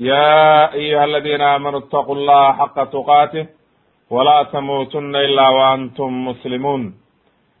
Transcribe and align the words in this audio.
يا 0.00 0.72
أيها 0.72 1.04
الذين 1.04 1.40
آمنوا 1.40 1.78
اتقوا 1.78 2.14
الله 2.14 2.52
حق 2.52 2.84
تقاته 2.84 3.46
ولا 4.10 4.42
تموتن 4.42 5.16
إلا 5.16 5.48
وأنتم 5.48 6.28
مسلمون 6.28 6.94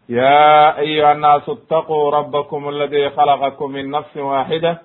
يا 0.08 0.78
أيها 0.78 1.12
الناس 1.12 1.48
اتقوا 1.48 2.10
ربكم 2.10 2.68
الذي 2.68 3.10
خلقكم 3.10 3.70
من 3.70 3.90
نفس 3.90 4.16
واحدة 4.16 4.82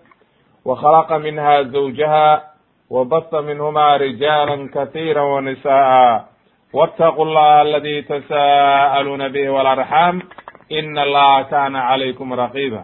وخلق 0.65 1.13
منها 1.13 1.61
زوجها 1.61 2.43
وبث 2.89 3.33
منهما 3.33 3.97
رجالا 3.97 4.69
كثيرا 4.73 5.21
ونساء 5.21 6.25
واتقوا 6.73 7.25
الله 7.25 7.61
الذي 7.61 8.01
تساءلون 8.01 9.27
به 9.27 9.49
والأرحام 9.49 10.21
إن 10.71 10.97
الله 10.97 11.41
كان 11.41 11.75
عليكم 11.75 12.33
رقيبا 12.33 12.83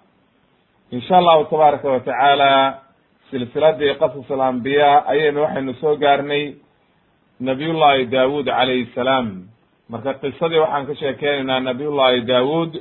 in 0.91 1.01
sha 1.01 1.17
allahu 1.17 1.45
tabaaraka 1.49 1.89
wa 1.89 1.99
tacaala 1.99 2.79
silsiladii 3.31 3.93
qasas 3.99 4.31
alambiyaa 4.31 5.03
ayaynu 5.07 5.41
waxaynu 5.41 5.73
soo 5.81 5.95
gaarnay 5.95 6.53
nabiyullahi 7.39 8.05
daawud 8.05 8.45
calayhi 8.45 8.85
salaam. 8.95 9.47
Marka 9.89 10.13
qisadii 10.13 10.59
waxaan 10.59 10.85
ka 10.87 10.95
sheekeynaynaa 10.95 11.59
nabiyullahi 11.59 12.21
daawud 12.21 12.71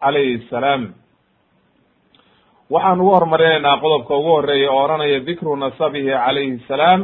calayhi 0.00 0.46
salaam. 0.50 0.94
Waxaan 2.70 3.00
ugu 3.00 3.10
horumarinaynaa 3.14 3.76
qodobka 3.82 4.16
ugu 4.16 4.28
horreeya 4.28 4.70
oo 4.72 4.84
odhanaya 4.84 5.20
dikru 5.20 5.56
nasabihi 5.56 6.10
calayhi 6.10 6.58
salaam. 6.68 7.00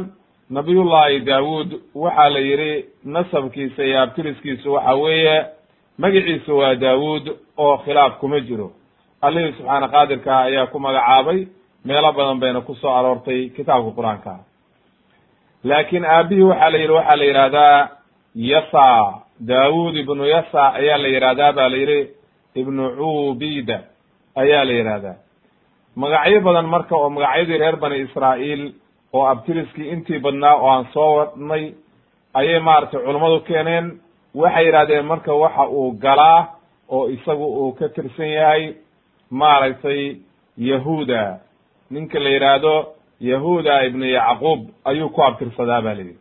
Nabiyullahi 0.50 1.20
daawud 1.20 1.70
waxaa 1.94 2.28
la 2.34 2.38
yihi 2.40 2.84
nasabkiisa 3.04 3.84
iyo 3.84 4.00
abtiriskiisu 4.02 4.72
waxa 4.72 4.94
weeye 4.94 5.46
magiciisu 5.98 6.56
waa 6.58 6.74
daawud 6.74 7.24
oo 7.58 7.76
khilaaf 7.84 8.18
kuma 8.20 8.40
jiro 8.40 8.72
allihii 9.26 9.52
subxaana 9.58 9.88
qaadirka 9.94 10.32
ayaa 10.48 10.66
ku 10.72 10.78
magacaabay 10.86 11.38
meelo 11.88 12.10
badan 12.16 12.38
bayna 12.42 12.60
ku 12.60 12.74
soo 12.74 12.92
aroortay 12.98 13.40
kitaabka 13.56 13.90
qur'aanka. 13.98 14.32
Laakiin 15.64 16.04
aabihii 16.04 16.42
waxaa 16.50 16.70
la 16.72 16.78
yidhi 16.78 16.92
waxaa 16.98 17.16
la 17.20 17.24
yidhahdaa 17.24 17.88
yasa 18.34 18.86
daawud 19.50 19.96
ibnu 20.02 20.24
yasa 20.34 20.62
ayaa 20.78 20.98
la 21.02 21.08
yidhahdaa 21.14 21.52
ba 21.58 21.68
la 21.72 21.76
yidhi 21.82 22.00
ibnu 22.60 22.82
cubida 22.98 23.78
ayaa 24.42 24.64
la 24.68 24.72
yidhahdaa 24.78 25.16
magacyo 25.96 26.40
badan 26.46 26.66
marka 26.74 26.94
oo 26.96 27.10
magacyadii 27.10 27.58
reer 27.62 27.76
bani 27.82 27.96
israa'iil 28.06 28.62
oo 29.16 29.24
abtiriskii 29.32 29.88
intii 29.94 30.18
badnaa 30.24 30.54
oo 30.62 30.68
aan 30.74 30.86
soo 30.94 31.10
wadnay 31.18 31.64
ayay 32.34 32.60
maaragtay 32.60 33.00
culummadu 33.06 33.40
keeneen 33.48 33.86
waxay 34.34 34.64
yidhahdeen 34.66 35.06
marka 35.06 35.32
waxa 35.42 35.64
uu 35.68 35.90
galaa 36.04 36.40
oo 36.90 37.08
isagu 37.16 37.46
uu 37.60 37.72
ka 37.78 37.88
tirsan 37.88 38.28
yahay 38.38 38.62
maaragtay 39.40 40.00
yahuda 40.70 41.22
ninka 41.90 42.18
la 42.24 42.30
yidhaahdo 42.34 42.74
yahuda 43.30 43.74
ibnu 43.88 44.06
yacquub 44.16 44.60
ayuu 44.90 45.08
ku 45.14 45.20
abtirsadaa 45.28 45.80
ba 45.86 45.92
layidhi 45.94 46.16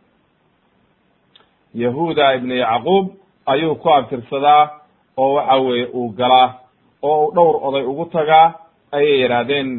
yahuda 1.74 2.34
ibnu 2.36 2.54
yacquub 2.64 3.06
ayuu 3.46 3.74
ku 3.82 3.88
abtirsadaa 3.98 4.70
oo 5.18 5.34
waxa 5.34 5.56
weeye 5.66 5.86
uu 5.94 6.08
galaa 6.18 6.48
oo 7.02 7.26
uu 7.26 7.32
dhowr 7.34 7.56
oday 7.68 7.84
ugu 7.90 8.04
tagaa 8.12 8.54
ayay 8.92 9.20
yidhaahdeen 9.22 9.70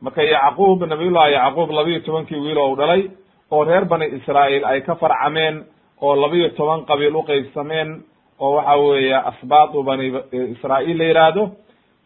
marka 0.00 0.22
yacquub 0.22 0.82
nabiyullahi 0.92 1.32
yacquub 1.32 1.70
labiyo 1.70 2.00
tobankii 2.00 2.36
wiil 2.44 2.58
oo 2.58 2.72
u 2.72 2.76
dhalay 2.76 3.02
oo 3.50 3.64
reer 3.64 3.84
bani 3.84 4.06
israa'iil 4.18 4.64
ay 4.64 4.80
ka 4.80 4.94
farcameen 4.94 5.64
oo 6.02 6.14
labiyo 6.16 6.48
toban 6.58 6.84
qabiil 6.90 7.16
uqaybsameen 7.16 8.02
oo 8.40 8.50
waxa 8.56 8.76
weeye 8.76 9.16
asbaatu 9.30 9.82
bani 9.82 10.06
israa'iil 10.54 10.98
la 10.98 11.04
yidhaahdo 11.04 11.42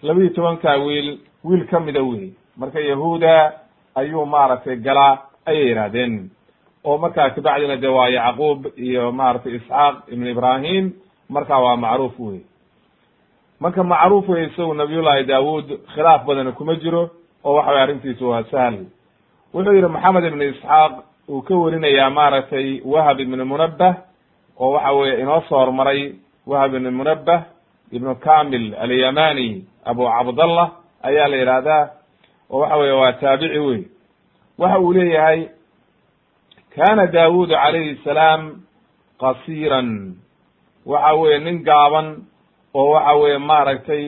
labiyo 0.05 0.29
tobankaa 0.37 0.77
wiil 0.85 1.09
wiil 1.45 1.65
ka 1.71 1.81
mida 1.81 2.03
wey 2.03 2.33
marka 2.61 2.81
yahuda 2.81 3.35
ayuu 3.95 4.27
maaragtay 4.27 4.77
galaa 4.87 5.19
ayay 5.47 5.67
yidhahdeen 5.69 6.31
oo 6.85 6.99
markaa 6.99 7.31
kabacdina 7.31 7.77
de 7.77 7.89
waa 7.89 8.09
yacquub 8.17 8.61
iyo 8.77 9.13
maaragtay 9.13 9.55
isxaaq 9.59 9.97
ibn 10.15 10.27
ibrahim 10.35 10.93
marka 11.29 11.59
waa 11.65 11.77
macruuf 11.77 12.17
wey 12.21 12.41
marka 13.61 13.85
macruuf 13.85 14.29
wey 14.29 14.45
isagu 14.47 14.75
nabiyullahi 14.75 15.25
daawud 15.25 15.67
khilaaf 15.95 16.25
badana 16.29 16.53
kuma 16.53 16.75
jiro 16.77 17.11
oo 17.45 17.55
waxa 17.57 17.71
way 17.73 17.83
arrintiisu 17.83 18.29
waa 18.31 18.45
sahl 18.53 18.77
wuxuu 19.55 19.73
yihi 19.73 19.89
maxamed 19.97 20.25
ibn 20.25 20.43
isxaaq 20.43 20.93
uu 21.29 21.43
ka 21.43 21.55
warinayaa 21.55 22.11
maaragtay 22.11 22.81
wahab 22.85 23.21
ibn 23.21 23.41
munabbah 23.53 23.95
oo 24.61 24.71
waxa 24.77 24.93
weye 24.93 25.21
inoo 25.21 25.41
soo 25.49 25.57
hormaray 25.59 26.15
wahab 26.47 26.75
ibn 26.75 26.91
munabbah 27.01 27.41
ibnu 27.97 28.13
kamil 28.25 28.75
alyamani 28.83 29.49
abu 29.91 30.03
cabdallah 30.15 30.67
ayaa 31.09 31.29
la 31.33 31.37
yidhaahdaa 31.41 31.83
oo 32.51 32.59
waxa 32.61 32.77
weye 32.81 32.93
waa 33.01 33.13
taabici 33.23 33.59
wey 33.67 33.81
waxa 34.59 34.79
uu 34.85 34.93
leeyahay 34.97 35.41
kana 36.75 37.07
daawud 37.07 37.49
calayhi 37.63 37.95
salaam 38.05 38.43
qasiran 39.23 39.89
waxa 40.93 41.13
weye 41.21 41.39
nin 41.39 41.63
gaaban 41.69 42.09
oo 42.75 42.91
waxa 42.95 43.13
weye 43.23 43.39
maaragtay 43.39 44.05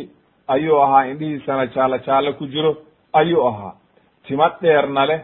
ayuu 0.54 0.82
ahaa 0.82 1.04
indhihiisana 1.10 1.66
jaallo 1.74 1.98
jaallo 2.06 2.32
ku 2.38 2.46
jiro 2.46 2.72
ayuu 3.12 3.46
ahaa. 3.48 3.74
Timo 4.26 4.46
dheerna 4.62 5.02
leh 5.10 5.20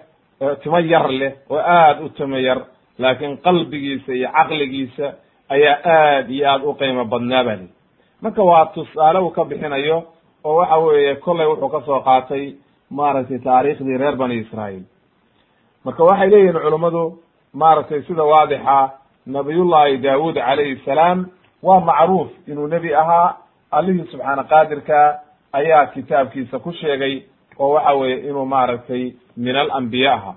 timo 0.62 0.78
yar 0.78 1.06
leh 1.20 1.32
oo 1.50 1.58
aad 1.58 1.98
u 2.04 2.08
timo 2.08 2.38
yar 2.38 2.60
laakiin 2.98 3.36
qalbigiisa 3.44 4.12
iyo 4.14 4.28
caqligiisa 4.36 5.06
ayaa 5.54 5.78
aad 5.84 6.30
iyo 6.30 6.46
aad 6.50 6.62
u 6.64 6.74
qiimo 6.80 7.04
badnaa 7.12 7.44
ba 7.44 7.54
li 7.60 7.66
marka 8.22 8.42
waa 8.42 8.66
tusaale 8.74 9.18
uu 9.18 9.30
ka 9.30 9.44
bixinayo 9.44 10.02
oo 10.44 10.54
waxa 10.56 10.76
weeye 10.78 11.14
kollay 11.16 11.46
wuxuu 11.46 11.68
ka 11.68 11.80
soo 11.86 12.00
qaatay 12.00 12.54
maaragtay 12.90 13.38
taariikhdii 13.38 13.96
reer 13.98 14.16
bani 14.16 14.34
israa'iil. 14.42 14.84
Marka 15.84 16.04
waxay 16.04 16.30
leeyihiin 16.30 16.60
culummadu 16.64 17.18
maaragtay 17.54 18.02
sida 18.02 18.22
waadixa 18.24 18.90
nabiyullahi 19.26 19.98
daawud 19.98 20.34
calayhi 20.34 20.76
salaam 20.84 21.26
waa 21.62 21.80
macruuf 21.80 22.30
inuu 22.48 22.66
nebi 22.66 22.94
ahaa 22.94 23.36
allihii 23.70 24.06
subxaana 24.12 24.44
qaadirka 24.44 24.98
ayaa 25.52 25.86
kitaabkiisa 25.86 26.58
ku 26.58 26.72
sheegay 26.72 27.22
oo 27.58 27.72
waxa 27.74 27.92
weeye 27.92 28.18
inuu 28.28 28.46
maaragtay 28.46 29.12
min 29.36 29.56
alambiya 29.56 30.12
aha 30.14 30.32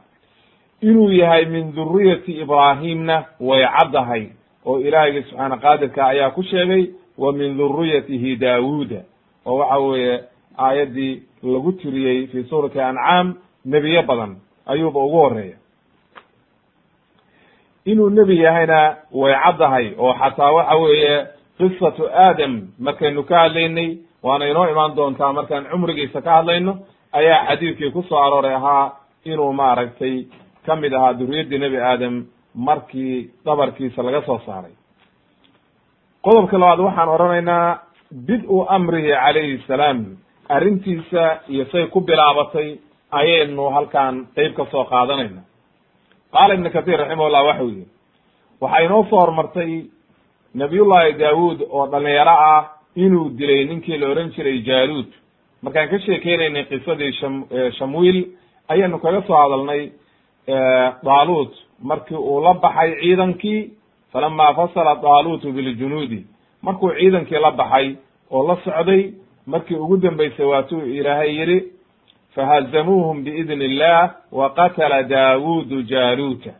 inuu 0.81 1.12
yahay 1.12 1.46
min 1.46 1.73
duriyati 1.75 2.31
ibraahimna 2.41 3.23
way 3.40 3.66
caddahay 3.78 4.23
oo 4.66 4.79
ilaahiyga 4.79 5.28
subxaana 5.29 5.58
qaadirka 5.58 6.05
ayaa 6.08 6.29
ku 6.29 6.43
sheegay 6.43 6.84
wa 7.17 7.32
min 7.34 7.58
duriyatihi 7.58 8.35
daawuda 8.35 9.02
oo 9.46 9.58
waxa 9.58 9.78
weeye 9.79 10.23
aayaddii 10.58 11.22
lagu 11.44 11.72
tiriyey 11.72 12.28
fi 12.28 12.44
suurati 12.44 12.79
ancaam 12.82 13.35
nebiyo 13.66 14.03
badan 14.03 14.35
ayuuba 14.66 15.00
ugu 15.06 15.17
horreeya 15.17 15.58
inuu 17.85 18.09
nebi 18.09 18.40
yahayna 18.44 18.97
way 19.12 19.34
caddahay 19.44 19.94
oo 19.97 20.14
xataa 20.14 20.52
waxa 20.52 20.76
weeye 20.76 21.16
qisatu 21.58 22.03
aadam 22.09 22.53
markaynu 22.79 23.23
ka 23.23 23.40
hadlaynay 23.40 23.90
waana 24.23 24.46
inoo 24.52 24.67
imaan 24.73 24.96
doontaa 24.96 25.34
markaan 25.34 25.66
cumrigiisa 25.72 26.22
ka 26.22 26.32
hadlayno 26.38 26.73
ayaa 27.12 27.46
xadiidkii 27.47 27.91
ku 27.91 28.02
soo 28.09 28.17
arooray 28.26 28.56
ahaa 28.56 28.91
inuu 29.26 29.53
maaragtay 29.53 30.26
ka 30.66 30.76
mid 30.76 30.94
ahaa 30.94 31.14
duriyaddii 31.20 31.59
nebi 31.59 31.78
aadam 31.78 32.26
markii 32.56 33.29
dhabarkiisa 33.46 34.03
laga 34.03 34.22
soo 34.26 34.40
saaray 34.46 34.73
qodobka 36.26 36.58
labaad 36.62 36.80
waxaan 36.88 37.10
odhanaynaa 37.16 37.80
bid-u 38.28 38.58
amrihi 38.76 39.12
calayhi 39.24 39.58
salaam. 39.68 40.00
Arrintiisa 40.56 41.24
iyo 41.50 41.66
say 41.72 41.86
ku 41.94 42.00
bilaabatay 42.02 42.78
ayaynu 43.20 43.64
halkaan 43.76 44.16
qeyb 44.36 44.54
ka 44.58 44.66
soo 44.72 44.84
qaadanayna. 44.92 45.42
Qaala 46.34 46.54
ibnu 46.58 46.70
kathir 46.76 46.98
raximahullah 47.02 47.44
waxau 47.50 47.68
yihi 47.74 47.86
waxaa 48.62 48.84
inoo 48.86 49.04
soo 49.10 49.20
hormartay 49.24 49.72
nabiyullahi 50.62 51.14
daawuud 51.22 51.60
oo 51.76 51.86
dhalinyaro 51.92 52.36
ah 52.54 52.64
inuu 52.96 53.30
dilay 53.38 53.66
ninkii 53.70 53.98
la 53.98 54.08
ohan 54.12 54.30
jiray 54.36 54.58
jaaluud. 54.68 55.10
Markaan 55.64 55.90
ka 55.90 55.98
sheekeynaynay 56.06 56.64
qisadii 56.72 57.12
sham 57.20 57.36
shamwiil 57.78 58.20
ayaynu 58.74 58.98
kaga 59.04 59.22
soo 59.28 59.38
hadalnay 59.42 59.82
daaluut 61.08 61.54
markii 61.90 62.18
uu 62.18 62.40
la 62.46 62.54
baxay 62.54 62.92
ciidankii 63.02 63.60
falama 64.16 64.53
fasala 64.56 64.96
daaluutu 64.96 65.52
biljunuudi 65.52 66.26
markuu 66.62 66.91
ciidankii 67.00 67.40
la 67.46 67.52
baxay 67.52 67.96
oo 68.32 68.47
la 68.47 68.56
socday 68.64 69.14
markii 69.46 69.76
ugu 69.76 69.97
dambeysay 69.97 70.46
waatuu 70.46 70.82
ilaahay 70.82 71.32
yidhi 71.40 71.58
fahazamuuhum 72.35 73.23
biidn 73.23 73.62
illah 73.62 74.12
wa 74.32 74.50
qatala 74.50 75.03
daawuudu 75.03 75.82
jaaluuta. 75.82 76.52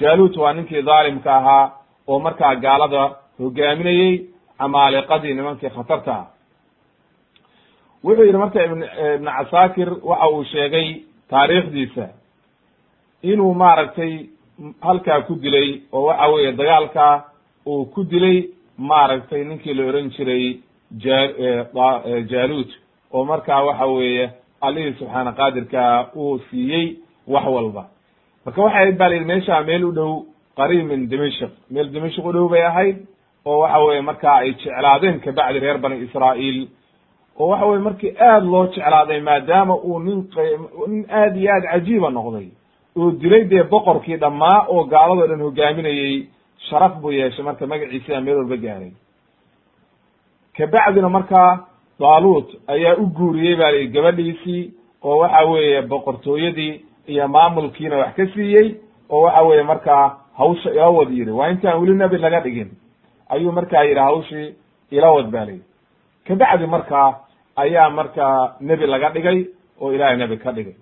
Jaaluut 0.00 0.36
waa 0.36 0.52
ninkii 0.52 0.82
dhaalimka 0.82 1.36
ahaa 1.36 1.70
oo 2.08 2.18
markaa 2.18 2.54
gaalada 2.54 3.02
hogaaminayey 3.38 4.12
camaaliqadii 4.58 5.34
nimankii 5.34 5.70
khatarta 5.76 6.12
ah 6.14 6.26
wuxuu 8.04 8.24
yidhi 8.24 8.38
marka 8.38 8.64
ibn 8.64 8.82
casaakir 9.36 9.88
waxa 10.02 10.28
uu 10.30 10.44
sheegay 10.44 10.88
taariikhdiisa 11.30 12.08
inuu 13.22 13.54
maaragtay 13.54 14.12
halkaa 14.80 15.20
ku 15.26 15.34
dilay 15.34 15.80
oo 15.92 16.04
waxa 16.08 16.26
weeye 16.32 16.52
dagaalkaa 16.52 17.24
uu 17.66 17.84
ku 17.94 18.04
dilay 18.04 18.48
maaragtay 18.78 19.44
ninkii 19.44 19.74
la 19.74 19.84
ohan 19.90 20.10
jiray 20.16 20.60
ja 21.04 21.16
jaaluut 22.30 22.70
oo 23.12 23.24
markaa 23.24 23.62
waxa 23.64 23.86
weeye 23.86 24.30
allihii 24.60 24.94
subxaana 24.98 25.32
qaadirkaa 25.32 26.06
uu 26.16 26.38
siiyey 26.50 26.96
wax 27.26 27.44
walba. 27.46 27.84
Marka 28.44 28.62
waxay 28.62 28.82
ahayd 28.82 28.96
ba 28.98 29.08
la 29.08 29.14
yidhi 29.14 29.26
meeshaa 29.26 29.62
meel 29.62 29.84
u 29.84 29.92
dhow 29.92 30.12
qariib 30.56 30.86
min 30.86 31.08
dimashik 31.08 31.50
meel 31.70 31.88
dimashik 31.92 32.24
u 32.24 32.32
dhow 32.32 32.48
bay 32.48 32.62
ahayd 32.62 32.96
oo 33.44 33.58
waxa 33.58 33.78
weye 33.84 34.00
markaa 34.00 34.36
ay 34.42 34.52
jeclaadeen 34.52 35.20
kabacdi 35.20 35.58
reer 35.60 35.78
bani 35.78 35.96
israa'iil 36.06 36.68
oo 37.38 37.48
waxa 37.48 37.66
weye 37.66 37.80
markii 37.88 38.12
aad 38.28 38.44
loo 38.44 38.66
jeclaaday 38.66 39.20
maadaama 39.20 39.74
uu 39.76 39.98
nin 39.98 40.28
nin 40.88 41.04
aad 41.10 41.36
iyo 41.36 41.50
aad 41.54 41.64
cajiiba 41.72 42.10
noqday 42.10 42.48
oo 42.96 43.10
dilay 43.20 43.44
dee 43.50 43.62
boqorkii 43.72 44.16
dhammaa 44.22 44.58
oo 44.68 44.84
gaaladoo 44.92 45.26
dhan 45.30 45.40
hogaaminayey 45.46 46.26
sharaf 46.68 46.92
buu 47.00 47.12
yeeshay 47.12 47.44
marka 47.44 47.66
magaciisiaa 47.66 48.20
meel 48.20 48.36
walba 48.36 48.56
gaaray 48.56 48.92
kabacdina 50.56 51.08
markaa 51.08 51.66
daaluut 52.00 52.48
ayaa 52.74 52.96
u 53.02 53.06
guuriyey 53.16 53.56
ba 53.56 53.70
lihi 53.72 53.88
gabadhiisii 53.94 54.62
oo 55.04 55.18
waxa 55.18 55.44
weeye 55.50 55.82
boqortooyadii 55.82 56.80
iyo 57.06 57.28
maamulkiina 57.28 57.96
wax 57.96 58.14
ka 58.16 58.26
siiyey 58.34 58.68
oo 59.10 59.20
waxa 59.20 59.42
weeye 59.42 59.62
markaa 59.62 60.04
hawsha 60.38 60.70
ila 60.70 60.88
wad 60.90 61.10
yidhi 61.18 61.30
waa 61.30 61.48
intaan 61.50 61.80
weli 61.80 61.94
nebi 61.94 62.18
laga 62.18 62.40
dhigin. 62.40 62.70
Ayuu 63.28 63.52
markaa 63.52 63.82
yidhi 63.84 64.00
hawshii 64.00 64.54
ila 64.90 65.10
wad 65.12 65.30
ba 65.30 65.44
lihi 65.44 65.60
kabacdi 66.26 66.66
markaa 66.66 67.08
ayaa 67.56 67.90
markaa 67.90 68.56
nebi 68.60 68.86
laga 68.86 69.08
dhigay 69.10 69.38
oo 69.80 69.92
ilahay 69.92 70.16
nebi 70.16 70.36
ka 70.36 70.52
dhigay 70.52 70.74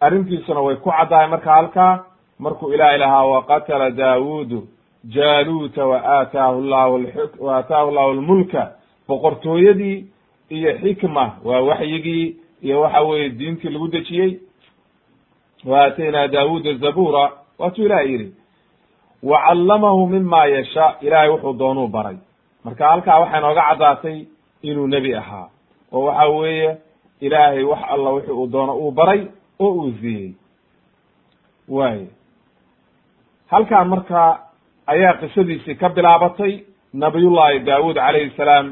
arrintiisuna 0.00 0.60
way 0.60 0.76
ku 0.76 0.90
caddahay 0.90 1.28
marka 1.28 1.52
halkaa 1.52 2.04
markuu 2.38 2.72
ilahay 2.72 2.98
lahaa 2.98 3.24
waqatala 3.24 3.90
daawuudu 3.90 4.68
jaaluuta 5.04 5.86
wa 5.86 5.98
aataahu 6.04 6.60
llahu 6.60 7.50
aataahu 7.50 7.90
llahu 7.90 8.12
lmulka 8.12 8.72
boqortooyadii 9.08 10.06
iyo 10.48 10.78
xikma 10.78 11.24
waa 11.44 11.60
waxyigii 11.60 12.36
iyo 12.62 12.80
waxa 12.80 13.00
weeye 13.00 13.28
diintii 13.28 13.68
lagu 13.70 13.88
dejiyey. 13.88 14.38
Wa 15.64 15.84
aataynaa 15.84 16.28
daawuuda 16.28 16.74
zabura 16.74 17.32
waatuu 17.58 17.84
ilahay 17.84 18.08
yidhi 18.12 18.34
wa 19.22 19.38
callamahu 19.46 20.06
mima 20.06 20.46
yashaa 20.46 20.94
ilahay 21.00 21.28
wuxuu 21.28 21.52
doonuu 21.52 21.88
baray. 21.88 22.16
Marka 22.64 22.88
halkaa 22.88 23.18
waxay 23.20 23.40
nooga 23.40 23.62
caddaatay 23.68 24.24
inuu 24.62 24.86
nebi 24.86 25.14
ahaa. 25.14 25.48
Oo 25.92 26.04
waxa 26.04 26.28
weeye 26.28 26.76
ilaahay 27.20 27.62
wax 27.64 27.80
alla 27.88 28.10
wixi 28.10 28.30
uu 28.32 28.46
doono 28.46 28.74
uu 28.76 28.90
baray 28.90 29.26
oo 29.64 29.72
uu 29.80 29.92
siiyey 30.00 30.30
waay 31.76 32.00
halkaan 33.52 33.88
marka 33.92 34.20
ayaa 34.92 35.14
qisadiisii 35.20 35.74
ka 35.80 35.88
bilaabatay 35.96 36.52
nabiyullahi 37.04 37.58
daawuud 37.68 37.96
calayhi 37.96 38.32
salaam 38.36 38.66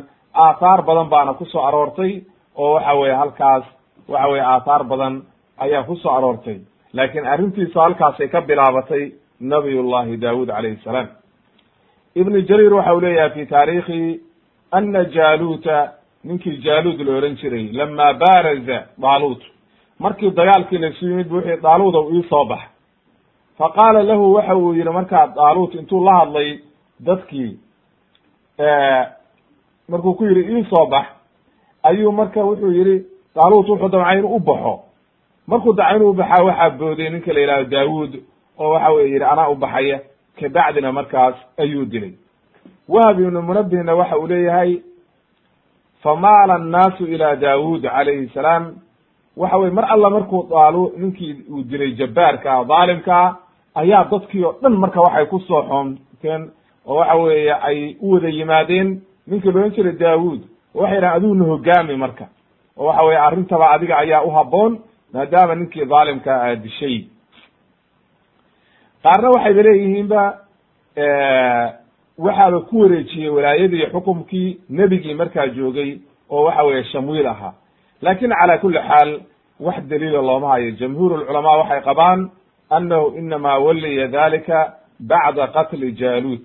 aathaar 0.44 0.80
badan 0.88 1.08
baana 1.14 1.32
ku 1.38 1.44
soo 1.52 1.62
aroortay 1.68 2.12
oo 2.56 2.72
waxa 2.74 2.94
weye 3.00 3.14
halkaas 3.22 3.64
waxa 4.08 4.28
weye 4.32 4.44
aathaar 4.52 4.82
badan 4.92 5.14
ayaa 5.64 5.82
ku 5.88 5.96
soo 5.96 6.12
aroortay. 6.16 6.58
Laakiin 6.96 7.26
arrintiisu 7.32 7.78
halkaasay 7.80 8.28
ka 8.28 8.40
bilaabatay 8.40 9.04
nabiyullahi 9.40 10.16
daawuud 10.24 10.48
calayhi 10.48 10.80
salaam. 10.84 11.08
Ibnu 12.20 12.38
jariir 12.48 12.72
waxa 12.74 12.94
uu 12.94 13.00
leeyahay 13.00 13.30
fi 13.34 13.46
taariikhi 13.46 14.20
ana 14.70 15.04
jaaluuta 15.16 15.76
ninkii 16.24 16.56
jaaluud 16.66 17.00
la 17.06 17.12
ohan 17.18 17.34
jiray 17.40 17.66
lama 17.78 18.06
baaraza 18.22 18.78
daaluut 19.04 19.42
markii 19.98 20.30
dagaalkii 20.30 20.78
laisu 20.78 21.04
yimid 21.08 21.28
bu 21.28 21.34
wuxuu 21.36 21.60
daaluuda 21.62 21.98
ii 22.14 22.22
soo 22.30 22.44
bax 22.44 22.60
fa 23.58 23.68
qaala 23.76 24.02
lahu 24.02 24.34
waxa 24.34 24.56
uu 24.56 24.74
yihi 24.74 24.90
markaa 24.90 25.26
daaluut 25.26 25.74
intuu 25.74 26.04
la 26.04 26.12
hadlay 26.18 26.58
dadkii 27.00 27.58
markuu 29.88 30.14
ku 30.14 30.24
yidhi 30.24 30.58
ii 30.58 30.64
soo 30.70 30.86
bax 30.86 31.06
ayuu 31.82 32.12
marka 32.12 32.40
wuxuu 32.44 32.72
yihi 32.72 33.04
daaluut 33.34 33.68
wuxuu 33.68 33.88
damcay 33.88 34.18
inuu 34.18 34.36
u 34.36 34.40
baxo. 34.40 34.80
Markuu 35.46 35.72
daca 35.72 35.96
inuu 35.96 36.12
baxaa 36.12 36.44
waxaa 36.44 36.70
booday 36.70 37.10
ninka 37.10 37.32
la 37.32 37.40
yihahdo 37.40 37.64
daawuud 37.70 38.12
oo 38.58 38.70
waxa 38.70 38.90
weye 38.92 39.08
yidhi 39.12 39.24
anaa 39.24 39.48
u 39.48 39.54
baxaya 39.54 40.00
kabacdina 40.40 40.92
markaas 40.92 41.34
ayuu 41.58 41.84
dilay. 41.84 42.12
Wahab 42.88 43.20
ibnu 43.20 43.42
munabihna 43.42 43.94
waxa 43.94 44.18
uu 44.18 44.26
leeyahay 44.26 44.80
famaala 46.02 46.54
annaasu 46.54 47.04
ila 47.06 47.36
daawuud 47.36 47.82
calayhi 47.82 48.28
salaam 48.34 48.74
waxa 49.40 49.56
weye 49.60 49.70
mar 49.78 49.84
alla 49.94 50.10
markuu 50.10 50.42
daalu 50.50 50.82
ninkii 50.96 51.34
uu 51.52 51.62
dilay 51.70 51.92
jabbaarka 52.00 52.48
ah 52.52 52.64
dhaalimkaa 52.70 53.26
ayaa 53.74 54.04
dadkii 54.10 54.44
oo 54.44 54.54
dhan 54.62 54.72
marka 54.82 55.00
waxay 55.00 55.26
ku 55.26 55.38
soo 55.48 55.62
xoomteen 55.68 56.42
oo 56.86 56.96
waxa 57.00 57.14
weeye 57.16 57.52
ay 57.68 57.96
u 58.00 58.12
wada 58.12 58.28
yimaadeen 58.28 58.88
ninkii 59.26 59.50
loodhan 59.52 59.70
jiray 59.76 59.92
daawuud. 59.92 60.40
Oo 60.74 60.80
waxay 60.82 60.96
yidhahan 60.96 61.16
adiguna 61.16 61.44
hogaami 61.44 61.96
marka. 61.96 62.24
Oo 62.76 62.86
waxa 62.86 63.02
weye 63.02 63.18
arrintaba 63.18 63.70
adiga 63.70 63.96
ayaa 63.98 64.22
u 64.24 64.30
habboon 64.30 64.78
maadaama 65.12 65.54
ninkii 65.54 65.84
dhaalimkaa 65.84 66.38
aa 66.46 66.54
dishay. 66.56 66.96
Qaarna 69.02 69.28
waxayba 69.30 69.62
leeyihiinba 69.62 70.22
waxaaba 72.18 72.60
ku 72.68 72.80
wareejiyey 72.80 73.28
walaayadii 73.36 73.86
xukumkii 73.92 74.58
nebigii 74.70 75.14
markaa 75.14 75.46
joogay 75.46 75.98
oo 76.30 76.42
waxa 76.44 76.62
weeye 76.62 76.84
shamwiil 76.84 77.26
ahaa 77.26 77.52
laakiin 78.02 78.32
cala 78.40 78.58
kuli 78.58 78.78
xaal 78.88 79.20
wax 79.60 79.82
daliila 79.90 80.22
looma 80.22 80.48
hayo. 80.48 80.70
Jamhuur 80.70 81.18
lculamaa 81.20 81.56
waxay 81.60 81.80
qabaan 81.80 82.30
annahu 82.70 83.16
inama 83.18 83.58
waliya 83.58 84.08
dalika 84.08 84.74
bacda 85.00 85.46
qatli 85.46 85.92
jaaluud. 85.92 86.44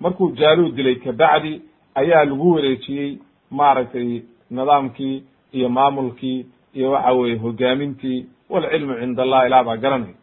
Markuu 0.00 0.30
jaaluud 0.36 0.74
dilay 0.76 0.94
kabacdi 1.04 1.62
ayaa 1.94 2.24
lagu 2.24 2.54
wareejiyey 2.54 3.18
maaragtay 3.50 4.22
nidaamkii 4.50 5.24
iyo 5.52 5.68
maamulkii 5.68 6.46
iyo 6.74 6.90
waxa 6.90 7.12
weye 7.12 7.36
hogaamintii 7.36 8.26
walcilmu 8.50 8.94
cinda 9.00 9.22
allah 9.22 9.46
ilah 9.46 9.64
baa 9.64 9.76
garanay. 9.76 10.14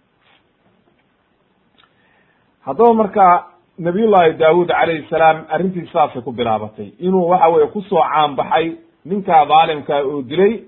Haddaba 2.65 2.93
marka 2.93 3.45
nabiyullahi 3.77 4.33
daawuud 4.33 4.67
calayhi 4.67 5.07
salaam 5.09 5.45
arrintiis 5.49 5.91
saasay 5.91 6.21
ku 6.21 6.31
bilaabatay. 6.31 6.91
Inuu 6.99 7.29
waxa 7.29 7.47
weye 7.49 7.67
ku 7.67 7.81
soo 7.81 8.01
caanbaxay 8.13 8.75
ninkaa 9.05 9.45
dhaalimkaa 9.45 10.01
oo 10.03 10.21
dilay 10.21 10.63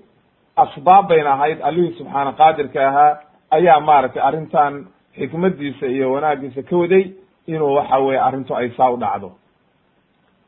asbaab 0.56 1.08
bayna 1.08 1.32
ahayd 1.32 1.58
allihii 1.62 1.94
subxaana 1.98 2.32
qaadirka 2.32 2.88
ahaa 2.88 3.18
ayaa 3.50 3.80
maaragtay 3.80 4.22
arrintan 4.22 4.86
xikmadiisa 5.18 5.86
iyo 5.86 6.12
wanaagiisa 6.12 6.62
ka 6.62 6.76
waday 6.76 7.04
inuu 7.46 7.74
waxa 7.74 7.98
weye 7.98 8.20
arrintu 8.20 8.56
ay 8.56 8.70
saa 8.76 8.90
u 8.90 8.96
dhacdo. 8.96 9.32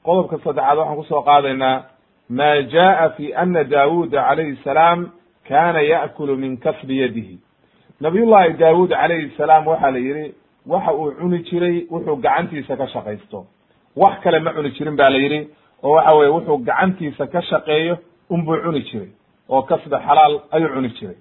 Qodobka 0.05 0.37
saddexaad 0.45 0.79
waxaan 0.79 0.97
ku 0.97 1.05
soo 1.05 1.23
qaadaynaa 1.23 1.83
ma 2.29 2.63
jaa 2.63 3.09
fi 3.17 3.35
ana 3.35 3.65
daawuda 3.65 4.23
calayhi 4.29 4.57
salaam 4.65 5.11
kana 5.49 5.81
ya'kulu 5.83 6.37
min 6.37 6.57
kasbi 6.57 6.99
yadihi. 7.01 7.39
Nabiyullahi 8.01 8.53
daawuud 8.59 8.91
calayhi 8.91 9.31
salaam 9.37 9.67
waxaa 9.67 9.91
la 9.91 9.99
yidhi 9.99 10.35
waxa 10.67 10.93
uu 10.95 11.13
cuni 11.21 11.39
jiray 11.49 11.87
wuxuu 11.91 12.17
gacantiisa 12.17 12.77
ka 12.77 12.87
shaqaysto. 12.87 13.47
Wax 13.97 14.21
kale 14.23 14.39
ma 14.41 14.53
cuni 14.53 14.71
jirin 14.77 14.97
ba 14.97 15.11
la 15.11 15.19
yidhi 15.19 15.49
oo 15.83 15.93
waxa 15.97 16.15
weye 16.15 16.31
wuxuu 16.31 16.59
gacantiisa 16.59 17.27
ka 17.27 17.41
shaqeeyo 17.43 17.97
unbuu 18.31 18.57
cuni 18.65 18.81
jiray 18.89 19.11
oo 19.51 19.63
kasbi 19.63 19.97
xalaal 20.07 20.41
ayuu 20.51 20.69
cuni 20.75 20.89
jiray. 20.89 21.17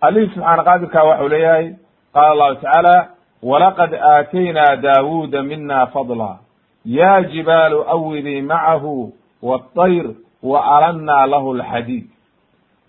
Alihi 0.00 0.26
subxaana 0.34 0.64
qaadirka 0.64 1.04
waxau 1.04 1.28
leeyahay 1.28 1.74
qaala 2.14 2.30
allahu 2.32 2.54
tacaala 2.54 3.08
walaqad 3.42 3.94
aataynaa 3.94 4.76
daawuda 4.76 5.42
mina 5.42 5.86
fadla. 5.86 6.38
Ya 6.84 7.22
jibaalu 7.22 7.84
awidii 7.88 8.42
macahu 8.42 9.12
waطayr 9.42 10.06
wa 10.42 10.76
alannaa 10.76 11.26
lahu 11.26 11.54
lxadiid. 11.54 12.06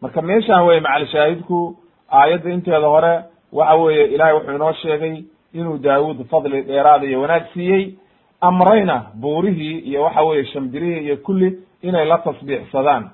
Marka 0.01 0.21
meeshaan 0.21 0.65
weye 0.65 0.79
macalshaahidku 0.79 1.75
aayadda 2.11 2.49
inteeda 2.49 2.87
hore 2.87 3.23
waxa 3.53 3.75
weeye 3.75 4.05
ilahay 4.13 4.33
wuxuu 4.33 4.55
inoo 4.55 4.73
sheegay 4.73 5.23
inuu 5.53 5.77
daawuud 5.77 6.27
fadli 6.29 6.61
dheeraada 6.61 7.05
iyo 7.05 7.21
wanaag 7.21 7.43
siiyey 7.53 7.93
amrayna 8.41 9.05
buurihii 9.15 9.79
iyo 9.79 10.03
waxa 10.03 10.21
weeye 10.21 10.45
shambirihii 10.45 11.05
iyo 11.05 11.17
kulli 11.17 11.59
inay 11.81 12.05
la 12.05 12.17
tasbiixsadaan 12.17 13.09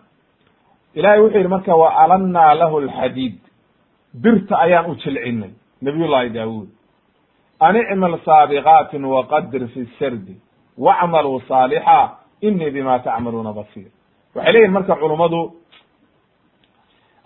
ilahay 0.95 1.19
wuxuu 1.21 1.37
yidhi 1.37 1.47
marka 1.55 1.75
wa 1.75 1.89
alannaa 2.03 2.53
lahu 2.55 2.77
alxadiid. 2.83 3.37
Birta 4.23 4.57
ayaan 4.65 4.91
u 4.91 4.95
jilcinay 4.95 5.51
nabiy 5.81 6.07
llahi 6.07 6.29
daawuud. 6.29 6.69
An 7.59 7.75
icmal 7.75 8.17
saabiqaatin 8.25 9.05
waqadir 9.05 9.67
fi 9.73 9.81
sardi 9.99 10.35
wacmaluu 10.77 11.39
saalixa 11.47 11.99
inii 12.41 12.71
bima 12.71 12.99
tacmaluuna 12.99 13.53
basiir. 13.53 13.89
Waxay 14.35 14.53
leeyihiin 14.53 14.73
marka 14.73 14.95
culummadu 15.01 15.39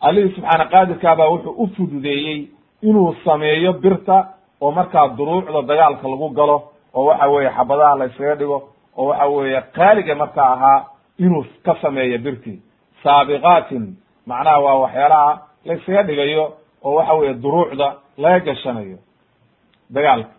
allihii 0.08 0.34
subxaana 0.36 0.66
qaadirkaabaa 0.74 1.30
wuxuu 1.34 1.56
u 1.64 1.68
fududeeyey 1.76 2.40
inuu 2.82 3.16
sameeyo 3.26 3.74
birta 3.74 4.18
oo 4.62 4.72
markaa 4.72 5.08
duruucda 5.18 5.62
dagaalka 5.70 6.08
lagu 6.08 6.30
galo 6.30 6.58
oo 6.94 7.06
waxa 7.06 7.28
weeye 7.34 7.50
xabadaha 7.58 7.96
la 8.00 8.06
yskaga 8.06 8.36
dhigo 8.36 8.58
oo 8.98 9.06
waxa 9.10 9.26
weeye 9.36 9.62
qaaliga 9.76 10.16
markaa 10.16 10.50
ahaa 10.56 10.86
inuu 11.20 11.46
ka 11.66 11.76
sameeyo 11.82 12.18
birtii 12.26 12.62
saabiqaatin. 13.04 13.96
Macnaha 14.26 14.60
waa 14.60 14.80
waxyaalaha 14.84 15.42
la 15.66 16.04
dhigayo 16.04 16.54
oo 16.84 16.96
waxa 16.96 17.14
weeye 17.14 17.34
duruucda 17.34 17.96
laga 18.18 18.40
gashanayo. 18.40 18.98
Dagaalka. 19.90 20.30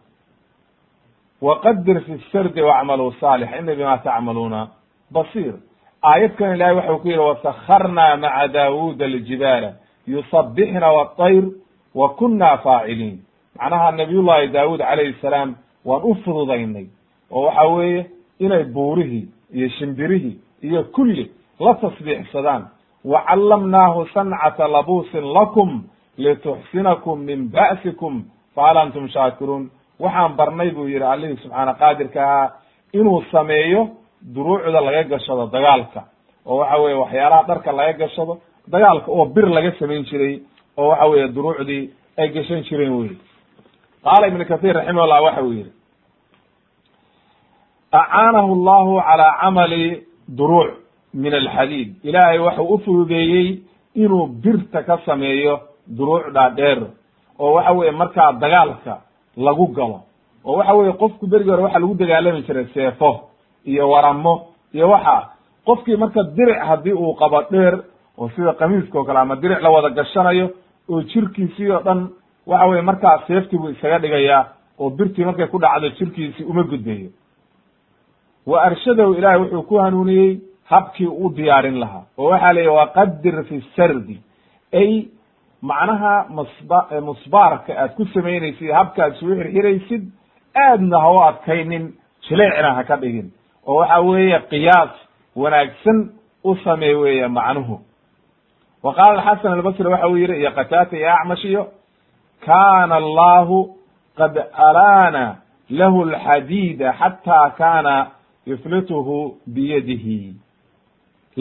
Waqadir 1.41 2.01
fi 2.01 2.19
sardi 2.33 2.63
wacmaluu 2.63 3.13
saalix. 3.21 3.49
Ina 3.59 3.75
bima 3.75 3.99
tacmaluuna 3.99 4.69
basiir. 5.11 5.55
Aayadkan 6.03 6.55
ilahay 6.55 6.75
waxau 6.75 6.99
ku 6.99 7.09
yihi 7.09 7.19
wasakarna 7.19 8.17
maca 8.17 8.49
daawuda 8.49 9.05
aljibaala 9.05 9.73
yusabixna 10.07 10.93
wطayr 10.93 11.45
wa 11.95 12.09
kuna 12.15 12.59
faaciliin. 12.59 13.19
Macnaha 13.57 13.93
nabiy 13.93 14.23
llahi 14.23 14.49
daawud 14.49 14.81
calayhi 14.81 15.15
salaam 15.21 15.57
waan 15.85 16.03
u 16.05 16.15
fududaynay. 16.15 16.87
Oo 17.31 17.47
waxa 17.47 17.67
weeye 17.67 18.07
inay 18.39 18.65
buurihii 18.65 19.29
iyo 19.53 19.69
shimbirihii 19.69 20.39
iyo 20.63 20.85
kulli 20.85 21.31
la 21.61 21.75
tasbiixsadaan 21.75 22.63
wacallamnaahu 23.05 24.07
sancata 24.15 24.69
labuusin 24.69 25.25
lakum 25.35 25.71
lituxsinakum 26.19 27.19
min 27.29 27.51
ba'sikum 27.51 28.25
fahal 28.55 28.77
antum 28.77 29.09
shaakiruun 29.09 29.71
waxaan 30.01 30.37
barnay 30.39 30.71
buu 30.71 30.87
yihi 30.89 31.05
allihii 31.05 31.37
subxaana 31.43 31.75
qaadirka 31.75 32.21
ahaa 32.25 32.51
inuu 32.93 33.23
sameeyo 33.33 33.89
duruucda 34.35 34.81
laga 34.81 35.03
gashado 35.13 35.47
dagaalka. 35.47 36.01
Oo 36.47 36.57
waxa 36.61 36.77
weye 36.83 36.95
waxyaalaha 37.03 37.43
dharka 37.49 37.73
laga 37.73 37.93
gashado 37.93 38.39
dagaalka 38.73 39.09
oo 39.13 39.25
bir 39.35 39.47
laga 39.57 39.71
samayn 39.79 40.05
jiray 40.05 40.35
oo 40.77 40.89
waxa 40.89 41.07
weye 41.07 41.29
duruucdii 41.37 41.91
ay 42.19 42.29
gashan 42.35 42.63
jireen 42.69 42.93
wey 42.99 43.11
qaala 44.05 44.27
ibn 44.31 44.45
kathir 44.45 44.75
raximahullah 44.79 45.23
waxa 45.27 45.43
uu 45.43 45.53
yihi 45.53 45.73
acaanahu 47.93 48.55
llahu 48.65 49.01
calaa 49.09 49.39
camali 49.41 50.03
duruuc 50.29 50.71
min 51.15 51.35
alxadiid. 51.35 51.95
Ilaahay 52.05 52.39
waxau 52.39 52.67
u 52.75 52.79
fududeeyey 52.79 53.61
inuu 53.95 54.27
birta 54.27 54.83
ka 54.83 54.99
sameeyo 55.07 55.61
duruuc 55.87 56.33
dhaadheer 56.35 56.83
oo 57.39 57.53
waxa 57.55 57.73
weye 57.73 57.91
markaa 57.93 58.33
dagaalka 58.33 58.99
lagu 59.37 59.67
galo 59.67 60.01
oo 60.45 60.57
waxa 60.57 60.75
weye 60.75 60.93
qofku 60.93 61.27
berigi 61.27 61.51
hore 61.51 61.63
waxa 61.63 61.79
lagu 61.79 61.95
dagaalami 61.95 62.43
jiray 62.43 62.67
seefo 62.75 63.21
iyo 63.65 63.91
waramo 63.91 64.47
iyo 64.75 64.89
waxa 64.91 65.29
qofkii 65.67 65.97
marka 65.97 66.23
diric 66.23 66.59
haddii 66.59 66.93
uu 66.93 67.15
qabo 67.15 67.43
dheer 67.51 67.79
oo 68.19 68.29
sida 68.37 68.53
kamiiska 68.53 68.99
o 69.01 69.05
kale 69.05 69.19
ama 69.19 69.37
diric 69.37 69.63
la 69.63 69.71
wada 69.71 69.89
gashanayo 69.91 70.51
oo 70.89 71.03
jirkiisii 71.03 71.71
oo 71.71 71.81
dhan 71.83 72.09
waxa 72.47 72.67
weye 72.67 72.83
markaa 72.83 73.23
seeftii 73.27 73.59
buu 73.59 73.69
isaga 73.71 73.99
dhigayaa 73.99 74.45
oo 74.79 74.91
birtii 74.91 75.25
markay 75.25 75.47
ku 75.47 75.59
dhacdo 75.59 75.89
jirkiisii 75.89 76.45
uma 76.45 76.63
gudbayo 76.63 77.09
wa 78.47 78.63
arshadow 78.63 79.15
ilaahay 79.15 79.41
wuxuu 79.41 79.63
ku 79.63 79.75
hanuuniyey 79.79 80.39
habkii 80.71 81.07
u 81.07 81.33
diyaarin 81.37 81.81
lahaa. 81.81 82.05
Oo 82.19 82.31
waxaa 82.31 82.53
la 82.53 82.61
yihi 82.61 82.75
waqadir 82.81 83.45
fi 83.49 83.65
sardi. 83.77 84.17
Ay 84.73 85.09
macnaha 85.63 86.27
masba 86.31 86.87
musbaarka 87.01 87.73
aad 87.83 87.95
ku 87.97 88.05
samaynaysid 88.15 88.71
habkaad 88.71 89.13
suu 89.21 89.35
xirxiraysid 89.39 90.03
aadna 90.55 91.01
ha 91.01 91.11
u 91.13 91.19
adkaynin 91.31 91.85
jileecna 92.29 92.75
ha 92.75 92.85
ka 92.85 92.97
dhigin. 92.97 93.33
Oo 93.67 93.79
waxa 93.81 94.01
weeye 94.01 94.39
qiyaas 94.51 94.95
wanaagsan 95.37 95.99
u 96.45 96.57
samee 96.65 96.95
weeye 96.95 97.29
macnuhu. 97.29 97.81
Wa 98.83 98.95
qaala 98.95 99.23
xasan 99.23 99.53
albasri 99.53 99.89
waxa 99.89 100.09
uu 100.09 100.17
yihi 100.17 100.37
iyo 100.41 100.51
qataata 100.59 100.97
iyo 100.97 101.11
acmash 101.13 101.47
kana 102.47 102.95
allahu 102.95 103.77
qad 104.17 104.35
alaana 104.53 105.37
lahu 105.71 106.03
alxadiida 106.03 106.93
xata 106.93 107.51
kana 107.59 108.07
yuflituhu 108.47 109.37
biyadihi 109.47 110.35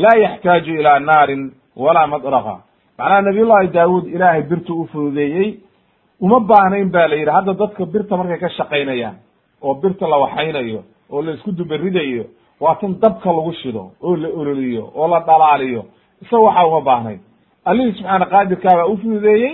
laa 0.03 0.15
yaxtaaju 0.25 0.71
ila 0.79 0.99
naarin 1.09 1.43
walaa 1.83 2.07
madraqa 2.13 2.55
macnaha 2.99 3.21
nabiy 3.27 3.45
llahi 3.51 3.67
daawuud 3.77 4.05
ilaahay 4.15 4.41
birtu 4.49 4.73
u 4.81 4.85
fududeeyey 4.91 5.49
uma 6.25 6.39
baahnayn 6.49 6.89
ba 6.95 7.07
la 7.07 7.15
yidhi 7.15 7.31
hadda 7.37 7.53
dadka 7.61 7.85
birta 7.93 8.17
markay 8.17 8.39
ka 8.43 8.49
shaqaynayaan 8.57 9.15
oo 9.65 9.73
birta 9.81 10.05
la 10.11 10.17
waxaynayo 10.23 10.81
oo 11.11 11.21
la 11.21 11.31
isku 11.35 11.51
duberidayo 11.51 12.23
waa 12.63 12.75
tan 12.81 12.93
dabka 13.03 13.29
lagu 13.37 13.53
shido 13.61 13.83
oo 14.05 14.15
la 14.15 14.29
ololiyo 14.39 14.83
oo 14.95 15.07
la 15.13 15.19
dhalaaliyo 15.27 15.81
isaga 16.21 16.41
waxaa 16.47 16.65
uma 16.67 16.81
baahnayn. 16.89 17.19
Allihii 17.69 17.93
subxaana 17.97 18.25
qaadirkaabaa 18.33 18.85
u 18.93 18.97
fududeeyey 19.01 19.53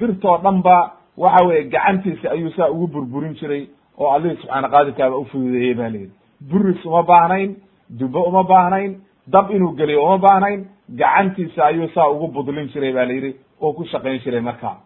birtoo 0.00 0.36
dhan 0.44 0.62
ba 0.66 0.76
waxa 1.22 1.44
weye 1.48 1.62
gacantiisa 1.72 2.30
ayuu 2.34 2.50
saa 2.56 2.68
ugu 2.74 2.86
burburin 2.94 3.34
jiray 3.40 3.62
oo 3.98 4.08
allihii 4.16 4.36
subxaana 4.40 4.68
qaadirkaaba 4.74 5.16
u 5.16 5.24
fududeeyey 5.32 5.74
ba 5.74 5.88
la 5.92 5.98
yidhi. 6.02 6.14
Buris 6.50 6.84
uma 6.84 7.02
baahnayn 7.02 7.50
dubo 8.00 8.20
uma 8.30 8.42
baahnayn 8.52 8.90
dab 9.26 9.50
inuu 9.50 9.72
geliyo 9.76 10.04
uma 10.04 10.18
baahnayn 10.18 10.66
gacantiisa 10.88 11.64
ayuu 11.66 11.88
saa 11.94 12.08
ugu 12.08 12.28
budlin 12.28 12.68
jiray 12.72 12.92
ba 12.92 13.04
la 13.04 13.12
yidhi 13.12 13.36
oo 13.60 13.72
ku 13.72 13.84
shaqayn 13.84 14.18
jiray 14.24 14.40
markaa 14.40 14.76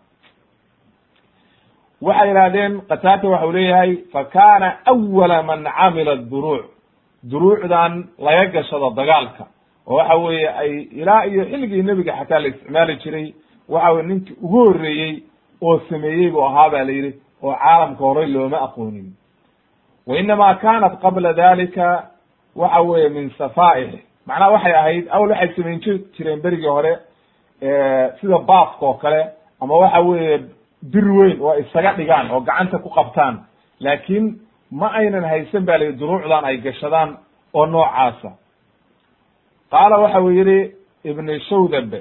waxay 2.00 2.28
yidhahdeen 2.28 2.80
qataata 2.88 3.28
waxau 3.28 3.52
leeyahay 3.52 3.96
fa 4.12 4.24
kaana 4.24 4.68
awala 4.86 5.42
man 5.42 5.64
camila 5.64 6.16
duruuc 6.16 6.64
duruucdan 7.30 8.04
laga 8.18 8.46
gashado 8.54 8.90
dagaalka. 8.90 9.46
Oo 9.86 9.96
waxa 9.96 10.16
weeye 10.16 10.48
ay 10.48 10.72
ilaa 11.00 11.24
iyo 11.26 11.44
xilligii 11.44 11.82
nebiga 11.82 12.12
xataa 12.18 12.38
la 12.40 12.48
isticmaali 12.48 12.96
jiray 13.02 13.34
waxa 13.68 13.90
weye 13.92 14.06
ninkii 14.06 14.36
ugu 14.42 14.58
horreeyey 14.66 15.22
oo 15.62 15.80
sameeyey 15.88 16.30
buu 16.30 16.44
ahaa 16.44 16.70
ba 16.70 16.84
la 16.84 16.92
yidhi 16.92 17.12
oo 17.42 17.54
caalamka 17.54 18.04
horey 18.04 18.26
looma 18.26 18.58
aqoonin. 18.66 19.08
Wa 20.06 20.16
inama 20.18 20.54
kanat 20.54 21.00
qabla 21.02 21.32
dalika 21.32 22.10
waxa 22.56 22.80
weeye 22.80 23.08
min 23.08 23.30
safa'ix 23.38 24.07
macnaha 24.28 24.50
waxay 24.54 24.74
ahayd 24.80 25.04
awal 25.14 25.30
waxay 25.32 25.50
samayn 25.56 25.80
jireen 26.16 26.40
berigii 26.44 26.72
hore 26.76 26.92
sida 28.20 28.38
baaska 28.50 28.82
oo 28.86 28.94
kale 29.02 29.20
ama 29.60 29.74
waxa 29.82 30.00
weeye 30.08 30.38
bir 30.92 31.06
weyn 31.18 31.40
oo 31.42 31.54
isaga 31.62 31.92
dhigaan 31.98 32.30
oo 32.30 32.40
gacanta 32.40 32.78
ku 32.78 32.88
qabtaan. 32.90 33.34
Laakiin 33.80 34.26
ma 34.70 34.86
aynan 35.00 35.24
haysan 35.24 35.64
ba 35.66 35.78
layihi 35.78 35.98
duruucdan 35.98 36.44
ay 36.44 36.56
gashadaan 36.66 37.16
oo 37.54 37.66
noocaasa. 37.66 38.30
Qaala 39.70 39.96
waxa 39.98 40.20
uu 40.20 40.30
yihi 40.30 40.58
ibn 41.04 41.26
shawdab 41.48 41.92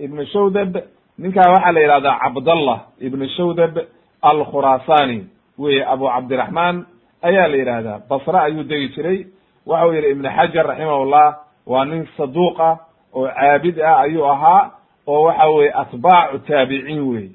ibn 0.00 0.18
shawdab 0.32 0.72
ninkaa 1.18 1.50
waxaa 1.54 1.72
la 1.72 1.80
yihahdaa 1.80 2.18
cabdallah 2.22 2.78
ibn 3.00 3.28
shawdab 3.36 3.74
alkhurasani 4.22 5.26
weye 5.58 5.84
abu 5.86 6.04
cabdiraxman 6.14 6.86
ayaa 7.22 7.48
la 7.48 7.56
yidhahdaa 7.56 7.98
basre 8.10 8.38
ayuu 8.38 8.64
degi 8.64 8.88
jiray. 8.94 9.18
Waxa 9.66 9.86
uu 9.86 9.92
yihi 9.94 10.10
ibn 10.10 10.26
xajar 10.36 10.66
raximahullah 10.66 11.26
waa 11.66 11.84
nin 11.84 12.06
saduuq 12.16 12.60
ah 12.60 12.76
oo 13.14 13.28
caabid 13.28 13.80
ah 13.80 14.00
ayuu 14.00 14.24
ahaa 14.26 14.70
oo 15.06 15.22
waxa 15.22 15.48
weye 15.50 15.72
atbaacu 15.72 16.38
taabiciin 16.38 17.00
wey 17.08 17.28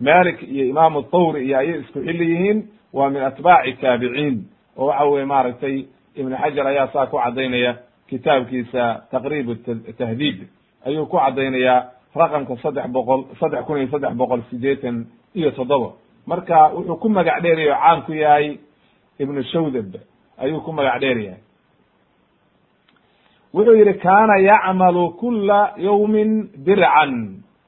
malik 0.00 0.42
iyo 0.42 0.64
imaamu 0.66 1.02
thawri 1.02 1.46
iyo 1.46 1.58
ayay 1.58 1.80
isku 1.80 2.00
xili 2.00 2.30
yihiin 2.30 2.68
waa 2.92 3.10
min 3.10 3.22
atbaaci 3.22 3.72
taabiciin 3.72 4.44
oo 4.76 4.86
waxa 4.86 5.04
weye 5.04 5.24
maaragtay 5.24 5.84
ibn 6.16 6.36
xajar 6.36 6.66
ayaa 6.66 6.88
saa 6.92 7.06
ku 7.06 7.16
cadaynaya 7.18 7.76
kitaabkiisa 8.08 9.02
taqrib 9.10 9.48
tahdiib 9.98 10.38
ayuu 10.86 11.06
ku 11.06 11.16
cadaynayaa 11.16 11.88
raqamka 12.14 12.56
saddex 12.62 12.86
boqol 12.92 13.24
saddex 13.40 13.64
kun 13.66 13.78
iyo 13.78 13.88
saddex 13.88 14.12
boqol 14.14 14.42
sideetan 14.50 15.06
iyo 15.34 15.50
toddoba. 15.50 15.92
Marka 16.26 16.68
wuxuu 16.76 16.96
ku 17.00 17.08
magac 17.08 17.40
dheeraya 17.42 17.72
o 17.72 17.80
caan 17.80 18.02
ku 18.02 18.12
yahay 18.12 18.58
ibnu 19.18 19.42
shawdab. 19.42 19.96
Ayuu 20.38 20.60
ku 20.60 20.72
magac 20.72 21.00
dheer 21.00 21.18
yahay 21.18 21.40
wuxuu 23.54 23.76
yihi 23.80 23.94
kana 23.94 24.36
yacmalu 24.50 25.10
kula 25.20 25.60
yawmin 25.76 26.48
dircan 26.66 27.12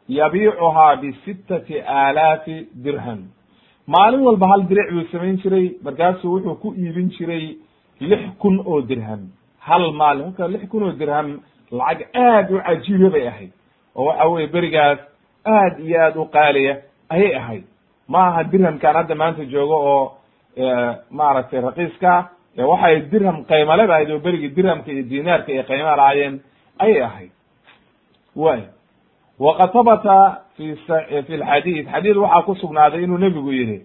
yabiicuhaa 0.09 0.97
bisittati 0.97 1.81
aalaafi 1.81 2.67
dirham 2.85 3.21
maalin 3.87 4.21
walba 4.27 4.47
hal 4.49 4.63
diric 4.69 4.91
buu 4.93 5.05
samayn 5.13 5.37
jiray 5.43 5.67
markaasuu 5.85 6.33
wuxuu 6.35 6.55
ku 6.63 6.75
iibin 6.75 7.09
jiray 7.17 7.57
lix 8.01 8.23
kun 8.39 8.61
oo 8.67 8.81
dirham 8.83 9.23
hal 9.59 9.93
maalin 9.93 10.25
marka 10.27 10.49
lix 10.49 10.69
kun 10.71 10.83
oo 10.83 10.93
dirham 10.93 11.29
lacag 11.73 12.01
aad 12.15 12.51
u 12.53 12.59
cajiiba 12.67 13.11
bay 13.11 13.29
ahayd. 13.29 13.51
Oo 13.97 14.05
waxa 14.07 14.29
weye 14.29 14.47
berigaas 14.47 14.99
aad 15.45 15.75
iyo 15.81 16.01
aad 16.03 16.17
u 16.17 16.25
qaaliya 16.35 16.75
ayay 17.09 17.35
ahayd. 17.37 17.65
Ma 18.09 18.19
aha 18.29 18.43
dirhamkaan 18.45 18.97
hadda 18.97 19.15
maanta 19.15 19.45
joogo 19.45 19.77
oo 19.93 20.05
maaragtay 21.11 21.61
raqiiska 21.61 22.29
waxay 22.59 23.01
dirham 23.11 23.45
qaymale 23.45 23.87
ba 23.87 23.95
ahayd 23.95 24.11
oo 24.11 24.19
berigii 24.19 24.55
dirhamka 24.55 24.93
iyo 24.93 25.03
dinaarka 25.03 25.53
iyo 25.53 25.63
qayma 25.63 25.97
lahaayeen 25.97 26.41
ayay 26.79 27.03
ahayd. 27.03 27.31
Way. 28.37 28.63
Waqad 29.39 29.73
habata 29.75 30.43
fi 30.57 30.77
fi 31.27 31.35
lxadiid 31.37 31.87
xadiid 31.91 32.17
waxaa 32.17 32.43
ku 32.47 32.55
sugnaaday 32.55 33.03
inuu 33.05 33.19
nebigu 33.19 33.53
yihi 33.53 33.83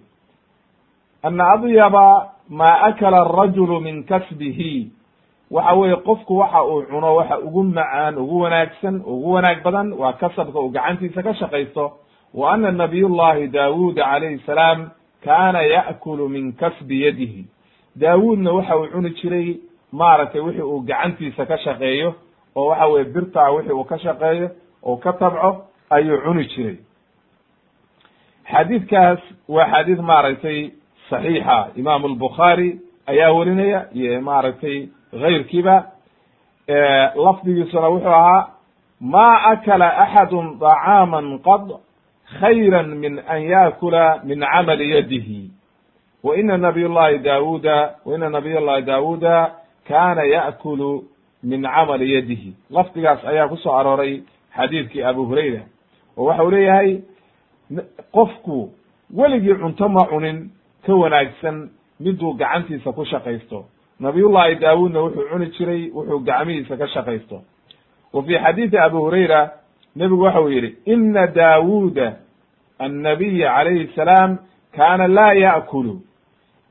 ana 1.23 1.43
adyaba 1.53 2.33
ma 2.49 2.73
akala 2.89 3.25
arajulu 3.25 3.79
min 3.81 4.03
kasbihi. 4.03 4.91
Waxa 5.51 5.73
weeye 5.73 5.95
qofku 6.05 6.37
waxa 6.37 6.61
uu 6.63 6.85
cuno 6.85 7.15
waxa 7.15 7.39
ugu 7.41 7.63
macaan 7.63 8.17
ugu 8.17 8.39
wanaagsan 8.41 9.01
ugu 9.05 9.31
wanaag 9.33 9.63
badan 9.63 9.93
waa 9.93 10.13
kasabka 10.13 10.59
uu 10.59 10.69
gacantiisa 10.69 11.23
ka 11.23 11.33
shaqaysto. 11.33 11.91
Wa 12.33 12.53
ana 12.53 12.71
nabiy 12.71 13.01
llahi 13.09 13.47
daawuda 13.49 14.03
calayhi 14.05 14.39
salaam 14.45 14.91
kana 15.25 15.61
ya'kulu 15.65 16.29
min 16.29 16.53
kasbi 16.53 17.01
yadihi 17.01 17.45
daawuudna 17.99 18.51
waxa 18.51 18.77
uu 18.77 18.87
cuni 18.93 19.09
jiray 19.09 19.57
maaragtay 19.91 20.41
wixii 20.41 20.61
uu 20.61 20.79
gacantiisa 20.81 21.45
ka 21.45 21.57
shaqeeyo 21.57 22.13
oo 22.55 22.65
waxa 22.69 22.85
weye 22.87 23.05
birtaa 23.05 23.49
wixii 23.51 23.71
uu 23.73 23.83
ka 23.83 23.97
shaqeeyo 23.99 24.49
oo 24.83 24.97
ka 24.97 25.13
tabco 25.13 25.65
ayuu 25.89 26.21
cuni 26.23 26.45
jiray. 26.45 26.77
Xadiidkaas 28.51 29.19
waa 29.47 29.67
xadiid 29.71 29.99
maaragtay 29.99 30.71
saxiixa. 31.09 31.57
Imaamu 31.75 32.05
albukhaari 32.07 32.69
ayaa 33.07 33.31
werinaya 33.37 33.79
iyo 33.93 34.21
maaragtay 34.21 34.77
gayrkiiba 35.21 35.75
lafdigiisuna 37.15 37.87
wuxuu 37.89 38.07
ahaa 38.09 38.47
ma 39.01 39.27
akala 39.51 39.87
axadu 40.03 40.39
طacaama 40.59 41.19
qad 41.47 41.65
khayra 42.39 42.83
min 42.83 43.19
an 43.33 43.41
yaakula 43.51 44.21
min 44.23 44.39
camali 44.39 44.91
yadihi 44.95 45.51
wa 46.23 46.37
ina 46.37 46.57
nabiy 46.57 46.87
llahi 46.87 47.17
daawuda 47.19 47.95
wa 48.05 48.15
ina 48.15 48.29
nabiy 48.29 48.53
llahi 48.59 48.81
daawuda 48.81 49.51
kana 49.87 50.23
yaakulu 50.23 51.03
min 51.43 51.61
camali 51.63 52.13
yadihi. 52.15 52.53
Lafdigaas 52.71 53.25
ayaa 53.25 53.47
ku 53.47 53.57
soo 53.57 53.71
arooray 53.71 54.21
xadiidkii 54.55 55.03
abu 55.03 55.25
hurayra. 55.25 55.61
Oo 56.17 56.25
waxa 56.25 56.43
uu 56.43 56.51
leeyahay 56.51 56.99
qofku 58.11 58.69
weligii 59.15 59.55
cunto 59.55 59.89
ma 59.89 60.05
cunin 60.05 60.49
ka 60.85 60.93
wanaagsan 60.95 61.69
miduu 61.99 62.33
gacantiisa 62.33 62.91
ku 62.91 63.05
shaqaysto. 63.05 63.65
Nabiyullahi 63.99 64.55
daawuudna 64.55 64.99
wuxuu 64.99 65.29
cuni 65.31 65.45
jiray 65.45 65.91
wuxuu 65.93 66.19
gacmihiisa 66.19 66.77
ka 66.77 66.87
shaqaysto. 66.87 67.41
Wa 68.13 68.23
fi 68.23 68.33
xadiidi 68.43 68.77
abi 68.77 68.95
hurayra 68.97 69.51
nebigu 69.95 70.23
waxa 70.23 70.41
uu 70.41 70.49
yidhi 70.49 70.75
ina 70.85 71.27
daawuuda 71.27 72.13
annabiya 72.79 73.53
calayhi 73.55 73.87
salaam 73.95 74.37
kaana 74.75 75.07
laa 75.07 75.33
yaakulu 75.33 76.01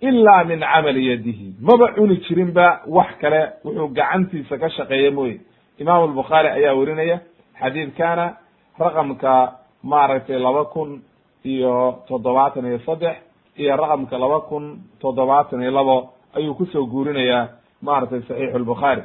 ila 0.01 0.45
min 0.45 0.61
camali 0.61 1.07
yadihi. 1.11 1.55
Maba 1.61 1.93
cuni 1.95 2.17
jirinba 2.27 2.81
wax 2.87 3.11
kale 3.21 3.41
wuxuu 3.65 3.89
gacantiisa 3.89 4.59
ka 4.59 4.69
shaqeeya 4.71 5.11
mooye. 5.11 5.41
Imaamu 5.79 6.05
albukhaari 6.05 6.49
ayaa 6.49 6.75
werinaya 6.75 7.21
xadiidkana 7.61 8.37
raqamka 8.79 9.53
maaragtay 9.83 10.39
laba 10.39 10.65
kun 10.65 11.03
iyo 11.45 12.03
toddobaatan 12.09 12.67
iyo 12.67 12.79
saddex 12.87 13.17
iyo 13.59 13.77
raqamka 13.77 14.19
laba 14.19 14.41
kun 14.41 14.65
toddobaatan 15.01 15.63
iyo 15.63 15.71
labo 15.71 15.97
ayuu 16.37 16.55
ku 16.55 16.67
soo 16.67 16.87
guurinayaa 16.87 17.49
maaragtay 17.83 18.21
saxiixu 18.29 18.59
lbukhaari 18.59 19.03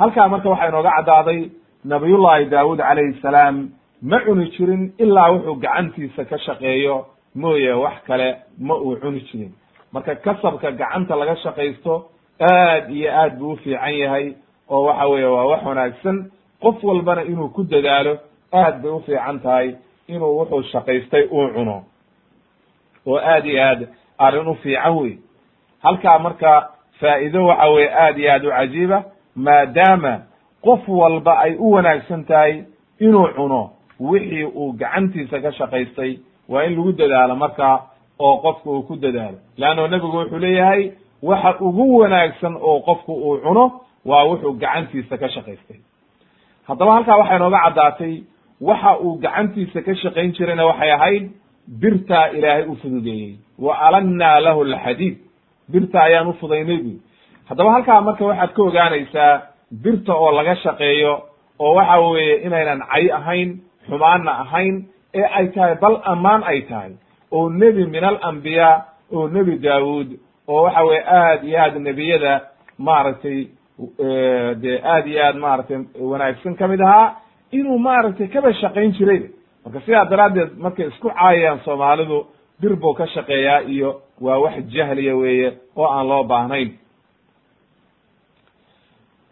halkaa 0.00 0.28
marka 0.28 0.48
waxaa 0.50 0.68
inooga 0.68 0.90
caddaaday 0.96 1.40
nabiyullahi 1.84 2.44
daawuud 2.52 2.78
calayhi 2.78 3.20
salaam 3.22 3.56
ma 4.02 4.18
cuni 4.24 4.50
jirin 4.56 4.92
ilaa 4.98 5.30
wuxuu 5.32 5.54
gacantiisa 5.64 6.24
ka 6.24 6.38
shaqeeyo 6.38 7.06
mooye 7.34 7.72
wax 7.72 8.02
kale 8.06 8.36
ma 8.58 8.74
uu 8.74 8.96
cuni 8.96 9.20
jirin. 9.20 9.52
Marka 9.92 10.14
kasabka 10.14 10.70
gacanta 10.72 11.16
laga 11.16 11.36
shaqaysto 11.36 12.08
aad 12.40 12.90
iyo 12.90 13.10
aad 13.12 13.38
buu 13.38 13.52
ufiican 13.52 13.94
yahay 13.94 14.34
oo 14.70 14.82
waxa 14.84 15.06
weeye 15.06 15.26
waa 15.26 15.44
wax 15.44 15.62
wanaagsan. 15.64 16.30
Qof 16.62 16.84
walbana 16.84 17.22
inuu 17.22 17.48
ku 17.48 17.64
dadaalo 17.64 18.18
aad 18.52 18.82
bay 18.82 18.90
ufiican 18.90 19.40
tahay 19.40 19.74
inuu 20.08 20.38
wuxuu 20.38 20.62
shaqaystay 20.62 21.24
uu 21.30 21.48
cuno. 21.54 21.84
Oo 23.06 23.18
aad 23.18 23.46
iyo 23.46 23.62
aad 23.62 23.88
arrin 24.18 24.48
u 24.48 24.54
fiican 24.54 24.96
wey 24.96 25.18
halkaa 25.82 26.18
marka 26.18 26.70
faa'iido 27.00 27.46
waxa 27.46 27.68
weye 27.70 27.90
aad 27.94 28.18
iyo 28.18 28.32
aad 28.32 28.44
u 28.46 28.50
cajiiba 28.50 29.04
maadaama 29.36 30.20
qof 30.62 30.88
walba 30.88 31.38
ay 31.38 31.54
u 31.58 31.70
wanaagsan 31.72 32.24
tahay 32.24 32.64
inuu 33.00 33.28
cuno 33.36 33.70
wixii 34.00 34.44
uu 34.44 34.72
gacantiisa 34.72 35.40
ka 35.40 35.52
shaqaystay 35.52 36.18
waa 36.48 36.62
in 36.66 36.72
lagu 36.76 36.92
dadaalo 36.92 37.34
marka 37.36 37.66
oo 38.18 38.36
qofku 38.44 38.68
uu 38.76 38.82
ku 38.88 38.96
dadaalo. 38.96 39.38
Leanno 39.60 39.86
nebigu 39.88 40.16
wuxuu 40.18 40.38
leeyahay 40.38 40.82
waxa 41.22 41.50
ugu 41.60 41.84
wanaagsan 42.00 42.54
oo 42.68 42.80
qofku 42.88 43.12
uu 43.26 43.36
cuno 43.44 43.64
waa 44.04 44.24
wuxuu 44.30 44.52
gacantiisa 44.62 45.16
ka 45.18 45.28
shaqaystay. 45.28 45.80
Haddaba 46.68 46.92
halkaa 46.96 47.16
waxay 47.20 47.38
nooga 47.38 47.58
caddaatay 47.64 48.14
waxa 48.60 48.90
uu 49.04 49.18
gacantiisa 49.24 49.82
ka 49.86 49.92
shaqayn 50.02 50.32
jirayna 50.36 50.64
waxay 50.70 50.90
ahayd 50.96 51.24
birtaa 51.80 52.26
ilaahay 52.36 52.64
u 52.72 52.76
fududeeyey. 52.82 53.34
Wa 53.58 53.72
alannaa 53.86 54.40
lahu 54.40 54.60
alxadiid. 54.68 55.16
Birta 55.72 55.98
ayaan 56.06 56.28
ufudaynay 56.28 56.76
buy 56.84 56.96
haddaba 57.48 57.70
halkaa 57.72 58.00
marka 58.00 58.24
waxaad 58.30 58.50
ka 58.56 58.62
ogaanaysaa 58.62 59.32
birta 59.84 60.12
oo 60.14 60.30
laga 60.38 60.54
shaqeeyo 60.64 61.12
oo 61.58 61.74
waxa 61.78 61.96
weeye 62.00 62.36
inaynan 62.46 62.80
cay 62.92 63.06
ahayn 63.18 63.50
xumaanna 63.88 64.32
ahayn 64.44 64.74
ee 65.14 65.26
ay 65.38 65.46
tahay 65.54 65.74
bal 65.82 65.96
ammaan 66.12 66.42
ay 66.44 66.60
tahay 66.70 66.92
oo 67.30 67.48
nebi 67.50 67.86
min 67.86 68.04
alambiyaa 68.04 68.84
oo 69.12 69.28
nebi 69.28 69.58
daawuud 69.58 70.08
oo 70.48 70.62
waxa 70.62 70.84
weye 70.84 71.02
aad 71.18 71.44
iyo 71.44 71.58
aad 71.62 71.76
nebiyada 71.88 72.32
maaragtay 72.78 73.38
dee 74.62 74.78
aad 74.94 75.06
iyo 75.06 75.22
aad 75.26 75.36
maaragtay 75.36 75.78
wanaagsan 76.10 76.54
ka 76.56 76.68
mid 76.68 76.80
ahaa 76.80 77.16
inuu 77.52 77.78
maaragtay 77.78 78.28
kaba 78.28 78.52
shaqayn 78.52 78.92
jiray. 78.92 79.22
Marka 79.64 79.80
sidaa 79.80 80.04
daraaddeed 80.10 80.50
markay 80.58 80.86
isku 80.88 81.08
caayayaan 81.10 81.60
soomaalidu 81.64 82.26
bir 82.60 82.76
buu 82.76 82.94
ka 82.94 83.06
shaqeeyaa 83.06 83.60
iyo 83.74 84.00
waa 84.20 84.38
wax 84.38 84.54
jahliya 84.74 85.16
weeye 85.16 85.52
oo 85.76 85.86
aan 85.86 86.08
loo 86.08 86.24
baahnayn. 86.24 86.70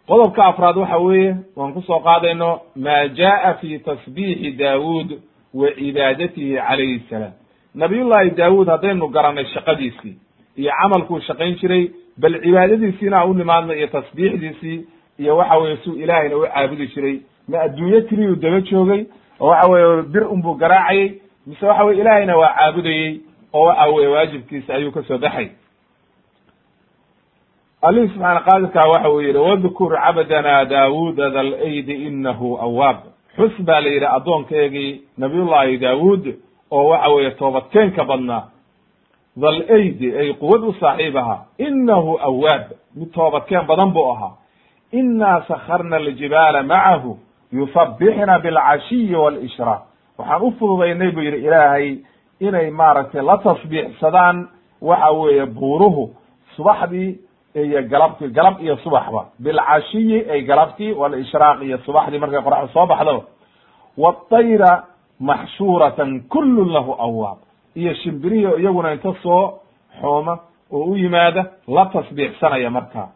Qodobka 0.07 0.45
afraad 0.45 0.77
waxa 0.77 0.97
weeye 0.97 1.35
waan 1.55 1.73
ku 1.73 1.81
soo 1.81 1.99
qaadayno 1.99 2.49
ma 2.75 3.07
jaa 3.17 3.53
fi 3.61 3.79
tasbiixi 3.79 4.51
daawuud 4.59 5.09
wa 5.53 5.67
cibaadatihi 5.71 6.55
calayhi 6.55 7.03
salaam. 7.09 7.31
Nabiyullahi 7.75 8.29
daawuud 8.29 8.67
haddaynu 8.67 9.07
garanay 9.07 9.45
shaqadiisii 9.53 10.15
iyo 10.57 10.71
camalkuu 10.81 11.19
shaqayn 11.19 11.55
jiray 11.61 11.91
bal 12.17 12.41
cibaadadiisiina 12.43 13.25
u 13.25 13.33
nimaadno 13.33 13.73
iyo 13.73 13.87
tasbiixdiisii 13.87 14.85
iyo 15.19 15.37
waxa 15.37 15.57
weye 15.57 15.77
suu 15.77 15.95
ilaahayna 15.95 16.37
u 16.37 16.41
caabudi 16.47 16.87
jiray. 16.87 17.19
Ma 17.47 17.61
adduunyo 17.61 18.01
keliyuu 18.01 18.35
daba 18.35 18.61
joogay 18.61 19.05
oo 19.39 19.47
waxa 19.47 19.71
weye 19.71 20.01
bir 20.01 20.23
unbuu 20.23 20.53
garaacayay 20.55 21.11
mise 21.47 21.65
waxa 21.65 21.83
weye 21.83 21.99
ilaahayna 22.01 22.37
waa 22.37 22.53
caabudayey 22.57 23.21
oo 23.53 23.65
waxa 23.65 23.85
weye 23.85 24.07
waajibkiisa 24.07 24.73
ayuu 24.73 24.91
ka 24.91 25.03
soo 25.03 25.17
baxay. 25.17 25.47
Alihi 27.81 28.07
subxaana 28.07 28.39
qaadirkaa 28.39 28.87
waxa 28.89 29.09
uu 29.11 29.21
yihi 29.21 29.37
wadkur 29.37 29.91
cabdana 30.03 30.65
daawuuda 30.65 31.29
da 31.29 31.43
laydi 31.43 31.93
inahu 32.07 32.57
awaab 32.61 32.97
xus 33.37 33.61
baa 33.65 33.81
la 33.81 33.89
yidhi 33.89 34.05
addoonkeegii 34.05 35.01
nabiyullahi 35.17 35.77
daawuud 35.77 36.25
oo 36.71 36.85
waxa 36.89 37.09
weeye 37.09 37.31
toobadkeenka 37.31 38.03
badnaa 38.05 38.43
thal 39.41 39.59
aydi 39.77 40.17
ay 40.17 40.33
quwad 40.33 40.63
u 40.63 40.73
saaxiib 40.79 41.15
ahaa 41.17 41.45
inahu 41.57 42.17
awaab 42.29 42.63
mid 42.95 43.11
toobadkeen 43.13 43.65
badan 43.67 43.91
buu 43.93 44.11
ahaa. 44.11 44.31
Inaa 44.91 45.41
sakarna 45.47 45.95
aljibaala 45.97 46.63
macahu 46.63 47.17
yusabixna 47.51 48.39
bilcashiyi 48.39 49.15
waalishraaq 49.15 49.81
waxaan 50.17 50.41
u 50.41 50.51
fududaynay 50.59 51.11
buu 51.11 51.21
yidhi 51.21 51.37
ilaahay 51.47 51.97
inay 52.39 52.69
maaragtay 52.71 53.21
la 53.21 53.37
tasbiixsadaan 53.37 54.47
waxa 54.81 55.11
weeye 55.11 55.45
buuruhu 55.45 56.09
subaxdii 56.55 57.17
iyo 57.55 57.81
galabti 57.83 58.27
galab 58.27 58.61
iyo 58.61 58.77
subaxba. 58.77 59.25
Bilcashiyi 59.39 60.29
ay 60.31 60.41
galabtii 60.41 60.91
walishraaq 60.93 61.61
iyo 61.61 61.77
subaxdii 61.85 62.19
markay 62.19 62.41
qoraxdu 62.41 62.73
soo 62.73 62.85
baxdo. 62.85 63.23
Waatayra 63.97 64.83
maxshuuratan 65.19 66.21
kullun 66.29 66.73
lahu 66.73 66.91
awaab 66.99 67.37
iyo 67.75 67.93
shimbirihi 67.93 68.61
iyaguna 68.61 68.93
inta 68.93 69.13
soo 69.23 69.59
xooma 70.01 70.39
oo 70.71 70.85
u 70.91 70.95
yimaada 70.97 71.45
la 71.67 71.85
tasbiixsanaya 71.85 72.69
markaa 72.69 73.09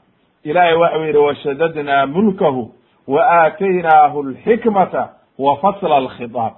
ilaahay 0.44 0.76
waxau 0.76 1.04
yidhi 1.06 1.18
washadadnaa 1.18 2.06
mulkahu 2.06 2.72
wa 3.08 3.22
aataynaahu 3.24 4.20
alxikmata 4.28 5.10
wa 5.40 5.56
fasla 5.58 5.96
alkhitaab. 5.98 6.54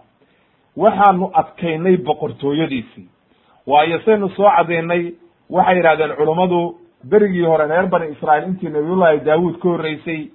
Waxaanu 0.77 1.31
adkaynay 1.33 1.97
boqortooyadiisii. 1.97 3.07
Waayo 3.67 3.99
saynu 4.05 4.29
soo 4.29 4.49
cadaynay 4.57 5.13
waxay 5.49 5.75
yidhahdeen 5.77 6.15
culummadu 6.15 6.75
berigii 7.03 7.45
hore 7.45 7.67
reer 7.67 7.88
bani 7.88 8.12
israa'iil 8.13 8.47
intii 8.47 8.69
nabiyullahi 8.69 9.19
daawuud 9.25 9.55
ka 9.62 9.69
horreysay 9.69 10.29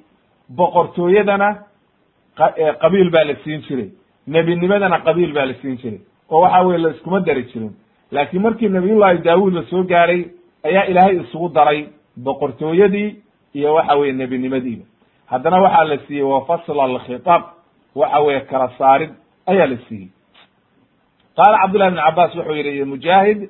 boqortooyadana 0.48 1.48
qabiil 2.82 3.10
baa 3.10 3.24
la 3.24 3.34
siin 3.44 3.60
jiray. 3.68 3.90
Nebinimadana 4.26 4.98
qabiil 5.04 5.32
baa 5.32 5.46
la 5.46 5.54
siin 5.54 5.76
jiray. 5.76 6.00
Oo 6.30 6.40
waxa 6.40 6.62
weye 6.66 6.78
la 6.78 6.90
iskuma 6.90 7.20
dari 7.20 7.42
jirin. 7.52 7.72
Laakiin 8.12 8.42
markii 8.42 8.68
nabiyullahi 8.68 9.18
daawuud 9.18 9.54
la 9.54 9.62
soo 9.70 9.82
gaaray 9.84 10.24
ayaa 10.64 10.84
ilaahay 10.86 11.16
isugu 11.20 11.48
daray 11.48 11.88
boqortooyadii 12.16 13.16
iyo 13.54 13.74
waxa 13.74 13.94
weye 13.96 14.12
nebinimadiiba 14.12 14.84
haddana 15.26 15.60
waxaa 15.60 15.84
la 15.84 15.98
siiyey 16.06 16.22
wafasla 16.24 16.84
alkhitaab 16.84 17.42
waxa 17.94 18.20
weye 18.20 18.40
kala 18.40 18.70
saarid 18.78 19.10
ayaa 19.46 19.66
la 19.66 19.76
siiyey. 19.88 20.08
Qaala 21.36 21.58
cabdullahi 21.62 21.90
bn 21.90 22.00
cabaas 22.00 22.34
wuxuu 22.36 22.54
yihi 22.54 22.84
mujaahid 22.84 23.48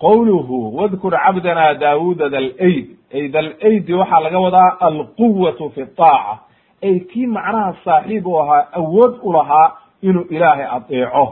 qowluhu 0.00 0.76
wadkur 0.76 1.12
cabdana 1.24 1.74
daawuda 1.74 2.28
dalayd 2.28 2.86
ay 3.14 3.28
dalaydi 3.28 3.92
waxaa 3.94 4.20
laga 4.20 4.38
wadaa 4.38 4.76
alquwatu 4.80 5.70
fi 5.74 5.84
طaaca 5.96 6.38
ay 6.82 7.00
kii 7.00 7.26
macnaha 7.26 7.74
saaxiib 7.84 8.26
u 8.26 8.38
ahaa 8.40 8.66
awood 8.72 9.14
u 9.22 9.32
lahaa 9.32 9.72
inuu 10.02 10.26
ilaahay 10.30 10.66
adeeco 10.76 11.26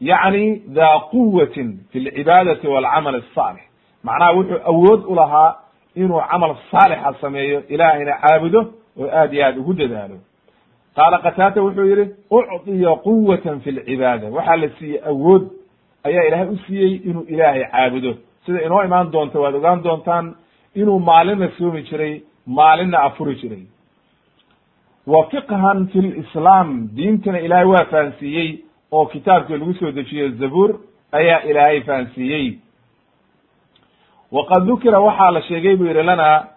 yacni 0.00 0.62
daa 0.66 0.98
quwatin 1.10 1.78
fi 1.92 2.00
lcibaadati 2.00 2.66
walcamal 2.66 3.14
الصaalix 3.22 3.62
macnaha 4.04 4.32
wuxuu 4.32 4.60
awood 4.64 5.00
u 5.06 5.14
lahaa 5.14 5.54
inuu 5.94 6.20
camal 6.30 6.56
saalixa 6.70 7.14
sameeyo 7.20 7.62
ilaahayna 7.68 8.12
caabudo 8.22 8.60
oo 9.00 9.08
aad 9.12 9.32
iyo 9.34 9.46
aad 9.46 9.58
ugu 9.58 9.72
dadaalo 9.72 10.16
qaala 10.96 11.18
qataata 11.18 11.62
wuxuu 11.62 11.84
yihi 11.92 12.10
ucطiya 12.30 12.94
quwatan 12.96 13.60
fi 13.60 13.70
lcibaada 13.70 14.26
waxaa 14.36 14.56
la 14.56 14.68
siiyey 14.78 15.00
awood 15.06 15.42
ayaa 16.07 16.23
ilaahay 16.27 16.47
u 16.55 16.57
siiyey 16.67 16.93
inuu 17.09 17.25
ilaahay 17.33 17.63
caabudo. 17.71 18.11
Sida 18.45 18.61
inoo 18.65 18.83
imaan 18.83 19.11
doonta 19.11 19.39
waad 19.39 19.55
ogaan 19.55 19.83
doontaan 19.83 20.35
inuu 20.75 20.99
maalinna 20.99 21.47
soomi 21.57 21.81
jiray 21.89 22.13
maalinna 22.45 22.97
afuri 23.07 23.35
jiray. 23.41 23.63
Wa 25.07 25.19
fiqhan 25.31 25.87
fi 25.91 26.01
lislaam 26.01 26.69
diintana 26.95 27.39
ilaahay 27.39 27.65
waa 27.73 27.85
fahansiiyey 27.91 28.49
oo 28.91 29.05
kitaabkii 29.05 29.57
lagu 29.57 29.73
soo 29.73 29.91
dejiyo 29.91 30.29
zabuur 30.29 30.71
ayaa 31.11 31.41
ilaahay 31.49 31.81
fahansiiyey. 31.81 32.47
Waqad 34.31 34.65
dukira 34.67 34.99
waxaa 34.99 35.31
la 35.31 35.41
sheegay 35.41 35.75
buu 35.75 35.85
yihi 35.85 36.03
lana 36.03 36.47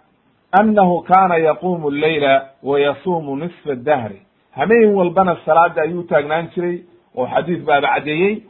annahu 0.60 1.02
kana 1.02 1.36
yaqumu 1.36 1.90
leyla 1.90 2.48
wa 2.62 2.80
yasuumu 2.80 3.36
nisfa 3.36 3.74
dahri. 3.74 4.22
Hameen 4.56 4.94
walbana 4.94 5.36
salaada 5.46 5.82
ayuu 5.82 6.00
utaagnaan 6.00 6.48
jiray 6.54 6.76
oo 7.16 7.26
xadiis 7.26 7.60
baaba 7.64 7.88
caddeeyey 7.94 8.42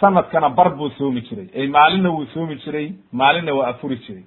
sanadkana 0.00 0.48
bar 0.50 0.70
buu 0.76 0.90
soomi 0.98 1.20
jiray. 1.22 1.48
Ay 1.56 1.66
maalinna 1.68 2.10
wuu 2.10 2.26
soomi 2.34 2.56
jiray 2.56 2.92
maalinna 3.12 3.54
waa 3.54 3.66
afuri 3.68 3.96
jiray. 3.96 4.24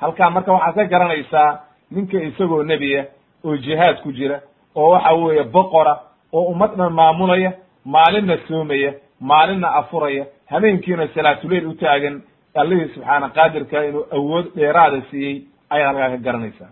Halkaa 0.00 0.30
marka 0.30 0.52
waxaad 0.52 0.74
ka 0.74 0.84
garanaysaa 0.84 1.60
ninka 1.90 2.18
isagoo 2.22 2.62
nebiya 2.62 3.04
oo 3.44 3.56
jihaad 3.56 4.02
ku 4.02 4.12
jira 4.12 4.40
oo 4.74 4.90
waxa 4.90 5.12
weeye 5.14 5.44
boqora 5.44 5.94
oo 6.32 6.42
ummad 6.52 6.76
dhan 6.76 6.92
maamulaya 6.92 7.52
maalinna 7.84 8.36
soomaya 8.48 8.94
maalinna 9.20 9.68
afuraya 9.74 10.24
habeenkiina 10.50 11.08
salaatuleil 11.14 11.66
u 11.66 11.74
taagan 11.74 12.22
allihii 12.54 12.88
subxaana 12.94 13.28
qaadirka 13.28 13.84
inuu 13.84 14.06
awood 14.12 14.46
dheeraada 14.56 15.02
siiyey 15.10 15.42
ayaad 15.70 15.96
halkaa 15.96 16.10
ka 16.10 16.16
garanaysaa. 16.16 16.70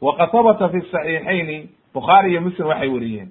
Waqad 0.00 0.30
habata 0.32 0.68
fi 0.68 0.80
saxiixayni 0.80 1.68
bukhaari 1.94 2.30
iyo 2.30 2.40
muslim 2.40 2.66
waxay 2.68 2.88
weriyeen 2.88 3.28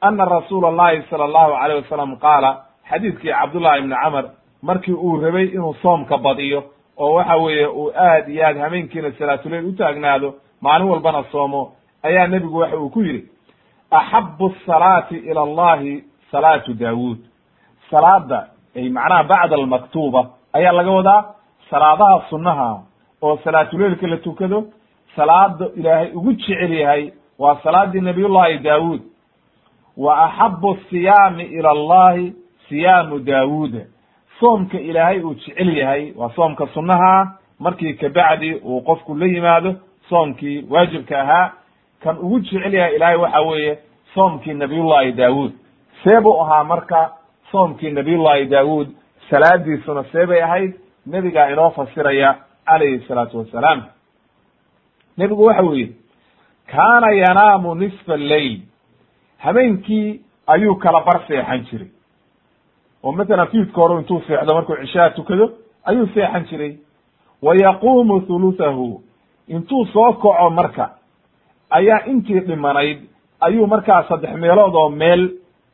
ana 0.00 0.24
rasuula 0.24 0.68
allahi 0.68 1.02
sala 1.10 1.24
allahu 1.24 1.52
alayh 1.54 1.76
wasalam 1.82 2.16
qaala 2.18 2.50
xadiidkii 2.90 3.30
cabdullahi 3.32 3.78
ibni 3.80 3.94
camar 4.02 4.24
markii 4.62 4.92
uu 4.94 5.20
rabay 5.20 5.44
inuu 5.46 5.74
soomka 5.82 6.18
badiyo 6.18 6.64
oo 6.98 7.14
waxa 7.14 7.36
weeye 7.36 7.66
uu 7.66 7.90
aad 7.96 8.28
iyo 8.28 8.46
aad 8.46 8.58
hameenkiina 8.58 9.12
salaatuleil 9.18 9.66
u 9.66 9.72
taagnaado 9.72 10.34
maalin 10.60 10.88
walbana 10.88 11.24
soomo 11.32 11.72
ayaa 12.02 12.26
nebigu 12.26 12.58
waxa 12.58 12.76
uu 12.78 12.90
ku 12.90 13.02
yidhi 13.02 13.28
axabu 13.90 14.52
asalaati 14.62 15.16
ila 15.16 15.42
allahi 15.42 16.04
salaatu 16.30 16.74
daawuud. 16.74 17.18
Salaada 17.90 18.48
ay 18.76 18.88
macnaha 18.88 19.22
bacda 19.24 19.56
almaktuuba 19.56 20.30
ayaa 20.52 20.72
laga 20.72 20.90
wadaa 20.90 21.24
salaadaha 21.70 22.22
sunnaha 22.30 22.82
oo 23.22 23.36
salaatuleilka 23.44 24.06
la 24.06 24.16
tukado 24.16 24.64
salaada 25.16 25.66
ilaahay 25.76 26.10
ugu 26.14 26.32
jecel 26.32 26.72
yahay 26.72 27.12
waa 27.38 27.56
salaadii 27.62 28.00
nabiyullahi 28.00 28.58
daawuud. 28.58 29.00
Wa 29.96 30.24
axabu 30.26 30.70
asiyaami 30.76 31.44
ila 31.44 31.70
allahi 31.70 32.34
siyaamu 32.68 33.18
daawuuda 33.18 33.80
soomka 34.40 34.78
ilaahay 34.80 35.20
uu 35.20 35.34
jecel 35.34 35.76
yahay 35.76 36.12
waa 36.16 36.30
soomka 36.36 36.66
sunnaha. 36.74 37.38
Markii 37.58 37.94
kabacdi 37.94 38.54
uu 38.54 38.80
qofku 38.80 39.14
la 39.14 39.26
yimaado 39.26 39.74
soomkii 40.08 40.66
waajibka 40.70 41.20
ahaa. 41.20 41.52
Kan 42.02 42.18
ugu 42.18 42.40
jecel 42.40 42.74
yahay 42.74 42.96
ilaahay 42.96 43.16
waxa 43.16 43.40
weeye 43.40 43.78
soomkii 44.14 44.54
nabiyullahi 44.54 45.12
daawuud. 45.12 45.52
See 46.04 46.20
buu 46.20 46.40
ahaa 46.42 46.64
marka 46.64 47.12
soomkii 47.50 47.90
nabiyullahi 47.90 48.44
daawuud. 48.46 48.88
Salaadiisuna 49.30 50.04
see 50.12 50.26
bay 50.26 50.42
ahayd. 50.42 50.74
Nebigaa 51.06 51.50
inoo 51.50 51.70
fasiraya 51.70 52.36
calayhi 52.66 53.04
salaatu 53.08 53.38
wassalaam 53.38 53.82
nebigu 55.18 55.44
waxa 55.44 55.62
yihi 55.62 55.96
kaana 56.66 57.10
yanaamu 57.14 57.74
nisfa 57.74 58.14
alleyl 58.14 58.60
habeenkii 59.38 60.20
ayuu 60.46 60.74
kala 60.76 61.00
bar 61.00 61.20
seexan 61.28 61.64
jiray 61.70 61.88
oo 63.06 63.12
matalan 63.12 63.46
fiidka 63.52 63.80
hore 63.80 63.94
intuu 64.00 64.20
seexdo 64.26 64.54
markuu 64.54 64.76
cishaha 64.82 65.10
tukado 65.10 65.46
ayuu 65.84 66.06
seexan 66.14 66.44
jiray. 66.50 66.72
Wa 67.42 67.54
yaquumu 67.56 68.20
thuluthahu 68.26 69.02
intuu 69.48 69.84
soo 69.92 70.12
kaco 70.12 70.50
marka 70.50 70.90
ayaa 71.70 72.04
intii 72.06 72.40
dhimanayd 72.40 72.98
ayuu 73.40 73.66
markaa 73.66 74.02
saddex 74.08 74.34
meelood 74.42 74.74
oo 74.74 74.88
meel 74.88 75.22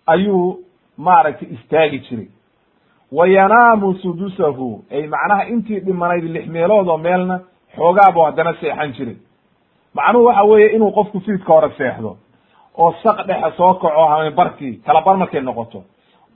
ayuu 0.07 0.59
maaragtay 0.99 1.49
istaagi 1.57 1.99
jiray. 1.99 2.29
Wa 3.13 3.27
yanaamu 3.29 3.95
sudusahu 3.95 4.85
ay 4.91 5.07
macnaha 5.07 5.45
intii 5.49 5.81
dhimanayd 5.81 6.25
lix 6.25 6.47
meelood 6.47 6.89
oo 6.89 6.99
meelna 6.99 7.41
xoogaa 7.77 8.13
buu 8.13 8.23
haddana 8.25 8.53
seexan 8.61 8.93
jiray. 8.93 9.17
Macnuhu 9.95 10.25
waxa 10.27 10.43
weeye 10.43 10.69
inuu 10.77 10.93
qofku 10.93 11.21
fiidka 11.21 11.53
hore 11.53 11.71
seexdo 11.79 12.17
oo 12.79 12.93
saq 13.03 13.27
dhexe 13.27 13.57
soo 13.57 13.75
kaco 13.75 14.07
hameen 14.09 14.35
barkii 14.35 14.77
kala 14.87 15.01
bar 15.01 15.17
markay 15.17 15.41
noqoto 15.41 15.83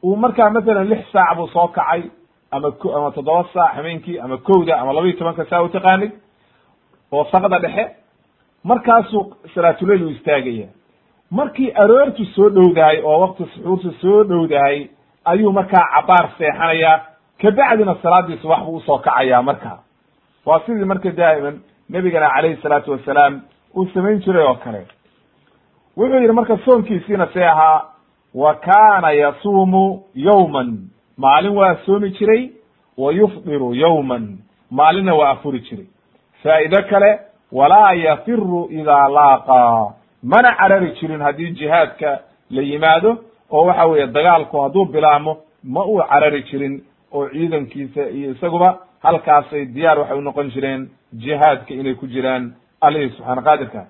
uu 0.03 0.17
markaa 0.17 0.51
masalan 0.51 0.89
lix 0.89 1.03
saac 1.13 1.37
buu 1.37 1.49
soo 1.49 1.69
kacay 1.69 2.03
ama 2.51 2.69
ama 2.97 3.11
toddoba 3.11 3.45
saac 3.55 3.75
hameenkii 3.77 4.19
ama 4.19 4.37
kowda 4.37 4.79
ama 4.81 4.93
laba 4.93 5.07
iyo 5.09 5.17
tobanka 5.19 5.45
saa 5.45 5.63
u 5.63 5.69
taqaanid 5.69 6.13
oo 7.13 7.25
saqda 7.33 7.59
dhexe. 7.59 7.85
Markaasuu 8.65 9.35
salaatuleil 9.55 10.05
u 10.05 10.09
istaagaya. 10.11 10.67
Markii 11.31 11.71
aroortu 11.73 12.25
soo 12.25 12.49
dhowdahay 12.51 13.01
oo 13.05 13.21
wakti 13.21 13.45
suxuurtu 13.55 13.93
soo 14.01 14.25
dhowdahay 14.25 14.89
ayuu 15.25 15.53
markaa 15.53 15.85
cabaar 15.95 16.31
seexanayaa 16.39 17.01
kabacdina 17.43 17.95
salaadii 18.03 18.39
subax 18.43 18.61
buu 18.65 18.77
u 18.77 18.81
soo 18.81 18.99
kacayaa 18.99 19.43
markaa 19.43 19.79
waa 20.47 20.61
sidii 20.67 20.85
marka 20.85 21.11
daa'iman 21.11 21.61
nebigana 21.91 22.29
calayhi 22.35 22.63
salaatu 22.63 22.91
wasalaam 22.93 23.41
uu 23.77 23.87
samayn 23.95 24.21
jiray 24.21 24.47
oo 24.47 24.55
kale. 24.55 24.87
Wuxuu 25.97 26.21
yidhi 26.21 26.33
marka 26.33 26.59
soonkiisiina 26.65 27.27
see 27.35 27.45
ahaa 27.45 27.96
wa 28.35 28.55
kaana 28.55 29.11
yasuumu 29.13 30.03
yowman 30.15 30.79
maalin 31.17 31.57
waa 31.57 31.77
soomi 31.87 32.11
jiray 32.11 32.51
wa 32.99 33.13
yufdiru 33.13 33.75
yowman 33.75 34.39
maalinna 34.71 35.15
waa 35.15 35.31
afuri 35.31 35.61
jiray. 35.61 35.87
Faa'ido 36.43 36.83
kale 36.83 37.21
walaa 37.53 37.93
yafiru 37.95 38.69
idaa 38.71 39.09
laaqaa 39.09 39.95
mana 40.23 40.55
carari 40.59 40.91
jirin 41.01 41.21
haddii 41.21 41.51
jihaadka 41.51 42.21
la 42.51 42.63
yimaado 42.63 43.19
oo 43.51 43.65
waxa 43.67 43.87
weeye 43.87 44.07
dagaalku 44.07 44.61
hadduu 44.61 44.85
bilaamo 44.85 45.37
ma 45.65 45.85
uu 45.87 46.03
carari 46.09 46.43
jirin 46.43 46.83
oo 47.13 47.29
ciidankiisa 47.29 48.09
iyo 48.11 48.31
isaguba 48.31 48.79
halkaasay 49.03 49.65
diyaar 49.65 49.99
waxay 49.99 50.19
unoqon 50.19 50.51
jireen 50.51 50.89
jihaadka 51.15 51.75
inay 51.75 51.95
ku 51.95 52.07
jiraan. 52.07 52.55
Alihii 52.81 53.11
subxaana 53.11 53.43
qaadirka. 53.43 53.87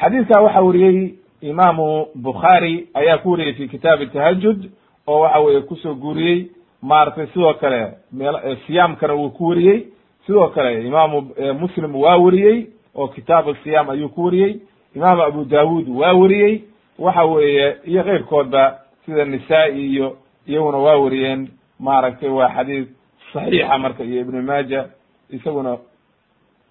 Xadiidka 0.00 0.40
waxa 0.40 0.60
weriyey 0.62 1.14
imaamu 1.40 2.06
bukhaari 2.14 2.88
ayaa 2.94 3.18
ku 3.18 3.30
wariyey 3.30 3.52
fi 3.54 3.68
kitaabi 3.68 4.06
tahajud 4.06 4.70
oo 5.06 5.20
waxa 5.20 5.40
weeye 5.40 5.60
ku 5.60 5.76
soo 5.76 5.94
guuriyey 5.94 6.46
maaragtay 6.82 7.26
sidoo 7.26 7.54
kale 7.54 7.92
meel 8.12 8.56
siyaamkana 8.66 9.14
wuu 9.14 9.30
ku 9.30 9.48
wariyey. 9.48 9.86
Sidoo 10.26 10.48
kale 10.48 10.86
imaamu 10.86 11.30
muslim 11.60 11.94
waa 11.96 12.16
weriyey 12.16 12.66
oo 12.94 13.08
kitaabu 13.08 13.54
siyaam 13.54 13.90
ayuu 13.90 14.08
ku 14.08 14.24
wariyey. 14.24 14.60
Imaamu 14.96 15.22
abu 15.22 15.44
dawud 15.44 15.88
waa 15.88 16.12
weriyey 16.12 16.62
waxa 16.98 17.24
weeye 17.24 17.76
iyo 17.84 18.04
keyrkoodba 18.04 18.78
sida 19.06 19.24
nisaa-i 19.24 19.86
iyo 19.92 20.16
iyaguna 20.46 20.78
waa 20.78 20.96
weriyeen 20.96 21.48
maaragtay 21.80 22.28
waa 22.28 22.48
xadiis 22.54 22.86
saxiixa 23.32 23.78
marka 23.78 24.04
iyo 24.04 24.20
ibnu 24.20 24.42
maaja 24.42 24.88
isaguna 25.30 25.78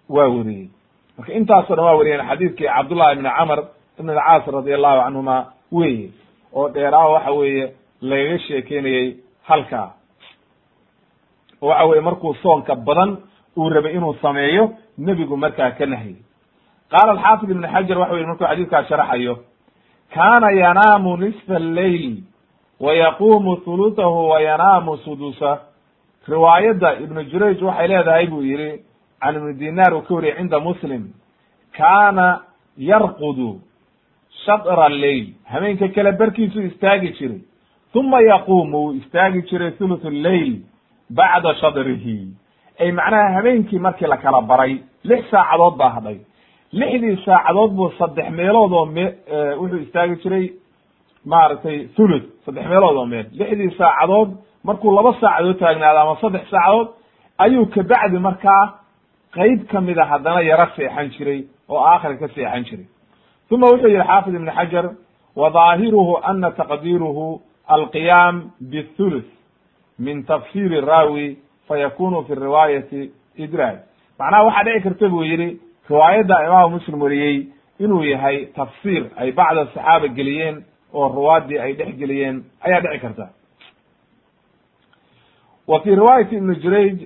waa 0.10 0.28
weriyey 0.28 0.68
marka 1.18 1.34
intaasoo 1.34 1.76
dhan 1.76 1.86
waa 1.86 1.96
weriyeen 1.96 2.28
xadiidkii 2.28 2.66
cabdullahi 2.68 3.14
ibni 3.16 3.30
camr 3.38 3.60
ibn 4.00 4.10
alcaas 4.10 4.48
radi 4.54 4.74
allahu 4.74 5.02
canhuma 5.04 5.46
weye 5.72 6.10
oo 6.54 6.70
dheeraa 6.70 7.08
waxa 7.10 7.32
weeye 7.32 7.74
lagaga 8.02 8.40
sheekeynayey 8.40 9.16
halkaa 9.44 9.90
waxa 11.62 11.86
weye 11.86 12.02
markuu 12.02 12.34
soonka 12.36 12.76
badan 12.76 13.18
uu 13.58 13.70
rabay 13.70 13.94
inuu 13.96 14.14
sameeyo 14.22 14.74
nebigu 14.98 15.38
markaa 15.38 15.72
ka 15.72 15.86
nahyay 15.86 16.16
qaala 16.92 17.12
alxaafid 17.12 17.50
ibn 17.50 17.68
xajar 17.74 17.98
waxa 18.00 18.14
weye 18.14 18.26
markuu 18.26 18.46
xadiidkaa 18.48 18.84
sharaxayo 18.84 19.36
kaana 20.14 20.52
yanaamu 20.52 21.18
nisfa 21.18 21.56
alleyl 21.56 22.18
wa 22.80 22.94
yaquumu 22.94 23.56
hulutahu 23.56 24.30
wa 24.30 24.42
yanaamu 24.42 24.98
sudusa 24.98 25.60
riwaayadda 26.28 27.00
ibnu 27.00 27.24
jurayj 27.24 27.62
waxay 27.64 27.88
leedahay 27.88 28.28
buu 28.28 28.42
yihi 28.44 28.82
can 29.22 29.36
ibnu 29.36 29.54
dinaar 29.54 29.94
uu 29.94 30.02
ka 30.02 30.14
wariyay 30.14 30.38
cinda 30.38 30.60
muslim 30.60 31.04
kaana 31.78 32.42
yarqudu 32.78 33.62
shadra 34.48 34.90
lleil 34.90 35.26
habeenka 35.54 35.88
kale 35.96 36.12
barkiisuu 36.20 36.62
istaagi 36.72 37.10
jiray 37.20 37.42
uma 38.00 38.20
yaquumu 38.22 38.78
wuu 38.84 38.94
istaagi 39.02 39.42
jiray 39.50 39.72
thuluth 39.80 40.04
lleil 40.26 40.52
bacda 41.20 41.54
shadrihi 41.62 42.18
ay 42.80 42.92
macnaha 42.92 43.34
habeenkii 43.38 43.80
markii 43.80 44.08
la 44.14 44.18
kala 44.18 44.42
baray 44.42 44.74
lix 45.04 45.22
saacadood 45.32 45.76
baa 45.82 45.90
hadhay 45.98 46.18
lixdii 46.80 47.16
saacadood 47.26 47.72
buu 47.78 47.90
saddex 48.00 48.30
meelood 48.40 48.72
oo 48.80 48.86
me 48.86 49.06
wuxuu 49.60 49.80
istaagi 49.86 50.16
jiray 50.24 50.46
maaragtay 51.26 51.78
thuluth 51.96 52.28
saddex 52.46 52.66
meelood 52.72 52.96
oo 53.02 53.06
meel 53.06 53.26
lixdii 53.40 53.72
saacadood 53.78 54.30
markuu 54.64 54.92
laba 54.98 55.12
saacadood 55.22 55.58
taagnaado 55.60 56.00
ama 56.00 56.16
saddex 56.22 56.46
saacadood 56.54 56.88
ayuu 57.46 57.66
kabacdi 57.76 58.20
markaa 58.28 58.64
qeyb 59.38 59.60
kamida 59.72 60.06
haddana 60.12 60.42
yaro 60.50 60.68
seexan 60.76 61.10
jiray 61.18 61.40
oo 61.70 61.80
aakhir 61.92 62.14
ka 62.20 62.28
seexan 62.36 62.64
jiray 62.70 62.86
uma 63.52 63.68
wuxuu 63.68 63.88
yihi 63.88 64.04
xaafid 64.08 64.36
ibn 64.36 64.50
xajar 64.52 64.86
wa 65.36 65.50
daahiruhu 65.50 66.18
ana 66.24 66.52
taqdiiruhu 66.52 67.42
alqiyaam 67.68 68.52
bthuluth 68.62 69.30
min 70.00 70.24
tafsiri 70.26 70.82
raawi 70.82 71.38
fayakunu 71.68 72.24
fi 72.28 72.36
riwaayati 72.36 73.12
idraaj 73.36 73.78
macnaha 74.20 74.44
waxaa 74.44 74.64
dhici 74.64 74.84
karta 74.84 75.10
buu 75.10 75.24
yihi 75.24 75.60
riwaayadda 75.90 76.44
imaamu 76.46 76.76
muslim 76.76 77.02
wariyey 77.02 77.48
inuu 77.80 78.04
yahay 78.04 78.46
tafsiir 78.46 79.06
ay 79.18 79.32
bacda 79.32 79.66
saxaaba 79.66 80.08
geliyeen 80.08 80.64
oo 80.94 81.08
ruwaadii 81.08 81.60
ay 81.60 81.74
dhex 81.74 81.96
geliyeen 81.98 82.44
ayaa 82.62 82.80
dhici 82.82 83.00
karta 83.00 83.30
wa 85.68 85.80
fi 85.82 85.90
riwaayati 85.96 86.36
ibni 86.36 86.56
jurayj 86.56 87.00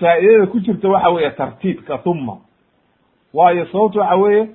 faa'idada 0.00 0.46
ku 0.46 0.60
jirta 0.60 0.88
waxa 0.88 1.08
weeye 1.10 1.30
tartiibka 1.30 1.96
huma 1.96 2.36
waayo 3.34 3.66
sababtu 3.66 3.98
waxa 3.98 4.16
weeye 4.16 4.48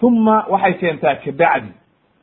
huma 0.00 0.44
waxay 0.52 0.74
keentaa 0.80 1.14
kabacdi 1.24 1.72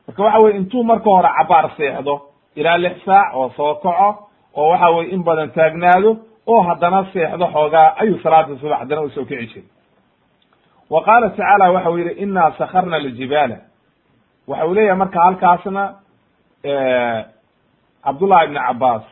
marka 0.08 0.24
waxa 0.24 0.40
weye 0.40 0.58
intuu 0.58 0.84
marka 0.84 1.10
hore 1.10 1.30
cabaar 1.38 1.72
seexdo 1.78 2.22
ilaa 2.56 2.78
lix 2.78 3.06
saac 3.06 3.34
oo 3.36 3.50
soo 3.58 3.74
kaco 3.76 4.10
oo 4.56 4.70
waxa 4.70 4.90
weye 4.90 5.10
in 5.12 5.24
badan 5.24 5.50
taagnaado 5.52 6.18
oo 6.48 6.62
haddana 6.62 7.06
seexdo 7.14 7.46
xoogaa 7.54 7.94
ayuu 8.02 8.20
salaada 8.24 8.56
subax 8.58 8.80
haddana 8.80 9.02
u 9.02 9.10
soo 9.10 9.26
kici 9.26 9.48
jiray. 9.48 9.64
Wa 10.90 11.04
qaala 11.04 11.30
tacaala 11.30 11.72
waxa 11.72 11.90
uu 11.92 11.98
yihi 11.98 12.12
inaa 12.24 12.52
sakarna 12.58 13.00
ljibaala 13.00 13.58
waxa 14.48 14.66
uu 14.68 14.74
leeyahay 14.74 14.98
marka 14.98 15.20
halkaasna 15.24 15.84
cabdullahi 18.04 18.46
ibni 18.46 18.60
cabaas 18.68 19.04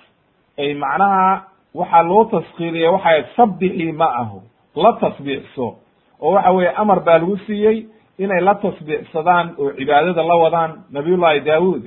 ay 0.58 0.74
macnaha 0.74 1.44
waxaa 1.76 2.04
loo 2.04 2.24
taskiiriya 2.26 2.92
waxay 2.92 3.24
sabixii 3.36 3.92
ma 3.92 4.06
ahu 4.22 4.42
la 4.76 4.94
tasbiixso 4.94 5.76
oo 6.21 6.33
waxa 6.33 6.51
weeye 6.53 6.71
amar 6.77 7.01
baa 7.01 7.19
lagu 7.19 7.37
siiyey 7.47 7.87
inay 8.19 8.41
la 8.41 8.55
tasbiixsadaan 8.55 9.55
oo 9.59 9.71
cibaadada 9.79 10.23
la 10.23 10.35
wadaan 10.45 10.73
nabiyullahi 10.91 11.41
daawud 11.41 11.83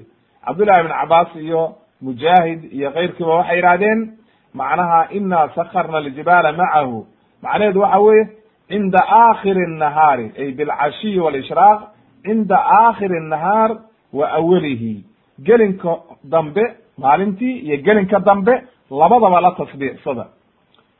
cabdullahi 0.46 0.80
ibn 0.82 0.92
cabaas 1.02 1.36
iyo 1.36 1.76
mujaahid 2.02 2.62
iyo 2.74 2.92
keyrkiiba 2.92 3.34
waxay 3.36 3.56
yidhahdeen 3.58 4.00
macnaha 4.54 5.08
ina 5.12 5.50
sakarna 5.56 5.98
aljibaala 5.98 6.52
macahu 6.52 7.06
macnaheedu 7.44 7.80
waxa 7.82 8.00
weeye 8.00 8.26
cinda 8.70 9.00
aakhiri 9.22 9.64
الnahaari 9.70 10.32
ay 10.40 10.52
bilcashiyi 10.52 11.20
wاlishraaq 11.20 11.80
cinda 12.26 12.58
aakhiri 12.82 13.18
الnahaar 13.18 13.72
wa 14.14 14.26
awalihi 14.40 14.94
gelinka 15.48 15.98
dambe 16.24 16.64
maalintii 16.98 17.56
iyo 17.60 17.78
gelinka 17.78 18.20
dambe 18.20 18.54
labadaba 18.92 19.42
la 19.42 19.52
tasbiixsada 19.52 20.26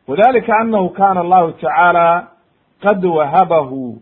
wadalika 0.08 0.58
anahu 0.58 0.90
kana 0.90 1.20
allahu 1.22 1.52
tacaala 1.52 2.28
qad 2.83 3.05
wahabahu 3.05 3.99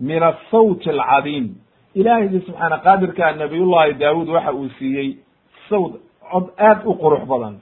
min 0.00 0.22
asawti 0.22 0.90
alcadiim 0.90 1.46
ilaahiygi 1.94 2.40
subxaana 2.46 2.78
qaadirka 2.86 3.32
nabiyullahi 3.32 3.92
daawud 4.02 4.28
waxa 4.28 4.52
uu 4.52 4.68
siiyey 4.78 5.16
sawd 5.68 5.92
cod 6.32 6.46
aad 6.58 6.80
u 6.86 6.92
qurux 7.02 7.24
badan 7.26 7.54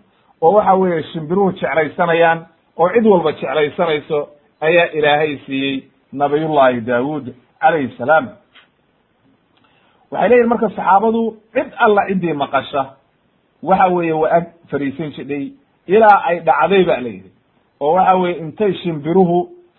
oo 0.43 0.53
waxa 0.53 0.75
weeye 0.75 1.03
shimbiruhu 1.13 1.53
jeclaysanayaan 1.53 2.47
oo 2.79 2.89
cid 2.95 3.07
walba 3.07 3.33
jeclaysanayso 3.33 4.29
ayaa 4.61 4.87
ilaahay 4.99 5.39
siiyey 5.47 5.83
nabiyullahi 6.13 6.81
daawud 6.81 7.35
calayhi 7.61 7.95
salaam. 7.99 8.29
Waxay 10.11 10.29
leeyihiin 10.29 10.49
marka 10.49 10.69
saxaabadu 10.77 11.23
cid 11.55 11.69
alla 11.85 12.03
ciddii 12.09 12.33
maqasha 12.33 12.83
waxa 13.63 13.87
weeye 13.95 14.13
waa 14.13 14.31
ag 14.37 14.45
fariisan 14.71 15.11
jidhay 15.17 15.45
ilaa 15.87 16.19
ay 16.29 16.41
dhacday 16.41 16.85
ba 16.85 16.97
la 17.01 17.09
yidhi 17.09 17.31
oo 17.81 17.93
waxa 17.95 18.15
weye 18.23 18.35
intay 18.39 18.73
shimbiruhu 18.83 19.39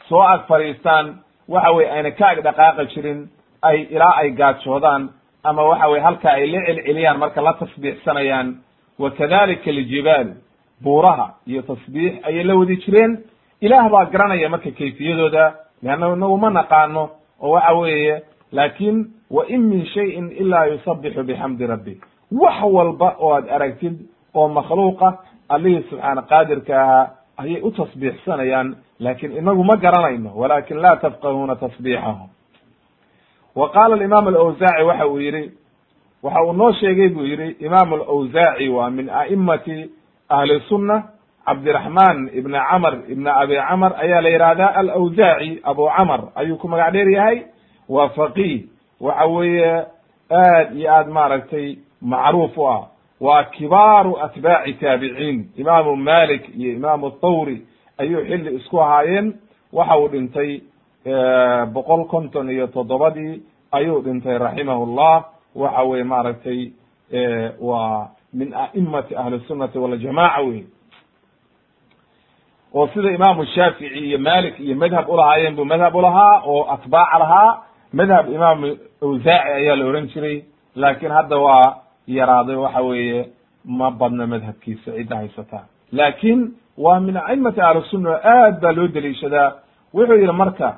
soo 0.10 0.22
ag 0.22 0.41
fadhiistaan 0.48 1.06
waxa 1.48 1.72
weye 1.72 1.89
ayna 1.91 2.12
ka 2.12 2.28
ag 2.30 2.43
dhaqaaqi 2.43 2.86
jirin 2.93 3.28
ay 3.62 3.88
ilaa 3.95 4.13
ay 4.22 4.30
gaajoodaan 4.32 5.10
ama 5.43 5.63
waxa 5.63 5.88
weye 5.89 6.02
halka 6.02 6.30
ay 6.32 6.48
la 6.52 6.60
celceliyaan 6.65 7.17
marka 7.19 7.41
la 7.41 7.54
tasbiixsanayaan. 7.54 8.56
Wa 9.00 9.10
kadalika 9.12 9.69
aljibaalu 9.72 10.34
buuraha 10.84 11.34
iyo 11.48 11.62
tasbiix 11.62 12.13
ayay 12.28 12.43
la 12.43 12.56
wadi 12.56 12.76
jireen. 12.78 13.24
Ilaah 13.62 13.89
baa 13.89 14.06
garanaya 14.06 14.50
marka 14.50 14.72
kayfiyadooda 14.72 15.54
leanna 15.84 16.08
inagu 16.13 16.38
ma 16.38 16.50
naqaano 16.50 17.10
oo 17.41 17.52
waxa 17.52 17.74
weeye 17.74 18.24
laakin 18.52 19.06
wa 19.32 19.45
in 19.48 19.62
min 19.69 19.86
shayin 19.86 20.32
ilaa 20.32 20.65
yusabixu 20.65 21.24
bixamdi 21.24 21.65
rabbi. 21.67 21.98
Wax 22.32 22.63
walba 22.63 23.15
oo 23.19 23.34
aad 23.36 23.50
aragtid 23.50 23.95
oo 24.36 24.48
makhluuqa 24.48 25.17
allihii 25.50 25.84
subxaana 25.89 26.22
qaadirka 26.22 26.74
ahaa 26.84 27.08
ayay 27.41 27.62
u 27.62 27.71
tasbiixsanayaan 27.71 28.75
laakin 28.99 29.32
inagu 29.38 29.63
ma 29.63 29.75
garanayno 29.78 30.32
walakin 30.36 30.78
la 30.82 30.95
tafqahuuna 31.04 31.56
tasbiixahum. 31.56 32.30
Wa 33.56 33.69
qaala 33.69 33.95
alimaam 33.95 34.28
alawsaaci 34.28 34.84
waxa 34.84 35.08
uu 35.08 35.19
yihi 35.19 35.52
waxa 36.23 36.41
uu 36.43 36.54
noo 36.54 36.71
sheegay 36.73 37.10
buu 37.10 37.23
yihi 37.25 37.56
imaam 37.65 37.93
alawsaaci 37.93 38.69
waa 38.69 38.89
min 38.89 39.10
a'imati 39.10 39.89
ahli 40.30 40.60
sunna 40.69 41.04
cabdiraxman 41.45 42.30
ibn 42.39 42.52
camr 42.69 42.93
ibn 43.13 43.28
abi 43.28 43.56
camr 43.69 43.91
ayaa 44.04 44.21
la 44.21 44.30
yihahdaa 44.30 44.73
alawsaaci 44.82 45.60
abu 45.63 45.89
camr 45.97 46.21
ayuu 46.36 46.58
ku 46.58 46.67
magac 46.67 46.91
dheer 46.93 47.10
yahay 47.10 47.38
waa 47.89 48.10
faqih 48.10 48.67
waxa 49.02 49.25
weeye 49.28 49.86
aad 50.32 50.75
iyo 50.78 50.91
aad 50.93 51.08
maaragtay 51.08 51.78
macruuf 52.02 52.58
u 52.58 52.67
ah 52.69 52.82
waa 53.22 53.44
kibaaru 53.44 54.20
atbaaci 54.22 54.74
taabiciin 54.74 55.50
imaamu 55.58 55.96
malik 55.96 56.50
iyo 56.58 56.72
imaamu 56.74 57.12
thawri 57.12 57.66
ayuu 57.98 58.26
xilli 58.26 58.56
isku 58.56 58.82
ahaayeen. 58.82 59.34
Waxa 59.74 59.98
uu 60.00 60.08
dhintay 60.08 60.62
boqol 61.74 62.06
konton 62.08 62.50
iyo 62.50 62.68
toddobadii 62.68 63.42
ayuu 63.72 64.02
dhintay 64.02 64.38
raximahu 64.38 64.86
llah 64.96 65.24
waxa 65.56 65.84
weye 65.84 66.04
maaragtay 66.04 66.72
waa 67.60 68.08
min 68.34 68.54
a'imati 68.54 69.16
ahli 69.16 69.40
sunnati 69.48 69.78
waljamaca 69.78 70.42
wey 70.42 70.64
oo 72.74 72.88
sida 72.88 73.12
imaamu 73.12 73.46
shaafici 73.46 74.00
iyo 74.00 74.20
malik 74.20 74.60
iyo 74.60 74.76
madhab 74.76 75.10
ulahaayeen 75.10 75.56
buu 75.56 75.66
madhab 75.66 75.96
ulahaa 75.96 76.42
oo 76.46 76.64
atbaaca 76.74 77.20
lahaa. 77.20 77.62
Madhab 77.94 78.30
imaam 78.34 78.64
awsaaci 79.02 79.50
ayaa 79.52 79.76
la 79.76 79.86
ohan 79.86 80.08
jiray. 80.08 80.44
Laakin 80.76 81.12
hadda 81.12 81.38
waa 81.38 81.76
yaraaday 82.17 82.56
waxa 82.56 82.82
weeye 82.89 83.22
ma 83.80 83.88
badna 83.91 84.28
madhabkiisa 84.34 84.91
cidda 84.98 85.15
haysataa 85.22 85.65
laakin 85.91 86.39
waa 86.78 87.00
min 87.00 87.17
a'imati 87.17 87.62
ahlisunna 87.62 88.12
aad 88.36 88.56
baa 88.62 88.72
loo 88.78 88.88
deliishadaa 88.95 89.50
wuxuu 89.93 90.15
yihi 90.22 90.32
marka 90.41 90.69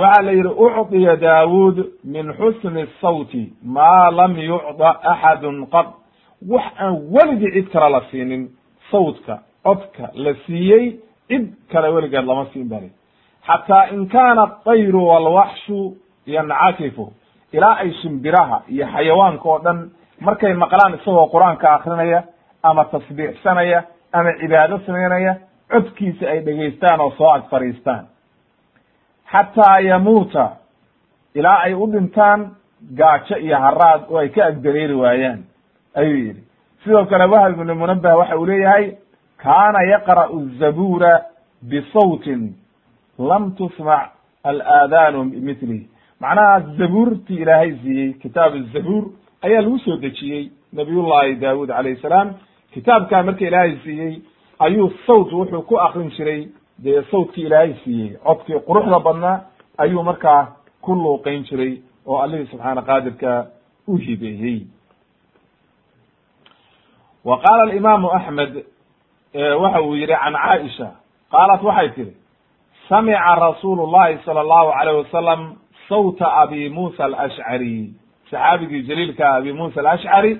waxa 0.00 0.22
la 0.26 0.32
yihi 0.32 0.48
ucطiya 0.66 1.16
daawud 1.16 1.76
min 2.04 2.26
xusni 2.38 2.86
sawti 3.00 3.42
maa 3.76 4.10
lam 4.10 4.32
yucda 4.50 4.88
axadun 5.12 5.66
qad. 5.74 5.86
Wax 6.52 6.64
aan 6.78 6.94
weligii 7.14 7.52
cid 7.54 7.68
kale 7.72 7.88
la 7.94 8.00
siinin 8.10 8.42
sawtka 8.90 9.34
codka 9.64 10.04
la 10.14 10.32
siiyey 10.46 10.84
cid 11.28 11.44
kale 11.72 11.88
weligeed 11.94 12.24
lama 12.26 12.46
siin 12.52 12.68
bari. 12.68 12.90
Xataa 13.46 13.84
in 13.94 14.08
kaana 14.08 14.42
aطayru 14.42 15.00
walwaxshu 15.10 15.78
yancakifu 16.26 17.12
ilaa 17.52 17.76
ay 17.82 17.92
shimbiraha 18.02 18.62
iyo 18.68 18.86
xayawaanka 18.94 19.48
oo 19.48 19.58
dhan 19.64 19.78
markay 20.26 20.54
maqlaan 20.54 20.94
isagoo 20.98 21.26
qur'aanka 21.34 21.66
akrinaya 21.76 22.22
ama 22.62 22.84
tasbiixsanaya 22.84 23.78
ama 24.12 24.30
cibaado 24.40 24.78
samaynaya 24.86 25.32
codkiisa 25.72 26.24
ay 26.32 26.40
dhegaystaan 26.46 27.00
oo 27.00 27.10
soo 27.18 27.30
ag 27.36 27.42
fadhiistaan 27.50 28.04
xataa 29.32 29.78
yamuuta 29.80 30.44
ilaa 31.34 31.58
ay 31.66 31.74
u 31.74 31.86
dhintaan 31.92 32.40
gaajo 32.98 33.36
iyo 33.36 33.56
haraad 33.64 34.02
oo 34.10 34.18
ay 34.18 34.28
ka 34.28 34.44
agdareeri 34.46 34.94
waayaan 34.94 35.40
ayuu 35.94 36.16
yidhi. 36.16 36.42
Sidoo 36.84 37.04
kale 37.06 37.24
wahab 37.24 37.52
ibnu 37.52 37.74
munabah 37.74 38.16
waxa 38.18 38.36
uu 38.38 38.46
leeyahay 38.46 38.86
kaana 39.42 39.82
yaqra'u 39.92 40.38
zabuura 40.60 41.12
bisawtin 41.70 42.54
lam 43.18 43.54
tusmac 43.54 44.10
alaadaanu 44.44 45.24
bimithlihi 45.24 45.88
macnaha 46.20 46.60
zabuurtii 46.78 47.40
ilaahay 47.42 47.72
siiyey 47.82 48.12
kitaab 48.22 48.52
zabuur 48.72 49.04
ayaa 49.42 49.62
lagu 49.62 49.78
soo 49.78 49.96
dejiyey 49.96 50.50
nabiyullahi 50.72 51.34
daawud 51.40 51.68
calayhi 51.68 52.00
salaam. 52.02 52.34
Kitaabkaa 52.74 53.22
marka 53.22 53.44
ilaahay 53.46 53.76
siiyey 53.84 54.22
ayuu 54.58 54.90
sawt 55.06 55.32
wuxuu 55.32 55.62
ku 55.62 55.76
akrin 55.80 56.10
jiray. 56.16 56.48
Dee 56.78 57.02
sawtkii 57.10 57.46
ilaahay 57.46 57.74
siiyey 57.84 58.16
codkii 58.24 58.60
quruxda 58.66 58.98
badnaa 59.00 59.40
ayuu 59.78 60.02
markaa 60.02 60.56
ku 60.80 60.94
luuqayn 60.94 61.44
jiray 61.44 61.82
oo 62.06 62.18
allihii 62.18 62.46
subxaana 62.50 62.82
qaadirka 62.82 63.46
u 63.88 63.96
hibeeyey. 63.96 64.66
Wa 67.24 67.38
qaala 67.38 67.62
alimaamu 67.62 68.10
axmed 68.12 68.64
waxa 69.62 69.80
uu 69.82 69.94
yihi 69.94 70.06
can 70.06 70.34
caaisha 70.34 70.88
qaalat 71.32 71.62
waxay 71.62 71.88
tihi 71.88 72.12
samica 72.88 73.34
rasuulu 73.40 73.86
llahi 73.86 74.18
sala 74.24 74.40
allahu 74.40 74.70
alayh 74.80 74.94
wasalam 75.04 75.40
sawta 75.88 76.26
abi 76.42 76.68
muusa 76.68 77.04
alashcari 77.04 77.94
saxaabigii 78.32 78.82
jaliilka 78.88 79.34
abi 79.34 79.52
muusa 79.52 79.80
alashcari 79.80 80.38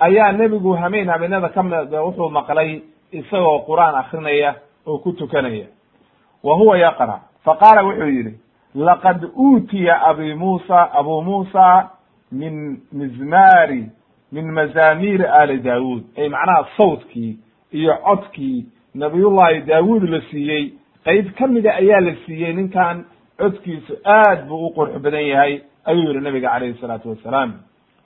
ayaa 0.00 0.32
nebigu 0.32 0.72
hameen 0.72 1.08
hameenada 1.08 1.48
ka 1.48 1.62
mid 1.62 1.92
wuxuu 1.92 2.28
maqlay 2.30 2.80
isagoo 3.12 3.58
qur'aan 3.68 3.94
akrinaya 3.94 4.54
oo 4.86 4.98
ku 4.98 5.12
tukanaya. 5.12 5.66
Wa 6.42 6.54
huwa 6.54 6.78
yaqra. 6.78 7.20
Faqaala 7.44 7.82
wuxuu 7.84 8.08
yihi 8.08 8.34
laqad 8.74 9.24
uutiya 9.36 10.00
abi 10.10 10.34
muusa 10.34 10.92
abu 10.92 11.22
muusa 11.22 11.90
min 12.32 12.80
mizmaari 12.92 13.90
min 14.32 14.50
mazamiri 14.52 15.24
ali 15.24 15.58
daawuud. 15.58 16.04
Ay 16.18 16.28
macnaha 16.28 16.66
sawtkii 16.76 17.38
iyo 17.72 17.94
codkii 18.04 18.66
nabiyullahi 18.94 19.60
daawuud 19.66 20.02
la 20.08 20.20
siiyey. 20.30 20.72
Qeyb 21.04 21.26
ka 21.38 21.46
mida 21.46 21.74
ayaa 21.74 22.00
la 22.00 22.14
siiyey 22.26 22.52
ninkan 22.52 23.04
codkiisu 23.38 23.94
aad 24.04 24.46
buu 24.48 24.66
u 24.66 24.74
qurux 24.74 24.98
badan 24.98 25.26
yahay 25.26 25.60
ayuu 25.86 26.08
yihi 26.12 26.20
nabiga 26.20 26.48
calayhi 26.50 26.78
salaatu 26.80 27.08
wasalaam. 27.10 27.50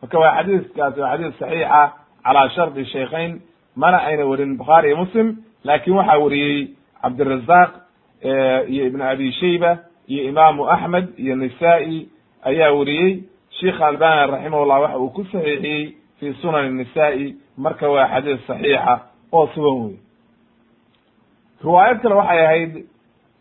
Marka 0.03 0.19
waa 0.19 0.35
xadiiskaasi 0.39 1.01
waa 1.01 1.13
xadiis 1.17 1.35
saxiixa 1.39 1.83
calaa 2.25 2.49
shardi 2.55 2.85
shaykhayn 2.93 3.41
mana 3.77 3.99
ayna 4.09 4.25
warin 4.31 4.57
bukhaari 4.61 4.89
iyo 4.89 4.97
muslim 4.97 5.29
laakin 5.65 5.95
waxaa 5.99 6.19
wariyey 6.25 6.69
cabdirazaq 7.03 7.71
iyo 8.73 8.83
ibn 8.91 9.01
abi 9.03 9.33
shayba 9.41 9.71
iyo 10.09 10.23
imaamu 10.31 10.69
axmed 10.75 11.07
iyo 11.19 11.37
nisaa-i. 11.37 12.09
Ayaa 12.45 12.73
wariyey 12.79 13.25
sheikh 13.61 13.81
albani 13.81 14.31
raximahullah 14.33 14.81
waxa 14.83 14.99
uu 14.99 15.11
ku 15.17 15.23
saxiixiyey 15.25 15.95
fi 16.21 16.33
sunan 16.43 16.77
nisaa-i 16.81 17.37
marka 17.57 17.89
waa 17.95 18.09
xadiis 18.15 18.41
saxiixa 18.47 18.95
oo 19.33 19.47
sugan 19.55 19.77
wey 19.85 19.97
riwaayad 21.65 21.99
kale 22.03 22.15
waxay 22.15 22.41
ahayd 22.47 22.73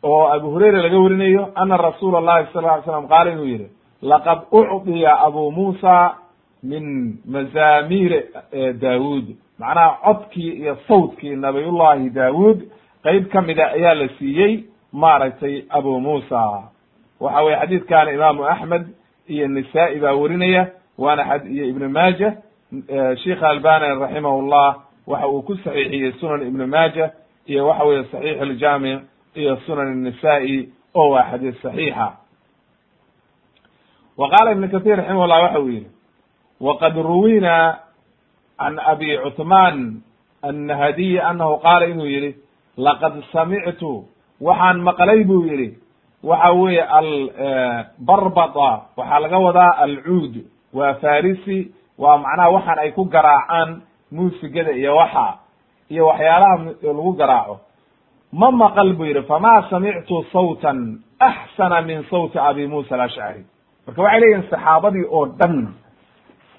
oo 0.04 0.28
abu 0.36 0.48
hurayra 0.54 0.82
laga 0.82 1.00
warinayo 1.00 1.44
ana 1.56 1.78
rasuula 1.78 2.18
allahi 2.18 2.48
sal 2.54 2.64
ly 2.64 2.82
slam 2.86 3.08
qaala 3.08 3.32
inuu 3.32 3.46
yihi 3.52 3.68
laqad 4.02 4.40
ucdiya 4.52 5.20
abu 5.20 5.52
muusa 5.52 6.16
min 6.64 7.16
mazamir 7.26 8.24
daawud 8.82 9.26
macnaha 9.60 9.98
codkii 10.04 10.52
iyo 10.62 10.78
sawtkii 10.88 11.36
nabiyullahi 11.36 12.10
daawud 12.10 12.60
qeyb 13.04 13.28
kamida 13.32 13.72
ayaa 13.72 13.94
la 13.94 14.08
siiyey 14.20 14.64
maaragtay 14.94 15.64
abu 15.70 16.00
muusa 16.02 16.64
waxa 17.20 17.42
weye 17.44 17.58
xadiidkana 17.60 18.12
imaamu 18.12 18.46
axmed 18.48 18.88
iyo 19.28 19.48
nisaa-i 19.48 20.00
baa 20.00 20.14
werinaya 20.14 20.68
waana 20.98 21.44
iyo 21.46 21.66
ibn 21.66 21.88
maaja 21.88 22.34
sheikh 23.24 23.44
albani 23.44 24.00
raximahullah 24.00 24.76
waxa 25.08 25.28
uu 25.28 25.42
ku 25.42 25.56
saxiixiyey 25.56 26.12
sunan 26.20 26.48
ibn 26.48 26.66
maaja 26.66 27.12
iyo 27.48 27.68
waxa 27.68 27.84
weye 27.84 28.04
saxiix 28.04 28.42
aljamic 28.42 29.00
iyo 29.36 29.58
sunan 29.66 29.88
الnisaa-i 29.88 30.70
oo 30.96 31.10
waa 31.10 31.24
xadiis 31.32 31.62
saxiixa 31.62 32.14
wa 34.19 34.29
qaala 34.31 34.53
ibn 34.53 34.69
kaثيr 34.69 34.97
raximah 34.97 35.27
llah 35.29 35.41
waxa 35.43 35.61
uu 35.61 35.69
yihi 35.69 35.87
waqad 36.61 36.95
ruwina 36.97 37.79
can 38.59 38.79
abi 38.79 39.17
cuثman 39.25 40.01
الnahadiy 40.45 41.21
anahu 41.21 41.59
qaala 41.65 41.87
inuu 41.93 42.07
yihi 42.07 42.31
laqad 42.77 43.15
samictu 43.33 44.05
waxaan 44.41 44.81
maqlay 44.87 45.25
buu 45.25 45.45
yihi 45.47 45.69
waxa 46.23 46.53
weeye 46.53 46.83
albarbada 47.99 48.71
waxaa 48.97 49.21
laga 49.21 49.39
wadaa 49.39 49.73
alcuud 49.85 50.35
waa 50.75 50.95
farisi 50.95 51.73
waa 51.99 52.19
macnaha 52.19 52.51
waxaan 52.51 52.79
ay 52.79 52.91
ku 52.93 53.05
garaacaan 53.05 53.83
muusigada 54.13 54.73
iyo 54.73 54.97
waxa 54.97 55.39
iyo 55.91 56.07
waxyaalaha 56.07 56.57
lagu 56.83 57.13
garaaco 57.13 57.61
ma 58.33 58.51
maqal 58.51 58.93
buu 58.95 59.05
yidhi 59.07 59.23
fama 59.23 59.67
samictu 59.71 60.25
sawtan 60.33 61.03
axsana 61.19 61.83
min 61.83 62.05
sawti 62.11 62.39
abi 62.39 62.67
muusa 62.67 62.95
alashcari 62.95 63.45
marka 63.90 64.02
waxay 64.02 64.20
leeyihiin 64.20 64.50
saxaabadii 64.50 65.06
oo 65.10 65.26
dhan 65.26 65.68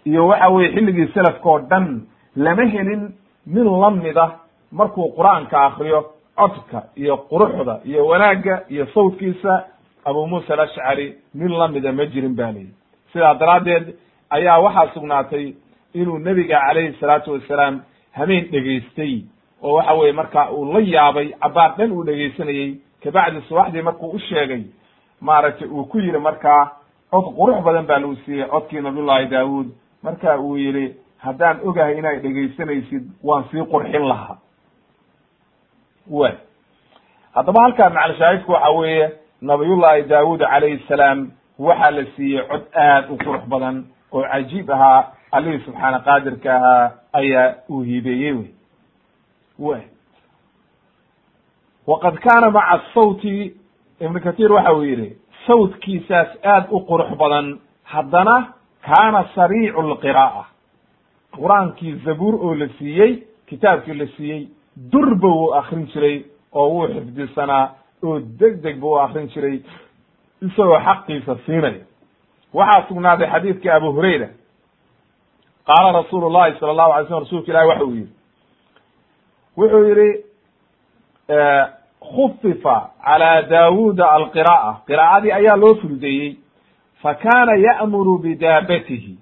iyo 0.04 0.26
waxa 0.28 0.48
weye 0.48 0.68
xilligii 0.74 1.06
selafka 1.14 1.48
oo 1.50 1.58
dhan 1.58 2.02
lama 2.36 2.62
helin 2.64 3.12
min 3.46 3.64
lamida 3.80 4.30
markuu 4.72 5.12
qur'aanka 5.16 5.64
akriyo 5.66 6.00
codka 6.36 6.82
iyo 6.96 7.16
quruxda 7.16 7.80
iyo 7.84 8.06
wanaagga 8.06 8.62
iyo 8.68 8.86
sawtkiisa 8.86 9.64
abu 10.04 10.26
muusa 10.26 10.54
alashcari 10.54 11.14
min 11.34 11.48
lamida 11.48 11.92
ma 11.92 12.06
jirin 12.06 12.34
ba 12.36 12.52
leyihi 12.52 12.74
sidaa 13.12 13.34
daraaddeed 13.34 13.94
ayaa 14.30 14.58
waxaa 14.58 14.92
sugnaatay 14.94 15.54
inuu 15.94 16.18
nebiga 16.18 16.60
calayhi 16.66 16.96
salaatu 17.00 17.32
wasalaam 17.32 17.80
hameen 18.12 18.44
dhegaystay 18.50 19.22
oo 19.62 19.72
waxa 19.76 19.92
weye 19.94 20.12
marka 20.12 20.50
uu 20.52 20.72
la 20.72 20.80
yaabay 20.80 21.28
cabaar 21.40 21.76
dhan 21.76 21.92
uu 21.92 22.04
dhegaysanayey 22.04 22.74
kabacdi 23.02 23.40
subaxdii 23.48 23.82
markuu 23.82 24.10
u 24.10 24.18
sheegay 24.18 24.62
maaragtay 25.20 25.68
uu 25.68 25.84
ku 25.84 25.98
yihi 25.98 26.18
markaa 26.18 26.79
cod 27.10 27.24
qurux 27.38 27.62
badan 27.64 27.86
baa 27.86 27.98
lagu 27.98 28.16
siiyey 28.24 28.46
codkii 28.48 28.80
nabiyullahi 28.80 29.26
daawud 29.26 29.66
marka 30.02 30.38
uu 30.40 30.56
yihi 30.56 30.94
haddaan 31.18 31.60
ogahay 31.64 31.98
inaad 31.98 32.22
dhegaysanaysid 32.22 33.04
waan 33.22 33.44
sii 33.50 33.64
qurxin 33.72 34.04
lahaa. 34.08 34.36
Way. 36.10 36.32
Haddaba 37.34 37.62
halkaa 37.62 37.90
macalshaahidku 37.90 38.52
waxa 38.52 38.70
weeye 38.70 39.10
nabiyullahi 39.40 40.02
daawud 40.02 40.40
calayhi 40.40 40.84
salaam 40.88 41.30
waxaa 41.58 41.90
la 41.90 42.04
siiyey 42.16 42.42
cod 42.48 42.62
aad 42.74 43.10
u 43.10 43.16
qurux 43.16 43.42
badan 43.48 43.84
oo 44.12 44.22
cajiib 44.32 44.70
ahaa 44.70 45.12
allihii 45.32 45.64
subxaana 45.64 45.98
qaadirka 46.00 46.56
ahaa 46.56 46.90
ayaa 47.12 47.54
uu 47.70 47.82
hiibeeyey 47.82 48.32
wey 48.32 48.50
way. 49.58 49.82
Waqad 51.86 52.18
kaana 52.18 52.50
maca 52.50 52.80
sawti 52.94 53.54
ibn 54.00 54.20
kathir 54.20 54.52
waxa 54.52 54.72
uu 54.74 54.84
yihi 54.84 55.16
sawtkiisaas 55.46 56.29
aad 56.44 56.64
u 56.70 56.81
qurux 56.88 57.11
badan 57.18 57.59
haddana 57.85 58.37
kaana 58.87 59.24
sariicu 59.35 59.83
lqiraa'a. 59.83 60.44
Qur'aankii 61.37 61.94
zabuur 62.05 62.35
oo 62.35 62.55
la 62.55 62.68
siiyey 62.79 63.12
kitaabkii 63.46 63.94
la 63.94 64.07
siiyey 64.16 64.48
durba 64.92 65.29
wuu 65.29 65.53
akrin 65.55 65.87
jiray 65.92 66.24
oo 66.53 66.68
wuu 66.70 66.87
xifdisanaa 66.88 67.66
oo 68.03 68.18
deg 68.40 68.62
deg 68.62 68.81
buu 68.81 68.98
akrin 68.98 69.29
jiray 69.29 69.61
isagoo 70.42 70.81
xaqiisa 70.87 71.37
siinaya. 71.46 71.85
Waxaa 72.55 72.87
sugnaaday 72.88 73.29
xadiidkii 73.33 73.70
abu 73.70 73.92
hurayra. 73.92 74.29
Qaala 75.66 75.92
rasuulu 75.92 76.31
llahi 76.31 76.59
sala 76.59 76.72
allahu 76.72 76.92
alay 76.92 77.07
slm 77.07 77.18
rasulka 77.24 77.50
ilahi 77.53 77.68
waxa 77.68 77.85
uu 77.85 77.94
yihi 77.94 78.09
wuxuu 79.57 79.85
yihi 79.88 80.11
khufifa 82.00 82.76
calى 83.04 83.46
daawuda 83.50 84.04
alqira'a 84.18 84.72
qiraa'adii 84.88 85.32
ayaa 85.32 85.56
loo 85.56 85.74
fududeeyey 85.74 86.36
fa 87.02 87.14
kaana 87.14 87.54
ya'muru 87.56 88.18
bidaabatihi 88.18 89.18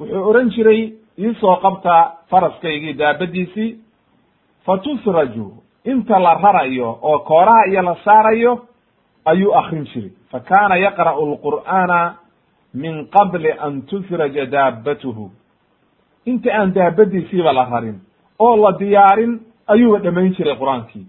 wuxuu 0.00 0.28
oran 0.30 0.50
jiray 0.50 0.92
iisoo 1.18 1.56
qabta 1.56 2.12
faraskaygii 2.30 2.92
daabadiisii 2.98 3.78
fatusraju 4.66 5.52
inta 5.84 6.18
la 6.18 6.34
rarayo 6.34 6.98
oo 7.02 7.18
kooraha 7.18 7.66
iyo 7.70 7.82
la 7.82 7.96
saarayo 8.04 8.52
ayuu 9.24 9.54
akrin 9.54 9.84
jiray 9.84 10.10
fa 10.30 10.40
kaana 10.40 10.76
yaqra'u 10.76 11.32
lqur'aana 11.34 12.14
min 12.74 13.06
qabli 13.06 13.52
an 13.52 13.82
tusraja 13.82 14.46
daabatuhu 14.46 15.30
inta 16.26 16.50
aan 16.58 16.72
daabadiisiiba 16.74 17.52
la 17.52 17.64
rarin 17.70 18.00
oo 18.38 18.56
la 18.56 18.72
diyaarin 18.78 19.40
ayuuba 19.66 19.98
dhamayn 19.98 20.34
jiray 20.34 20.56
qur'aankii 20.56 21.06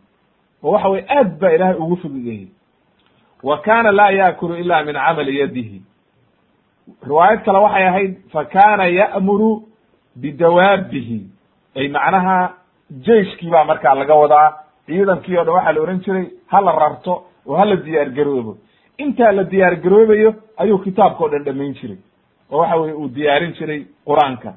oo 0.64 0.72
waxa 0.72 0.90
weye 0.90 1.06
aad 1.18 1.40
baa 1.40 1.52
ilaahay 1.56 1.78
ugu 1.84 1.96
fududeeyey 1.98 2.48
wa 3.44 3.58
kana 3.62 3.92
laa 3.92 4.12
yaakulu 4.12 4.56
ila 4.56 4.84
min 4.84 4.96
camali 4.96 5.40
yadihi. 5.40 5.82
Riwaayad 7.08 7.44
kale 7.46 7.58
waxay 7.60 7.88
ahayd 7.88 8.14
fa 8.34 8.46
kana 8.46 8.86
ya'muru 8.88 9.64
bidawaabihi. 10.16 11.20
Ay 11.76 11.88
macnaha 11.90 12.54
jeiskii 13.06 13.50
baa 13.50 13.64
markaa 13.66 13.96
laga 13.96 14.16
wadaa 14.16 14.54
ciidankii 14.86 15.38
o 15.38 15.44
dhan 15.44 15.54
waxaa 15.56 15.74
la 15.74 15.82
ohan 15.82 16.00
jiray 16.06 16.26
hala 16.48 16.72
rarto 16.72 17.14
oo 17.48 17.56
hala 17.58 17.76
diyaar 17.76 18.10
garoobo 18.10 18.58
intaa 18.98 19.32
la 19.32 19.44
diyaar 19.44 19.76
garoobayo 19.76 20.34
ayuu 20.58 20.78
kitaabka 20.80 21.24
o 21.24 21.30
dhan 21.30 21.44
dhamayn 21.44 21.74
jiray 21.74 21.98
oo 22.52 22.60
waxa 22.60 22.76
weye 22.76 22.94
uu 22.94 23.08
diyaarin 23.08 23.54
jiray 23.54 23.86
qur'aanka. 24.08 24.54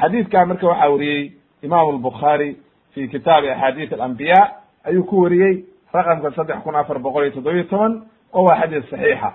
Xadiidkaa 0.00 0.44
marka 0.46 0.66
waxaa 0.66 0.88
wariyey 0.90 1.32
imam 1.62 1.88
albukhaari 1.88 2.56
fi 2.94 3.08
kitaabi 3.08 3.50
axaadiis 3.50 3.92
alambiya 3.92 4.40
ayuu 4.84 5.04
ku 5.04 5.22
wariyey 5.22 5.64
raqamka 5.94 6.30
saddex 6.36 6.58
kun 6.64 6.74
afar 6.76 6.98
boqol 6.98 7.22
iyo 7.24 7.32
toddobiyo 7.34 7.64
toban 7.64 8.02
oo 8.32 8.42
waa 8.44 8.56
xadiis 8.60 8.90
saxiixa. 8.90 9.30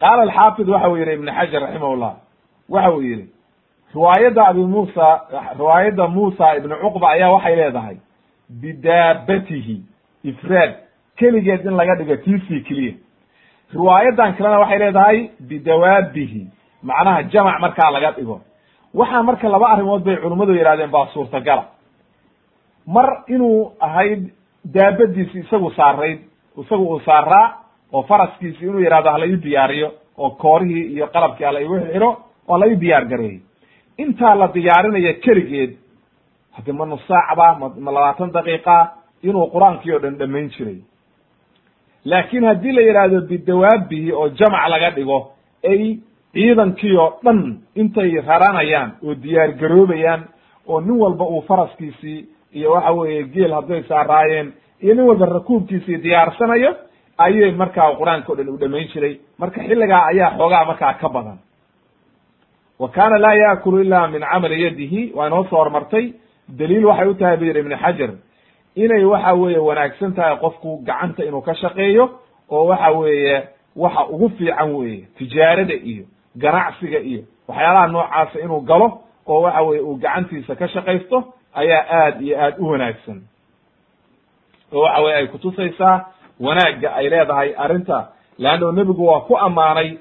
Qaala 0.00 0.22
alxaafid 0.22 0.68
waxa 0.68 0.88
uu 0.90 0.96
yihi 0.96 1.12
ibn 1.14 1.28
xajar 1.38 1.60
raximah 1.62 1.96
llah 1.96 2.14
waxa 2.68 2.90
uu 2.92 3.02
yihi 3.02 3.24
riwaayadda 3.94 4.42
abi 4.50 4.60
muusa 4.60 5.06
riwaayadda 5.58 6.08
muusa 6.08 6.56
ibnu 6.56 6.74
cuqba 6.82 7.06
ayaa 7.10 7.30
waxay 7.34 7.56
leedahay 7.56 7.96
bidaabatihi 8.62 9.76
ifraad 10.24 10.72
keligeed 11.18 11.64
in 11.66 11.74
laga 11.76 11.94
dhigo 11.96 12.16
tiisii 12.16 12.60
keliya. 12.68 12.94
Riwaayadan 13.74 14.34
kalena 14.36 14.58
waxay 14.60 14.78
leedahay 14.78 15.18
bidawaabihi 15.48 16.42
macnaha 16.82 17.22
jamac 17.32 17.60
markaa 17.60 17.90
laga 17.90 18.10
dhigo. 18.12 18.40
Waxaa 18.94 19.22
marka 19.22 19.48
laba 19.48 19.66
arrimood 19.72 20.04
bay 20.04 20.16
culimmadu 20.16 20.52
yihahdeen 20.54 20.90
baa 20.90 21.06
suurtagala 21.14 21.64
mar 22.86 23.22
inuu 23.28 23.72
ahayd 23.80 24.22
daabadiisi 24.74 25.38
isagu 25.38 25.70
saarayd 25.76 26.18
isagu 26.62 26.84
uu 26.94 27.00
saaraa 27.00 27.46
oo 27.92 28.02
faraskiisi 28.02 28.64
inuu 28.64 28.80
yihahdo 28.80 29.10
hala 29.10 29.26
ii 29.26 29.36
diyaariyo 29.36 29.88
oo 30.18 30.30
koorihii 30.30 30.84
iyo 30.94 31.06
qalabkii 31.14 31.44
hala 31.44 31.60
igu 31.60 31.76
xiro 31.92 32.10
oo 32.48 32.58
la 32.58 32.66
ii 32.66 32.76
diyaar 32.76 33.04
gareeyey. 33.10 33.40
Intaa 33.98 34.34
la 34.34 34.48
diyaarinayo 34.54 35.12
keligeed 35.24 35.72
haddi 36.56 36.72
ma 36.72 36.84
nus 36.86 37.02
saacba 37.08 37.46
ma 37.84 37.90
labaatan 37.92 38.30
daqiiqa 38.32 38.76
inuu 39.22 39.46
qur'aankii 39.54 39.92
oo 39.94 39.98
dhan 40.02 40.18
dhamayn 40.18 40.48
jiray. 40.50 40.78
Laakiin 42.04 42.44
haddii 42.44 42.72
la 42.72 42.80
yidhaahdo 42.82 43.20
bidawaabihi 43.30 44.12
oo 44.12 44.28
jamac 44.38 44.68
laga 44.72 44.90
dhigo 44.96 45.18
ay 45.70 45.98
ciidankii 46.32 46.96
oo 46.96 47.18
dhan 47.24 47.40
intay 47.74 48.10
raranayaan 48.28 48.90
oo 49.06 49.14
diyaar 49.22 49.50
garoobayaan 49.60 50.22
oo 50.68 50.80
nin 50.80 50.96
walba 51.02 51.24
uu 51.24 51.42
faraskiisii 51.48 52.26
iyo 52.58 52.68
waxa 52.76 52.92
weeye 52.98 53.22
geel 53.34 53.52
hadday 53.58 53.82
saaraayeen 53.90 54.48
iyo 54.82 54.94
nin 54.94 55.04
walba 55.08 55.26
rakuubkiisii 55.36 55.96
diyaarsanayo 56.04 56.70
ayay 57.24 57.50
markaa 57.62 57.88
qur'aanka 58.00 58.32
o 58.32 58.36
dhan 58.36 58.48
u 58.48 58.56
dhamayn 58.62 58.88
jiray. 58.92 59.14
Marka 59.40 59.60
xilligaa 59.68 60.02
ayaa 60.10 60.30
xoogaa 60.38 60.64
markaa 60.70 60.94
ka 61.00 61.08
badan. 61.08 61.38
Wa 62.78 62.88
kana 62.88 63.18
laa 63.18 63.34
yaakulu 63.34 63.80
ila 63.84 64.08
min 64.08 64.20
camali 64.20 64.62
yadihi 64.64 65.12
waa 65.14 65.26
inoo 65.26 65.44
soo 65.50 65.56
hormartay. 65.56 66.12
Daliil 66.48 66.84
waxay 66.86 67.08
u 67.08 67.14
tahay 67.14 67.36
bu 67.36 67.44
yidhi 67.44 67.60
ibn 67.60 67.76
xajar 67.76 68.10
inay 68.76 69.04
waxa 69.04 69.32
weeye 69.34 69.58
wanaagsan 69.68 70.12
tahay 70.14 70.36
qofku 70.36 70.82
gacanta 70.86 71.24
inuu 71.24 71.40
ka 71.42 71.54
shaqeeyo 71.54 72.04
oo 72.50 72.64
waxa 72.70 72.90
weeye 72.98 73.36
waxa 73.76 74.02
ugu 74.14 74.28
fiican 74.38 74.70
weeye 74.74 75.08
tijaarada 75.18 75.74
iyo 75.74 76.04
ganacsiga 76.36 76.98
iyo 77.00 77.22
waxyaalaha 77.48 77.86
noocaasa 77.94 78.36
inuu 78.44 78.60
galo 78.60 78.88
oo 79.26 79.40
waxa 79.42 79.62
weye 79.62 79.80
uu 79.80 79.96
gacantiisa 79.96 80.54
ka 80.54 80.68
shaqaysto 80.68 81.18
ayaa 81.60 81.82
aad 82.00 82.20
iyo 82.22 82.34
aad 82.44 82.54
u 82.58 82.64
wanaagsan. 82.70 83.18
Oo 84.72 84.80
waxa 84.82 85.02
weye 85.02 85.16
ay 85.16 85.26
kutusaysaa 85.26 85.96
wanaagga 86.40 86.94
ay 86.98 87.08
leedahay 87.10 87.50
arrinta 87.64 87.98
leanno 88.38 88.72
nebigu 88.72 89.06
waa 89.06 89.20
ku 89.28 89.34
ammaanay 89.38 89.98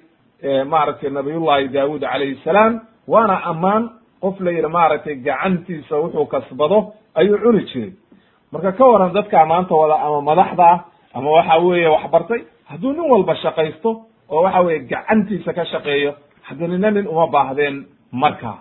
maaragtay 0.72 1.10
nabiyullahi 1.10 1.68
daawud 1.76 2.01
calayhi 2.01 2.39
salaam 2.43 2.82
waana 3.08 3.38
ammaan 3.51 3.84
qof 4.24 4.39
la 4.39 4.51
yidhi 4.51 4.68
maaragtay 4.78 5.16
gacantiisa 5.16 5.95
wuxuu 6.01 6.26
kasbado 6.26 6.93
ayuu 7.16 7.38
cuni 7.43 7.64
jiray. 7.70 7.93
Marka 8.51 8.72
ka 8.72 8.86
waran 8.86 9.14
dadkaa 9.14 9.45
maanta 9.45 9.76
wada 9.76 9.95
ama 10.06 10.22
madaxda 10.22 10.64
ah 10.74 10.80
ama 11.14 11.30
waxa 11.38 11.56
weeye 11.66 11.88
waxbartay 11.88 12.41
hadduu 12.70 12.91
nin 12.93 13.06
walba 13.12 13.36
shaqaysto 13.36 13.89
oo 14.30 14.41
waxa 14.43 14.60
weye 14.62 14.80
gacantiisa 14.80 15.53
ka 15.53 15.66
shaqeeyo 15.66 16.12
haddi 16.47 16.68
nina 16.68 16.91
nin 16.91 17.08
uma 17.08 17.28
baahdeen 17.28 17.86
markaa 18.12 18.58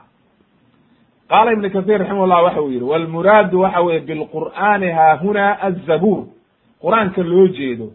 qaala 1.29 1.53
ibn 1.53 1.71
kathir 1.71 1.99
raximahullah 1.99 2.43
waxa 2.45 2.63
uu 2.63 2.71
yidhi 2.71 2.85
walmuraadu 2.85 3.61
waxa 3.61 3.81
weye 3.83 4.01
bilqur'aani 4.01 4.91
haahuna 4.91 5.61
azabuur 5.63 6.25
qur'aanka 6.83 7.23
loo 7.23 7.47
jeedo 7.49 7.87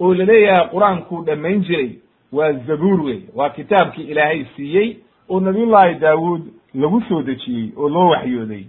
oo 0.00 0.14
la 0.14 0.24
leeyahay 0.24 0.68
qur'aankuu 0.74 1.24
dhamayn 1.24 1.62
jiray 1.62 1.90
waa 2.32 2.52
zabuur 2.52 3.00
wey 3.04 3.20
waa 3.34 3.50
kitaabkii 3.50 4.02
ilaahay 4.10 4.44
siiyey 4.56 4.96
oo 5.28 5.40
nabiyullahi 5.40 5.94
daawuud 5.94 6.42
lagu 6.74 7.00
soo 7.08 7.22
dejiyey 7.22 7.72
oo 7.76 7.88
loo 7.88 8.08
waxyooday. 8.10 8.64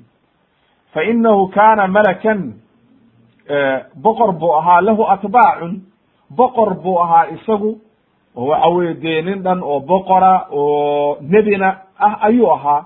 Fa 0.93 1.03
inahu 1.03 1.47
kana 1.47 1.87
malakan 1.87 2.53
boqor 3.95 4.31
buu 4.33 4.53
ahaa 4.55 4.81
lahu 4.81 5.03
atbaacun 5.07 5.81
boqor 6.29 6.73
buu 6.83 6.99
ahaa 7.01 7.27
isagu 7.35 7.79
oo 8.35 8.45
waxa 8.47 8.67
weye 8.69 8.93
dee 8.93 9.21
nin 9.21 9.43
dhan 9.43 9.63
oo 9.63 9.79
boqora 9.79 10.47
oo 10.51 11.17
nebina 11.21 11.77
ah 11.99 12.17
ayuu 12.27 12.51
ahaa 12.53 12.85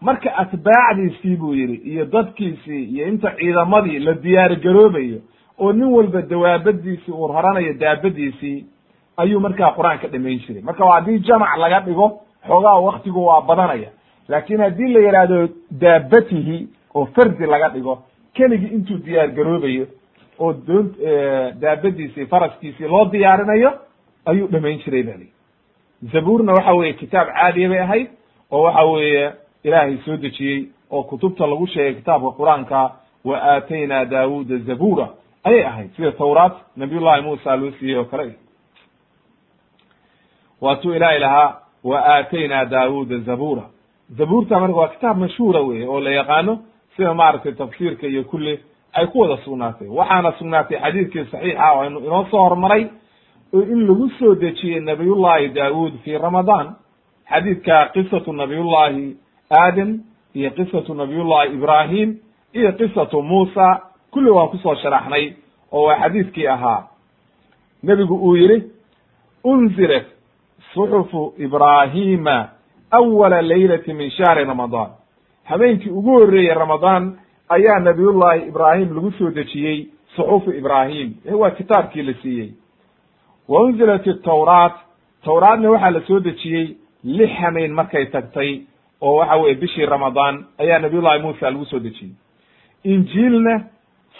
marka 0.00 0.30
atbaacdiisii 0.42 1.36
buu 1.36 1.54
yidhi 1.54 1.74
iyo 1.92 2.04
dadkiisii 2.04 2.84
iyo 2.84 3.08
inta 3.08 3.30
ciidamadii 3.38 3.98
la 3.98 4.12
diyaar 4.14 4.56
garoobayo 4.56 5.18
oo 5.58 5.72
nin 5.72 5.84
walba 5.96 6.22
dawaabadiisii 6.22 7.12
uu 7.12 7.28
raranayo 7.32 7.72
daabadiisii 7.74 8.64
ayuu 9.16 9.40
markaa 9.40 9.72
qur'aanka 9.76 10.08
dhamayn 10.08 10.38
jiray. 10.38 10.62
Marka 10.62 10.84
haddii 10.92 11.18
jamac 11.18 11.56
laga 11.58 11.80
dhigo 11.80 12.20
xoogaa 12.46 12.78
waktigu 12.88 13.26
waa 13.26 13.40
badanaya. 13.40 13.90
Laakin 14.28 14.60
haddii 14.60 14.88
la 14.94 15.00
yidhaahdo 15.00 15.48
daabatihi 15.70 16.68
oo 16.94 17.04
fardi 17.06 17.46
laga 17.46 17.68
dhigo 17.68 18.02
keligii 18.34 18.74
intuu 18.76 18.98
diyaar 18.98 19.28
garoobayo 19.28 19.86
oo 20.38 20.52
doon 20.52 20.94
daabadiisii 21.60 22.26
faraskiisii 22.26 22.88
loo 22.88 23.04
diyaarinayo 23.12 23.72
ayuu 24.26 24.46
dhamayn 24.48 24.78
jiray 24.84 25.02
ba 25.02 25.12
li 25.20 25.28
zabuurna 26.12 26.52
waxa 26.52 26.72
weye 26.74 26.92
kitaab 26.92 27.28
caadiya 27.34 27.68
bay 27.68 27.78
ahayd 27.80 28.08
oo 28.50 28.62
waxa 28.62 28.84
weeye 28.84 29.32
ilaahay 29.64 29.96
soo 30.04 30.16
dejiyey 30.16 30.68
oo 30.90 31.02
kutubta 31.02 31.46
lagu 31.46 31.66
sheegay 31.66 31.94
kitaabka 31.94 32.30
qur'aanka 32.38 32.90
wa 33.24 33.36
aataynaa 33.42 34.04
daawuda 34.04 34.58
zabura 34.58 35.08
ayay 35.44 35.64
ahayd 35.66 35.90
sida 35.96 36.12
tawraat 36.12 36.54
nabiy 36.76 37.00
llahi 37.00 37.22
muusa 37.22 37.56
loo 37.56 37.70
siiyey 37.78 37.98
oo 37.98 38.04
kale 38.04 38.34
waatuu 40.60 40.94
ilaahay 40.94 41.18
lahaa 41.18 41.56
wa 41.84 41.98
aataynaa 42.06 42.64
daawuda 42.64 43.18
zabura 43.18 43.62
zabuurta 44.18 44.60
marka 44.60 44.76
waa 44.76 44.88
kitaab 44.88 45.18
mashhuura 45.18 45.60
weye 45.60 45.86
oo 45.86 46.00
la 46.00 46.10
yaqaano 46.10 46.58
sida 46.96 47.14
maaragtay 47.14 47.52
tafsiirka 47.52 48.06
iyo 48.06 48.24
kulli 48.24 48.60
ay 48.92 49.06
ku 49.06 49.18
wada 49.20 49.36
sugnaatay 49.44 49.88
waxaana 49.88 50.32
sugnaatay 50.38 50.78
xadiidkii 50.80 51.24
saxiixa 51.30 51.72
oo 51.72 51.84
inu 51.86 51.98
inoo 52.00 52.24
soo 52.30 52.42
hormaray 52.42 52.86
oo 53.54 53.62
in 53.62 53.86
lagu 53.88 54.08
soo 54.18 54.34
dejiyey 54.34 54.80
nabiyullahi 54.80 55.48
daawud 55.48 55.92
fi 56.04 56.18
ramadaan 56.18 56.74
xadiidka 57.30 57.86
qisatu 57.94 58.32
nabiyullahi 58.32 59.16
aadam 59.50 60.00
iyo 60.34 60.50
qisatu 60.50 60.94
nabiyullahi 60.94 61.52
ibrahim 61.54 62.16
iyo 62.54 62.72
qisatu 62.72 63.22
muusa 63.22 63.80
kulli 64.10 64.30
waan 64.30 64.48
ku 64.48 64.56
soo 64.58 64.74
sharaxnay 64.74 65.32
oo 65.72 65.86
waa 65.86 65.98
xadiidkii 66.00 66.46
ahaa. 66.46 66.88
Nebigu 67.82 68.14
uu 68.14 68.36
yihi 68.36 68.62
unzirat 69.44 70.06
suxufu 70.74 71.34
ibrahima 71.38 72.48
awala 72.90 73.42
laylati 73.42 73.92
min 73.92 74.10
shahri 74.10 74.44
ramadaan 74.44 74.90
habeenkii 75.44 75.90
ugu 75.90 76.10
horreeyey 76.18 76.54
ramadaan 76.54 77.18
ayaa 77.48 77.78
nabiyullahi 77.80 78.48
ibraahim 78.48 78.94
lagu 78.94 79.10
soo 79.18 79.30
dejiyey 79.30 79.86
suxufu 80.16 80.50
ibraahim 80.52 81.14
waa 81.32 81.50
kitaabkii 81.50 82.02
la 82.02 82.14
siiyey. 82.22 82.50
Wa 83.48 83.60
unzilat 83.62 84.06
itawraat 84.06 84.74
tawraatna 85.24 85.70
waxaa 85.70 85.90
la 85.90 86.00
soo 86.06 86.20
dejiyey 86.20 86.76
lix 87.04 87.30
hameyn 87.40 87.72
markay 87.72 88.06
tagtay 88.06 88.60
oo 89.02 89.14
waxa 89.16 89.36
weye 89.36 89.54
bishii 89.54 89.86
ramadaan 89.86 90.44
ayaa 90.58 90.78
nabiyullahi 90.78 91.22
muusa 91.22 91.50
lagu 91.50 91.64
soo 91.64 91.78
dejiyey. 91.78 92.12
Injiilna 92.84 93.60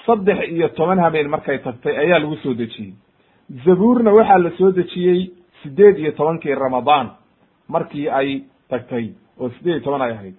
saddex 0.07 0.49
iyo 0.51 0.69
toban 0.69 0.99
hameyn 0.99 1.29
markay 1.29 1.59
tagtay 1.59 1.97
ayaa 1.99 2.19
lagu 2.19 2.37
soo 2.43 2.55
dejiyey. 2.55 2.93
Zabuurna 3.65 4.11
waxaa 4.13 4.39
la 4.39 4.51
soo 4.59 4.71
dejiyey 4.73 5.31
sideed 5.63 5.99
iyo 5.99 6.13
tobankii 6.13 6.55
ramadaan 6.55 7.11
markii 7.69 8.09
ay 8.09 8.43
tagtay 8.71 9.11
oo 9.41 9.49
sideed 9.51 9.75
iyo 9.77 9.85
toban 9.85 10.03
ay 10.03 10.13
ahayd. 10.13 10.35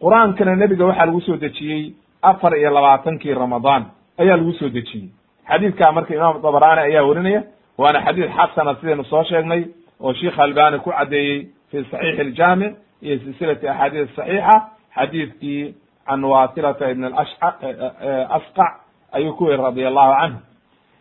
Qur'aankana 0.00 0.56
nebiga 0.56 0.86
waxaa 0.86 1.06
lagu 1.06 1.20
soo 1.20 1.36
dejiyey 1.36 1.94
afar 2.22 2.56
iyo 2.56 2.70
labaatankii 2.70 3.34
ramadaan 3.34 3.84
ayaa 4.18 4.36
lagu 4.36 4.52
soo 4.52 4.68
dejiyey. 4.68 5.08
Xadiidkaa 5.48 5.92
marka 5.92 6.14
imaam 6.14 6.42
dabaraani 6.42 6.80
ayaa 6.82 7.04
werinaya 7.08 7.42
waana 7.78 8.00
xadiid 8.06 8.30
xasana 8.36 8.74
sidaynu 8.80 9.04
soo 9.04 9.24
sheegnay 9.24 9.64
oo 10.00 10.12
sheikh 10.14 10.38
albani 10.38 10.78
ku 10.78 10.90
caddeeyey 10.90 11.48
fi 11.70 11.84
saxiixi 11.90 12.20
iljaamic 12.22 12.72
iyo 13.02 13.18
silsilati 13.18 13.68
axaadiis 13.68 14.10
saxiixa 14.16 14.56
xadiidkii 14.96 15.74
can 16.06 16.24
wasilata 16.24 16.90
ibn 16.90 17.04
asqac 17.04 18.72
ayuu 19.12 19.32
ku 19.36 19.44
weri 19.44 19.62
radi 19.62 19.84
allahu 19.86 20.12
canhu 20.20 20.38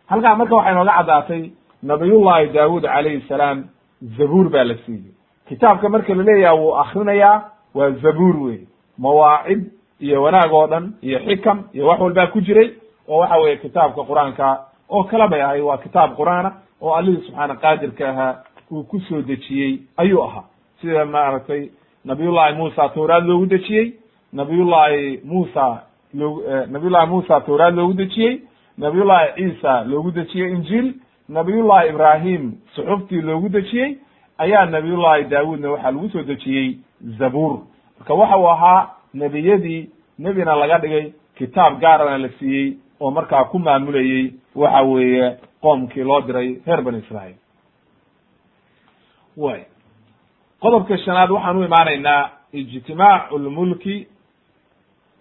halkaa 0.09 0.35
marka 0.35 0.55
waxay 0.55 0.73
nooga 0.75 0.93
caddaatay 0.97 1.43
nabiyullahi 1.83 2.49
daawud 2.53 2.83
calayhi 2.83 3.21
salaam 3.27 3.63
zabuur 4.17 4.49
baa 4.49 4.63
la 4.63 4.75
siiyey. 4.85 5.11
Kitaabka 5.49 5.89
marka 5.89 6.13
laleeyaha 6.15 6.55
wuu 6.55 6.75
akrinayaa 6.75 7.41
waa 7.75 7.89
zabuur 7.91 8.35
wey 8.45 8.59
mawaacid 8.97 9.71
iyo 9.99 10.23
wanaag 10.23 10.53
oo 10.53 10.67
dhan 10.67 10.93
iyo 11.01 11.19
xikam 11.19 11.63
iyo 11.73 11.87
wax 11.87 11.99
walbaa 11.99 12.27
ku 12.27 12.41
jiray 12.41 12.69
oo 13.07 13.17
waxa 13.19 13.37
weye 13.37 13.57
kitaabka 13.57 14.01
qur'aanka 14.03 14.45
oo 14.89 15.03
kala 15.03 15.27
bay 15.27 15.41
ahay 15.41 15.61
waa 15.61 15.77
kitaab 15.77 16.15
qur'aana 16.15 16.51
oo 16.81 16.93
allihii 16.93 17.25
subxaana 17.25 17.55
qaadirka 17.55 18.09
ahaa 18.09 18.35
uu 18.71 18.83
ku 18.83 18.99
soo 18.99 19.21
dejiyey 19.21 19.79
ayuu 19.97 20.23
ahaa. 20.23 20.43
Sida 20.81 21.05
maaragtay 21.05 21.69
nabiyullahi 22.09 22.53
muusa 22.59 22.89
tawraad 22.95 23.25
loogu 23.29 23.45
dejiyey. 23.45 23.87
Nabiyullahi 24.33 25.19
muusa 25.31 25.65
loo 26.19 26.33
nabiyullahi 26.73 27.07
muusa 27.11 27.41
tawraad 27.47 27.75
loogu 27.75 27.93
dejiyey. 27.93 28.33
Nabiyullahi 28.77 29.27
ciisa 29.37 29.73
loogu 29.91 30.11
dejiyey 30.11 30.49
injiil. 30.55 30.87
Nabiyullahi 31.29 31.89
ibrahim 31.89 32.43
suxuftii 32.75 33.21
loogu 33.21 33.49
dejiyey. 33.49 33.97
Ayaa 34.37 34.65
nabiyullahi 34.65 35.23
daawuudna 35.31 35.71
waxaa 35.71 35.91
lagu 35.91 36.09
soo 36.09 36.23
dejiyey 36.23 36.77
zabuur. 37.19 37.59
Marka 37.99 38.13
waxa 38.13 38.37
uu 38.37 38.47
ahaa 38.49 38.89
nebiyadii 39.13 39.89
nebina 40.19 40.55
laga 40.55 40.77
dhigay 40.79 41.05
kitaab 41.37 41.79
gaarana 41.81 42.17
la 42.17 42.29
siiyey 42.39 42.73
oo 42.99 43.11
markaa 43.11 43.43
ku 43.43 43.59
maamulayey 43.59 44.33
waxa 44.55 44.81
weeye 44.81 45.37
qoomkii 45.61 46.03
loo 46.03 46.21
diray 46.21 46.49
reer 46.65 46.81
bani 46.81 46.97
israail 46.97 47.35
way 49.37 49.61
qodobka 50.61 50.97
shanaad 50.97 51.29
waxaan 51.31 51.57
u 51.57 51.63
imaanaynaa 51.63 52.29
ijtimaacu 52.53 53.37
lmulki 53.39 54.07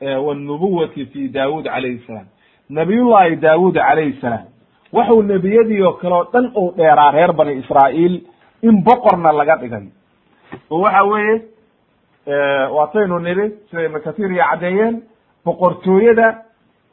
wاnubuwati 0.00 1.06
fi 1.06 1.28
daawud 1.28 1.64
calayhi 1.64 2.02
salaam. 2.06 2.26
Nabiyullahi 2.70 3.36
daawud 3.36 3.74
calayhi 3.74 4.20
salaam. 4.20 4.46
Waxuu 4.92 5.22
nebiyadii 5.22 5.82
oo 5.82 5.92
kale 5.92 6.14
oo 6.14 6.24
dhan 6.32 6.52
uu 6.56 6.72
dheeraa 6.76 7.10
reer 7.10 7.32
bani 7.32 7.52
israa'iil 7.60 8.20
in 8.62 8.82
boqorna 8.84 9.32
laga 9.32 9.56
dhigay. 9.56 9.86
Oo 10.70 10.80
waxa 10.80 11.02
weeye 11.04 11.42
waataynu 12.76 13.18
nidhi 13.18 13.46
sida 13.70 13.84
ibnu 13.84 14.00
kathiir 14.00 14.30
iyo 14.32 14.44
caddeeyeen 14.50 15.02
boqortooyada 15.44 16.34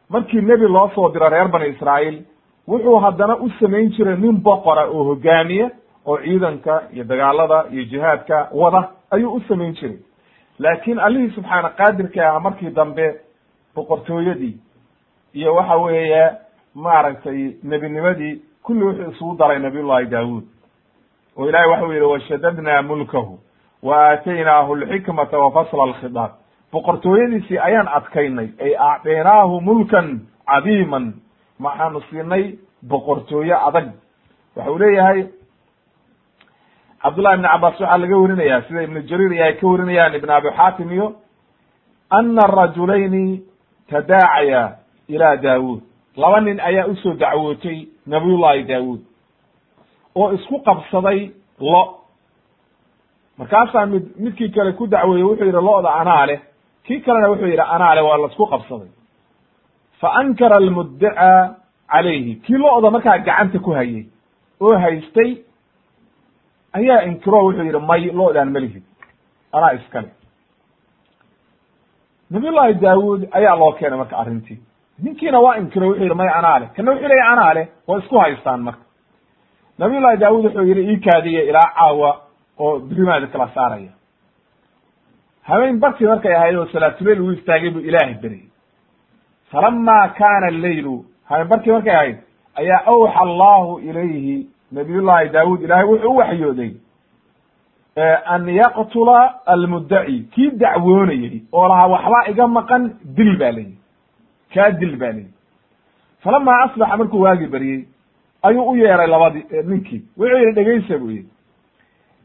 markii 0.09 0.41
nebi 0.41 0.67
loo 0.67 0.89
soo 0.95 1.09
diro 1.13 1.29
reer 1.29 1.47
bani 1.47 1.67
israa'iil 1.69 2.21
wuxuu 2.67 2.99
haddana 2.99 3.35
u 3.37 3.49
samayn 3.59 3.89
jiray 3.91 4.17
nin 4.17 4.41
boqora 4.43 4.85
oo 4.89 5.03
hogaamiya 5.03 5.69
oo 6.05 6.17
ciidanka 6.17 6.83
iyo 6.93 7.03
dagaalada 7.03 7.65
iyo 7.71 7.83
jihaadka 7.83 8.49
wada 8.51 8.89
ayuu 9.11 9.33
u 9.33 9.41
samayn 9.47 9.73
jiray. 9.73 9.97
Laakiin 10.59 10.99
allihii 10.99 11.31
subxaana 11.35 11.69
qaadirka 11.69 12.29
ah 12.35 12.39
markii 12.39 12.69
dambe 12.69 13.19
boqortooyadii 13.75 14.57
iyo 15.33 15.55
waxa 15.55 15.75
weeye 15.77 16.31
maaragtay 16.75 17.51
nebinimadii 17.63 18.41
kulli 18.63 18.83
wuxuu 18.85 19.11
isugu 19.11 19.35
daray 19.37 19.59
nabiyullahi 19.59 20.05
daawuud. 20.05 20.43
Oo 21.37 21.49
ilahay 21.49 21.67
waxau 21.69 21.91
yihi 21.93 22.05
washadadna 22.05 22.81
mulkahu 22.81 23.39
wa 23.83 23.97
aataynaahu 24.09 24.73
alxikmata 24.75 25.39
wa 25.39 25.51
fasla 25.51 25.83
alkhidaab 25.83 26.31
boqortooyadiisii 26.71 27.57
ayaan 27.59 27.87
adkaynay 27.87 28.49
ay 28.61 28.75
acdaynaahu 28.77 29.61
mulkan 29.61 30.19
cadiiman 30.45 31.13
maxaanu 31.59 32.01
siinay 32.09 32.55
boqortooye 32.89 33.55
adag. 33.55 33.87
Waxa 34.55 34.71
uu 34.71 34.77
leeyahay 34.79 35.27
cabdullahi 37.03 37.35
ibn 37.37 37.47
cabbaas 37.47 37.79
waxaa 37.79 37.97
laga 37.97 38.17
warinaya 38.17 38.61
sida 38.67 38.83
ibnu 38.83 38.99
jariir 39.09 39.33
iyo 39.33 39.43
ay 39.45 39.53
ka 39.59 39.67
warinayaan 39.67 40.15
ibn 40.15 40.29
abi 40.29 40.49
xaatim 40.57 40.91
iyo 40.91 41.07
ana 42.09 42.41
rajulayni 42.47 43.41
tadaacaya 43.89 44.61
ila 45.07 45.35
daawuud. 45.37 45.81
Laba 46.17 46.41
nin 46.41 46.59
ayaa 46.59 46.87
u 46.87 46.95
soo 46.95 47.13
dacwootay 47.13 47.87
nabiyullahi 48.07 48.63
daawuud 48.63 49.01
oo 50.15 50.31
isku 50.33 50.59
qabsaday 50.63 51.31
lo. 51.59 51.83
Markaasaa 53.37 53.85
mid 53.85 54.03
midkii 54.19 54.49
kale 54.49 54.71
ku 54.73 54.87
dacweeyey 54.87 55.23
wuxuu 55.23 55.45
yidhi 55.45 55.61
lo'da 55.69 55.89
anaa 56.01 56.25
leh. 56.25 56.39
Kii 56.85 56.99
kalena 57.01 57.29
wuxuu 57.29 57.47
yidhi 57.49 57.65
anaa 57.75 57.95
leh 57.95 58.03
waa 58.05 58.17
la 58.17 58.27
isku 58.27 58.45
qabsaday. 58.47 58.91
Fa 59.99 60.07
ankara 60.21 60.55
almuddacaa 60.57 61.55
calayhi. 61.91 62.35
Kii 62.45 62.57
lo'da 62.57 62.91
markaa 62.91 63.17
gacanta 63.17 63.59
ku 63.59 63.71
hayay 63.73 64.05
oo 64.61 64.77
haystay 64.77 65.37
ayaa 66.77 67.01
inkiro 67.09 67.39
wuxuu 67.45 67.63
yidhi 67.67 67.79
may 67.89 68.01
lo'daan 68.19 68.49
ma 68.53 68.59
lihid. 68.59 68.83
Anaa 69.53 69.71
iskale. 69.77 70.09
Nabiyullahi 72.31 72.73
daawuud 72.81 73.21
ayaa 73.31 73.55
loo 73.55 73.71
keenay 73.71 73.97
marka 73.97 74.17
arrintii. 74.17 74.59
Ninkiina 75.03 75.39
waa 75.39 75.57
inkiro 75.57 75.87
wuxuu 75.87 76.03
yidhi 76.03 76.15
may 76.15 76.29
anaa 76.29 76.59
leh. 76.59 76.69
Kana 76.75 76.91
wuxuu 76.91 77.07
leeyahy 77.07 77.31
anaa 77.33 77.53
leh. 77.53 77.67
Waa 77.87 77.97
isku 77.99 78.17
haystaan 78.19 78.61
marka. 78.61 78.83
Nabiyullahi 79.79 80.17
daawuud 80.17 80.45
wuxuu 80.45 80.65
yidhi 80.69 80.83
ii 80.91 80.97
kaadiya 81.05 81.43
ilaa 81.43 81.69
caawa 81.77 82.21
oo 82.59 82.79
birimaada 82.79 83.27
kala 83.27 83.49
saaraya. 83.55 83.91
Habeen 85.43 85.79
barkii 85.79 86.07
markay 86.07 86.35
ahayd 86.35 86.55
oo 86.55 86.65
salaatuleyl 86.65 87.21
uu 87.21 87.31
istaagay 87.31 87.69
buu 87.69 87.79
ilaahay 87.79 88.13
beryey 88.13 88.45
falama 89.51 90.09
kaana 90.17 90.47
alleylu 90.47 91.05
habeen 91.29 91.47
barkii 91.47 91.71
markay 91.71 91.95
ahayd 91.95 92.17
ayaa 92.55 92.81
awxa 92.85 93.19
allahu 93.25 93.79
ilayhi 93.79 94.47
nabiyullahi 94.73 95.29
daawud 95.29 95.61
ilahay 95.61 95.85
wuxuu 95.85 96.11
u 96.13 96.17
waxyooday 96.17 96.71
an 98.25 98.47
yaqtula 98.49 99.19
almuddaci 99.45 100.19
kii 100.33 100.51
dacwoonayey 100.51 101.41
oo 101.53 101.67
lahaa 101.67 101.87
waxbaa 101.87 102.27
iga 102.31 102.47
maqan 102.47 102.83
dil 103.03 103.37
baa 103.39 103.51
layihi 103.51 103.77
kaa 104.53 104.71
dil 104.71 104.95
baa 104.97 105.11
layihi 105.11 105.33
falamaa 106.23 106.63
asbaxa 106.65 106.97
markuu 106.97 107.21
waagi 107.21 107.47
beryey 107.47 107.85
ayuu 108.43 108.69
u 108.71 108.75
yeeray 108.75 109.07
labadii 109.07 109.45
ninkii. 109.63 110.01
Wuxuu 110.17 110.37
yihi 110.37 110.51
dhegaysa 110.55 110.97
buu 110.97 111.09
yihi 111.09 111.27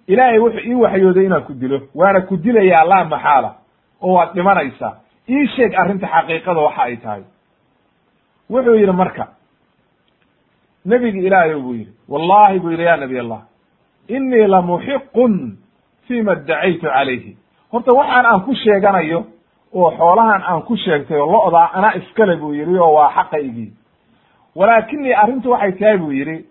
ilaahay 0.06 0.38
wuxuu 0.38 0.64
ii 0.70 0.74
waxyooday 0.74 1.24
inaan 1.26 1.42
ku 1.44 1.52
dilo 1.54 1.80
waana 1.94 2.20
ku 2.20 2.36
dilayaa 2.36 2.84
laa 2.88 3.04
maxaala 3.04 3.54
oo 4.02 4.12
waad 4.14 4.34
dhimanaysaa. 4.34 4.94
Ii 5.30 5.46
sheeg 5.46 5.74
arrinta 5.74 6.06
xaqiiqada 6.06 6.60
waxa 6.60 6.82
ay 6.82 6.96
tahay. 6.96 7.22
Wuxuu 8.50 8.74
yidhi 8.74 8.92
marka 8.92 9.28
nebigi 10.84 11.18
ilaahay 11.26 11.54
buu 11.60 11.74
yidhi 11.74 11.92
wallahi 12.08 12.58
buu 12.58 12.70
yidhi 12.70 12.82
ya 12.84 12.96
nabiy 12.96 13.20
allah 13.20 13.42
inii 14.08 14.46
lamuxiqun 14.46 15.56
fima 16.06 16.32
iddacaytu 16.32 16.86
calayhi. 16.86 17.36
Horta 17.72 17.92
waxaan 17.92 18.26
aan 18.26 18.40
ku 18.40 18.54
sheeganayo 18.54 19.24
oo 19.72 19.90
xoolahan 19.98 20.42
aan 20.42 20.62
ku 20.62 20.76
sheegtay 20.76 21.18
oo 21.20 21.32
lo'daa 21.32 21.70
anaa 21.74 21.92
iskale 22.00 22.36
buu 22.36 22.54
yidhi 22.54 22.78
oo 22.78 22.92
waa 22.94 23.10
xaqaygii. 23.16 23.72
Walaakinii 24.56 25.12
arrintu 25.12 25.50
waxay 25.50 25.72
tahay 25.72 25.98
buu 25.98 26.12
yidhi 26.12 26.46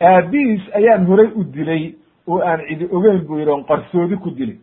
aabihiis 0.00 0.62
ayaan 0.74 1.06
horay 1.06 1.30
u 1.34 1.44
dilay 1.44 1.94
oo 2.28 2.40
aan 2.40 2.60
cidi 2.68 2.84
ogeyn 2.92 3.24
buu 3.26 3.38
yidhi 3.38 3.50
on 3.50 3.64
qarsoodi 3.64 4.16
ku 4.16 4.30
dilay. 4.30 4.58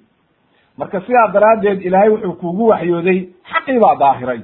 Marka 0.78 1.02
sidaa 1.02 1.28
daraaddeed 1.34 1.82
ilaahay 1.82 2.10
wuxuu 2.10 2.34
kugu 2.34 2.68
waxyooday 2.68 3.20
xaqii 3.52 3.80
baa 3.80 3.96
daahiray. 3.96 4.42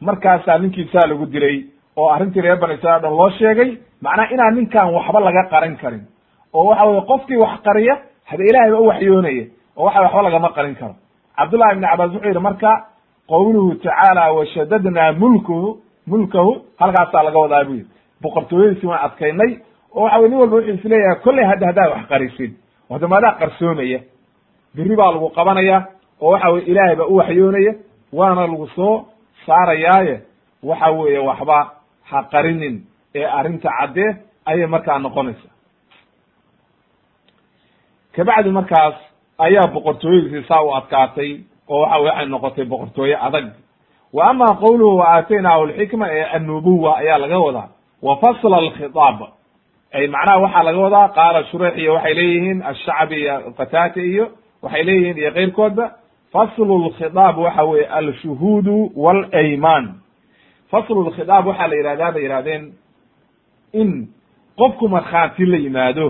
Markaasaa 0.00 0.58
ninkiisaa 0.58 1.06
lagu 1.10 1.26
dilay 1.26 1.64
oo 1.98 2.08
arrintii 2.14 2.40
reer 2.42 2.58
bani 2.62 2.74
israil 2.78 3.00
dhan 3.02 3.14
loo 3.20 3.30
sheegay 3.38 3.70
macnaha 4.02 4.32
inaan 4.34 4.54
ninkaan 4.58 4.88
waxba 4.96 5.20
laga 5.26 5.42
qarin 5.52 5.76
karin. 5.82 6.02
oo 6.54 6.64
waxa 6.70 6.84
weye 6.86 7.00
qofkii 7.10 7.36
wax 7.44 7.54
qariya 7.66 7.94
hada 8.30 8.44
ilaahay 8.50 8.70
ba 8.74 8.78
u 8.80 8.86
waxyoonaya 8.90 9.44
oo 9.76 9.84
waxa 9.86 10.00
waxba 10.04 10.22
lagama 10.22 10.48
qarin 10.56 10.74
karo. 10.80 10.94
Cabdullahi 11.36 11.72
ibni 11.74 11.86
cabaas 11.90 12.10
wuxuu 12.12 12.28
yidhi 12.28 12.40
marka 12.48 12.70
qowluhu 13.28 13.74
tacaala 13.82 14.32
washadadnaa 14.32 15.12
mulkuhu 15.12 15.68
mulkahu 16.10 16.52
halkaasaa 16.80 17.22
laga 17.26 17.38
wadaa 17.44 17.64
bu 17.64 17.72
yidhi. 17.78 17.90
Boqortooyadiisi 18.22 18.86
waan 18.86 19.00
adkaynay 19.06 19.50
oo 19.94 20.02
waxa 20.04 20.18
wey 20.20 20.28
nin 20.28 20.38
walba 20.38 20.56
wuxuu 20.56 20.74
is 20.74 20.84
leeyahay 20.84 21.18
kolley 21.24 21.44
hadda 21.50 21.66
haddaad 21.66 21.90
wax 21.94 22.02
qarisid 22.12 22.52
hadda 22.90 23.08
maadaa 23.12 23.32
qarsoomaya 23.40 24.00
biri 24.74 24.96
baa 24.96 25.10
lagu 25.14 25.28
qabanaya 25.38 25.78
oo 26.20 26.30
waxa 26.32 26.48
weye 26.52 26.64
ilaahay 26.70 26.96
baa 26.96 27.06
u 27.12 27.14
waxyoonaya 27.20 27.72
waana 28.12 28.40
lagu 28.46 28.66
soo 28.76 29.04
saarayaaye. 29.46 30.16
Waxa 30.62 30.90
weeye 30.90 31.18
waxba 31.18 31.58
ha 32.10 32.18
qarinin 32.32 32.76
ee 33.14 33.24
arrinta 33.38 33.68
caddee 33.78 34.10
ayay 34.50 34.66
markaa 34.66 34.98
noqonaysa 34.98 35.48
kabacdi 38.16 38.50
markaas 38.50 38.94
ayaa 39.38 39.66
boqortooyadiisii 39.74 40.48
saa 40.48 40.62
u 40.62 40.70
adkaatay 40.78 41.30
oo 41.68 41.80
waxa 41.82 41.98
waxay 42.04 42.26
noqotay 42.26 42.64
boqortooye 42.64 43.16
adag. 43.26 43.46
Wa 44.12 44.28
ama 44.30 44.46
qowluhu 44.62 44.96
wa 44.98 45.06
aataynaahu 45.14 45.62
alxikma 45.64 46.06
ee 46.12 46.24
annubuwa 46.36 46.96
ayaa 46.98 47.18
laga 47.18 47.38
wadaa. 47.38 47.68
Wa 48.02 48.16
fasla 48.16 48.56
alkhitaab. 48.56 49.18
Ay 49.92 50.06
macnaha 50.08 50.38
waxaa 50.44 50.62
laga 50.62 50.78
wadaa 50.78 51.08
qaala 51.08 51.44
shureix 51.50 51.76
iyo 51.78 51.94
waxay 51.94 52.14
leeyihiin 52.14 52.62
ashacbi 52.62 53.16
iyo 53.22 53.34
qataate 53.58 54.00
iyo 54.12 54.24
waxay 54.62 54.82
leeyihiin 54.84 55.18
iyo 55.18 55.30
keyrkoodba 55.32 55.86
faslu 56.32 56.78
lkhitaab 56.86 57.38
waxa 57.38 57.62
weye 57.64 57.86
alshuhuudu 57.86 58.76
walayman 58.96 59.84
faslu 60.70 61.02
lkhitaab 61.08 61.46
waxaa 61.46 61.66
la 61.68 61.76
yihahdaa 61.76 62.12
bay 62.14 62.22
yihahdeen 62.24 62.64
in 63.72 64.08
qofku 64.58 64.88
markhaati 64.88 65.46
la 65.46 65.56
yimaado 65.56 66.06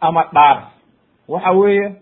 ama 0.00 0.24
dhaar. 0.34 0.58
Waxa 1.28 1.50
weeye 1.52 1.92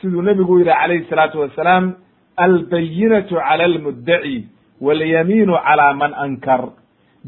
siduu 0.00 0.22
nebigu 0.22 0.58
yihi 0.58 0.70
calayhi 0.70 1.04
salaatu 1.10 1.40
wasalaam 1.40 1.94
albayinatu 2.36 3.34
cala 3.34 3.64
almuddaci 3.64 4.48
walyamiinu 4.80 5.54
cala 5.66 5.92
man 5.94 6.14
ankar. 6.14 6.62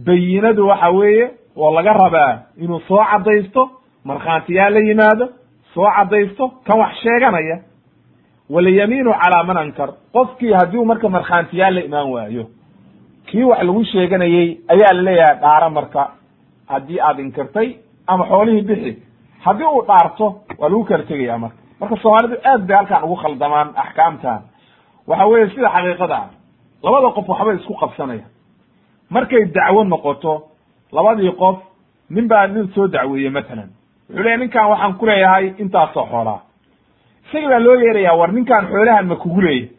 Bayinadu 0.07 0.67
waxa 0.69 0.91
weeye 0.91 1.31
oo 1.57 1.71
laga 1.75 1.93
rabaa 1.93 2.39
inuu 2.63 2.81
soo 2.89 3.05
caddaysto 3.11 3.71
markhaantiyaa 4.05 4.71
la 4.71 4.81
yimaado 4.81 5.29
soo 5.75 5.87
caddaysto 5.97 6.49
kan 6.67 6.79
wax 6.79 6.95
sheeganaya. 7.03 7.57
Walyamiinu 8.51 9.13
calaa 9.13 9.45
man 9.45 9.57
ankar. 9.57 9.91
Qofkii 10.13 10.53
haddii 10.53 10.79
uu 10.79 10.85
marka 10.85 11.09
markhaantiyaa 11.09 11.71
la 11.71 11.81
imaan 11.81 12.11
waayo 12.11 12.45
kii 13.31 13.45
wax 13.45 13.63
lagu 13.63 13.85
sheeganayey 13.85 14.49
ayaa 14.73 14.93
la 14.95 15.03
leeyahay 15.03 15.37
dhaaro 15.43 15.71
marka 15.71 16.03
haddii 16.69 17.01
aad 17.01 17.19
inkirtay 17.19 17.69
ama 18.07 18.25
xoolihii 18.29 18.63
bixi 18.69 18.93
haddii 19.45 19.65
uu 19.75 19.83
dhaarto 19.89 20.27
waa 20.59 20.69
lagu 20.69 20.85
kala 20.85 21.05
tegaya 21.05 21.39
marka. 21.39 21.57
Marka 21.81 21.97
soomaalidu 22.03 22.37
aad 22.45 22.63
bay 22.67 22.77
halkaan 22.77 23.05
ugu 23.05 23.17
khaldamaan 23.17 23.69
axkaamtan 23.77 24.41
waxa 25.07 25.27
weeye 25.27 25.49
sida 25.51 25.69
xaqiiqada 25.75 26.17
ah 26.17 26.29
labada 26.83 27.09
qof 27.17 27.29
waxbay 27.29 27.57
isku 27.57 27.75
qabsanaya 27.83 28.27
markay 29.11 29.45
dacwo 29.57 29.85
noqoto 29.85 30.33
labadii 30.93 31.33
qof 31.43 31.57
nin 32.11 32.29
baa 32.29 32.47
nin 32.47 32.69
soo 32.75 32.87
dacweeyey 32.89 33.31
matalan 33.31 33.71
wuxuu 34.09 34.23
leeyahy 34.23 34.39
ninkan 34.41 34.67
waxaan 34.71 34.95
ku 34.99 35.07
leeyahay 35.07 35.47
intaasoo 35.63 36.07
xoolaa. 36.11 36.41
Isagii 37.29 37.49
baa 37.49 37.59
loo 37.59 37.75
yeerayaa 37.85 38.17
war 38.21 38.33
ninkaan 38.33 38.67
xoolahan 38.73 39.07
ma 39.07 39.17
kugu 39.17 39.41
leeyahay 39.41 39.71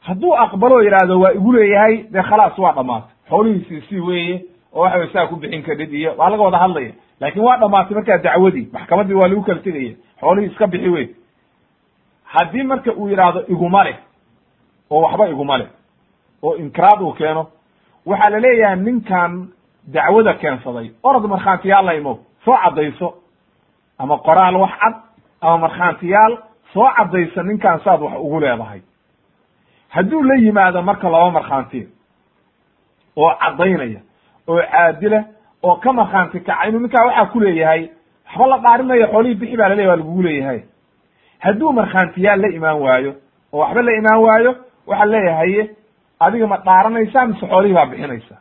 hadduu 0.00 0.34
aqbaloo 0.36 0.80
yidhaahdo 0.82 1.20
waa 1.20 1.32
igu 1.32 1.52
leeyahay 1.52 1.96
dee 2.12 2.22
khalaas 2.22 2.58
waa 2.58 2.72
dhamaatay 2.72 3.10
xoolihiisii 3.30 3.80
si 3.88 4.00
weeye 4.00 4.44
oo 4.74 4.82
waxa 4.82 4.98
way 4.98 5.08
saa 5.12 5.26
ku 5.26 5.36
bixin 5.36 5.62
kadhid 5.62 5.92
iyo 5.94 6.14
waa 6.18 6.30
laga 6.30 6.42
wada 6.42 6.58
hadlaya. 6.58 6.92
Laakin 7.20 7.42
waa 7.42 7.56
dhamaatay 7.56 7.94
markaa 7.94 8.18
dacwadii 8.18 8.68
maxkamaddii 8.72 9.14
waa 9.14 9.28
lagu 9.28 9.42
kala 9.42 9.60
tegaya 9.60 9.94
xoolihii 10.20 10.50
iska 10.50 10.66
bixi 10.66 10.88
wey 10.88 11.06
haddii 12.24 12.62
marka 12.62 12.92
uu 12.92 13.08
yidhaahdo 13.08 13.40
iguma 13.48 13.84
leh 13.84 13.96
oo 14.90 15.00
waxba 15.02 15.28
iguma 15.28 15.58
leh 15.58 15.68
oo 16.42 16.56
inkiraad 16.56 17.00
uu 17.02 17.12
keeno 17.12 17.46
waxaa 18.06 18.30
la 18.30 18.38
leeyahay 18.40 18.76
ninkan 18.76 19.48
dacwada 19.86 20.34
keensaday. 20.34 20.90
Orod 21.02 21.24
markhaantiyaal 21.28 21.84
la 21.86 21.94
imo 21.94 22.18
soo 22.44 22.56
caddayso 22.64 23.14
ama 23.98 24.18
qoraal 24.18 24.56
wax 24.56 24.70
cad 24.80 24.94
ama 25.40 25.58
markhaantiyaal 25.58 26.38
soo 26.72 26.88
caddaysa 26.96 27.42
ninkan 27.42 27.80
saad 27.84 28.00
wax 28.02 28.14
ugu 28.18 28.40
leedahay 28.40 28.80
hadduu 29.94 30.22
la 30.28 30.34
yimaado 30.44 30.82
marka 30.82 31.08
laba 31.14 31.30
markhaanti 31.36 31.80
oo 33.16 33.30
caddaynaya 33.42 34.00
oo 34.48 34.60
caadila 34.72 35.20
oo 35.62 35.74
ka 35.82 35.92
markhaanti 35.98 36.38
kaca 36.40 36.66
inuu 36.68 36.80
ninkaa 36.84 37.04
waxaa 37.06 37.26
ku 37.32 37.38
leeyahay 37.40 37.82
waxba 38.26 38.46
la 38.52 38.58
dhaarinayo 38.64 39.06
xoolihii 39.12 39.34
bixi 39.40 39.56
baa 39.60 39.68
laleyahy 39.68 39.88
waa 39.90 39.96
lagugu 40.00 40.22
leeyahay. 40.22 40.60
Hadduu 41.44 41.72
markhaantiyaal 41.72 42.40
la 42.42 42.48
imaan 42.58 42.78
waayo 42.84 43.12
oo 43.52 43.58
waxba 43.62 43.82
la 43.86 43.92
imaan 44.00 44.20
waayo 44.26 44.50
waxaa 44.86 45.06
leeyahay 45.12 45.52
adiga 46.24 46.46
ma 46.52 46.56
dhaaranaysaa 46.66 47.26
mise 47.30 47.46
xoolihii 47.50 47.74
baa 47.78 47.86
bixinaysa 47.90 48.34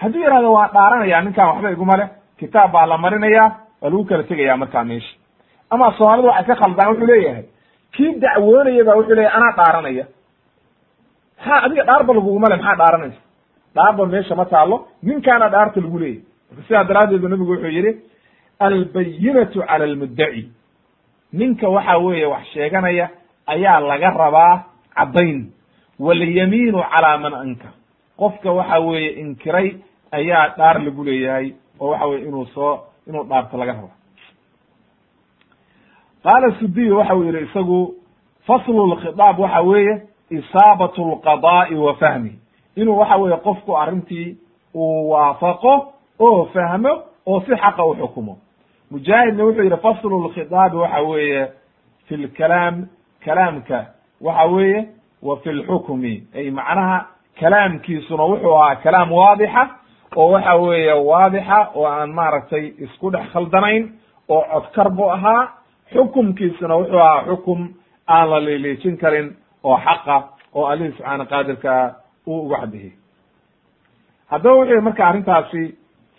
hadduu 0.00 0.20
yihahdo 0.24 0.50
waan 0.56 0.70
dhaaranaya 0.76 1.20
ninkan 1.26 1.46
waxba 1.50 1.68
iguma 1.74 1.96
leh 2.00 2.08
kitaab 2.40 2.70
baa 2.74 2.86
la 2.90 2.96
marinayaa 3.04 3.48
waa 3.82 3.90
lagu 3.90 4.04
kala 4.08 4.22
tegaya 4.30 4.56
markaa 4.62 4.84
meesha 4.90 5.14
ama 5.70 5.86
soomaalidu 5.98 6.28
waxay 6.28 6.46
ka 6.50 6.54
khaldaan 6.60 6.88
wuxuu 6.90 7.06
leeyahay 7.12 7.44
kii 7.94 8.12
dacwoonaya 8.22 8.84
ba 8.88 8.92
wuxuu 8.98 9.14
leeyahy 9.18 9.36
anaa 9.36 9.52
dhaaranaya 9.58 10.04
maxaa 11.38 11.62
adiga 11.66 11.84
dhaarba 11.88 12.12
laguguma 12.14 12.48
le 12.48 12.56
maxaa 12.56 12.76
dhaaranaysa? 12.80 13.20
Dhaarba 13.74 14.06
meesha 14.12 14.34
ma 14.34 14.44
taalo 14.44 14.76
ninkaana 15.02 15.48
dhaarta 15.54 15.80
lagu 15.80 15.98
leeyahy 15.98 16.22
marka 16.50 16.62
sidaa 16.68 16.84
daraaddeed 16.88 17.20
bu 17.22 17.28
nabigu 17.28 17.50
wuxuu 17.52 17.68
yihi 17.76 17.92
albayinatu 18.58 19.58
cala 19.68 19.84
almuddaci. 19.84 20.42
Ninka 21.32 21.68
waxa 21.68 21.98
weeye 21.98 22.26
wax 22.26 22.44
sheeganaya 22.54 23.06
ayaa 23.46 23.80
laga 23.80 24.10
rabaa 24.10 24.64
caddayn. 24.96 25.38
Walyamiinu 25.98 26.80
calaa 26.92 27.18
man 27.18 27.34
ankar 27.34 27.72
qofka 28.20 28.50
waxa 28.58 28.78
weeye 28.80 29.10
inkiray 29.22 29.68
ayaa 30.12 30.48
dhaar 30.58 30.76
lagu 30.84 31.04
leeyahay 31.04 31.52
oo 31.80 31.90
waxa 31.90 32.06
weye 32.06 32.22
inuu 32.28 32.46
soo 32.54 32.72
inuu 33.08 33.24
dhaarto 33.30 33.56
laga 33.58 33.72
raba 33.72 33.90
qaala 36.24 36.48
sudiy 36.58 36.90
waxa 36.98 37.14
uu 37.16 37.24
yihi 37.24 37.44
isagu 37.48 37.94
faslu 38.46 38.86
lkhitaab 38.92 39.38
waxa 39.38 39.60
weeye 39.62 39.94
isaabat 40.30 40.98
lqada'i 40.98 41.74
wa 41.74 41.94
fahmi 41.94 42.32
inuu 42.76 42.98
waxa 42.98 43.16
weeye 43.16 43.36
qofku 43.36 43.76
arrintii 43.78 44.36
uu 44.74 45.10
waafaqo 45.10 45.92
oo 46.20 46.44
fahmo 46.44 47.02
oo 47.26 47.40
si 47.40 47.56
xaqa 47.56 47.84
u 47.84 47.94
xukumo 47.96 48.38
mujaahidna 48.90 49.44
wuxuu 49.44 49.62
yihi 49.62 49.76
faslu 49.76 50.24
lkhitaabi 50.28 50.76
waxa 50.76 51.00
weeye 51.02 51.48
fi 52.06 52.16
lkalaam 52.16 52.86
kalaamka 53.24 53.86
waxa 54.20 54.44
weeye 54.44 54.88
wa 55.22 55.36
fi 55.36 55.50
lxukmi 55.52 56.22
ay 56.34 56.50
macnaha 56.50 57.06
kalaamkiisuna 57.40 58.22
wuxuu 58.24 58.54
ahaa 58.58 58.76
kalaam 58.76 59.12
waadixa 59.12 59.68
oo 60.16 60.30
waxa 60.30 60.54
weeye 60.54 60.92
waadixa 60.92 61.68
oo 61.74 61.86
aan 61.86 62.10
maaragtay 62.12 62.72
isku 62.78 63.10
dhex 63.10 63.26
khaldanayn 63.32 63.88
oo 64.28 64.42
codkar 64.52 64.90
bu 64.90 65.10
ahaa 65.12 65.48
xukumkiisuna 65.92 66.74
wuxuu 66.76 66.98
ahaa 66.98 67.24
xukum 67.26 67.68
aan 68.08 68.30
la 68.30 68.40
liiliijin 68.40 68.96
karin 68.98 69.36
oo 69.64 69.76
xaqa 69.86 70.16
oo 70.54 70.66
alihi 70.66 70.92
subxaana 70.92 71.24
qaadirkaa 71.24 71.94
uu 72.26 72.40
uga 72.46 72.56
cadihiyey 72.60 72.92
haddaba 74.30 74.54
wuxuu 74.56 74.80
marka 74.82 75.06
arrintaasi 75.08 75.62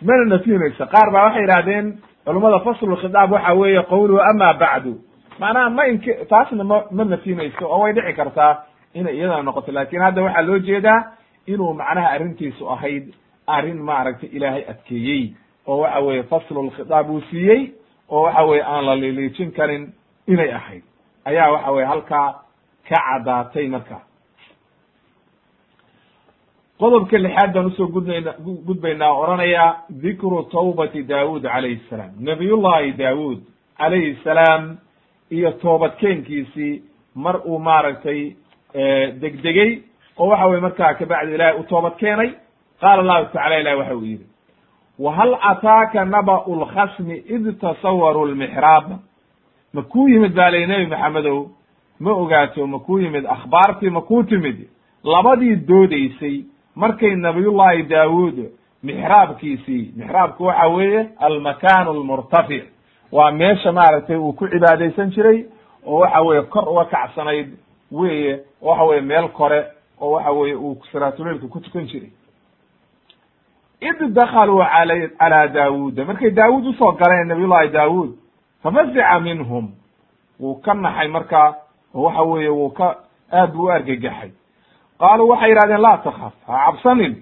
mana 0.02 0.26
nafyinaysa 0.26 0.86
qaar 0.94 1.12
baa 1.12 1.24
waxay 1.26 1.42
yidhahdeen 1.42 1.88
culummada 2.26 2.60
faslulkhitaab 2.60 3.32
waxa 3.32 3.54
weeye 3.54 3.82
qowluhu 3.84 4.22
ama 4.22 4.54
bacdu. 4.54 4.94
Macnaha 5.40 5.70
ma 5.70 5.84
ink 5.88 6.04
taasna 6.30 6.64
ma 6.64 6.84
ma 6.92 7.04
nafyinayso 7.06 7.66
oo 7.66 7.80
way 7.84 7.94
dhici 7.94 8.14
kartaa 8.14 8.64
inay 8.94 9.16
iyadana 9.18 9.44
noqoto. 9.44 9.72
Lakin 9.72 10.02
hadda 10.02 10.22
waxaa 10.24 10.42
loo 10.42 10.60
jeedaa 10.60 11.00
inuu 11.48 11.74
macnaha 11.74 12.08
arrintiisu 12.16 12.70
ahayd 12.70 13.14
arrin 13.48 13.80
maaragtay 13.82 14.30
ilaahay 14.30 14.64
adkeeyey 14.72 15.34
oo 15.68 15.78
waxa 15.82 16.00
weeye 16.00 16.24
faslulkhitaab 16.24 17.10
uu 17.10 17.22
siiyey 17.30 17.72
oo 18.10 18.22
waxa 18.24 18.44
weye 18.44 18.64
aan 18.64 18.86
la 18.86 18.96
liliijin 18.96 19.52
karin 19.52 19.94
inay 20.28 20.52
ahayd. 20.54 20.84
Ayaa 21.26 21.52
waxa 21.52 21.72
weye 21.72 21.86
halkaa 21.86 22.36
ka 22.90 22.96
caddaatay 23.08 23.68
marka. 23.68 23.98
Qodobka 26.80 27.18
lixaad 27.18 27.54
baan 27.54 27.66
u 27.66 27.72
soo 27.72 27.88
gudnayna 27.88 28.32
gudbaynaa 28.68 29.12
o 29.14 29.22
odhanaya 29.24 29.66
dikru 29.90 30.44
tawbati 30.52 31.04
daawud 31.04 31.44
calayhi 31.44 31.82
salaam. 31.90 32.12
Nabiyullahi 32.20 32.94
daawud 32.98 33.40
calayhi 33.78 34.18
salaam 34.24 34.78
iyo 35.32 35.52
toobadkeenkiisii 35.52 36.82
mar 37.16 37.36
uu 37.46 37.60
maaragtay 37.60 38.36
degdegey 39.22 39.84
oo 40.18 40.28
waxa 40.30 40.46
weye 40.48 40.62
markaa 40.62 40.94
kabacdi 40.94 41.34
ilahay 41.36 41.60
u 41.60 41.64
toobad 41.64 41.96
qaala 42.82 43.02
allahu 43.02 43.26
tacala 43.34 43.60
ilahi 43.60 43.78
waxa 43.78 43.96
uu 43.96 44.06
yidhi 44.06 44.26
wahal 45.00 45.38
ataaka 45.42 46.06
naba'u 46.06 46.56
lkhasmi 46.62 47.16
id 47.36 47.60
tasawaruu 47.60 48.26
lmixraaba 48.26 49.00
ma 49.74 49.82
kuu 49.82 50.08
yimid 50.10 50.34
baa 50.36 50.50
lay 50.50 50.66
nebi 50.68 50.86
maxamedow 50.86 51.50
ma 52.00 52.12
ogaato 52.12 52.68
ma 52.68 52.80
kuu 52.80 53.00
yimid 53.00 53.26
akhbaartii 53.26 53.89
ma 53.89 54.02
kuu 54.02 54.24
timid. 54.24 54.68
Labadii 55.04 55.56
doodaysay 55.56 56.43
markay 56.76 57.16
nabiyullahi 57.16 57.84
daawuud 57.84 58.38
mixraabkiisii 58.84 59.93
mixraabku 59.98 60.43
waxa 60.43 60.68
weeye 60.68 61.10
almakan 61.20 61.88
almurtafic 61.88 62.64
waa 63.12 63.32
meesha 63.32 63.72
maaragtay 63.72 64.16
uu 64.18 64.34
ku 64.34 64.48
cibaadaysan 64.48 65.10
jiray 65.12 65.45
oo 65.86 66.00
waxa 66.00 66.22
weeye 66.22 66.41
kor 66.41 66.70
uga 66.70 66.86
kacsanayd 66.86 67.48
weye 67.91 68.39
waxa 68.62 68.84
weye 68.84 69.02
meel 69.02 69.28
kore 69.30 69.66
oo 70.02 70.12
waxa 70.12 70.32
weye 70.32 70.56
uu 70.56 70.78
salaatuleilka 70.91 71.48
ku 71.48 71.60
tukan 71.60 71.88
jiray. 71.88 72.10
Id 73.82 74.14
dakaluu 74.14 74.62
ala 74.62 75.08
calaa 75.20 75.48
daawuuda 75.48 76.06
markay 76.06 76.32
daawuud 76.32 76.66
u 76.68 76.74
soo 76.74 76.91
galeen 76.91 77.28
nabiyullahi 77.28 77.70
daawuud 77.70 78.16
fafazica 78.64 79.20
minhum. 79.20 79.72
Wuu 80.39 80.56
ka 80.62 80.74
naxay 80.74 81.08
markaa 81.08 81.56
oo 81.98 82.04
waxa 82.06 82.22
weeye 82.32 82.50
wuu 82.50 82.70
ka 82.78 82.88
aad 83.39 83.52
buu 83.54 83.66
u 83.68 83.72
argagaxay. 83.72 84.32
Qaaluu 85.00 85.30
waxay 85.32 85.50
yidhahdeen 85.52 85.82
laa 85.82 85.98
takaf 86.06 86.34
ha 86.48 86.54
cabsanin. 86.66 87.14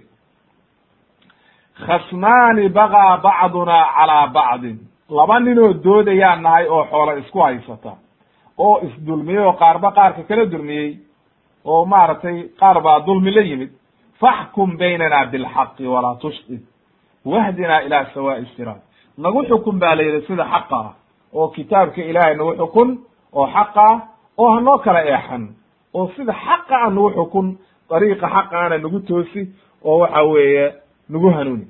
Khasmaani 1.86 2.69
bagaa 2.69 3.17
bacduna 3.23 3.78
calaa 3.95 4.28
bacdin. 4.36 4.78
Laba 5.09 5.39
ninoo 5.39 5.73
doodayaan 5.84 6.41
nahay 6.43 6.65
oo 6.69 6.84
xoolo 6.91 7.11
isku 7.21 7.39
haysata 7.45 7.91
oo 8.57 8.80
isdulmiyey 8.88 9.43
oo 9.45 9.53
qaarba 9.61 9.89
qaarka 9.97 10.21
kala 10.30 10.45
dulmiyey 10.51 10.89
oo 11.65 11.86
maaragtay 11.86 12.38
qaar 12.59 12.78
baa 12.86 12.99
dulmi 13.05 13.32
la 13.36 13.41
yimid. 13.41 13.71
Faxkum 14.19 14.78
baynana 14.80 15.26
bilxaqi 15.32 15.84
walaa 15.93 16.15
tushqid 16.23 16.61
wahdinaa 17.26 17.80
ilaa 17.88 18.05
sawaa'i 18.13 18.45
siraat. 18.55 18.82
Nagu 19.17 19.43
xukun 19.49 19.80
baa 19.80 19.95
la 19.95 20.03
yidhi 20.03 20.21
sida 20.28 20.45
xaqa 20.53 20.78
ah 20.88 20.93
oo 21.34 21.47
kitaabka 21.55 22.01
ilaahay 22.09 22.36
nagu 22.39 22.53
xukun 22.61 22.89
oo 23.34 23.47
xaqa 23.55 23.84
ah 23.91 23.99
oo 24.38 24.49
hanoo 24.55 24.77
kala 24.77 25.01
eexan 25.05 25.47
oo 25.93 26.11
sida 26.15 26.33
xaqa 26.33 26.75
a 26.86 26.89
nagu 26.89 27.09
xukun 27.09 27.57
dariiqa 27.89 28.27
xaqaana 28.27 28.77
nagu 28.77 28.99
toosi 28.99 29.49
oo 29.83 29.99
waxa 29.99 30.23
weeye 30.23 30.73
nagu 31.09 31.29
hanuuni. 31.29 31.67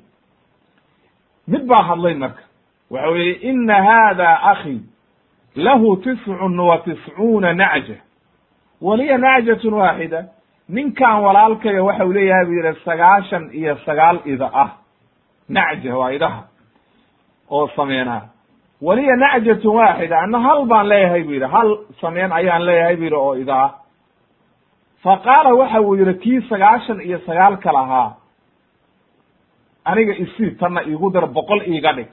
Mid 1.48 1.66
baa 1.68 1.84
hadlay 1.84 2.14
marka 2.14 2.44
waxa 2.90 3.10
weeye 3.10 3.34
ina 3.50 3.84
hada 3.84 4.30
akhi 4.52 4.82
lahu 5.56 5.98
tiscun 5.98 6.60
wa 6.60 6.78
tiscuuna 6.78 7.54
nacja 7.54 7.96
waliya 8.82 9.18
nacjatun 9.18 9.74
waaxida 9.74 10.26
ninkan 10.70 11.22
walaalkaya 11.22 11.84
waxa 11.84 12.06
u 12.06 12.14
leeyahay 12.14 12.46
bu 12.46 12.52
yidhi 12.54 12.80
sagaashan 12.86 13.50
iyo 13.54 13.78
sagaal 13.86 14.20
ida 14.26 14.50
ah. 14.54 14.70
Nacja 15.50 15.98
waa 15.98 16.12
idaha 16.12 16.44
oo 17.50 17.68
sameynaa 17.76 18.22
waliya 18.82 19.16
nacjatun 19.16 19.76
waaxida 19.76 20.20
ana 20.20 20.40
hal 20.40 20.66
baan 20.66 20.88
leeyahay 20.88 21.24
bu 21.24 21.32
yidhi 21.32 21.46
hal 21.52 21.78
sameen 22.02 22.32
ayaan 22.32 22.66
leeyahay 22.66 22.96
bu 22.96 23.04
yidhi 23.04 23.16
oo 23.16 23.36
ida 23.36 23.56
ah 23.64 23.72
fa 25.04 25.18
qaala 25.26 25.54
waxa 25.56 25.82
uu 25.82 25.96
yihi 25.96 26.14
kii 26.14 26.42
sagaashan 26.50 27.02
iyo 27.02 27.20
sagaalka 27.26 27.72
lahaa 27.72 28.16
aniga 29.86 30.14
isii 30.16 30.52
tanna 30.60 30.82
iigu 30.84 31.12
dar 31.12 31.28
boqol 31.28 31.62
iiga 31.68 31.94
dhig. 31.94 32.10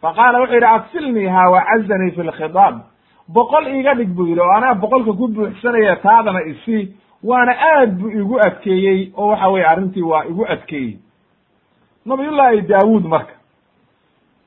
Fa 0.00 0.12
qaala 0.14 0.40
wuxuu 0.40 0.54
yidhi 0.54 0.66
adsilniiha 0.66 1.50
wacazanii 1.50 2.10
fi 2.10 2.22
lkhitaab. 2.22 2.74
Boqol 3.28 3.66
iiga 3.68 3.94
dhig 3.94 4.08
buu 4.08 4.26
yidhi 4.26 4.40
oo 4.40 4.52
anaa 4.56 4.74
boqolka 4.74 5.12
ku 5.12 5.28
buuxsanaya 5.28 5.96
taadana 5.96 6.40
isii 6.52 6.94
waana 7.24 7.52
aad 7.72 7.90
buu 7.98 8.08
igu 8.10 8.36
adkeeyey. 8.46 9.12
Oo 9.16 9.28
waxa 9.28 9.48
weye 9.48 9.64
arrintii 9.66 10.02
waa 10.02 10.24
igu 10.24 10.44
adkeeyey. 10.48 10.98
Nabiyullaahi 12.06 12.60
daawuud 12.68 13.04
marka 13.04 13.34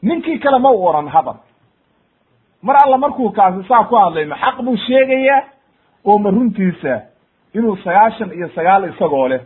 ninkii 0.04 0.40
kale 0.40 0.60
ma 0.60 0.72
u 0.72 0.86
oran 0.88 1.08
hadal. 1.08 1.38
Mar 2.62 2.76
alla 2.84 2.98
markuu 2.98 3.30
kaasi 3.32 3.64
saa 3.68 3.84
ku 3.84 3.96
hadlay 3.96 4.26
ma 4.26 4.36
xaq 4.36 4.62
buu 4.66 4.78
sheegayaa? 4.78 5.42
Oo 6.06 6.18
ma 6.20 6.30
runtiisa 6.30 7.02
inuu 7.54 7.76
sagaashan 7.84 8.32
iyo 8.34 8.50
sagaal 8.56 8.84
isagoo 8.90 9.28
leh 9.28 9.42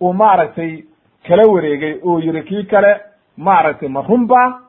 uu 0.00 0.12
maaragtay 0.12 0.84
kala 1.26 1.42
wareegay 1.52 1.94
oo 2.02 2.18
yiri 2.20 2.42
kii 2.42 2.64
kale 2.64 3.00
maaragtay 3.36 3.88
ma 3.88 4.00
runba 4.08 4.60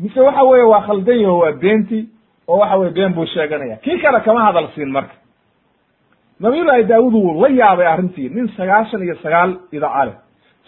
mise 0.00 0.20
waxa 0.20 0.42
weeye 0.44 0.64
waa 0.64 0.80
khaldan 0.86 1.26
waa 1.26 1.52
beenti 1.52 2.08
oo 2.48 2.58
waxa 2.58 2.76
weye 2.76 2.90
been 2.90 3.14
buu 3.14 3.26
sheeganaya. 3.26 3.76
Kii 3.76 3.98
kale 3.98 4.20
kama 4.20 4.44
hadal 4.44 4.68
siin 4.74 4.90
marka. 4.90 5.14
Nabiyullaahi 6.40 6.84
daawud 6.84 7.14
wuu 7.14 7.40
la 7.42 7.48
yaabay 7.48 7.86
arrintii 7.86 8.28
nin 8.28 8.48
sagaashan 8.56 9.02
iyo 9.02 9.16
sagaal 9.22 9.56
idaa 9.72 10.04
leh 10.04 10.14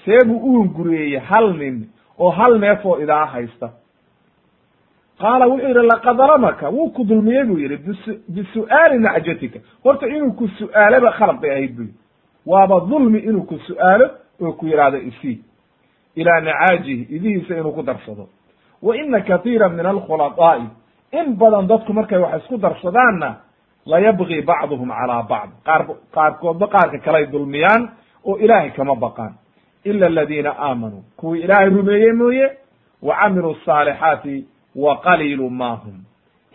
see 0.05 0.25
buu 0.27 0.61
u 0.61 1.21
hal 1.29 1.53
nin 1.59 1.89
oo 2.19 2.31
hal 2.31 2.59
neef 2.59 2.87
oo 2.87 2.99
idaa 2.99 3.27
haysta 3.27 3.71
qaala 5.21 5.47
wuxuu 5.49 5.69
yidhi 5.69 5.87
laqad 5.87 6.17
dalamaka 6.17 6.71
wuu 6.71 6.91
ku 6.91 7.05
dulmiyey 7.05 7.45
buu 7.45 7.59
yidhi 7.59 7.77
bis 7.77 8.01
bisu'aali 8.29 8.99
nacjatika. 8.99 9.59
Horta 9.85 10.07
inuu 10.07 10.33
ku 10.33 10.49
su'aalaba 10.49 11.11
khalad 11.13 11.41
bay 11.41 11.51
ahayd 11.51 11.77
bu 11.77 11.83
yidhi. 11.83 11.95
Waaba 12.47 12.81
dulmi 12.91 13.19
inuu 13.19 13.43
ku 13.47 13.59
su'aalo 13.59 14.07
oo 14.41 14.53
ku 14.53 14.67
yidhaahdo 14.67 14.99
isii. 14.99 15.41
Ilaa 16.17 16.41
nacaajihi 16.41 17.03
idihiisa 17.17 17.55
inuu 17.59 17.73
ku 17.73 17.83
darsado. 17.83 18.29
Wa 18.83 18.97
ina 18.97 19.21
katiira 19.21 19.69
min 19.69 19.87
alkhulaqaa'i. 19.87 20.67
In 21.13 21.37
badan 21.37 21.67
dadku 21.67 21.93
markay 21.93 22.19
wax 22.19 22.43
isku 22.43 22.57
darsadaanna 22.59 23.37
layabgi 23.87 24.43
bacduhum 24.43 24.89
calaa 24.89 25.23
bacd. 25.23 25.51
Qaar 25.65 25.87
qaarkoodba 26.15 26.67
qaarka 26.69 26.99
kale 26.99 27.19
ay 27.19 27.27
dulmiyaan 27.27 27.91
oo 28.25 28.37
ilaahay 28.39 28.71
kama 28.71 28.95
baqaan. 28.95 29.33
Ila 29.85 30.07
aladiina 30.07 30.51
aamanuu 30.59 31.03
kuwii 31.17 31.43
ilaahay 31.43 31.69
rumeeye 31.71 32.13
mooye 32.13 32.47
wa 33.03 33.15
camiluu 33.17 33.57
asaalixaati 33.63 34.47
wa 34.85 34.93
qaliilu 35.07 35.51
ma 35.51 35.71
hum. 35.83 35.97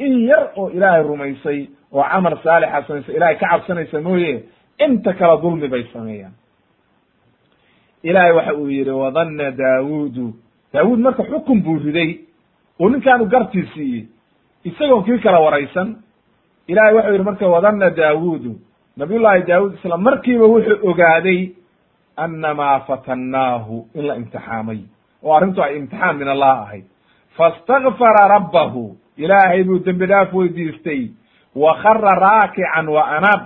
In 0.06 0.14
yar 0.30 0.44
oo 0.58 0.70
ilaahay 0.76 1.04
rumaysay 1.04 1.60
oo 1.94 2.04
camal 2.12 2.36
saalixa 2.44 2.82
samaysay 2.88 3.16
ilahay 3.16 3.36
ka 3.42 3.48
cabsanaysa 3.52 4.02
mooye 4.02 4.44
inta 4.86 5.14
kale 5.20 5.36
dulmi 5.42 5.68
bay 5.74 5.84
sameeyaan. 5.94 6.34
Ilaahay 8.04 8.32
waxa 8.38 8.54
uu 8.54 8.70
yidhi 8.70 8.90
wadanna 8.92 9.52
daawuudu. 9.52 10.34
Daawuud 10.74 11.00
marka 11.00 11.24
xukun 11.24 11.62
buu 11.64 11.80
riday 11.86 12.20
oo 12.80 12.90
ninkaanu 12.90 13.26
gartii 13.26 13.66
siiyey 13.74 14.04
isagoo 14.64 15.02
kii 15.06 15.20
kala 15.24 15.40
waraysan 15.40 15.90
ilahay 16.68 16.94
waxau 16.96 17.12
yidhi 17.14 17.24
marka 17.24 17.48
wadanna 17.48 17.90
daawuudu. 17.90 18.54
Nabiyullaahi 18.98 19.44
daawuud 19.48 19.74
isla 19.78 19.98
markiiba 19.98 20.46
wuxuu 20.46 20.90
ogaaday 20.90 21.40
annamaa 22.18 22.80
fatannaahu 22.88 23.88
in 23.96 24.06
la 24.08 24.16
imtixaamay. 24.16 24.80
Oo 25.24 25.34
arrintu 25.36 25.64
ay 25.64 25.78
imtixaan 25.78 26.18
min 26.18 26.28
allah 26.28 26.58
ahayd 26.66 26.86
fastakfara 27.38 28.28
rabbahu 28.28 28.96
ilaahay 29.18 29.64
buu 29.64 29.80
dembi 29.80 30.06
dhaaf 30.08 30.34
weydiistay 30.34 31.10
wa 31.56 31.76
khara 31.82 32.12
raakican 32.20 32.88
wa 32.90 33.04
anab 33.18 33.42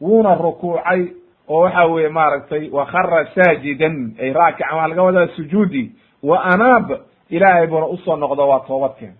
wuuna 0.00 0.34
rukuucay 0.34 1.02
oo 1.48 1.60
waxa 1.62 1.84
weeye 1.86 2.08
maaragtay 2.08 2.68
wa 2.70 2.86
khara 2.86 3.26
saajidan 3.34 4.14
ay 4.22 4.32
raakican 4.32 4.74
waxaa 4.76 4.88
laga 4.88 5.02
wadaa 5.02 5.26
sujuudi 5.36 5.92
wa 6.22 6.44
anaab 6.44 6.90
ilaahay 7.30 7.66
buuna 7.66 7.86
u 7.86 7.96
soo 7.96 8.16
noqdo 8.16 8.48
waa 8.48 8.60
toobadkeen 8.66 9.14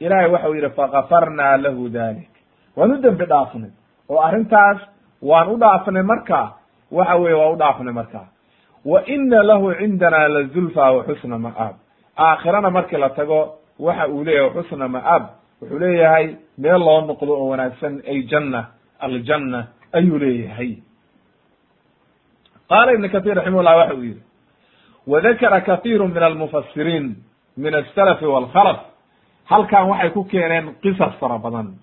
ilahay 0.00 0.30
waxau 0.30 0.54
yidhi 0.54 0.70
fakafarnaa 0.70 1.56
lahu 1.56 1.88
dalik 1.88 2.30
waan 2.76 2.92
u 2.92 2.96
dembi 3.02 3.24
dhaafnay 3.26 3.70
oo 4.08 4.20
arrintaas 4.20 4.78
waan 5.22 5.48
u 5.48 5.56
dhaafnay 5.58 6.02
marka 6.02 6.52
waxa 6.92 7.16
weye 7.16 7.34
waan 7.34 7.52
u 7.52 7.56
dhaafnay 7.56 7.92
marka 7.94 8.20
wa 8.84 9.02
ina 9.06 9.42
lahu 9.42 9.74
cindana 9.74 10.28
lazulfa 10.28 10.92
wa 10.92 11.04
xusna 11.04 11.38
ma'aab 11.38 11.74
aakhirana 12.16 12.70
markii 12.70 12.98
la 12.98 13.08
tago 13.10 13.58
waxa 13.78 14.08
uu 14.08 14.24
leeyahay 14.24 14.50
xusna 14.62 14.88
ma'aab. 14.88 15.22
Wuxuu 15.62 15.78
leeyahay 15.78 16.36
meel 16.58 16.78
loo 16.80 17.00
noqdo 17.00 17.32
oo 17.32 17.48
wanaagsan 17.48 18.02
ay 18.08 18.22
janna 18.30 18.64
aljanna 19.00 19.66
ayuu 19.92 20.18
leeyahay. 20.18 20.76
Qaala 22.68 22.92
ibn 22.92 23.08
katir 23.08 23.34
raximahullah 23.36 23.76
waxa 23.76 23.94
uu 23.94 24.02
yihi 24.02 24.20
wadakara 25.06 25.60
kathiiru 25.60 26.08
min 26.08 26.22
almufasiriin 26.22 27.16
min 27.56 27.74
asalafi 27.74 28.26
walkhalaf. 28.26 28.78
Halkan 29.44 29.88
waxay 29.88 30.10
ku 30.10 30.24
keeneen 30.24 30.74
qisas 30.82 31.14
fara 31.20 31.38
badan 31.38 31.74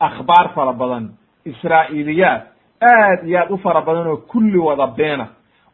akhbaar 0.00 0.48
fara 0.54 0.72
badan 0.72 1.10
israa'iiliyaat 1.44 2.42
aad 2.80 3.26
iyo 3.28 3.38
aad 3.38 3.50
u 3.50 3.58
fara 3.58 3.80
badan 3.80 4.06
oo 4.06 4.16
kulli 4.16 4.58
wada 4.58 4.86
beena. 4.86 5.26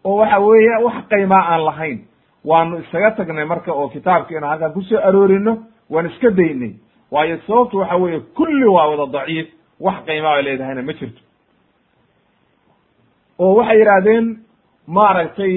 Oo 0.05 0.17
waxa 0.17 0.39
weeye 0.41 0.77
wax 0.85 0.97
qaymaa 1.11 1.45
aan 1.53 1.64
lahayn 1.64 1.99
waanu 2.47 2.78
isaga 2.78 3.11
tagnay 3.16 3.44
marka 3.44 3.72
oo 3.72 3.88
kitaabkiina 3.88 4.47
halkaan 4.49 4.72
ku 4.72 4.82
soo 4.82 4.99
aroorino 5.09 5.53
waan 5.90 6.07
iska 6.07 6.30
daynay. 6.30 6.72
Waayo 7.11 7.38
sababtu 7.47 7.78
waxa 7.78 7.97
weeye 7.97 8.20
kulli 8.36 8.66
waa 8.76 8.86
wada 8.90 9.07
daciif. 9.12 9.47
Wax 9.80 9.97
qaymaa 10.07 10.34
ay 10.36 10.42
leedahayna 10.42 10.82
ma 10.82 10.92
jirto. 10.92 11.20
Oo 13.38 13.55
waxay 13.59 13.78
yidhaahdeen 13.80 14.26
maaragtay 14.86 15.53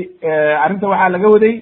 arrinta 0.63 0.87
waxaa 0.91 1.09
laga 1.09 1.29
waday 1.35 1.55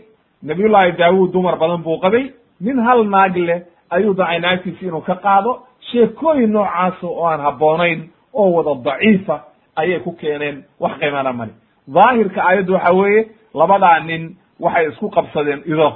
nabiyullaahi 0.44 0.92
daawud 0.98 1.32
dumar 1.34 1.56
badan 1.62 1.84
buu 1.84 2.00
qabay 2.04 2.24
nin 2.62 2.80
hal 2.88 3.04
naag 3.14 3.36
leh 3.38 3.60
ayuu 3.90 4.14
dacay 4.14 4.40
naagtiisi 4.40 4.86
inuu 4.86 5.02
ka 5.02 5.16
qaado. 5.16 5.52
Sheekooyin 5.92 6.52
noocaasa 6.52 7.08
oo 7.08 7.26
aan 7.28 7.42
habboonayn 7.42 8.00
oo 8.34 8.50
wada 8.56 8.74
daciifa 8.86 9.36
ayay 9.76 10.00
ku 10.00 10.12
keeneen 10.12 10.64
wax 10.80 10.94
qiimana 11.00 11.34
male. 11.34 11.54
Daahirka 11.88 12.42
aayaddu 12.44 12.74
waxa 12.74 12.92
weeye 12.94 13.28
labadaa 13.54 14.00
nin 14.00 14.36
waxay 14.60 14.88
isku 14.90 15.10
qabsadeen 15.10 15.62
ido. 15.66 15.94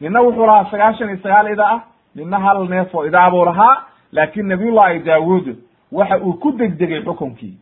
Ninna 0.00 0.20
wuxuu 0.22 0.46
lahaa 0.46 0.70
sagaashan 0.70 1.08
iyo 1.08 1.18
sagaal 1.22 1.52
ida 1.52 1.66
ah 1.70 1.80
ninna 2.14 2.38
hal 2.38 2.68
neef 2.68 2.94
oo 2.94 3.06
idaa 3.06 3.30
buu 3.30 3.44
lahaa 3.44 3.76
laakin 4.12 4.46
nabiyullaahi 4.48 4.98
daawud 4.98 5.56
waxa 5.92 6.18
uu 6.18 6.32
ku 6.32 6.52
degdegay 6.52 7.02
xukunkii. 7.04 7.54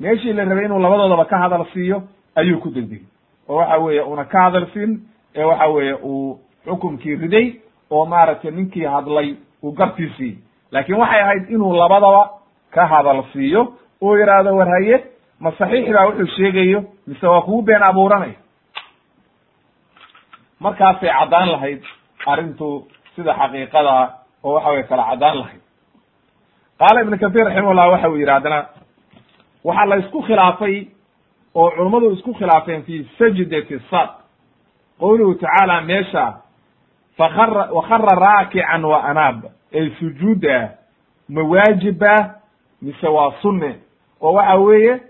Meeshii 0.00 0.32
la 0.32 0.44
rabay 0.44 0.64
inuu 0.64 0.78
labadoodaba 0.78 1.24
ka 1.24 1.38
hadal 1.38 1.64
siiyo 1.72 2.02
ayuu 2.36 2.60
ku 2.60 2.68
degdegay. 2.70 3.04
Oo 3.48 3.56
waxa 3.56 3.78
weeye 3.78 4.00
una 4.00 4.24
ka 4.24 4.42
hadal 4.42 4.66
siin 4.72 5.00
ee 5.34 5.44
waxa 5.44 5.66
weeye 5.68 5.94
uu 6.02 6.38
xukunkii 6.66 7.16
riday 7.16 7.54
oo 7.90 8.06
maaragtay 8.06 8.50
ninkii 8.50 8.84
hadlay 8.84 9.36
uu 9.62 9.72
gartii 9.72 10.10
siiyey 10.16 10.36
laakiin 10.72 10.98
waxay 10.98 11.20
ahayd 11.22 11.50
inuu 11.50 11.72
labadaba 11.76 12.30
ka 12.70 12.86
hadal 12.86 13.22
siiyo 13.32 13.72
oo 14.02 14.16
yidhaahdo 14.18 14.56
war 14.56 14.68
haye 14.68 15.04
ma 15.40 15.52
saxiix 15.58 15.92
baa 15.92 16.06
wuxuu 16.06 16.26
sheegayo 16.36 16.84
mise 17.06 17.26
waa 17.26 17.40
kugu 17.42 17.62
been 17.62 17.82
abuuranaya 17.82 18.34
markaasay 20.62 21.10
caddaan 21.18 21.48
lahayd 21.52 21.82
arrintu 22.26 22.86
sida 23.16 23.34
xaqiiqada 23.34 23.94
oo 24.44 24.54
waxa 24.54 24.70
weye 24.70 24.82
kala 24.90 25.04
caddaan 25.10 25.36
lahayd. 25.38 25.60
Qaala 26.78 27.02
ibnu 27.02 27.18
kathir 27.18 27.44
raximahullah 27.46 27.88
waxa 27.92 28.08
uu 28.10 28.16
yidhi 28.16 28.30
haddana 28.32 28.60
waxaa 29.64 29.86
la 29.86 29.96
isku 29.96 30.22
khilaafay 30.22 30.76
oo 31.54 31.70
culummadu 31.70 32.10
isku 32.12 32.34
khilaafeen 32.34 32.82
fi 32.82 33.06
sajdati 33.18 33.78
sad. 33.90 34.08
Qowluhu 35.00 35.34
tacaala 35.34 35.80
meesha 35.80 36.24
fakara 37.18 37.68
wakara 37.72 38.14
raakican 38.24 38.84
wa 38.84 38.98
anaab 39.10 39.44
ay 39.74 39.90
sujuuda 39.98 40.70
ma 41.28 41.42
waajiba 41.42 42.34
mise 42.82 43.08
waa 43.08 43.32
sunne. 43.42 43.74
Oo 44.20 44.32
waxa 44.32 44.54
weeye 44.56 45.00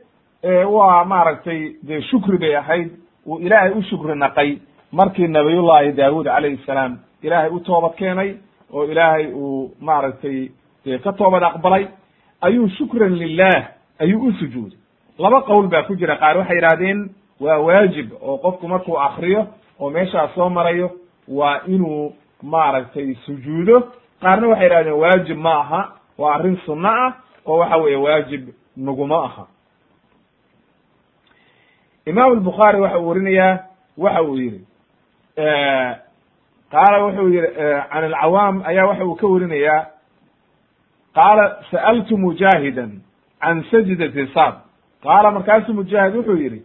waa 0.67 1.05
maaragtay 1.05 1.77
dee 1.83 2.01
shukri 2.03 2.39
bay 2.39 2.57
ahayd 2.57 2.91
uu 3.27 3.39
ilaahay 3.39 3.71
u 3.71 3.83
shukri 3.83 4.15
naqay 4.19 4.59
markii 4.93 5.29
nabiyullahi 5.29 5.93
daawud 5.93 6.27
calayhi 6.27 6.61
salaam 6.67 6.99
ilaahay 7.23 7.51
u 7.51 7.61
toobad 7.61 7.95
keenay 7.97 8.37
oo 8.73 8.85
ilaahay 8.85 9.27
uu 9.33 9.71
maaragtay 9.81 10.49
dee 10.85 10.99
ka 10.99 11.13
toobad 11.13 11.43
aqbalay 11.43 11.87
ayuu 12.41 12.69
shukran 12.69 13.15
lilah 13.15 13.69
ayuu 13.99 14.27
u 14.29 14.33
sujuuday. 14.33 14.79
Laba 15.19 15.43
qowl 15.43 15.69
baa 15.69 15.83
ku 15.83 15.97
jira 15.97 16.17
qaar 16.17 16.37
waxay 16.39 16.57
yidhahdeen 16.57 17.11
waa 17.41 17.59
waajib 17.59 18.13
oo 18.21 18.39
qofku 18.39 18.69
markuu 18.69 18.99
akriyo 19.01 19.47
oo 19.81 19.91
meeshaas 19.91 20.35
soo 20.35 20.49
marayo 20.51 20.91
waa 21.29 21.61
inuu 21.67 22.13
maaragtay 22.43 23.15
sujuudo. 23.27 23.93
Qaarna 24.21 24.49
waxay 24.49 24.65
yidhahdeen 24.67 24.95
waajib 25.03 25.39
ma 25.39 25.53
aha 25.61 25.81
waa 26.19 26.35
arrin 26.35 26.57
sunno 26.67 26.89
ah 26.89 27.13
oo 27.47 27.59
waxa 27.59 27.77
weeye 27.77 27.97
waajib 27.97 28.49
naguma 28.77 29.25
aha. 29.25 29.47
Imaam 32.07 32.31
albukhaari 32.33 32.81
waxa 32.81 32.99
uu 32.99 33.09
warinayaa 33.09 33.59
waxa 33.99 34.23
uu 34.23 34.37
yihi 34.37 34.61
qaala 35.37 37.05
wuxuu 37.05 37.29
yihi 37.29 37.47
can 37.91 38.05
alcawaam 38.05 38.63
ayaa 38.67 38.87
waxa 38.87 39.05
uu 39.05 39.15
ka 39.17 39.27
warinayaa. 39.27 39.87
Qaala 41.15 41.59
sa'altu 41.71 42.17
mujaahidan 42.19 43.01
can 43.41 43.65
sajdati 43.71 44.27
sad 44.35 44.55
qaala 45.03 45.31
markaasuu 45.31 45.75
mujaahid 45.75 46.15
wuxuu 46.17 46.37
yihi 46.37 46.63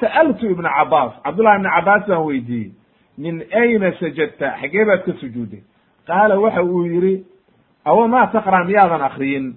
sa'altu 0.00 0.50
ibna 0.50 0.68
cabaas 0.78 1.12
cabdullahi 1.24 1.56
ibna 1.58 1.70
cabaas 1.76 2.06
baan 2.08 2.24
weydiiyey 2.26 2.72
min 3.18 3.44
ayna 3.52 3.92
sajadta? 4.00 4.54
Xagee 4.60 4.84
baad 4.84 5.02
ka 5.04 5.12
sujuuday 5.20 5.62
qaala 6.06 6.40
waxa 6.40 6.62
uu 6.64 6.86
yihi 6.86 7.24
awa 7.84 8.08
ma 8.08 8.26
taqra 8.26 8.64
miyaadan 8.64 9.02
akriyin 9.02 9.54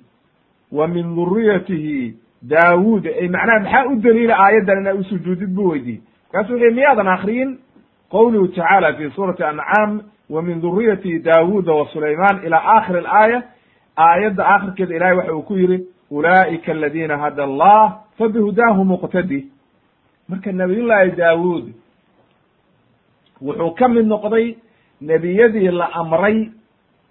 wa 0.71 0.87
min 0.87 1.15
duriyatihi 1.15 2.15
daawuud. 2.43 3.05
Ay 3.07 3.27
macnaha 3.27 3.59
maxaa 3.59 3.85
u 3.91 3.95
daliila 4.01 4.35
aayaddan 4.35 4.79
inaa 4.81 4.93
u 4.93 5.03
sujuudid 5.03 5.57
weydiiyey. 5.57 6.01
Markaasu 6.33 6.53
wuxu 6.53 6.73
miyaadan 6.75 7.07
akriyin 7.07 7.59
qowluhu 8.13 8.47
tacaala 8.47 8.93
fi 8.97 9.09
suurati 9.15 9.43
ancaam 9.43 9.91
wa 10.29 10.41
min 10.41 10.61
duriyati 10.61 11.19
daawuuda 11.19 11.73
wa 11.73 11.87
sulayman 11.93 12.35
ila 12.45 12.57
akhiri 12.77 12.99
alaaya 12.99 13.39
aayadda 13.97 14.43
akhirkeeda 14.55 14.95
ilahay 14.95 15.15
waxa 15.17 15.33
uu 15.35 15.41
ku 15.41 15.57
yidhi 15.57 15.79
ulaa'ika 16.11 16.71
aladiina 16.71 17.17
hada 17.17 17.43
allah 17.43 17.99
fabihudaahu 18.17 18.85
muqtadi 18.85 19.39
marka 20.29 20.51
nabiyullaahi 20.51 21.11
daawuud 21.17 21.65
wuxuu 23.41 23.71
ka 23.75 23.87
mid 23.87 24.05
noqday 24.05 24.55
nebiyadii 25.01 25.71
la 25.71 25.89
amray 25.93 26.49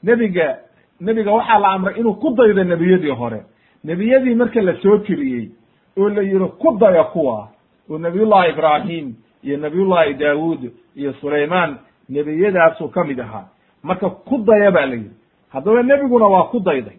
nebiga 0.03 0.59
nebiga 1.01 1.31
waxaa 1.33 1.59
la 1.59 1.69
amray 1.69 1.95
inuu 2.01 2.15
ku 2.15 2.31
daydo 2.35 2.65
nebiyadii 2.65 3.11
hore 3.11 3.41
nebiyadii 3.85 4.35
marka 4.35 4.63
la 4.63 4.75
soo 4.83 4.99
tiriyey 4.99 5.51
oo 5.99 6.09
la 6.09 6.23
yihi 6.23 6.49
ku 6.59 6.77
daya 6.81 7.05
kuwa 7.05 7.49
oo 7.91 7.99
nabiyullahi 7.99 8.51
ibraahim 8.51 9.15
iyo 9.43 9.57
nabiyullahi 9.57 10.15
daawuud 10.15 10.71
iyo 10.97 11.13
sulaymaan 11.13 11.77
nebiyadaasuu 12.09 12.89
ka 12.89 13.05
mid 13.05 13.21
ahaa. 13.21 13.45
Marka 13.83 14.11
ku 14.11 14.39
daya 14.39 14.71
ba 14.71 14.87
la 14.87 14.95
yidhi. 14.95 15.11
Haddaba 15.53 15.83
nebiguna 15.83 16.27
waa 16.27 16.43
ku 16.51 16.61
dayday 16.61 16.97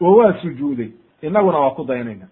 oo 0.00 0.16
waa 0.16 0.32
sujuuday. 0.42 0.90
Innaguna 1.22 1.58
waa 1.58 1.70
ku 1.70 1.84
daynayna 1.84 2.26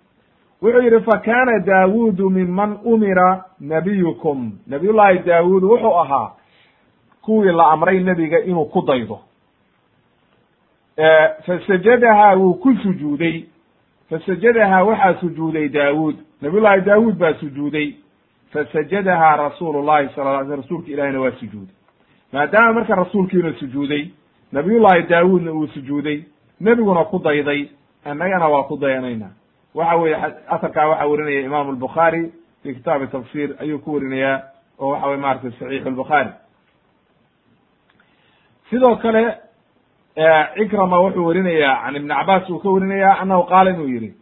wuxuu 0.62 0.82
yidhi 0.82 1.00
fa 1.00 1.18
kaana 1.18 1.58
daawuudu 1.58 2.30
minman 2.30 2.78
umira 2.84 3.44
nabiyukum. 3.60 4.52
Nabiyullahi 4.66 5.18
daawuud 5.18 5.62
wuxuu 5.64 5.94
ahaa 6.00 6.30
kuwii 7.22 7.52
la 7.52 7.70
amray 7.70 8.00
nebiga 8.00 8.38
inuu 8.44 8.64
ku 8.64 8.82
daydo. 8.86 9.20
Fasajadahaa 11.46 12.34
wuu 12.36 12.54
ku 12.54 12.74
sujuuday. 12.82 13.44
Fasajadahaa 14.10 14.84
waxaa 14.84 15.14
sujuuday 15.20 15.68
daawuud. 15.68 16.16
Nabiyullahi 16.40 16.80
daawuud 16.80 17.14
baa 17.18 17.34
sujuuday 17.34 17.94
fasajadahaa 18.54 19.36
rasuulu 19.36 19.82
llahi 19.82 20.08
sala 20.14 20.32
la 20.32 20.44
sl 20.44 20.56
rasuulka 20.62 20.88
ilahina 20.90 21.20
waa 21.20 21.32
sujuuday 21.40 21.74
maadaama 22.32 22.72
marka 22.72 22.94
rasuulkiina 22.94 23.52
sujuuday 23.58 24.04
nabiyullahi 24.52 25.02
daawuudna 25.02 25.52
uu 25.52 25.66
sujuuday 25.66 26.22
nebiguna 26.60 27.04
ku 27.04 27.18
dayday 27.18 27.68
annagana 28.04 28.48
waa 28.48 28.62
ku 28.62 28.76
dayanayna 28.76 29.28
waxa 29.74 29.96
weye 29.96 30.16
asarkaa 30.48 30.86
waxaa 30.88 31.06
werinaya 31.06 31.40
imaamu 31.40 31.70
albukhaari 31.70 32.32
fi 32.62 32.74
kitaabi 32.74 33.06
tafsir 33.06 33.50
ayuu 33.60 33.78
ku 33.78 33.92
werinayaa 33.94 34.42
oo 34.78 34.88
waxa 34.90 35.06
weye 35.06 35.20
maratay 35.20 35.50
saxiixu 35.50 35.90
lbukhaari 35.90 36.30
sidoo 38.70 38.96
kale 38.96 39.34
cikrama 40.56 41.00
wuxuu 41.00 41.26
werinayaa 41.26 41.82
can 41.84 41.96
ibni 41.96 42.14
cabaas 42.14 42.50
uu 42.50 42.58
ka 42.58 42.68
werinayaa 42.70 43.18
annahu 43.22 43.42
qaala 43.44 43.70
inuu 43.70 43.88
yihi 43.88 44.14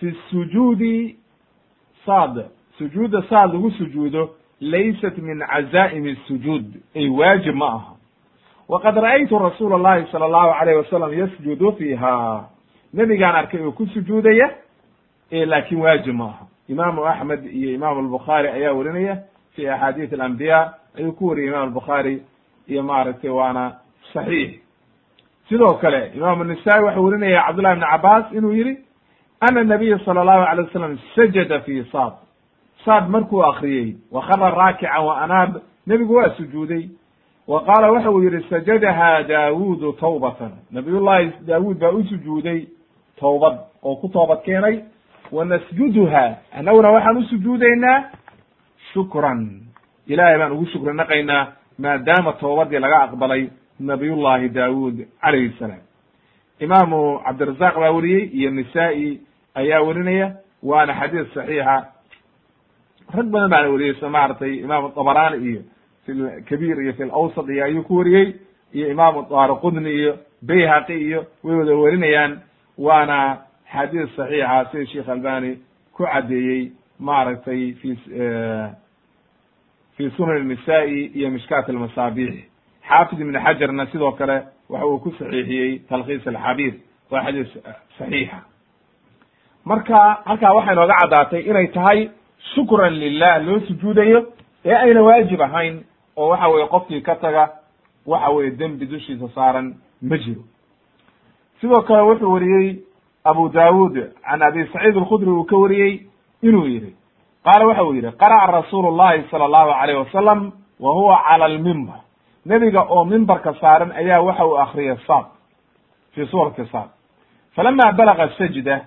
fi 0.00 0.14
sujuudi 0.30 1.16
saad 2.06 2.44
sujuudda 2.78 3.22
saad 3.28 3.52
lagu 3.52 3.70
sujuudo 3.70 4.30
laysat 4.60 5.18
min 5.18 5.38
cazaa'imi 5.40 6.16
sujuud. 6.26 6.64
Ay 6.96 7.08
waajib 7.08 7.54
ma 7.54 7.66
aha. 7.66 7.92
Waqad 8.68 8.96
ra'aytu 8.96 9.38
rasuula 9.38 9.74
allahi 9.76 10.06
sala 10.12 10.24
allahu 10.26 10.50
alayh 10.60 10.76
wasalam 10.76 11.12
yasjudu 11.12 11.72
fiiha. 11.72 12.44
Nebigaan 12.94 13.36
arkay 13.36 13.60
oo 13.60 13.72
ku 13.72 13.86
sujuudaya 13.86 14.50
laakin 15.30 15.78
waajib 15.80 16.14
ma 16.14 16.24
aha. 16.24 16.46
Imaamu 16.68 17.06
axmed 17.06 17.44
iyo 17.46 17.74
imaamu 17.74 18.00
albukhaari 18.00 18.48
ayaa 18.48 18.72
werinaya 18.72 19.22
fi 19.56 19.68
axaadiis 19.68 20.12
alambiya 20.12 20.74
ayuu 20.98 21.12
ku 21.12 21.26
wariyay 21.28 21.48
imam 21.48 21.62
albukhaari 21.62 22.22
iyo 22.68 22.82
maaragtay 22.82 23.30
waana 23.30 23.72
saxiix. 24.12 24.60
Sidoo 25.48 25.74
kale 25.74 26.12
imaamu 26.14 26.44
nisaa'i 26.44 26.84
waxau 26.84 27.10
cabdullahi 27.10 27.74
ibni 27.76 27.86
cabaas 27.90 28.32
inuu 28.32 28.52
yihi 28.52 28.78
ana 29.40 29.64
nabiya 29.64 29.98
sala 30.04 30.20
allahu 30.20 30.44
alay 30.44 30.64
wasalam 30.64 30.98
sajada 31.14 31.60
fi 31.60 31.84
saad 31.92 32.27
saad 32.84 33.08
markuu 33.08 33.42
akriyey 33.44 33.96
wakara 34.12 34.50
raakican 34.50 35.04
wa 35.04 35.20
anaab 35.22 35.60
nebigu 35.86 36.14
waa 36.14 36.30
sujuuday. 36.36 36.88
Wa 37.48 37.64
qaala 37.64 37.90
waxa 37.92 38.10
uu 38.10 38.22
yihi 38.22 38.44
sajadaha 38.50 39.22
daawuudu 39.22 39.92
tawbatan. 39.92 40.50
Nabiyullahi 40.70 41.32
daawuud 41.46 41.78
baa 41.78 41.90
u 41.90 42.04
sujuuday 42.04 42.66
towbad 43.20 43.58
oo 43.82 43.96
ku 43.96 44.08
toobad 44.08 44.42
keenay. 44.44 44.80
Wa 45.32 45.44
nasjuduha 45.44 46.36
annaguna 46.52 46.90
waxaan 46.90 47.16
u 47.16 47.22
sujuudaynaa 47.22 48.04
shukran. 48.92 49.60
Ilahay 50.06 50.38
baan 50.38 50.52
ugu 50.52 50.66
shukri 50.66 50.94
naqaynaa 50.94 51.46
maadaama 51.78 52.32
toobadii 52.32 52.78
laga 52.78 53.02
aqbalay 53.02 53.48
nabiyullahi 53.80 54.48
daawuud 54.48 55.06
calayhi 55.22 55.52
salaam. 55.58 55.80
Imaamu 56.60 57.20
cabdirazaq 57.24 57.74
baa 57.80 57.90
weriyey 57.90 58.24
iyo 58.32 58.50
nisaa'i 58.50 59.20
ayaa 59.54 59.80
werinaya 59.82 60.32
waana 60.62 60.94
xadiis 61.00 61.34
saxiixa 61.34 61.86
rag 63.16 63.26
badan 63.32 63.50
baana 63.50 63.68
weriyey 63.72 63.94
sida 63.94 64.08
maaragtay 64.16 64.52
imaamu 64.64 64.92
dabaraani 64.96 65.36
iyo 65.50 65.62
fi 66.06 66.12
lkabiir 66.12 66.76
iyo 66.82 66.92
fi 66.92 67.04
lawsat 67.04 67.48
iyo 67.48 67.64
ayuu 67.64 67.82
ku 67.82 67.96
weriyey 67.96 68.34
iyo 68.74 68.86
imaamu 68.90 69.26
daarqudni 69.30 69.90
iyo 70.00 70.12
bayhaqi 70.42 70.94
iyo 71.06 71.20
way 71.44 71.56
wada 71.56 71.74
werinayaan 71.76 72.32
waana 72.78 73.18
xadiis 73.72 74.10
saxiixa 74.16 74.64
sida 74.72 74.86
sheekh 74.86 75.08
albani 75.08 75.58
ku 75.96 76.04
caddeeyey 76.04 76.72
maaragtay 76.98 77.72
fi 77.80 77.88
fi 79.96 80.10
sunan 80.16 80.48
nisa'i 80.48 81.10
iyo 81.18 81.30
mishkaat 81.30 81.68
almasaabix. 81.68 82.34
Xaafid 82.88 83.20
ibn 83.20 83.34
xajarna 83.44 83.86
sidoo 83.92 84.12
kale 84.12 84.36
waxa 84.68 84.86
uu 84.86 84.98
ku 84.98 85.10
saxiixiyey 85.18 85.78
talkhiis 85.88 86.26
alxabiir 86.26 86.74
waa 87.10 87.22
xadiis 87.24 87.50
saxiixa. 87.98 88.38
Marka 89.64 89.98
halkaa 90.28 90.52
waxay 90.54 90.74
nooga 90.74 90.94
caddaatay 91.02 91.40
inay 91.50 91.66
tahay 91.74 92.10
shukran 92.54 92.92
lilah 92.98 93.42
loo 93.46 93.60
sujuudayo 93.60 94.26
ee 94.64 94.74
ayna 94.74 95.02
waajib 95.02 95.40
ahayn 95.42 95.84
oo 96.16 96.28
waxa 96.28 96.48
weye 96.48 96.66
qofkii 96.66 97.00
ka 97.02 97.14
taga 97.16 97.50
waxa 98.06 98.30
weye 98.30 98.50
dembi 98.50 98.86
dushiisa 98.86 99.28
saaran 99.34 99.74
ma 100.02 100.16
jiro. 100.18 100.42
Sidoo 101.60 101.82
kale 101.82 102.02
wuxuu 102.02 102.32
wariyey 102.32 102.76
abu 103.24 103.48
daawud 103.48 103.94
can 104.22 104.42
abi 104.42 104.66
saciid 104.72 104.96
alkhudri 104.96 105.30
uu 105.30 105.44
ka 105.44 105.56
wariyey 105.56 106.06
inuu 106.42 106.66
yihi 106.66 106.94
qaala 107.44 107.66
waxa 107.66 107.84
uu 107.84 107.94
yihi 107.94 108.12
qara'a 108.12 108.46
rasuulu 108.52 108.96
llahi 108.96 109.24
sala 109.30 109.44
allahu 109.44 109.70
alayh 109.70 109.98
wasalam 109.98 110.52
wa 110.80 110.92
huwa 110.92 111.22
cala 111.28 111.44
almimbar 111.44 112.00
nebiga 112.46 112.82
oo 112.88 113.04
mimbarka 113.04 113.54
saaran 113.60 113.92
ayaa 113.92 114.20
waxa 114.22 114.46
uu 114.46 114.56
akriyay 114.58 114.96
saad 115.06 115.26
fi 116.14 116.26
suurati 116.26 116.66
saad. 116.72 116.88
Falama 117.54 117.92
balaga 117.92 118.28
sajda 118.38 118.84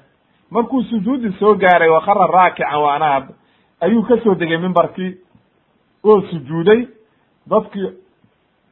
markuu 0.51 0.83
sujuudi 0.83 1.31
soo 1.39 1.55
gaaray 1.55 1.89
wakara 1.89 2.27
raakican 2.27 2.79
wa 2.81 2.95
anaab 2.95 3.23
ayuu 3.81 4.03
ka 4.03 4.17
soo 4.23 4.35
degay 4.35 4.57
mimbarkii 4.57 5.11
oo 6.03 6.21
sujuuday. 6.21 6.87
Dadkii 7.49 7.89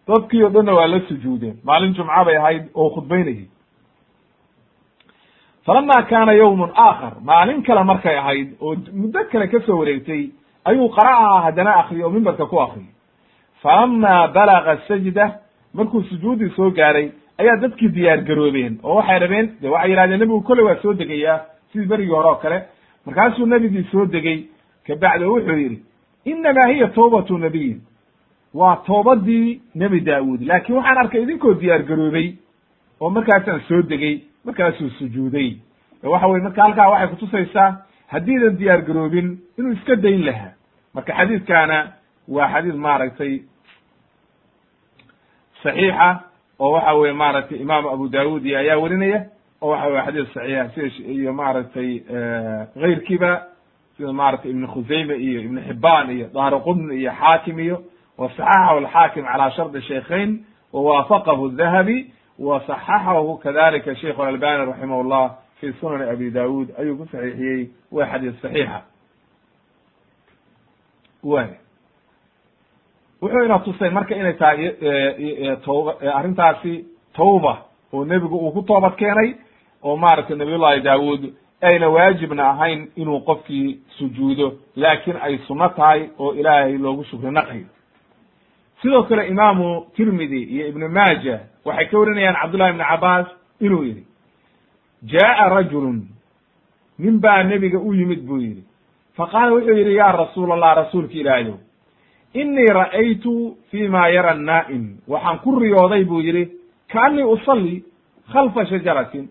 dadkii 0.08 0.44
o 0.44 0.50
dhanna 0.50 0.74
waa 0.74 0.88
la 0.88 1.00
sujuudeen. 1.08 1.56
Maalin 1.64 1.94
jumca 1.94 2.26
bay 2.26 2.38
ahayd 2.38 2.64
oo 2.76 2.90
khudbaynayay. 2.96 3.48
Falama 5.66 6.04
kaana 6.10 6.34
yawmun 6.34 6.72
aakhar. 6.76 7.14
Maalin 7.24 7.64
kale 7.64 7.84
markay 7.84 8.18
ahayd 8.18 8.50
oo 8.62 8.76
muddo 8.94 9.20
kale 9.32 9.48
ka 9.48 9.60
soo 9.66 9.78
wareegtay 9.80 10.30
ayuu 10.66 10.90
qara'aha 10.98 11.42
haddana 11.46 11.72
akriyay 11.82 12.04
oo 12.06 12.10
mimbarka 12.10 12.46
ku 12.46 12.60
akriyay 12.62 12.94
falama 13.62 14.28
balaga 14.28 14.78
sajda 14.88 15.26
markuu 15.74 16.04
sujuudii 16.10 16.50
soo 16.56 16.70
gaaray 16.72 17.12
ayaa 17.38 17.58
dadkii 17.62 17.90
diyaar 17.96 18.22
garoobeen 18.28 18.80
oo 18.84 18.96
waxay 18.96 19.20
rabeen 19.20 19.48
de 19.62 19.68
waxay 19.70 19.92
yihahdeen 19.92 20.20
nebigu 20.20 20.42
kolley 20.42 20.66
waa 20.66 20.82
soo 20.82 20.94
degayaa 20.94 21.40
sidii 21.72 21.88
berigii 21.88 22.14
hore 22.16 22.28
oo 22.30 22.36
kale. 22.36 22.58
Markaasuu 23.06 23.46
nebigii 23.46 23.84
soo 23.92 24.06
degey 24.06 24.40
kabacdi 24.90 25.26
wuxuu 25.26 25.58
yidhi 25.64 25.80
inamaa 26.26 26.68
hiya 26.74 26.88
tawbatu 26.88 27.38
nabiyin 27.38 27.82
waa 28.54 28.76
toobadii 28.76 29.62
nebi 29.76 30.00
daawuud. 30.02 30.42
Laakin 30.42 30.76
waxaan 30.76 30.98
arkay 30.98 31.22
idinkoo 31.24 31.54
diyaar 31.54 31.84
garoobay 31.90 32.28
oo 33.02 33.10
markaasaan 33.10 33.62
soo 33.68 33.82
degey 33.82 34.16
markaasuu 34.46 34.90
sujuuday. 35.00 35.50
Waxa 36.04 36.28
weye 36.28 36.44
marka 36.44 36.62
halkaa 36.64 36.90
waxay 36.90 37.08
kutusaysaa 37.08 37.70
haddiidan 38.08 38.58
diyaar 38.60 38.82
garoobin 38.82 39.38
inuu 39.58 39.72
iska 39.78 39.96
dayn 39.96 40.26
lahaa 40.26 40.52
marka 40.94 41.14
xadiidkaana 41.14 41.78
waa 42.28 42.50
xadiid 42.54 42.76
maaragtay 42.76 43.34
saxiixa 45.64 46.10
oo 46.60 46.72
waxa 46.74 46.94
weye 46.94 47.14
maaragtay 47.14 47.58
imaam 47.62 47.86
abu 47.88 48.10
daawud 48.10 48.46
iyo 48.46 48.58
ayaa 48.60 48.78
werinaya 48.84 49.20
oo 49.62 49.70
waxa 49.72 49.88
weye 49.88 50.04
xadiis 50.06 50.34
saxiixa 50.34 50.92
sida 50.94 51.12
iyo 51.14 51.34
maaragtay 51.34 51.90
keyrkiiba 52.82 53.32
sida 54.00 54.14
maaragtay 54.14 54.52
ibn 54.52 54.68
khusayme 54.68 55.16
iyo 55.16 55.42
ibn 55.42 55.60
xibaan 55.68 56.12
iyo 56.12 56.28
dahri 56.34 56.60
qudni 56.64 56.96
iyo 56.96 57.12
xaakim 57.12 57.60
iyo 57.60 57.84
wasaxaxahu 58.18 58.78
alxaakim 58.78 59.24
calaa 59.26 59.52
shardi 59.52 59.82
shaykhayn 59.82 60.40
wawaafaqahu 60.74 61.50
dahabi 61.50 62.14
wasaxaxahu 62.40 63.38
kadalika 63.44 63.96
sheikh 63.96 64.20
albani 64.20 64.72
raximah 64.72 65.04
llah 65.04 65.30
fi 65.60 65.74
sunani 65.82 66.10
abi 66.10 66.32
daud 66.32 66.68
ayuu 66.80 66.98
ku 66.98 67.06
saxiixiyey 67.12 67.70
waa 67.92 68.06
xadiis 68.06 68.42
saxiixa. 68.42 68.82
Way 71.24 71.50
wuxuu 73.22 73.44
ina 73.46 73.60
tusay 73.60 73.90
marka 73.90 74.16
inay 74.16 74.34
tahay 74.34 74.66
e, 74.66 74.90
e, 75.20 75.58
e, 76.02 76.08
arrintaasi 76.08 76.86
tawba 77.14 77.66
oo 77.94 78.06
nebigu 78.06 78.38
uu 78.38 78.52
ku 78.52 78.62
toobad 78.62 78.96
keenay 78.96 79.36
oo 79.84 79.98
maaragtay 79.98 80.38
nabiyullahi 80.38 80.82
daawud 80.82 81.34
ayna 81.62 81.90
waajibna 81.90 82.50
ahayn 82.50 82.88
inuu 82.96 83.20
qofkii 83.20 83.80
sujuudo 83.98 84.54
laakin 84.76 85.16
ay 85.22 85.38
sunno 85.48 85.70
tahay 85.70 86.10
oo 86.20 86.34
ilaahay 86.34 86.78
loogu 86.78 87.04
shukri 87.04 87.32
naqayo 87.32 87.66
sidoo 88.82 89.04
kale 89.04 89.28
imaamu 89.28 89.86
tirmidi 89.96 90.44
iyo 90.44 90.68
ibnu 90.68 90.90
maaja 90.90 91.40
waxay 91.66 91.86
ka 91.88 92.00
warinayaan 92.00 92.36
cabdullahi 92.42 92.72
ibni 92.72 92.84
cabaas 92.84 93.28
inuu 93.60 93.84
yihi 93.84 94.04
jaa'a 95.04 95.50
rajulun 95.50 96.08
nin 97.00 97.20
baa 97.20 97.44
nebiga 97.44 97.80
u 97.80 97.94
yimid 97.94 98.20
buu 98.28 98.38
yidhi. 98.42 98.64
Faqaala 99.18 99.52
wuxuu 99.54 99.78
yidhi 99.78 99.96
ya 99.96 100.12
rasuul 100.12 100.52
allah 100.52 100.76
rasuulka 100.76 101.14
ilaahayow 101.14 101.56
inii 102.34 102.66
ra'aytu 102.80 103.58
fi 103.72 103.88
ma 103.88 104.08
yara 104.10 104.32
annaa'im. 104.32 104.98
Waxaan 105.08 105.40
ku 105.40 105.60
riyooday 105.60 106.04
buu 106.04 106.22
yidhi 106.22 106.52
kaanii 106.92 107.24
usalli 107.24 107.84
khalfa 108.34 108.66
shajaratin 108.66 109.30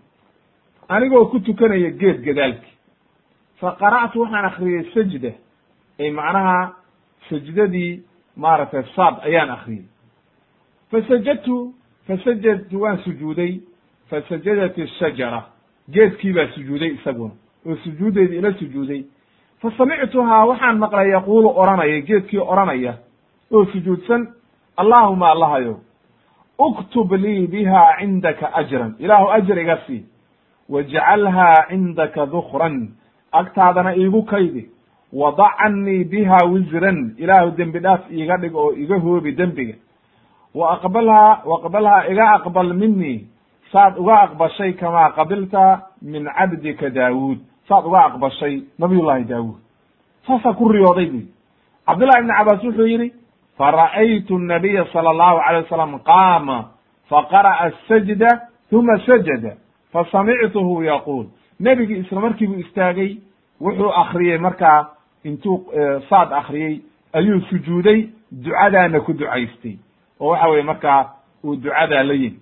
anigoo 0.88 1.26
ku 1.30 1.40
tukanaya 1.40 1.90
geed 1.90 2.22
gadaalki 2.26 2.70
fa 3.60 3.76
qara'tu 3.80 4.20
waxaan 4.20 4.44
akriyey 4.44 4.84
sajda. 4.94 5.32
Ay 6.00 6.10
macnaha 6.10 6.72
sajdadii 7.28 8.02
maaragtay 8.36 8.84
saad 8.96 9.14
ayaan 9.26 9.50
akriyey 9.50 9.84
fasajadtu 10.90 11.74
fasajadtu 12.06 12.80
waan 12.80 12.98
sujuuday. 13.04 13.60
Fasajadat 14.10 14.78
ishajara 14.78 15.42
geedkii 15.92 16.32
baa 16.32 16.48
sujuuday 16.54 16.88
isaguna. 16.96 17.34
Oo 17.66 17.76
sujuuddeedi 17.84 18.36
ila 18.36 18.52
sujuuday. 18.52 19.04
Fa 19.60 19.70
samictuhaa 19.78 20.44
waxaan 20.46 20.78
maqlay 20.78 21.10
yaquulu 21.10 21.48
odhanaya 21.60 22.00
geedkii 22.00 22.38
odhanaya 22.38 22.94
oo 23.52 23.64
sujuudsan 23.72 24.28
allaahuma 24.76 25.30
allahayo 25.30 25.80
uktub 26.58 27.12
lii 27.12 27.46
biha 27.46 27.82
cindaka 28.00 28.54
ajran. 28.54 28.94
Ilaahu 28.98 29.30
ajar 29.30 29.58
iga 29.58 29.76
sii 29.86 30.04
wajcalhaa 30.68 31.66
cindaka 31.68 32.26
dukran 32.26 32.88
agtaadana 33.32 33.94
iigu 33.96 34.22
kaydi. 34.22 34.68
Wadac 35.12 35.56
cannii 35.58 36.04
biha 36.04 36.38
wisran 36.52 37.14
ilaahu 37.18 37.50
dembi 37.56 37.78
dhaaf 37.80 38.10
iiga 38.10 38.36
dhig 38.36 38.54
oo 38.54 38.72
iga 38.72 38.98
hoobi 38.98 39.32
dembiga. 39.32 39.74
Wa 40.54 40.72
aqbalhaa 40.76 41.42
waqbalhaa 41.44 42.06
iga 42.12 42.30
aqbal 42.34 42.74
minii 42.74 43.26
saad 43.72 43.98
uga 43.98 44.20
aqbashay 44.20 44.72
kamaa 44.72 45.10
qabilta 45.16 45.80
min 46.02 46.24
cabdika 46.38 46.90
daawuud. 46.90 47.38
Saad 47.68 47.84
uga 47.86 48.00
aqbashay 48.04 48.62
nabiyullahi 48.78 49.24
daawuud. 49.24 49.60
Saasaa 50.26 50.52
ku 50.52 50.68
riyooday 50.68 51.06
bu 51.06 51.20
cabdullahi 51.86 52.20
ibni 52.20 52.32
cabaas 52.36 52.64
wuxuu 52.64 52.86
yidhi 52.86 53.12
fara'aytu 53.58 54.38
nabiya 54.38 54.84
sala 54.92 55.10
allahu 55.10 55.38
alay 55.40 55.62
wasalam 55.64 55.98
qaama 56.04 56.58
faqara'a 57.08 57.64
asajda 57.72 58.28
uma 58.72 58.98
sajada 59.06 59.56
fasamictuhu 59.92 60.82
yaquul 60.82 61.26
nebigii 61.60 61.98
isla 61.98 62.20
markii 62.20 62.46
buu 62.46 62.60
istaagay 62.60 63.16
wuxuu 63.60 63.90
akriyey 64.02 64.38
markaa 64.38 64.86
intuu 65.24 65.72
saad 66.08 66.32
akriyey 66.32 66.80
ayuu 67.12 67.40
sujuuday 67.40 68.08
ducadaana 68.32 69.00
ku 69.00 69.12
ducaystay 69.12 69.76
oo 70.20 70.28
waxa 70.30 70.48
weye 70.48 70.62
markaa 70.62 71.10
uu 71.44 71.56
ducadaa 71.56 72.02
la 72.02 72.14
yimi 72.14 72.40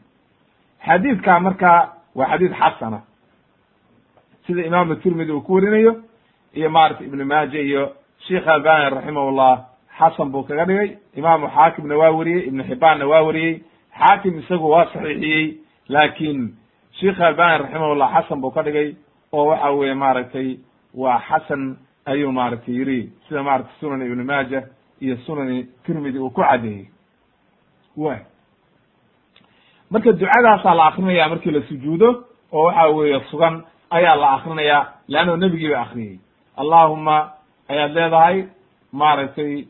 xadiidkaa 0.86 1.40
markaa 1.40 1.92
waa 2.14 2.26
xadiid 2.30 2.52
xasana 2.52 3.00
sida 4.46 4.62
imaamu 4.66 4.94
tirmidi 4.96 5.32
uu 5.32 5.40
ku 5.40 5.54
warinayo 5.54 6.02
iyo 6.54 6.70
maarata 6.70 7.04
ibnu 7.04 7.24
maaja 7.24 7.60
iyo 7.60 7.92
sheikh 8.26 8.48
albani 8.48 8.94
raximahullah 8.96 9.64
xasan 9.98 10.30
buu 10.30 10.42
kaga 10.42 10.64
dhigay 10.64 10.90
imaamu 11.16 11.48
xaakimna 11.48 11.96
waa 11.96 12.10
weriyey 12.10 12.46
ibnu 12.48 12.64
xibaanna 12.64 13.06
waa 13.06 13.22
weriyey 13.22 13.60
xaakim 13.98 14.38
isagu 14.38 14.70
waa 14.70 14.84
saxiixiyey 14.92 15.54
laakiin 15.88 16.54
sheikh 17.00 17.20
albani 17.20 17.58
raximahullah 17.62 18.08
xasan 18.14 18.40
buu 18.40 18.50
ka 18.50 18.62
dhigay 18.62 18.94
oo 19.32 19.44
waxa 19.50 19.70
weye 19.70 19.94
maaragtay 19.94 20.58
waa 20.94 21.20
xasan 21.28 21.76
ayuu 22.06 22.32
maaragtay 22.32 22.74
yiri 22.74 23.12
sida 23.28 23.42
maratay 23.42 23.72
sunan 23.80 24.02
ibnu 24.02 24.24
maaja 24.24 24.62
iyo 25.00 25.16
sunani 25.26 25.66
tirmidi 25.84 26.18
uu 26.18 26.30
ku 26.30 26.40
cadeeyey. 26.40 26.88
Wa 27.96 28.16
marka 29.90 30.12
ducadaasaa 30.12 30.74
la 30.74 30.86
akrinaya 30.86 31.28
markii 31.28 31.50
la 31.50 31.62
sujuudo 31.68 32.24
oo 32.52 32.64
waxa 32.66 32.86
weeye 32.86 33.20
sugan 33.30 33.62
ayaa 33.90 34.16
la 34.16 34.30
akrinaya 34.36 34.78
leanno 35.08 35.36
nebigii 35.36 35.70
ba 35.70 35.80
akriyey 35.80 36.18
allahuma 36.56 37.30
ayaad 37.68 37.92
leedahay 37.94 38.44
maaragtay 38.92 39.66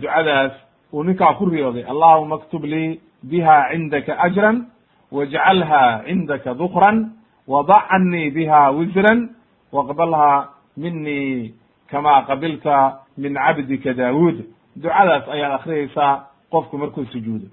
ducadaas 0.00 0.52
uu 0.92 1.02
ninkaa 1.04 1.34
ku 1.34 1.44
riyooday. 1.46 1.84
Allahuma 1.84 2.34
aktub 2.36 2.64
lii 2.64 3.00
biha 3.22 3.68
cindaka 3.72 4.16
ajran 4.18 4.66
wajcalha 5.12 6.02
cindaka 6.06 6.54
dukran 6.54 7.10
wadac 7.48 7.88
cannii 7.88 8.30
biha 8.30 8.70
wisran 8.70 9.28
waqbalha 9.72 10.48
minii 10.76 11.54
kama 11.90 12.22
qabilta 12.22 13.00
min 13.18 13.34
cabdika 13.34 13.94
daawuud 13.94 14.44
ducadaas 14.76 15.28
ayaad 15.28 15.52
akriyaysaa 15.52 16.24
qofku 16.50 16.78
markuu 16.78 17.04
sujuudo 17.12 17.46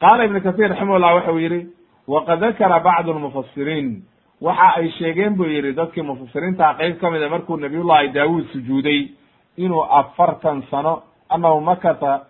qaala 0.00 0.24
ibnu 0.24 0.40
kahiir 0.40 0.68
raximahullah 0.70 1.14
waxa 1.14 1.32
uu 1.32 1.38
yidhi 1.38 1.66
waqad 2.08 2.40
dakara 2.40 2.80
bacdu 2.80 3.12
lmufasiriin 3.12 4.02
waxa 4.40 4.68
ay 4.76 4.90
sheegeen 4.98 5.34
buu 5.36 5.44
yidhi 5.48 5.72
dadkii 5.72 6.02
mufasiriintaa 6.02 6.74
qeyb 6.74 6.98
ka 7.00 7.10
mida 7.10 7.28
markuu 7.28 7.56
nabiyullahi 7.56 8.08
daawuud 8.12 8.44
sujuuday 8.52 9.08
inuu 9.56 9.82
afartan 9.84 10.62
sano 10.70 11.02
annahu 11.28 11.60
makata 11.60 12.20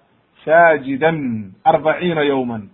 saajidan 0.44 1.50
arbaciina 1.64 2.22
yowman 2.22 2.68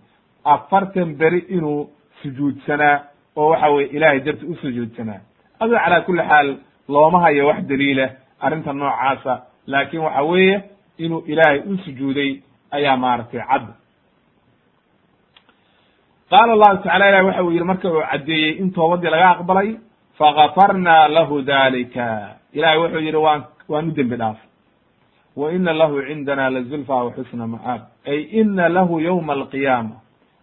afartan 0.45 1.15
beri 1.15 1.39
inuu 1.39 1.89
sujuudsanaa 2.21 2.99
oo 3.35 3.49
waxa 3.49 3.69
weye 3.69 3.87
ilaahay 3.87 4.19
darti 4.19 4.45
u 4.45 4.55
sujuudsanaa 4.55 5.19
ado 5.59 5.75
calaa 5.83 6.01
kulli 6.01 6.23
xaal 6.29 6.57
looma 6.89 7.19
hayo 7.21 7.47
wax 7.47 7.59
daliila 7.69 8.09
arrinta 8.39 8.73
noocaasa 8.73 9.41
laakin 9.67 9.99
waxa 9.99 10.21
weeye 10.23 10.63
inuu 10.97 11.23
ilaahay 11.27 11.59
u 11.59 11.77
sujuuday 11.85 12.31
ayaa 12.71 12.97
maaragtay 12.97 13.41
cad. 13.49 13.65
Qaala 16.29 16.53
allahu 16.53 16.77
tacala 16.83 17.09
ilah 17.09 17.25
waxa 17.25 17.43
uu 17.43 17.51
yihi 17.51 17.63
marka 17.63 17.87
uu 17.89 18.01
caddeeyey 18.11 18.57
in 18.61 18.71
toobadii 18.73 19.09
laga 19.09 19.29
aqbalay 19.35 19.69
fagafarna 20.17 21.07
lahu 21.07 21.41
dalika 21.41 22.35
ilahay 22.53 22.77
wuxuu 22.77 22.99
yihi 23.05 23.15
waan 23.25 23.41
waan 23.69 23.87
u 23.89 23.91
dembi 23.91 24.15
dhaafay 24.17 24.47
wa 25.35 25.51
ina 25.53 25.73
lahu 25.73 26.01
cindana 26.07 26.49
lazulfa 26.49 27.03
waxusna 27.05 27.47
ma'aab 27.47 27.81
ay 28.05 28.19
ina 28.41 28.69
lahu 28.69 28.99
ywma 28.99 29.33
alqiyaama 29.33 29.95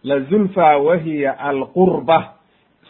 lazulfa 0.03 0.76
wahiya 0.78 1.38
alqurba. 1.38 2.32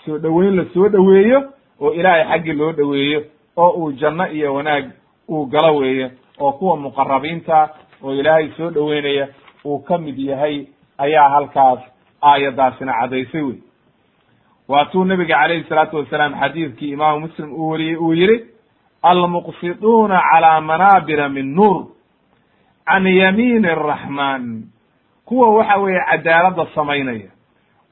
Soo 0.05 0.19
dhoweyn 0.19 0.57
la 0.57 0.65
soo 0.75 0.89
dhoweeyo 0.89 1.43
oo 1.81 1.93
ilaahay 1.93 2.25
xaggii 2.25 2.53
loo 2.53 2.73
dhoweeyo 2.73 3.25
oo 3.57 3.71
uu 3.71 3.93
janno 3.93 4.27
iyo 4.33 4.55
wanaag 4.55 4.91
uu 5.29 5.47
galo 5.47 5.77
weeye 5.77 6.11
oo 6.41 6.53
kuwa 6.53 6.77
muqarabiinta 6.77 7.69
oo 8.03 8.15
ilaahay 8.15 8.49
soo 8.57 8.71
dhoweynaya 8.71 9.29
uu 9.65 9.79
ka 9.79 9.99
mid 9.99 10.19
yahay 10.19 10.67
ayaa 10.99 11.29
halkaas 11.29 11.79
aayadaasina 12.23 12.93
cadaysay 13.01 13.43
wey 13.43 13.57
waatuu 14.69 15.05
nabiga 15.05 15.35
calayhi 15.37 15.65
salaatu 15.69 15.97
wasalaam 15.97 16.35
xadiidkii 16.41 16.91
imaamu 16.93 17.21
muslim 17.21 17.53
uu 17.53 17.69
wariyey 17.71 17.97
uu 17.97 18.13
yihi 18.15 18.45
almuqsiduuna 19.03 20.21
calaa 20.33 20.61
manaabira 20.61 21.29
min 21.29 21.55
nuur 21.55 21.87
can 22.87 23.07
yamiini 23.07 23.69
araxmaan 23.69 24.63
kuwa 25.31 25.49
waxa 25.55 25.77
weeye 25.79 26.01
cadaaladda 26.11 26.67
samaynaya 26.75 27.31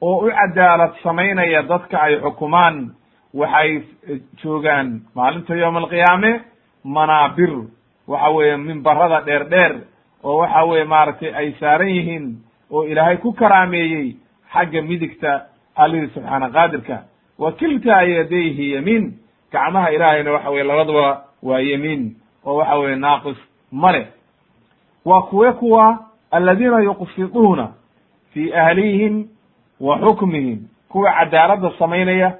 oo 0.02 0.16
u 0.26 0.30
cadaalad 0.30 0.92
samaynaya 1.02 1.62
dadka 1.62 2.00
ay 2.02 2.18
xukumaan 2.20 2.90
waxay 3.34 3.82
joogaan 4.42 5.00
maalinta 5.14 5.54
yowma 5.54 5.78
alqiyaame 5.78 6.40
manaabir 6.84 7.52
waxa 8.08 8.28
weeye 8.30 8.56
mimbarada 8.56 9.20
dheer 9.20 9.44
dheer 9.48 9.74
oo 10.24 10.36
waxa 10.42 10.64
weye 10.64 10.84
maaragtay 10.84 11.32
ay 11.34 11.52
saaran 11.60 11.88
yihiin 11.88 12.26
oo 12.70 12.84
ilaahay 12.84 13.16
ku 13.16 13.32
karaameeyey 13.32 14.16
xagga 14.52 14.82
midigta 14.82 15.46
allihii 15.76 16.10
subxaana 16.14 16.50
qaadirka. 16.50 16.96
Wa 17.38 17.52
kiltaa 17.52 18.02
yadayhi 18.02 18.72
yamiin 18.74 19.04
gacmaha 19.52 19.90
ilaahayna 19.92 20.32
waxa 20.32 20.50
weye 20.50 20.64
labaduba 20.64 21.22
waa 21.42 21.58
yemiin 21.60 22.16
oo 22.46 22.54
waxa 22.56 22.76
weye 22.76 22.96
naaqis 22.96 23.36
male 23.72 24.06
waa 25.04 25.22
kuwe 25.22 25.52
kuwa 25.52 26.07
aladiina 26.30 26.80
yuqsiduuna 26.80 27.72
fi 28.32 28.52
ahlihim 28.54 29.28
wa 29.80 29.98
xukmihim 29.98 30.58
kuwa 30.88 31.12
cadaaladda 31.12 31.70
samaynaya 31.78 32.38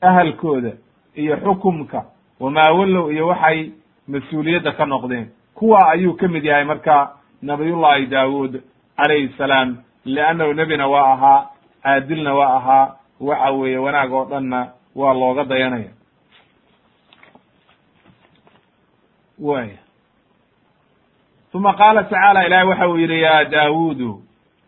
ahalkooda 0.00 0.72
iyo 1.14 1.36
xukumka 1.36 2.04
wamaa 2.40 2.72
wallow 2.72 3.12
iyo 3.12 3.26
waxay 3.26 3.70
mas'uuliyadda 4.08 4.72
ka 4.72 4.86
noqdeen. 4.86 5.26
Kuwa 5.54 5.90
ayuu 5.90 6.14
ka 6.16 6.28
mid 6.28 6.44
yahay 6.44 6.64
marka 6.64 7.10
nabiyullahi 7.42 8.06
daawuud 8.06 8.60
calayhi 8.96 9.28
salaam 9.38 9.76
liannahu 10.04 10.52
nebina 10.54 10.86
waa 10.88 11.12
ahaa 11.12 11.46
caadilna 11.82 12.34
waa 12.34 12.56
ahaa 12.56 12.96
waxa 13.20 13.50
weeye 13.50 13.78
wanaag 13.78 14.12
oo 14.12 14.24
dhanna 14.24 14.68
waa 14.94 15.14
looga 15.14 15.44
dayanaya. 15.44 15.90
Waya 19.38 19.78
uma 21.54 21.72
qaala 21.74 22.02
tacaala 22.04 22.46
ilahi 22.46 22.68
waxa 22.68 22.88
uu 22.88 22.98
yidhi 22.98 23.20
ya 23.20 23.44
daawuudu 23.44 24.22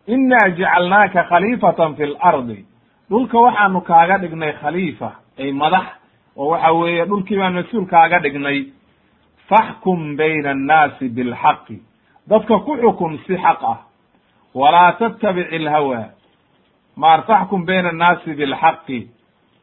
inaa 0.07 0.49
jacalnaaka 0.49 1.23
khaliifatan 1.23 1.95
fi 1.95 2.05
lardi 2.05 2.65
dhulka 3.09 3.39
waxaanu 3.39 3.81
kaaga 3.81 4.17
dhignay 4.17 4.53
khaliifa 4.61 5.09
ay 5.39 5.51
madax 5.51 5.85
oo 6.37 6.49
waxa 6.51 6.71
weeye 6.71 7.05
dhulkii 7.05 7.37
baan 7.37 7.53
mas'uul 7.53 7.85
kaaga 7.87 8.19
dhignay 8.19 8.65
faxkum 9.49 10.15
bayna 10.17 10.49
annaasi 10.51 11.09
bilxaqi 11.09 11.77
dadka 12.29 12.59
ku 12.65 12.77
xukun 12.81 13.19
si 13.27 13.35
xaq 13.37 13.61
ah 13.63 13.77
walaa 14.55 14.91
tattabic 14.99 15.51
ilhawa 15.51 15.99
maar 16.95 17.19
faxkum 17.27 17.65
bayna 17.65 17.89
annaasi 17.89 18.33
bilxaqi 18.33 19.07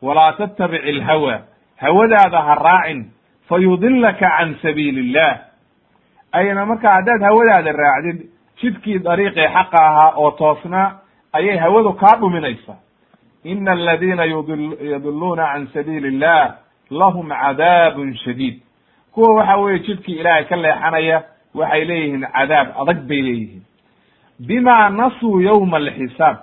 walaa 0.02 0.32
tattabic 0.32 0.82
ilhawa 0.84 1.40
hawadaada 1.76 2.40
ha 2.46 2.54
raacin 2.54 3.00
fa 3.48 3.56
yudilaka 3.58 4.28
can 4.36 4.54
sabiili 4.62 5.00
illah 5.00 5.38
ayna 6.38 6.66
marka 6.66 6.88
haddaad 6.96 7.22
hawadaada 7.28 7.72
raacdid 7.72 8.18
jidkii 8.60 8.98
dariiqii 9.06 9.48
xaqa 9.56 9.78
ahaa 9.88 10.10
oo 10.16 10.30
toosnaa 10.40 10.88
ayay 11.32 11.56
hawadu 11.64 11.92
kaa 11.92 12.16
dhuminaysaa 12.20 12.78
ina 13.44 13.72
aladiina 13.72 14.24
yudilluuna 14.24 15.46
can 15.52 15.66
sabiili 15.74 16.08
illah 16.08 16.54
lahum 16.90 17.28
cadaabun 17.28 18.14
shadiid. 18.24 18.60
Kuwa 19.12 19.34
waxa 19.36 19.56
weeye 19.56 19.78
jidkii 19.78 20.16
ilaahay 20.20 20.44
ka 20.44 20.56
leexanaya 20.56 21.22
waxay 21.54 21.84
leeyihiin 21.84 22.26
cadaab 22.36 22.68
adag 22.82 22.98
bay 23.08 23.22
leeyihiin. 23.22 23.62
Bima 24.48 24.90
nasuu 24.90 25.40
yowma 25.40 25.76
alxisaab. 25.76 26.36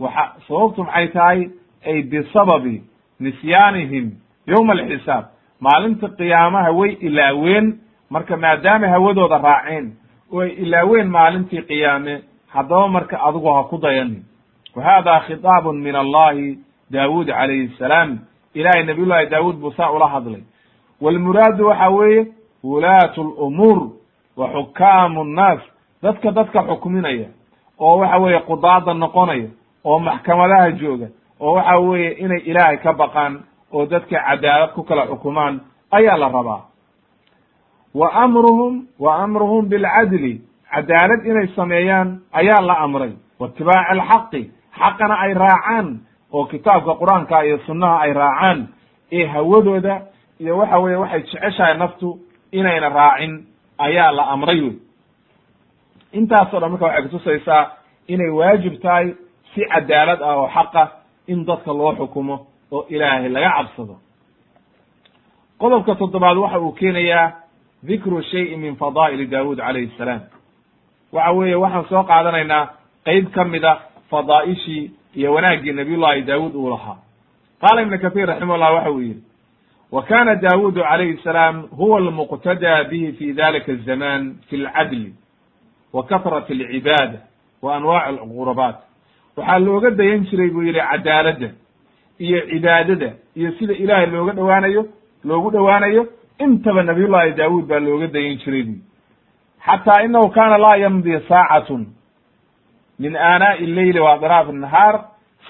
Waxa 0.00 0.24
sababtu 0.48 0.84
maxay 0.84 1.08
tahay? 1.08 1.40
Ay 1.86 2.02
bisababi 2.02 2.82
nisyaanihim 3.20 4.10
yowma 4.46 4.72
alxisaab. 4.72 5.24
Maalinta 5.60 6.08
qiyaamaha 6.18 6.70
way 6.72 6.90
ilaaween 7.00 7.66
marka 8.10 8.36
maadaama 8.36 8.88
hawadooda 8.88 9.38
raaceen 9.38 9.92
oo 10.32 10.40
ay 10.40 10.48
ilaaween 10.50 11.08
maalintii 11.10 11.62
qiyaame 11.62 12.22
haddaba 12.48 12.88
marka 12.88 13.20
adigu 13.26 13.48
ha 13.52 13.62
ku 13.64 13.78
dayanin 13.78 14.22
wa 14.76 14.82
hada 14.84 15.20
khitaabun 15.20 15.76
min 15.82 15.94
allahi 15.96 16.58
daawuud 16.90 17.26
calayhi 17.26 17.68
salaam. 17.78 18.18
Ilahay 18.54 18.84
nabiy 18.84 19.04
llahi 19.06 19.26
daawuud 19.26 19.56
buu 19.60 19.70
saa 19.76 19.90
ula 19.92 20.06
hadlay. 20.08 20.42
Walmuraadu 21.00 21.66
waxa 21.66 21.88
weeye 21.90 22.26
wulaatu 22.64 23.22
lumuur 23.24 23.90
wa 24.36 24.48
xukaamu 24.48 25.24
nnaas. 25.24 25.60
Dadka 26.02 26.30
dadka 26.30 26.62
xukminaya 26.62 27.28
oo 27.78 27.98
waxa 27.98 28.18
weeye 28.18 28.40
qudaada 28.40 28.94
noqonaya 28.94 29.48
oo 29.84 29.98
maxkamadaha 29.98 30.70
jooga 30.70 31.08
oo 31.40 31.52
waxa 31.54 31.78
weeye 31.78 32.10
inay 32.12 32.38
ilaahay 32.38 32.76
ka 32.78 32.92
baqaan 32.92 33.40
oo 33.72 33.86
dadka 33.86 34.16
cadaalad 34.26 34.70
ku 34.74 34.82
kala 34.82 35.06
xukumaan 35.06 35.60
ayaa 35.90 36.16
la 36.16 36.28
rabaa 36.28 36.62
wa 38.00 38.08
amruhum 38.24 38.74
wa 39.04 39.10
amruhum 39.24 39.62
bilcadli 39.72 40.34
cadaalad 40.72 41.22
inay 41.30 41.48
sameeyaan 41.56 42.08
ayaa 42.40 42.60
la 42.68 42.74
amray. 42.84 43.12
Wa 43.40 43.46
itibaaci 43.48 43.90
alxaqi 43.94 44.42
xaqana 44.80 45.14
ay 45.24 45.32
raacaan. 45.42 45.86
Oo 46.32 46.44
kitaabka 46.52 46.92
qur'aanka 47.00 47.36
iyo 47.46 47.58
sunnaha 47.66 47.96
ay 48.04 48.12
raacaan. 48.12 48.58
Ee 49.12 49.26
hawadooda 49.26 49.94
iyo 50.40 50.56
waxa 50.60 50.78
weeye 50.82 50.96
waxay 51.02 51.22
jeceshahay 51.22 51.74
naftu 51.78 52.08
inayna 52.52 52.88
raacin 52.88 53.32
ayaa 53.78 54.12
la 54.12 54.22
amray. 54.34 54.60
Wey 54.60 54.76
intaasoo 56.12 56.60
dhan 56.60 56.70
marka 56.72 56.84
waxay 56.86 57.02
kutusaysaa 57.02 57.62
inay 58.08 58.30
waajib 58.38 58.74
tahay 58.82 59.06
si 59.54 59.60
cadaalad 59.72 60.20
ah 60.22 60.36
oo 60.38 60.48
xaqa 60.56 60.82
in 61.26 61.44
dadka 61.48 61.72
loo 61.72 61.92
xukumo 61.98 62.36
oo 62.72 62.84
ilaahay 62.88 63.28
laga 63.28 63.50
cabsado. 63.56 63.96
Qodobka 65.58 65.94
toddobaad 65.94 66.36
waxa 66.36 66.58
uu 66.60 66.72
keenayaa 66.72 67.32
dikru 67.82 68.22
shayin 68.22 68.60
min 68.60 68.76
fadaa'ili 68.76 69.26
daawuud 69.26 69.58
calayhi 69.58 69.92
salaam. 69.98 70.20
Waxa 71.12 71.32
weeye 71.32 71.54
waxaan 71.54 71.84
soo 71.88 72.02
qaadanaynaa 72.04 72.68
qeyb 73.04 73.30
ka 73.34 73.44
mid 73.44 73.64
a 73.64 73.78
fadaa'ishii 74.10 74.90
iyo 75.16 75.32
wanaaggii 75.34 75.72
nabiyullahi 75.72 76.22
daawuud 76.22 76.54
uu 76.54 76.70
lahaa. 76.70 76.96
Qaala 77.60 77.82
ibnu 77.82 77.98
kahiir 77.98 78.26
raximahullah 78.28 78.74
waxa 78.74 78.90
uu 78.90 79.00
yidhi 79.00 79.22
wa 79.92 80.02
kana 80.02 80.34
daawuudu 80.36 80.80
calayhi 80.82 81.16
salaam 81.24 81.62
huwa 81.76 81.98
almuqtadaa 81.98 82.84
bihi 82.84 83.12
fi 83.12 83.32
dalika 83.32 83.72
azaman 83.72 84.36
fi 84.48 84.56
lcadli 84.56 85.14
wa 85.92 86.02
kahrati 86.04 86.52
alcibaada 86.52 87.18
wa 87.62 87.76
anwaaci 87.76 88.08
alqurabaat 88.08 88.76
waxaa 89.36 89.58
looga 89.58 89.90
dayan 89.90 90.24
jiray 90.28 90.50
buu 90.50 90.62
yidhi 90.62 90.80
cadaaladda 90.80 91.50
iyo 92.18 92.40
cibaadada 92.50 93.12
iyo 93.36 93.52
sida 93.58 93.74
ilaahay 93.74 94.06
looga 94.06 94.32
dhowaanayo 94.32 94.86
loogu 95.24 95.50
dhowaanayo 95.50 96.06
intaba 96.38 96.82
nabiyullahi 96.82 97.32
daawuud 97.32 97.66
baa 97.66 97.78
looga 97.80 98.06
dayan 98.06 98.38
jiray. 98.38 98.62
Buy 98.62 98.80
xataa 99.66 100.02
inahu 100.04 100.28
kana 100.30 100.58
laa 100.58 100.76
yamdi 100.76 101.20
saacatun 101.28 101.86
min 102.98 103.16
aanaa'i 103.16 103.66
leyli 103.66 104.00
wa 104.00 104.12
adraaf 104.14 104.48
nahaar 104.52 104.94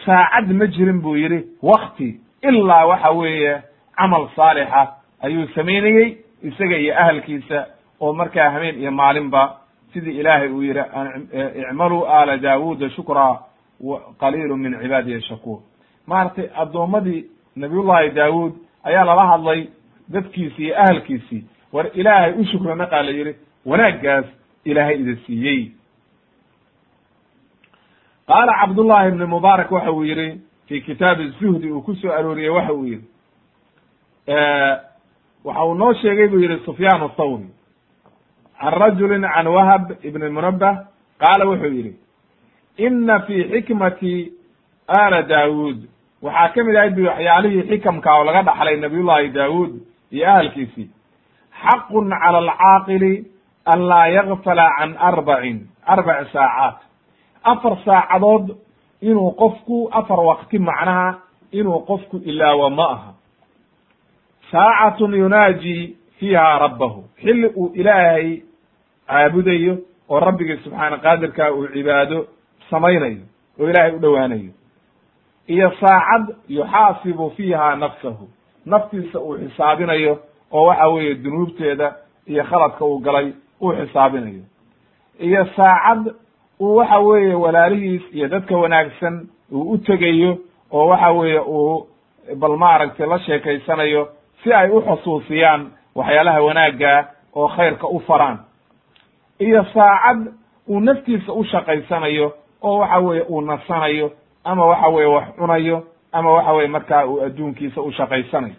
saacad 0.07 0.51
ma 0.53 0.67
jirin 0.67 1.01
buu 1.03 1.17
yidhi 1.17 1.45
wakti 1.63 2.21
ilaa 2.43 2.87
waxa 2.87 3.11
weeye 3.11 3.63
camal 3.97 4.29
saalixa 4.37 4.83
ayuu 5.23 5.47
samaynayey 5.55 6.17
isaga 6.43 6.77
iyo 6.79 6.95
ahalkiisa 7.01 7.67
oo 8.01 8.13
markaa 8.13 8.51
habeen 8.51 8.79
iyo 8.81 8.91
maalinba 8.93 9.57
sidii 9.93 10.19
ilaahay 10.21 10.49
uu 10.49 10.63
yidhi 10.63 10.83
icmaluu 11.61 12.07
aala 12.07 12.37
daawuuda 12.37 12.91
shukraa 12.91 13.39
qaliilu 14.21 14.57
min 14.57 14.79
cibaadiya 14.83 15.21
shakuur. 15.21 15.61
Maaragtay 16.07 16.49
addoommadii 16.57 17.25
nabiyullahi 17.57 18.11
daawuud 18.11 18.53
ayaa 18.85 19.05
lala 19.05 19.27
hadlay 19.27 19.69
dadkiisii 20.09 20.65
iyo 20.67 20.77
ahalkiisii 20.83 21.45
war 21.73 21.87
ilaahay 21.95 22.33
u 22.33 22.45
shukra 22.45 22.75
naqaa 22.75 23.03
la 23.03 23.11
yidhi 23.11 23.35
wanaaggaas 23.67 24.25
ilaahay 24.65 24.97
ida 25.01 25.17
siiyey. 25.27 25.71
Qaala 28.29 28.53
cabdullahi 28.61 29.09
ibni 29.09 29.25
mubaarak 29.27 29.71
waxa 29.71 29.93
uu 29.93 30.05
yidhi 30.05 30.41
fi 30.69 30.81
kitaabi 30.81 31.29
zuhdi 31.41 31.71
uu 31.73 31.83
ku 31.83 31.95
soo 31.95 32.13
arooriyey 32.13 32.49
waxa 32.51 32.73
uu 32.75 32.85
yidhi 32.87 33.07
waxa 35.45 35.65
uu 35.67 35.75
noo 35.75 35.93
sheegay 35.95 36.29
buu 36.29 36.41
yidhi 36.41 36.59
sufyaan 36.65 37.03
athawri 37.03 37.49
can 38.61 38.73
rajulin 38.81 39.23
can 39.35 39.47
wahab 39.47 39.85
ibni 40.05 40.29
munabbah 40.29 40.75
qaala 41.19 41.47
wuxuu 41.49 41.73
yidhi 41.77 41.93
ina 42.77 43.21
fi 43.21 43.45
xikmati 43.53 44.33
ala 44.87 45.23
daawuud. 45.23 45.79
Waxaa 46.23 46.49
ka 46.55 46.65
mid 46.65 46.77
ahayd 46.77 46.95
bu 46.97 47.03
waxyaalihii 47.09 47.63
xikamka 47.71 48.11
oo 48.19 48.25
laga 48.25 48.43
dhaxlay 48.43 48.77
nabiyullahi 48.77 49.29
daawuud 49.31 49.73
iyo 50.13 50.29
ahalkiisii 50.31 50.89
xaqun 51.63 52.11
cala 52.11 52.39
alcaaqili 52.39 53.27
an 53.73 53.81
laa 53.91 54.07
yakfala 54.17 54.67
can 54.79 54.97
arbacin 55.09 55.59
arbac 55.87 56.29
saacaat 56.33 56.77
afar 57.45 57.77
saacadood 57.85 58.57
inuu 59.01 59.31
qofku 59.41 59.89
afar 59.93 60.21
waqti 60.21 60.59
macnaha 60.59 61.09
inuu 61.53 61.81
qofku 61.89 62.17
ilaawo 62.31 62.71
ma 62.71 62.87
aha. 62.95 63.11
Saacatun 64.51 65.15
yunaaji 65.15 65.97
fiiha 66.19 66.59
rabbahu. 66.59 67.05
Xilli 67.23 67.47
uu 67.57 67.73
ilaahay 67.75 68.43
caabudayo 69.07 69.75
oo 70.09 70.21
rabbigii 70.21 70.57
subxaana 70.65 70.97
qaadirka 70.99 71.53
uu 71.53 71.67
cibaado 71.75 72.27
samaynayo 72.71 73.23
oo 73.61 73.69
ilaahay 73.71 73.93
u 73.95 73.99
dhowaanayo. 73.99 74.53
Iyo 75.47 75.71
saacad 75.81 76.37
yuxaasibu 76.49 77.31
fiiha 77.37 77.77
nafsahu 77.77 78.29
naftiisa 78.73 79.19
uu 79.21 79.37
xisaabinayo 79.39 80.19
oo 80.53 80.65
waxa 80.67 80.89
weeye 80.89 81.15
dunuubteeda 81.15 81.95
iyo 82.27 82.45
khaladka 82.45 82.85
uu 82.85 82.99
galay 82.99 83.33
uu 83.63 83.73
xisaabinayo. 83.73 84.43
Iyo 85.21 85.47
saacad 85.57 86.15
uu 86.61 86.77
waxa 86.77 86.99
weeye 86.99 87.35
walaalihiis 87.35 88.03
iyo 88.15 88.29
dadka 88.29 88.57
wanaagsan 88.57 89.29
uu 89.53 89.71
u 89.73 89.79
tegayo 89.79 90.39
oo 90.73 90.87
waxa 90.89 91.11
weeye 91.11 91.41
uu 91.41 91.87
bal 92.37 92.57
maaragtay 92.57 93.07
la 93.07 93.19
sheekaysanayo 93.19 94.09
si 94.43 94.53
ay 94.53 94.71
u 94.71 94.81
xusuusiyaan 94.83 95.71
waxyaalaha 95.95 96.41
wanaagga 96.43 97.09
oo 97.35 97.49
khayrka 97.49 97.87
u 97.87 98.01
faraan. 98.01 98.39
Iyo 99.39 99.65
saacad 99.75 100.33
uu 100.69 100.81
naftiisa 100.81 101.33
u 101.33 101.45
shaqaysanayo 101.45 102.33
oo 102.63 102.79
waxa 102.79 102.99
weeye 102.99 103.23
uu 103.29 103.41
nasanayo 103.41 104.13
ama 104.45 104.67
waxa 104.67 104.89
weeye 104.89 105.11
wax 105.15 105.25
cunayo 105.39 105.83
ama 106.13 106.31
waxa 106.33 106.53
weye 106.53 106.69
markaa 106.69 107.05
uu 107.07 107.21
adduunkiisa 107.27 107.81
u 107.83 107.93
shaqaysanayo. 107.93 108.55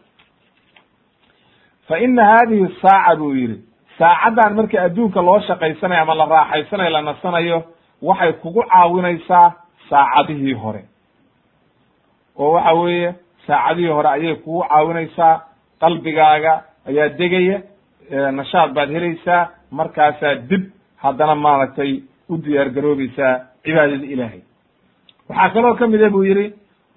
Fa 1.87 1.99
ina 1.99 2.25
hadihi 2.25 2.75
saaca 2.81 3.15
buu 3.15 3.33
yidhi. 3.35 3.57
Saacaddan 3.97 4.53
marka 4.55 4.81
adduunka 4.81 5.21
loo 5.21 5.39
shaqaysanayo 5.47 6.01
ama 6.01 6.15
la 6.15 6.25
raaxaysanayo 6.25 6.89
la 6.89 7.01
nasanayo 7.01 7.63
waxay 8.01 8.33
kugu 8.33 8.63
caawinaysaa 8.63 9.53
saacadihii 9.89 10.53
hore. 10.53 10.83
Oo 12.37 12.51
waxa 12.51 12.73
weeye 12.73 13.13
saacadihii 13.47 13.87
hore 13.91 14.09
ayay 14.09 14.35
kugu 14.35 14.63
caawinaysaa 14.69 15.41
qalbigaaga 15.81 16.63
ayaa 16.87 17.09
degaya 17.09 17.61
nashaad 18.31 18.73
baad 18.73 18.89
helaysaa 18.91 19.49
markaasaa 19.71 20.35
dib 20.35 20.63
haddana 20.97 21.35
maaragtay 21.35 22.01
u 22.29 22.37
diyaar 22.37 22.69
garoobaysaa 22.69 23.33
cibaadada 23.63 24.05
ilaahay. 24.05 24.41
Waxaa 25.29 25.49
kaloo 25.53 25.75
ka 25.75 25.87
mida 25.87 26.09
buu 26.09 26.23
yidhi 26.23 26.53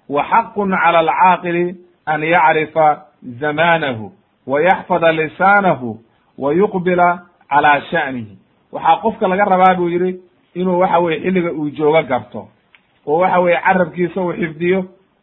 wa 0.09 0.23
xaqun 0.31 0.71
cala 0.83 0.99
alcaaqili 0.99 1.75
an 2.05 2.21
yacrifa 2.23 2.87
zamanahu 3.39 4.11
wa 4.47 4.61
yaxfada 4.61 5.11
lisaanahu 5.11 5.97
wa 6.37 6.53
yuqbila 6.53 7.19
calaa 7.49 7.79
sha'nihi. 7.91 8.37
Waxaa 8.71 8.97
qofka 9.01 9.27
laga 9.27 9.45
rabaa 9.45 9.75
buu 9.77 9.89
yidhi 9.89 10.19
inuu 10.55 10.79
waxa 10.79 10.99
weye 10.99 11.19
xilliga 11.19 11.51
uu 11.51 11.69
joogo 11.69 12.01
garto 12.03 12.47
oo 13.07 13.17
waxa 13.19 13.39
weye 13.39 13.57
carabkiisa 13.65 14.21
uu 14.21 14.33
xifdiyo 14.33 14.79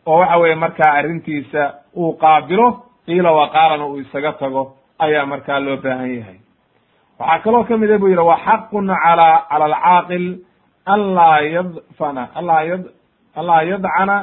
oo 0.06 0.18
waxa 0.18 0.36
weye 0.38 0.54
markaa 0.54 0.92
arrintiisa 0.98 1.74
uu 1.96 2.12
qaabilo 2.12 2.82
qiila 3.06 3.32
waqaalana 3.32 3.86
uu 3.86 3.98
isaga 4.00 4.32
tago 4.32 4.76
ayaa 4.98 5.26
markaa 5.26 5.58
loo 5.60 5.76
baahan 5.76 6.10
yahay. 6.18 6.38
Waxaa 7.18 7.38
kaloo 7.44 7.64
ka 7.64 7.76
mida 7.76 7.98
buu 7.98 8.08
yidhi 8.08 8.22
wa 8.22 8.36
xaqun 8.46 8.86
cala 9.04 9.28
cala 9.50 9.64
alcaaqil 9.66 10.38
an 10.86 11.00
laa 11.14 11.40
yadfana 11.40 12.28
anlaa 12.34 12.62
yad 12.70 12.84
an 13.36 13.44
laa 13.46 13.62
yadcana 13.62 14.16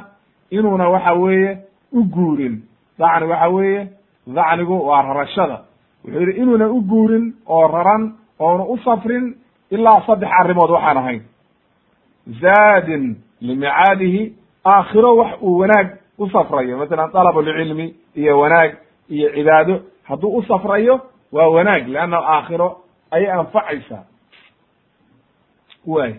inuuna 0.51 0.89
waxa 0.89 1.13
weeye 1.13 1.57
u 1.93 2.03
guurin. 2.03 2.61
Dacni 2.99 3.27
waxa 3.27 3.47
weeye 3.49 3.87
dacnigu 4.27 4.87
waa 4.87 5.01
rarashada. 5.01 5.57
Wuxuu 6.03 6.19
yidhi 6.19 6.41
inuuna 6.41 6.67
u 6.67 6.81
guurin 6.81 7.33
oo 7.47 7.67
raran 7.67 8.13
oona 8.39 8.63
u 8.63 8.77
safrin 8.77 9.35
ilaa 9.71 10.01
saddex 10.07 10.29
arrimood 10.39 10.69
waxaan 10.69 10.97
ahayn. 10.97 11.21
Zaadin 12.41 13.15
limicaadihi 13.41 14.33
aakhiro 14.65 15.15
wax 15.17 15.31
uu 15.41 15.57
wanaag 15.59 15.87
u 16.17 16.29
safrayo. 16.29 16.77
Masalan 16.77 17.11
dalab 17.13 17.37
lcilmi 17.37 17.95
iyo 18.15 18.39
wanaag 18.39 18.71
iyo 19.09 19.29
cibaado. 19.35 19.81
Hadduu 20.03 20.37
u 20.37 20.43
safrayo 20.43 21.01
waa 21.31 21.47
wanaag 21.47 21.87
leanna 21.87 22.17
aakhiro 22.17 22.77
ayay 23.11 23.31
anfacaysaa. 23.31 24.03
Way 25.87 26.13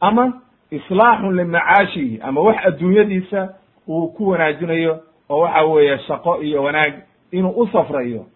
ama 0.00 0.40
islaaxun 0.70 1.36
limacaashihi 1.36 2.20
ama 2.22 2.40
wax 2.40 2.56
adduunyadiisa 2.66 3.48
uu 3.88 4.08
ku 4.08 4.28
wanaajinayo 4.28 5.00
oo 5.30 5.38
waxa 5.40 5.62
weeye 5.64 5.98
shaqo 5.98 6.42
iyo 6.42 6.62
wanaag 6.62 6.94
inuu 7.32 7.50
u 7.50 7.66
safrayo 7.72 8.26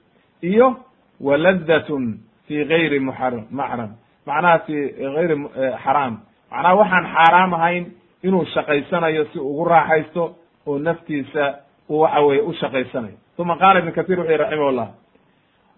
iyo 0.42 0.76
waladatun 1.20 2.18
fi 2.46 2.64
gayri 2.64 3.00
muxaram 3.00 3.44
maxram 3.50 3.90
macnaha 4.26 4.58
fi 4.66 4.72
gayri 4.98 5.36
xaraam. 5.84 6.18
Macnaha 6.50 6.74
waxaan 6.74 7.06
xaaraam 7.14 7.54
ahayn 7.54 7.84
inuu 8.22 8.44
shaqaysanayo 8.54 9.24
si 9.32 9.38
ugu 9.38 9.64
raaxaysto 9.64 10.34
oo 10.66 10.78
naftiisa 10.78 11.54
uu 11.90 12.00
waxa 12.00 12.20
weye 12.20 12.40
u 12.42 12.52
shaqaysanayo. 12.52 13.16
Uma 13.38 13.56
qaala 13.56 13.80
ibn 13.80 13.92
kathir 13.92 14.18
wuxu 14.18 14.30
yihi 14.32 14.38
raximah 14.42 14.72
llah 14.72 14.88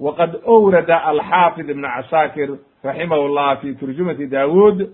waqad 0.00 0.32
owrada 0.46 0.96
alxaafid 0.96 1.68
ibn 1.70 1.82
casaakir 1.82 2.50
raximah 2.84 3.18
llah 3.18 3.56
fi 3.60 3.74
turjumati 3.74 4.26
dawud 4.26 4.88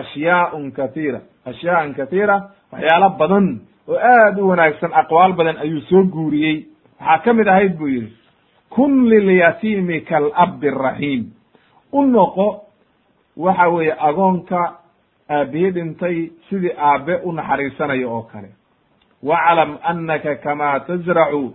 ashyaaun 0.00 0.72
kathiira. 0.72 1.20
Ashyaaan 1.46 1.94
kathiira 1.94 2.36
waxyaalo 2.72 3.08
badan 3.18 3.46
oo 3.88 3.98
aad 3.98 4.38
u 4.38 4.48
wanaagsan 4.48 4.92
aqwaal 4.94 5.32
badan 5.32 5.58
ayuu 5.64 5.80
soo 5.90 6.02
guuriyey. 6.04 6.66
Waxaa 7.00 7.18
ka 7.24 7.32
mid 7.32 7.48
ahayd 7.48 7.76
buu 7.78 7.88
yihi 7.88 8.12
kun 8.70 9.08
lilyatiimi 9.10 10.00
kalabi 10.00 10.70
raxiim 10.70 11.22
u 11.92 12.02
noqo 12.06 12.48
waxa 13.36 13.68
weeye 13.68 13.94
agoonka 14.08 14.60
aabiye 15.30 15.70
dhintay 15.70 16.30
sidii 16.48 16.72
aabe 16.78 17.14
u 17.24 17.32
naxariisanayo 17.32 18.10
oo 18.14 18.22
kale. 18.32 18.48
Waclam 19.22 19.78
anaka 19.82 20.34
kama 20.36 20.80
tazracu 20.80 21.54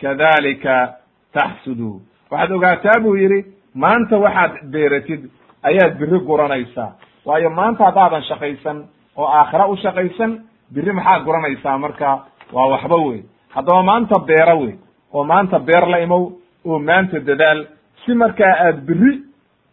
kadalika 0.00 0.94
taxsudu. 1.32 2.00
Waxaad 2.30 2.52
ogaataa 2.52 3.00
buu 3.02 3.16
yidhi 3.16 3.44
maanta 3.74 4.16
waxaad 4.18 4.52
beeratid 4.72 5.30
ayaad 5.62 5.98
biri 5.98 6.18
guranaysaa 6.28 6.92
waayo 7.24 7.50
maanta 7.50 7.84
haddaadan 7.84 8.22
shaqaysan 8.22 8.84
oo 9.16 9.26
aakhira 9.26 9.66
u 9.68 9.76
shaqaysan 9.76 10.30
biri 10.74 10.92
maxaad 10.92 11.24
guranaysaa 11.24 11.78
marka? 11.78 12.24
Waa 12.52 12.68
waxba 12.72 12.96
wey 12.96 13.22
haddaba 13.54 13.82
maanta 13.82 14.18
beera 14.18 14.54
wey 14.54 14.74
oo 15.14 15.24
maanta 15.24 15.58
beer 15.58 15.86
la 15.86 15.98
imow 16.00 16.32
oo 16.64 16.78
maanta 16.78 17.20
dadaal. 17.20 17.66
Si 18.04 18.14
markaa 18.14 18.54
aad 18.66 18.84
biri 18.86 19.22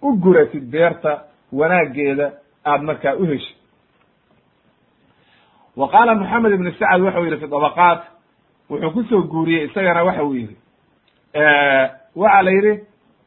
u 0.01 0.15
guratid 0.23 0.63
beerta 0.71 1.11
wanaaggeeda 1.53 2.31
aad 2.65 2.81
markaa 2.81 3.15
u 3.15 3.25
heshid 3.25 3.57
wa 5.75 5.87
qaala 5.89 6.15
moxamed 6.15 6.51
ibn 6.53 6.71
sacad 6.71 7.01
waxau 7.01 7.25
yihi 7.25 7.37
fi 7.39 7.47
dabaqaat 7.47 8.01
wuxuu 8.69 8.91
ku 8.93 9.03
soo 9.09 9.21
guuriyey 9.31 9.65
isagana 9.67 10.03
waxa 10.03 10.23
uu 10.23 10.33
yihi 10.35 10.55
waxa 12.15 12.41
la 12.43 12.51
yidhi 12.51 12.73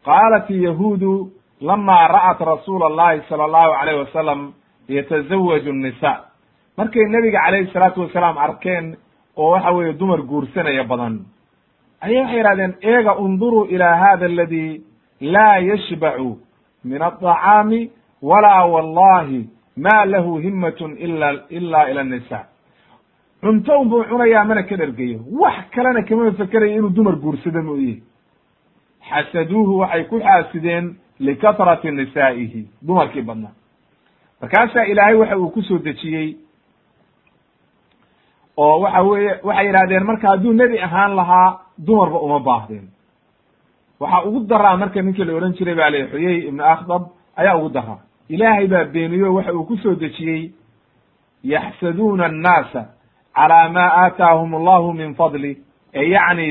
qaalat 0.05 0.51
yahuudu 0.51 1.31
lama 1.61 2.09
ra'at 2.09 2.39
rasuula 2.41 2.87
allahi 2.87 3.21
sala 3.29 3.45
allahu 3.45 3.73
alayh 3.73 3.95
wasalam 4.05 4.53
yatazawaju 4.89 5.73
nisa 5.73 6.13
markay 6.77 7.05
nebiga 7.09 7.39
calayhi 7.45 7.71
salaatu 7.73 8.01
wasalaam 8.01 8.39
arkeen 8.39 8.97
oo 9.37 9.51
waxa 9.51 9.71
weeye 9.73 9.93
dumar 9.93 10.23
guursanaya 10.23 10.85
badan 10.85 11.25
ayay 12.01 12.21
waxay 12.23 12.39
yihahdeen 12.39 12.75
eega 12.83 13.15
unduruu 13.19 13.65
ila 13.75 13.97
hada 13.97 14.27
aladi 14.27 14.83
laa 15.21 15.59
yashbacu 15.59 16.39
min 16.85 17.03
alطacaami 17.03 17.91
walaa 18.23 18.65
wallahi 18.67 19.49
ma 19.77 20.05
lahu 20.07 20.39
himatun 20.39 20.97
ila 20.99 21.45
ila 21.51 21.91
ila 21.91 22.05
nisa 22.05 22.41
cunto 23.41 23.79
un 23.81 23.89
buu 23.89 24.05
cunayaa 24.05 24.45
mana 24.45 24.63
ka 24.63 24.77
dhergeyo 24.77 25.21
wax 25.41 25.71
kalena 25.75 26.03
kama 26.03 26.33
fekerayo 26.33 26.75
inuu 26.77 26.89
dumar 26.91 27.17
guursado 27.17 27.63
mooye 27.63 28.03
xasaduuhu 29.09 29.79
waxay 29.79 30.05
ku 30.05 30.21
xaasideen 30.21 30.97
likatrati 31.21 31.91
nisaa'ihi 31.91 32.69
dumarkii 32.87 33.23
badnaa 33.23 33.53
markaasaa 34.41 34.85
ilaahay 34.85 35.15
waxa 35.17 35.37
uu 35.39 35.51
ku 35.51 35.63
soo 35.63 35.79
dejiyey 35.79 36.37
oo 38.57 38.81
waxa 38.81 39.03
weeye 39.03 39.33
waxay 39.43 39.67
yidhahdeen 39.67 40.05
marka 40.05 40.29
hadduu 40.29 40.53
nebi 40.53 40.79
ahaan 40.81 41.17
lahaa 41.17 41.59
dumarba 41.87 42.19
uma 42.19 42.41
baahdeen 42.41 42.89
waxaa 44.01 44.23
ugu 44.25 44.41
daraa 44.47 44.77
marka 44.77 45.03
ninkii 45.03 45.25
la 45.25 45.35
odhan 45.35 45.53
jiray 45.59 45.75
baa 45.75 45.91
la 45.91 46.07
xuyey 46.13 46.39
ibnu 46.49 46.63
akhdab 46.65 47.03
ayaa 47.37 47.57
ugu 47.59 47.69
daraa 47.69 47.99
ilaahay 48.29 48.67
baa 48.67 48.85
beeniyo 48.85 49.35
waxa 49.35 49.53
uu 49.55 49.65
ku 49.65 49.77
soo 49.77 49.95
dejiyey 49.95 50.53
yaxsaduuna 51.43 52.25
annaasa 52.27 52.83
calaa 53.35 53.69
ma 53.69 53.85
aataahum 54.03 54.55
allahu 54.55 54.93
min 54.93 55.15
fadli 55.15 55.53
ee 55.95 56.09
yacni 56.15 56.47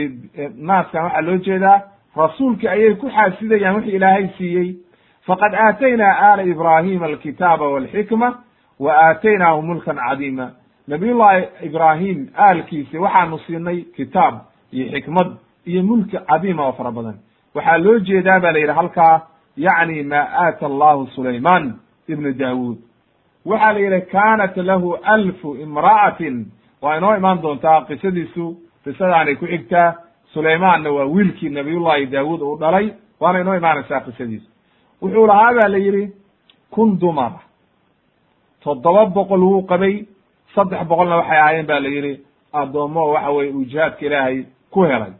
naaskan 0.55 1.03
waxaa 1.03 1.21
loo 1.21 1.37
jeedaa 1.37 1.79
rasuulkii 2.15 2.67
ayay 2.67 2.95
ku 2.95 3.09
xaasidayaan 3.09 3.75
wixii 3.75 3.95
ilaahay 3.95 4.27
siiyey. 4.37 4.75
Faqad 5.27 5.53
aataynaa 5.53 6.13
aala 6.27 6.43
ibraahima 6.43 7.05
alkitaaba 7.05 7.69
walxikma 7.69 8.29
wa 8.79 8.91
aataynaahum 8.93 9.65
mulkan 9.65 9.97
cadiima. 9.97 10.51
Nabiyullahi 10.87 11.43
ibraahim 11.63 12.27
aalkiisi 12.37 12.97
waxaanu 12.97 13.39
siinay 13.39 13.81
kitaab 13.95 14.35
iyo 14.71 14.85
xikmad 14.91 15.27
iyo 15.65 15.83
mulki 15.83 16.17
cadiima 16.17 16.65
oo 16.67 16.71
fara 16.71 16.91
badan. 16.91 17.17
Waxaa 17.55 17.77
loo 17.77 17.99
jeedaa 17.99 18.39
ba 18.39 18.51
la 18.51 18.59
yidhi 18.59 18.73
halkaa 18.73 19.21
yacni 19.57 20.03
ma 20.03 20.19
aata 20.43 20.65
allahu 20.65 21.07
sulayman 21.15 21.73
ibnu 22.07 22.33
daawuud. 22.33 22.77
Waxaa 23.45 23.73
la 23.73 23.79
yidhi 23.79 24.01
kaanat 24.11 24.57
lahu 24.57 24.97
alfu 25.03 25.55
imra'atin. 25.55 26.45
Waa 26.81 26.97
inoo 26.97 27.15
imaan 27.15 27.41
doontaa 27.41 27.81
qisadiisu 27.87 28.57
qisadaanay 28.83 29.35
ku 29.35 29.45
xigtaa 29.47 29.95
sulaymaanna 30.33 30.91
waa 30.91 31.05
wiilkii 31.05 31.49
nabiyullahi 31.49 32.05
daawuud 32.05 32.41
uu 32.41 32.57
dhalay 32.57 32.89
waana 33.19 33.39
inoo 33.41 33.55
imaanaysaa 33.55 33.99
qisadiisu 34.01 34.47
wuxuu 35.01 35.27
lahaa 35.27 35.53
ba 35.53 35.67
la 35.67 35.77
yidhi 35.77 36.11
kun 36.71 36.99
dumara 36.99 37.39
toddoba 38.63 39.05
boqol 39.05 39.43
wuu 39.43 39.61
qabay 39.71 40.05
saddex 40.55 40.87
boqolna 40.87 41.15
waxay 41.17 41.37
ahaayeen 41.39 41.65
ba 41.67 41.79
la 41.79 41.89
yidhi. 41.89 42.13
Addoommo 42.53 43.09
waxa 43.13 43.29
weye 43.31 43.51
uu 43.51 43.65
jihaadka 43.65 44.05
ilaahay 44.05 44.45
ku 44.71 44.83
helay. 44.83 45.13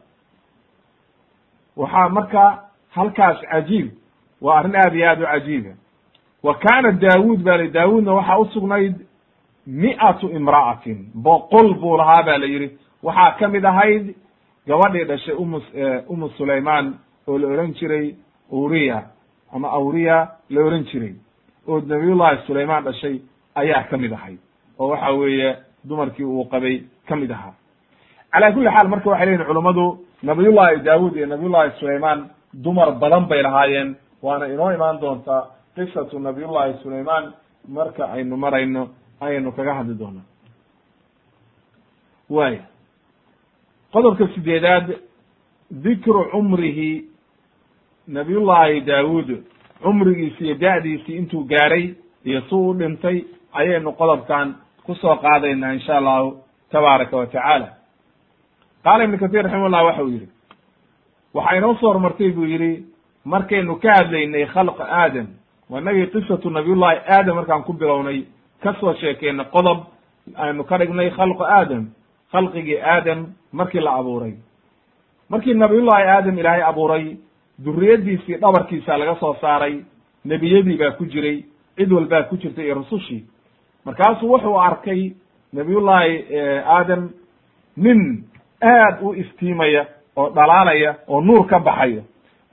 Waxaa 1.78 2.10
marka 2.10 2.64
halkaas 2.90 3.38
cajiib 3.52 3.88
waa 4.42 4.58
arrin 4.60 4.76
aad 4.76 4.96
iyo 4.96 5.08
aad 5.10 5.22
u 5.22 5.26
cajiiba 5.26 5.72
wa 6.44 6.54
kaana 6.56 6.92
daawuud 6.92 7.44
ba 7.44 7.58
daawuudna 7.58 8.14
waxaa 8.14 8.38
usugnayd 8.38 8.96
mi'atu 9.68 10.30
imra'atin 10.30 10.98
boqol 11.16 11.74
buu 11.74 11.98
lahaa 11.98 12.24
ba 12.24 12.38
la 12.38 12.46
yidhi. 12.46 12.78
Waxaa 13.04 13.32
ka 13.40 13.48
mid 13.48 13.66
ahayd 13.66 14.16
gabadhii 14.68 15.06
dhashay 15.06 15.36
umu 15.36 15.62
umu 16.08 16.30
sulaymaan 16.38 16.94
oo 17.28 17.38
la 17.38 17.48
ohan 17.48 17.74
jiray 17.74 18.16
uriya 18.52 19.04
ama 19.54 19.68
awriya 19.72 20.18
la 20.50 20.62
ohan 20.66 20.84
jiray. 20.92 21.16
Oo 21.68 21.82
nabiyullahi 21.82 22.38
sulaymaan 22.48 22.84
dhashay 22.84 23.22
ayaa 23.56 23.84
ka 23.90 23.98
mid 23.98 24.12
ahayd 24.14 24.40
oo 24.80 24.88
waxa 24.88 25.12
weeye 25.12 25.58
dumarkii 25.84 26.24
uu 26.26 26.46
qabay 26.52 26.84
ka 27.08 27.16
mid 27.16 27.32
ahaa. 27.32 27.54
Calaa 28.32 28.52
kulli 28.52 28.70
xaal 28.70 28.88
marka 28.88 29.10
waxay 29.10 29.26
leyihin 29.26 29.46
culummadu 29.46 29.86
nabiyullahi 30.24 30.80
daawud 30.84 31.16
iyo 31.16 31.26
nabiyullahi 31.28 31.72
sulaymaan 31.80 32.30
dumar 32.54 32.92
badan 33.00 33.26
bay 33.28 33.42
lahaayeen. 33.44 33.96
Waana 34.22 34.46
inoo 34.48 34.72
imaan 34.74 35.00
doontaa 35.02 35.48
qisatu 35.76 36.20
nabiyullahi 36.20 36.74
sulaymaan 36.84 37.34
marka 37.68 38.04
aynu 38.16 38.38
marayno 38.38 38.90
ayaynu 39.22 39.52
kaga 39.52 39.74
hadli 39.74 39.96
doonaa. 40.00 40.26
Waaya 42.30 42.64
qodobka 43.94 44.28
sideedaad 44.36 44.88
dikru 45.72 46.26
cumrihi 46.32 47.06
nabiyullahi 48.08 48.82
daawuud 48.82 49.30
cumrigiisi 49.84 50.44
iyo 50.46 50.56
da'diisii 50.56 51.18
intuu 51.18 51.44
gaaray 51.44 51.94
iyo 52.26 52.42
si 52.42 52.56
u 52.56 52.74
dhintay 52.74 53.24
ayaynu 53.54 53.92
qodobkan 53.94 54.56
ku 54.86 54.96
soo 54.96 55.16
qaadaynaa 55.16 55.74
insha 55.74 55.98
allahu 55.98 56.38
tabaaraka 56.72 57.18
wa 57.18 57.26
tacaala. 57.26 57.68
Qaala 58.84 59.04
ibnu 59.04 59.18
katir 59.18 59.44
raximahullah 59.44 59.86
waxa 59.86 60.04
uu 60.04 60.10
yidhi 60.10 60.28
waxaa 61.34 61.56
inoo 61.58 61.76
soo 61.76 61.88
horumartay 61.88 62.32
buu 62.32 62.46
yidhi 62.46 62.86
markaynu 63.26 63.76
ka 63.80 63.94
hadlaynay 63.98 64.46
khalqa 64.46 64.84
aadam 64.90 65.28
waa 65.70 65.82
inagii 65.82 66.08
qisatu 66.08 66.50
nabiyullahi 66.50 66.98
aadam 67.08 67.36
markaan 67.36 67.64
ku 67.64 67.74
bilownay 67.74 68.26
ka 68.64 68.74
soo 68.80 68.94
sheekeynay 68.94 69.46
qodob 69.46 69.80
aynu 70.36 70.64
ka 70.64 70.78
dhignay 70.78 71.10
khalqu 71.12 71.44
aadam 71.44 71.88
khalqigii 72.34 72.80
aadam 72.82 73.26
markii 73.52 73.80
la 73.80 73.92
abuuray. 73.96 74.34
Markii 75.30 75.54
nabiyullahi 75.54 76.04
aadam 76.08 76.38
ilaahay 76.40 76.64
abuuray 76.64 77.18
duriyadiisii 77.66 78.38
dhabarkiisa 78.42 78.98
laga 78.98 79.16
soo 79.20 79.36
saaray 79.42 79.80
nebiyadii 80.26 80.78
baa 80.78 80.92
ku 80.92 81.06
jiray 81.06 81.44
cid 81.78 81.92
walbaa 81.92 82.24
ku 82.24 82.38
jirtay 82.38 82.66
iyo 82.66 82.76
rusushii. 82.76 83.26
Markaasuu 83.86 84.30
wuxuu 84.32 84.58
arkay 84.60 85.12
nabiyullahi 85.54 86.26
aadam 86.66 87.10
nin 87.78 88.24
aad 88.62 88.98
u 89.02 89.14
iftiimaya 89.16 89.86
oo 90.16 90.30
dhalaalaya 90.30 90.96
oo 91.08 91.22
nuur 91.22 91.48
ka 91.48 91.60
baxayo 91.60 92.04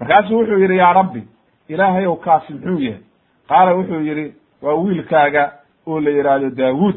markaasuu 0.00 0.38
wuxuu 0.38 0.58
yidhi 0.58 0.76
yaa 0.76 0.92
rabbi 0.92 1.22
ilaahay 1.68 2.06
ow 2.06 2.16
kaasi 2.16 2.52
muxuu 2.52 2.78
yahay? 2.80 3.00
Qaala 3.48 3.74
wuxuu 3.74 4.00
yidhi 4.00 4.34
waa 4.62 4.74
wiilkaaga 4.74 5.52
oo 5.86 6.00
la 6.00 6.10
yidhaahdo 6.10 6.50
daawuud 6.50 6.96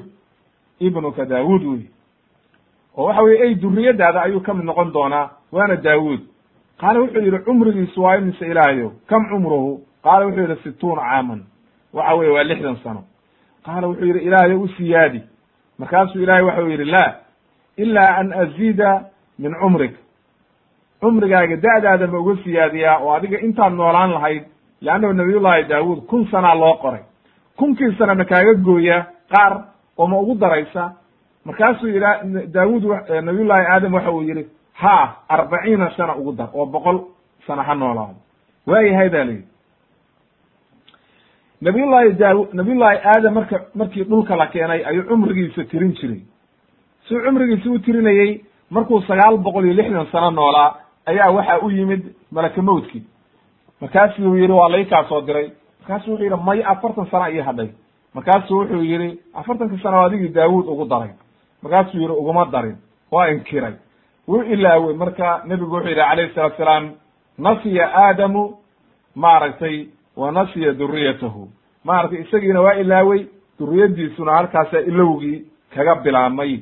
ibnuka 0.79 1.25
daawuud 1.25 1.63
wey 1.63 1.81
oo 2.97 3.05
waxa 3.05 3.21
weye 3.23 3.37
ey 3.47 3.55
duriyadaada 3.55 4.21
ayuu 4.21 4.39
ka 4.41 4.53
mid 4.53 4.65
noqon 4.65 4.91
doonaa 4.93 5.29
waana 5.51 5.75
daawuud. 5.75 6.19
Qaala 6.81 6.99
wuxuu 6.99 7.21
yidhi 7.21 7.39
cumrigiisu 7.45 8.01
waa 8.03 8.17
imise 8.17 8.45
ilaahayow 8.47 8.91
kam 9.09 9.25
cumruhu? 9.29 9.81
Qaala 10.03 10.25
wuxuu 10.25 10.41
yidhi 10.41 10.61
situuna 10.63 11.01
caaman. 11.01 11.41
Waxa 11.93 12.13
weye 12.15 12.31
waa 12.31 12.43
lixdan 12.43 12.75
sano. 12.83 13.03
Qaala 13.65 13.87
wuxuu 13.87 14.05
yidhi 14.05 14.19
ilaahayow 14.19 14.61
u 14.61 14.67
siyaadi. 14.67 15.21
Markaasuu 15.79 16.21
ilahay 16.21 16.43
waxau 16.43 16.69
yidhi 16.69 16.85
la 16.85 17.15
ilaa 17.77 18.15
an 18.17 18.33
aziida 18.33 19.01
min 19.39 19.53
cumrik. 19.61 19.93
Cumrigaaga 21.01 21.55
da'daada 21.57 22.07
ma 22.07 22.19
uga 22.19 22.35
siyaadiyaa 22.43 22.99
oo 23.03 23.11
adiga 23.13 23.37
intaad 23.39 23.73
noolaan 23.73 24.11
lahayd 24.13 24.43
leannahu 24.81 25.13
nabiyullahi 25.13 25.63
daawuud 25.69 26.05
kun 26.09 26.27
sanaa 26.31 26.55
loo 26.55 26.73
qoray. 26.81 27.01
Kunkii 27.57 27.95
sana 27.97 28.15
ma 28.15 28.25
kaaga 28.25 28.53
gooya 28.53 29.05
qaar 29.31 29.53
oo 29.97 30.07
ma 30.07 30.17
ugu 30.17 30.35
daraysa 30.35 30.91
markaasuu 31.45 31.87
ila 31.87 32.19
daawuud 32.53 32.83
nabiyullahi 33.23 33.65
aadam 33.65 33.93
waxa 33.93 34.11
uu 34.11 34.21
yidhi 34.23 34.45
ha 34.73 35.15
arbaciina 35.29 35.91
sana 35.97 36.15
ugu 36.15 36.31
dar 36.33 36.49
oo 36.53 36.65
boqol 36.65 36.99
sana 37.47 37.63
ha 37.63 37.75
noolaado. 37.75 38.15
Waayahay 38.67 39.09
ba 39.09 39.23
layidhi 39.23 39.45
nabiyullahi 41.61 42.13
daaw 42.19 42.45
nabiyullahi 42.53 42.97
aadam 43.05 43.33
marka 43.33 43.61
markii 43.75 44.03
dhulka 44.03 44.35
la 44.35 44.47
keenay 44.47 44.83
ayuu 44.85 45.03
cumrigiisa 45.03 45.63
tirin 45.63 45.93
jiray. 45.93 46.21
Suu 47.07 47.19
cumrigiisa 47.25 47.69
u 47.69 47.79
tirinayey 47.79 48.41
markuu 48.69 49.01
sagaal 49.01 49.37
boqol 49.37 49.65
iyo 49.65 49.73
lixdan 49.73 50.05
sano 50.11 50.31
noolaa 50.31 50.75
ayaa 51.05 51.31
waxa 51.31 51.59
u 51.61 51.69
yimid 51.71 52.03
malaka 52.31 52.61
mawdkii 52.61 53.03
markaasuu 53.81 54.35
yidhi 54.35 54.53
waa 54.53 54.69
laykaa 54.69 55.03
soo 55.09 55.21
diray. 55.21 55.51
Markaasuu 55.81 56.11
wuxuu 56.11 56.23
yidhi 56.23 56.43
may 56.45 56.63
afartan 56.63 57.05
sana 57.11 57.29
ii 57.31 57.39
hadhay. 57.41 57.69
Markaasuu 58.13 58.57
wuxuu 58.59 58.83
yidhi 58.83 59.19
afartanka 59.33 59.77
sano 59.83 60.01
adigii 60.05 60.27
daawuud 60.29 60.67
ugu 60.67 60.85
daray 60.85 61.09
markaasuu 61.63 61.99
yidhi 62.01 62.13
uguma 62.21 62.45
darin. 62.53 62.77
Waa 63.11 63.27
inkiray. 63.33 63.73
Wuu 64.27 64.41
ilaawey 64.53 64.95
marka 64.95 65.41
nebigu 65.47 65.71
wuxuu 65.75 65.89
yidhi 65.89 66.01
calayhi 66.01 66.33
salatu 66.35 66.57
salaam 66.57 66.85
nasiya 67.37 67.85
aadamu 68.03 68.43
maaragtay 69.15 69.77
wa 70.21 70.31
nasiya 70.31 70.71
duriyatahu 70.79 71.43
maaragtay 71.87 72.21
isagiina 72.25 72.61
waa 72.61 72.73
ilaawey 72.83 73.21
duriyadiisuna 73.59 74.31
halkaasa 74.37 74.79
ilowgii 74.89 75.39
kaga 75.75 75.95
bilaabmay. 75.95 76.53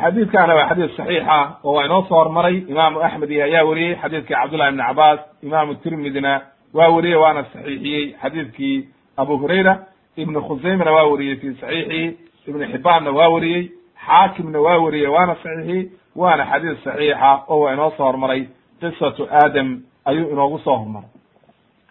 Xadiidkana 0.00 0.54
waa 0.58 0.68
xadiis 0.70 0.96
saxiixa 0.96 1.38
oo 1.64 1.72
waa 1.76 1.84
inoo 1.86 2.02
soo 2.08 2.18
hormaray. 2.20 2.56
Imaamu 2.72 2.98
axmed 3.06 3.30
iyo 3.30 3.44
ayaa 3.44 3.64
weriyey 3.68 3.94
xadiidkii 4.02 4.34
cabdullahi 4.34 4.70
ibni 4.72 4.82
cabaas 4.88 5.20
imaamu 5.46 5.72
tirmidina 5.82 6.32
waa 6.76 6.88
weriyey 6.94 7.18
waana 7.22 7.42
saxiixiyey 7.52 8.04
xadiidkii 8.22 8.76
abu 9.16 9.38
hurayra 9.38 9.74
ibnu 10.16 10.40
khusaymana 10.42 10.92
waa 10.92 11.06
weriyey 11.12 11.36
fi 11.36 11.54
saxiixii 11.60 12.16
ibnu 12.48 12.66
xibaanna 12.72 13.10
waa 13.10 13.28
weriyey 13.34 13.62
xaakimna 14.06 14.60
waa 14.60 14.78
weriyey 14.84 15.08
waana 15.14 15.34
saxiixiyey 15.42 15.82
waana 16.16 16.44
xadiis 16.50 16.84
saxiixa 16.84 17.30
oo 17.48 17.60
waa 17.60 17.72
inoo 17.72 17.90
soo 17.96 18.04
hormaray. 18.06 18.42
Qisatu 18.80 19.28
aadam 19.30 19.82
ayuu 20.04 20.30
inoogu 20.32 20.58
soo 20.58 20.76
hormaray. 20.76 21.08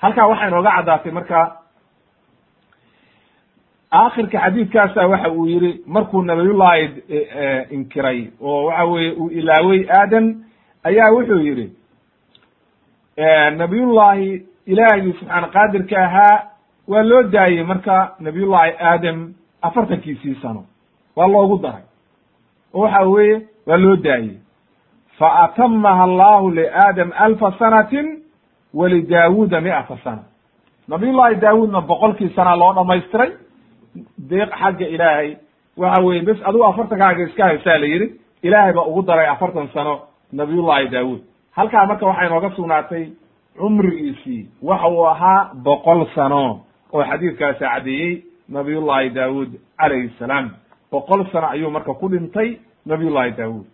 Halkaa 0.02 0.28
waxaa 0.28 0.48
inooga 0.48 0.72
caddaatay 0.78 1.12
marka 1.12 1.40
aakhirka 3.91 4.40
xadiidkaasa 4.40 5.08
waxa 5.08 5.30
uu 5.32 5.45
yihi 5.48 5.72
markuu 5.88 6.22
nabiyullahi 6.22 6.84
inkiray 7.72 8.20
oo 8.41 8.66
waxa 8.66 8.84
weye 8.86 9.12
uu 9.12 9.30
ilaawey 9.30 9.82
aadam 10.00 10.26
ayaa 10.84 11.12
wuxuu 11.16 11.40
yihi 11.48 11.68
nabiyullahi 13.58 14.45
ilaahigii 14.66 15.14
subxaana 15.20 15.48
qaadirka 15.48 15.98
ahaa 16.06 16.38
waa 16.88 17.04
loo 17.04 17.24
daayey 17.24 17.64
marka 17.64 18.16
nabiyullahi 18.20 18.72
aadam 18.80 19.34
afartankiisii 19.62 20.36
sano. 20.42 20.64
Waa 21.16 21.28
loogu 21.28 21.58
daray. 21.58 21.84
Oo 22.74 22.82
waxa 22.82 23.02
weye 23.02 23.42
waa 23.68 23.78
loo 23.78 23.96
daayey 23.96 24.38
fa 25.20 25.34
atamaha 25.44 26.04
allahu 26.04 26.52
liaadam 26.52 27.12
alfa 27.18 27.52
sanatin 27.60 28.20
walidaawuuda 28.74 29.62
mi'ata 29.62 29.98
sana. 30.04 30.24
Nabiyullahi 30.88 31.36
daawuudna 31.36 31.82
boqolkii 31.82 32.30
sana 32.36 32.56
loo 32.56 32.74
dhamaystiray 32.74 33.32
deeq 34.30 34.50
xagga 34.62 34.88
ilaahay. 34.88 35.38
Waxa 35.78 36.02
weye 36.04 36.22
bes 36.22 36.38
adigu 36.46 36.64
afartankaaga 36.66 37.24
iska 37.24 37.44
haysaa 37.46 37.78
la 37.78 37.86
yidhi 37.86 38.08
ilaahay 38.44 38.74
baa 38.74 38.86
ugu 38.86 39.02
daray 39.02 39.28
afartan 39.28 39.68
sano 39.74 40.00
nabiyullahi 40.32 40.88
daawuud. 40.88 41.22
Halkaa 41.52 41.86
marka 41.86 42.06
waxay 42.06 42.30
nooga 42.30 42.50
sugnaatay 42.56 43.06
cumrigiisii 43.58 44.48
waxa 44.62 44.88
uu 44.90 45.06
ahaa 45.08 45.52
boqol 45.64 46.06
sano 46.16 46.60
oo 46.94 47.03
xadiidkaasi 47.10 47.60
caddeeyey 47.60 48.24
nabiyullahi 48.49 49.10
daawuud 49.10 49.52
calayhi 49.80 50.10
salaam. 50.20 50.49
Boqol 50.91 51.26
sano 51.32 51.48
ayuu 51.49 51.70
marka 51.72 51.94
ku 51.94 52.10
dhintay 52.10 52.57
nabiyullahi 52.86 53.32
daawuud. 53.38 53.65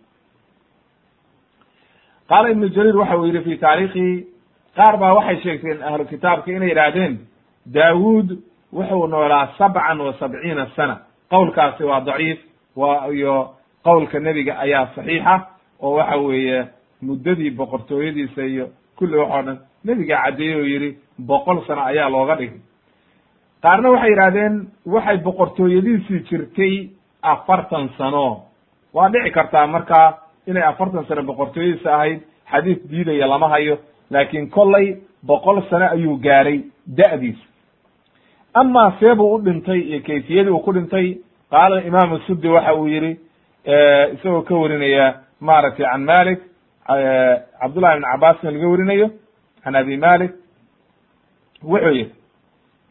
Qaala 2.28 2.50
ibnu 2.50 2.68
jariir 2.74 2.96
waxa 2.96 3.16
uu 3.18 3.26
yidhi 3.26 3.40
fi 3.44 3.56
taariikhihi 3.58 4.26
qaar 4.76 4.96
baa 5.00 5.12
waxay 5.14 5.40
sheegteen 5.42 5.82
ahlu 5.82 6.04
kitaabka 6.04 6.52
inay 6.52 6.68
yidhaahdeen 6.68 7.18
daawuud 7.66 8.28
wuxuu 8.72 9.06
noolaa 9.06 9.46
sabcan 9.58 10.00
wa 10.00 10.12
sabciina 10.20 10.66
sana. 10.76 10.96
Qowlkaasi 11.30 11.84
waa 11.84 12.00
daciif 12.00 12.38
wa 12.76 13.08
iyo 13.12 13.54
qowlka 13.84 14.20
nebiga 14.20 14.58
ayaa 14.58 14.86
saxiixa 14.94 15.34
oo 15.82 15.94
waxa 15.98 16.16
weeye 16.16 16.66
muddadii 17.02 17.50
boqortooyadiisa 17.50 18.42
iyo 18.42 18.66
kulli 18.98 19.16
waxoo 19.16 19.42
dhan 19.42 19.58
nebigaa 19.84 20.22
caddeeyey 20.24 20.56
oo 20.60 20.64
yidhi 20.72 20.90
boqol 21.18 21.58
sano 21.66 21.82
ayaa 21.90 22.08
looga 22.10 22.34
dhigay 22.36 22.60
qaarna 23.62 23.90
waxay 23.90 24.10
yidhahdeen 24.10 24.54
waxay 24.86 25.16
boqortooyadiisii 25.26 26.20
jirtay 26.28 26.74
afartan 27.22 27.88
sano. 27.98 28.42
Waa 28.94 29.08
dhici 29.12 29.30
kartaa 29.30 29.66
markaa 29.66 30.18
inay 30.46 30.62
afartan 30.62 31.04
sano 31.08 31.22
boqortooyadiisa 31.22 31.94
ahayd 31.94 32.20
xadiis 32.50 32.78
diidaya 32.90 33.26
lama 33.26 33.48
hayo 33.48 33.78
laakiin 34.10 34.50
kollay 34.50 34.96
boqol 35.26 35.62
sano 35.70 35.86
ayuu 35.90 36.16
gaaray 36.16 36.58
da'diisa. 36.98 37.44
Amaa 38.54 38.92
seebuu 39.00 39.34
u 39.34 39.38
dhintay 39.44 39.80
iyo 39.80 40.00
kayfiyadii 40.06 40.50
uu 40.50 40.60
ku 40.64 40.72
dhintay? 40.72 41.18
Qaala 41.50 41.82
imaamu 41.82 42.18
sudi 42.26 42.48
waxa 42.48 42.74
uu 42.74 42.88
yihi 42.88 43.16
isagoo 44.14 44.42
ka 44.42 44.54
warinaya 44.54 45.14
maaragtay 45.40 45.86
can 45.86 46.02
malik 46.04 46.40
cabdullahi 47.60 47.96
ibn 47.96 48.04
cabasna 48.12 48.50
laga 48.50 48.68
warinayo 48.68 49.10
can 49.64 49.74
abi 49.76 49.96
malik 49.96 50.32
wuxuu 51.62 51.92
yihi 51.94 52.10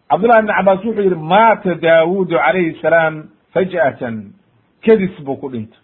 cabdullahi 0.10 0.40
ibn 0.40 0.54
cabas 0.54 0.80
wuxuu 0.86 1.02
yihi 1.02 1.16
maata 1.16 1.76
daawudu 1.76 2.36
calayhi 2.38 2.80
salaam 2.82 3.30
faj'atan. 3.54 4.34
Kedis 4.82 5.16
buu 5.26 5.36
ku 5.38 5.50
dhintay. 5.50 5.80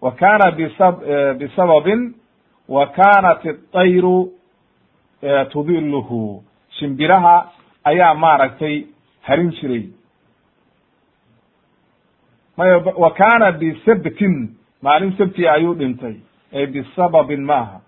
Wa 0.00 0.12
kana 0.12 0.50
bisa 0.52 0.92
bisababin 1.38 2.14
wa 2.68 2.86
kanat 2.86 3.44
iطayru 3.44 4.32
tudiluhu 5.52 6.42
shimbiraha 6.78 7.52
ayaa 7.84 8.14
maaragtay 8.14 8.86
harin 9.22 9.50
jiray. 9.50 9.84
Wa 12.96 13.10
kana 13.14 13.52
bisabtin 13.52 14.56
maalin 14.82 15.12
sabtiya 15.18 15.52
ayuu 15.52 15.74
dhintay. 15.74 16.16
Ee 16.52 16.66
bisababin 16.66 17.44
maaha. 17.44 17.80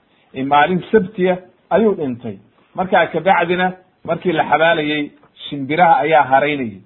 Maalin 0.44 0.82
sabtiya 0.93 1.39
ayuu 1.70 1.94
dhintay. 1.94 2.36
Markaa 2.74 3.07
kabacdina 3.07 3.73
markii 4.05 4.32
la 4.32 4.44
xabaalayey 4.44 5.11
shimbiraha 5.53 5.97
ayaa 6.05 6.24
haraynayay 6.33 6.81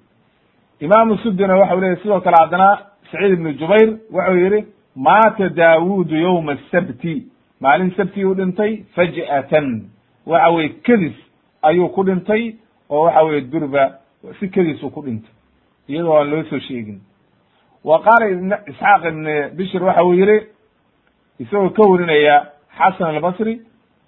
imaamu 0.80 1.18
sudina 1.22 1.56
waxau 1.56 1.80
leyahy 1.80 2.02
sidoo 2.02 2.20
kale 2.20 2.36
haddana 2.42 2.68
saciid 3.12 3.32
ibnu 3.32 3.52
jubayr 3.60 3.88
wuxuu 4.12 4.36
yihi 4.44 4.64
maata 4.96 5.48
daawudu 5.48 6.16
yowma 6.16 6.52
asabti 6.52 7.14
maalin 7.60 7.90
sabti 7.96 8.24
uu 8.24 8.34
dhintay 8.34 8.72
faj'atan. 8.94 9.68
Waxa 10.26 10.50
weye 10.50 10.68
kedis 10.86 11.14
ayuu 11.62 11.88
ku 11.88 12.04
dhintay 12.04 12.54
oo 12.90 13.02
waxa 13.04 13.22
weye 13.24 13.40
durba 13.40 13.98
si 14.40 14.48
kediisu 14.48 14.90
ku 14.90 15.02
dhintay. 15.02 15.30
Iyadoo 15.88 16.16
aan 16.18 16.30
loo 16.30 16.42
soo 16.50 16.58
sheegin. 16.58 17.00
Wa 17.84 18.02
qaala 18.04 18.26
isxaaq 18.66 19.04
ibn 19.08 19.24
bishr 19.56 19.82
waxa 19.84 20.04
uu 20.04 20.14
yihi 20.14 20.38
isagoo 21.40 21.70
ka 21.70 21.82
warinaya 21.90 22.36
xasan 22.78 23.14
albasri 23.16 23.60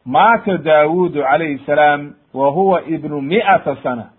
maata 0.05 0.57
daawudu 0.59 1.23
calayhi 1.23 1.59
salaam 1.67 2.15
wa 2.35 2.51
huwa 2.51 2.83
ibnu 2.89 3.21
mi'ata 3.21 3.77
sana 3.83 4.11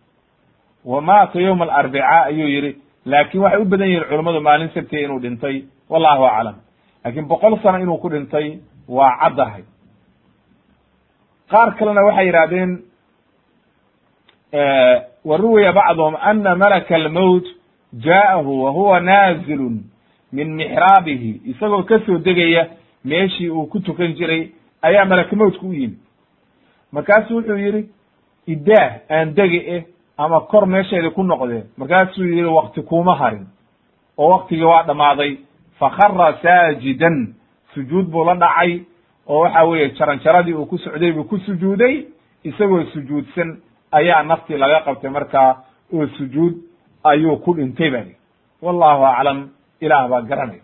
wa 0.91 1.01
maata 1.01 1.39
yowma 1.41 1.63
alarbica 1.65 2.23
ayuu 2.29 2.47
yihi 2.55 2.71
laakin 3.05 3.41
waxay 3.43 3.61
u 3.61 3.65
badan 3.71 3.87
yihiin 3.89 4.07
culammadu 4.09 4.41
maalin 4.47 4.69
sabtiya 4.75 5.01
inuu 5.05 5.19
dhintay. 5.23 5.55
Wallahu 5.89 6.23
aclam. 6.25 6.55
Laakiin 7.03 7.27
boqol 7.31 7.53
sano 7.63 7.77
inuu 7.83 7.97
ku 8.01 8.09
dhintay 8.09 8.47
waa 8.87 9.11
caddahay. 9.21 9.63
Qaar 11.51 11.69
kalena 11.77 12.01
waxay 12.07 12.25
yidhahdeen 12.27 12.71
wa 15.25 15.37
ruwiya 15.37 15.73
bacduhum 15.73 16.15
ana 16.21 16.55
malaka 16.55 16.95
almowt 16.95 17.45
jaa'ahu 17.93 18.63
wa 18.63 18.71
huwa 18.71 18.99
naazilun 18.99 19.83
min 20.33 20.53
mixraabihi 20.55 21.41
isagoo 21.51 21.83
ka 21.83 21.99
soo 22.05 22.17
degaya 22.17 22.67
meeshii 23.05 23.49
uu 23.49 23.65
ku 23.67 23.79
tukan 23.79 24.13
jiray 24.15 24.49
ayaa 24.81 25.05
malakmowdka 25.05 25.65
u 25.67 25.73
yimi 25.73 25.97
markaasuu 26.91 27.35
wuxuu 27.35 27.57
yidhi 27.57 27.89
idaah 28.47 28.91
aan 29.09 29.33
dege 29.35 29.59
eh 29.75 29.83
ama 30.23 30.39
kor 30.51 30.65
meesheedi 30.67 31.09
ku 31.15 31.23
noqdee 31.23 31.63
markaasuu 31.77 32.25
yidhi 32.25 32.43
wakti 32.57 32.81
kuuma 32.81 33.15
harin. 33.15 33.45
Oo 34.17 34.29
waktigii 34.35 34.63
waa 34.63 34.83
dhammaaday 34.83 35.31
fakara 35.79 36.27
saajidan 36.43 37.17
sujuud 37.73 38.05
buu 38.11 38.23
la 38.25 38.35
dhacay 38.35 38.71
oo 39.27 39.39
waxa 39.43 39.63
weeye 39.63 39.89
jaranjaradii 39.97 40.53
uu 40.53 40.65
ku 40.65 40.77
socday 40.77 41.11
buu 41.11 41.23
ku 41.23 41.37
sujuuday 41.37 41.95
isagoo 42.43 42.83
sujuudsan 42.93 43.49
ayaa 43.91 44.23
naftii 44.23 44.57
laga 44.57 44.79
qabtay 44.85 45.09
markaa 45.09 45.51
oo 45.93 46.07
sujuud 46.17 46.53
ayuu 47.03 47.37
ku 47.45 47.53
dhintay 47.57 47.89
bali 47.91 48.15
wallahu 48.61 49.05
aclam 49.05 49.39
ilaah 49.81 50.07
baa 50.11 50.21
garanay 50.21 50.61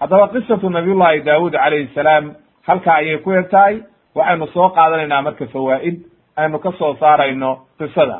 haddaba 0.00 0.28
qisatu 0.28 0.70
nabiyullahi 0.70 1.20
daawud 1.28 1.52
calayhi 1.52 1.90
salaam 1.94 2.24
halkaa 2.66 2.94
ayay 3.02 3.18
ku 3.18 3.32
eg 3.32 3.50
tahay 3.50 3.82
waxaynu 4.14 4.46
soo 4.54 4.68
qaadanaynaa 4.76 5.22
marka 5.22 5.46
fawaa'id 5.46 5.96
aynu 6.36 6.58
ka 6.58 6.70
soo 6.78 6.94
saarayno 7.00 7.50
qisada 7.78 8.18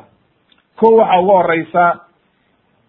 ko 0.81 0.87
waxa 0.97 1.19
ugu 1.21 1.31
horeysa 1.33 1.85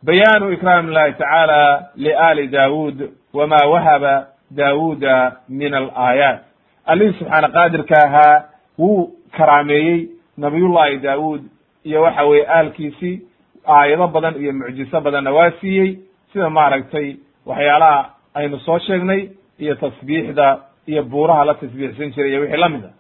bayaanu 0.04 0.52
ikraam 0.54 0.88
illahi 0.90 1.14
tacaala 1.14 1.90
liali 1.96 2.48
daawud 2.48 2.98
wama 3.34 3.58
wahaba 3.74 4.28
daawuda 4.52 5.16
min 5.50 5.74
alaayaat 5.74 6.40
allihii 6.86 7.18
subxaana 7.20 7.50
qaadirka 7.50 7.96
ahaa 8.08 8.44
wuu 8.80 9.12
karaameeyey 9.38 10.08
nabiyullahi 10.38 10.98
daawud 10.98 11.42
iyo 11.84 12.02
waxa 12.02 12.24
weye 12.26 12.46
aalkiisii 12.50 13.22
aayado 13.68 14.08
badan 14.08 14.36
iyo 14.42 14.54
mucjiso 14.54 15.02
badanna 15.02 15.32
waa 15.32 15.52
siiyey. 15.62 15.98
Sida 16.34 16.50
maaragtay 16.50 17.16
waxyaalaha 17.46 18.10
aynu 18.34 18.60
soo 18.60 18.80
sheegnay 18.80 19.30
iyo 19.60 19.76
tasbiixda 19.76 20.60
iyo 20.88 21.04
buuraha 21.04 21.46
la 21.46 21.54
tasbiixsan 21.54 22.12
jiray 22.16 22.32
iyo 22.32 22.42
wixii 22.42 22.58
la 22.58 22.70
mid 22.70 22.84
a. 22.86 22.92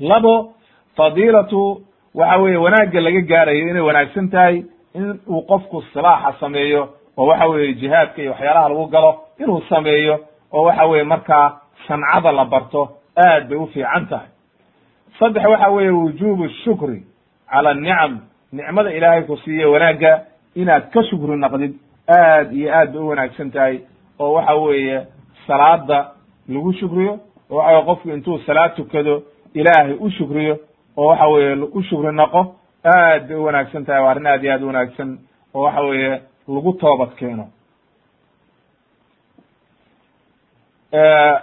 Labo 0.00 0.54
fadiilatu 0.96 1.82
waxa 2.16 2.36
weeye 2.42 2.56
wanaagga 2.56 3.00
laga 3.00 3.20
gaarayo 3.20 3.68
inay 3.70 3.82
wanaagsan 3.82 4.28
tahay 4.30 4.64
in 4.94 5.18
uu 5.28 5.42
qofku 5.42 5.82
silaaxa 5.92 6.40
sameeyo 6.40 6.88
oo 7.16 7.26
waxa 7.26 7.46
weeye 7.46 7.74
jihaadka 7.74 8.22
iyo 8.22 8.30
waxyaalaha 8.30 8.68
lagu 8.68 8.86
galo 8.86 9.10
inuu 9.38 9.62
sameeyo 9.68 10.20
oo 10.52 10.62
waxa 10.62 10.86
weeye 10.86 11.04
markaa 11.04 11.60
sancada 11.88 12.32
la 12.32 12.44
barto 12.44 12.88
aad 13.26 13.48
bay 13.48 13.58
u 13.58 13.66
fiican 13.66 14.06
tahay. 14.08 14.28
Saddex 15.18 15.44
waxa 15.44 15.68
weeye 15.70 15.90
wujubu 15.90 16.48
shukri 16.48 17.02
cala 17.50 17.70
anicam 17.70 18.18
nicmada 18.52 18.92
ilaahay 18.92 19.22
ku 19.22 19.36
siiye 19.36 19.64
wanaagga 19.64 20.20
inaad 20.54 20.90
ka 20.90 21.02
shukri 21.04 21.36
naqdid 21.36 21.74
aad 22.08 22.52
iyo 22.52 22.72
aad 22.74 22.92
bay 22.92 23.00
u 23.02 23.08
wanaagsan 23.08 23.50
tahay 23.50 23.80
oo 24.18 24.32
waxa 24.32 24.54
weeye 24.54 25.06
salaada 25.46 26.10
lagu 26.48 26.72
shukriyo 26.72 27.18
oo 27.50 27.56
waxa 27.56 27.72
weye 27.72 27.84
qofku 27.86 28.08
intuu 28.10 28.38
salaad 28.46 28.74
tukado 28.76 29.22
ilaahay 29.54 29.92
u 30.00 30.10
shukriyo 30.10 30.58
oo 30.96 31.06
waxa 31.10 31.26
weeye 31.28 31.54
u 31.76 31.82
shukri 31.82 32.12
naqo 32.12 32.40
aad 32.84 33.28
bay 33.28 33.36
u 33.36 33.44
wanaagsan 33.44 33.84
tahay 33.86 34.02
waa 34.02 34.10
arrin 34.10 34.26
aad 34.26 34.44
iyo 34.44 34.52
aad 34.54 34.62
u 34.62 34.66
wanaagsan 34.66 35.18
oo 35.54 35.62
waxa 35.62 35.80
weeye 35.82 36.20
lagu 36.48 36.72
toobad 36.72 37.10
keeno. 37.18 37.46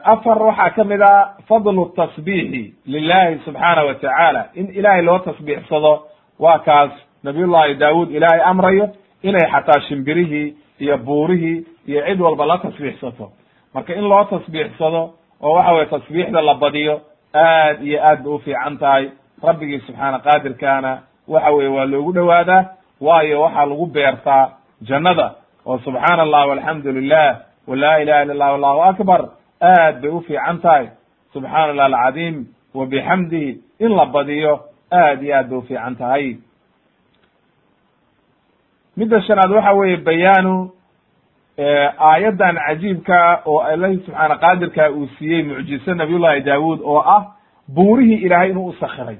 Afar 0.04 0.38
waxaa 0.42 0.70
ka 0.76 0.84
mid 0.84 1.02
a 1.02 1.36
fadlu 1.48 1.86
tasbiixi 1.96 2.74
lilahi 2.86 3.40
subxaana 3.46 3.84
wa 3.86 3.94
tacaala 3.96 4.42
in 4.56 4.68
ilaahay 4.74 5.02
loo 5.02 5.20
tasbiixsado 5.20 5.94
waa 6.40 6.60
kaas 6.60 6.92
nabiyullahi 7.24 7.76
daawud 7.76 8.10
ilaahay 8.12 8.42
amrayo 8.52 8.90
inay 9.24 9.46
xataa 9.52 9.82
shimbirihii 9.88 10.56
iyo 10.80 10.98
buurihii 10.98 11.66
iyo 11.88 12.02
cid 12.08 12.22
walba 12.22 12.46
la 12.46 12.58
tasbiixsato. 12.58 13.32
Marka 13.74 13.94
in 13.96 14.08
loo 14.10 14.24
tasbiixsado 14.24 15.02
oo 15.42 15.54
waxa 15.54 15.72
weye 15.74 15.86
tasbiixda 15.86 16.42
la 16.42 16.54
badiyo 16.56 17.02
aad 17.36 17.84
iyo 17.84 18.00
aad 18.04 18.24
bay 18.24 18.34
u 18.34 18.40
fiican 18.40 18.78
tahay 18.78 19.10
rabbigii 19.44 19.80
subxaana 19.80 20.20
qaadirkaana 20.20 20.92
waxa 21.28 21.52
weye 21.52 21.70
waa 21.70 21.86
loogu 21.86 22.12
dhowaadaa 22.14 22.66
waayo 23.02 23.42
waxaa 23.42 23.66
lagu 23.66 23.86
beertaa 23.86 24.50
jannada. 24.82 25.28
Oo 25.66 25.78
subxaana 25.80 26.22
allah 26.24 26.48
walxamdu 26.50 26.92
lilah 26.92 27.38
wala 27.68 28.02
ilaha 28.02 28.22
illa 28.24 28.34
allah 28.34 28.54
allahu 28.56 28.82
akbar. 28.84 29.22
Aad 29.62 30.02
bay 30.02 30.10
u 30.12 30.22
fiican 30.22 30.60
tahay. 30.62 30.88
Subxaana 31.34 31.70
allah 31.72 31.86
alcadiim 31.86 32.46
wa 32.74 32.86
bixamdihi 32.86 33.60
in 33.80 33.92
la 33.96 34.06
badiyo 34.06 34.60
aad 34.92 35.24
iyo 35.24 35.36
aad 35.38 35.50
bay 35.50 35.58
u 35.58 35.62
fiican 35.62 35.96
tahay. 35.96 36.38
Midda 38.98 39.22
shanaad 39.22 39.52
waxa 39.52 39.74
weeye 39.74 39.98
bayaanu 39.98 40.72
aayaddan 42.00 42.56
cajiibka 42.68 43.42
oo 43.46 43.62
ilahi 43.74 43.98
subxaana 44.06 44.36
qaadirka 44.44 44.92
uu 44.92 45.08
siiyey 45.18 45.44
mucjiso 45.44 45.94
nabiyullahi 45.94 46.42
daawud 46.42 46.80
oo 46.84 47.00
ah 47.16 47.24
buurihii 47.76 48.22
ilaahay 48.26 48.50
inuu 48.50 48.68
u 48.68 48.74
sakiray 48.74 49.18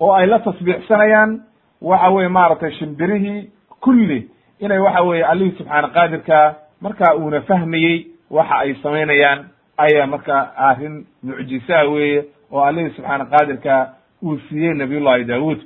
oo 0.00 0.12
ay 0.12 0.26
la 0.26 0.38
tasbiixsanayaan 0.38 1.40
waxa 1.82 2.10
weye 2.10 2.28
maaragtay 2.28 2.72
shimbirihii 2.72 3.50
kulli 3.80 4.28
inay 4.60 4.78
waxa 4.78 5.02
weye 5.02 5.24
allihii 5.24 5.56
subxaana 5.58 5.88
qaadirka 5.88 6.54
marka 6.80 7.14
uuna 7.16 7.40
fahmayey 7.40 8.06
waxa 8.30 8.58
ay 8.58 8.74
samaynayaan 8.82 9.44
ayaa 9.78 10.06
marka 10.06 10.52
arrin 10.56 11.06
mucjisaa 11.22 11.84
weeye 11.84 12.24
oo 12.52 12.60
allihii 12.64 12.90
subxaana 12.96 13.24
qaadirka 13.24 13.74
uu 14.22 14.38
siiyey 14.48 14.74
nabiyullahi 14.74 15.24
daawud 15.24 15.60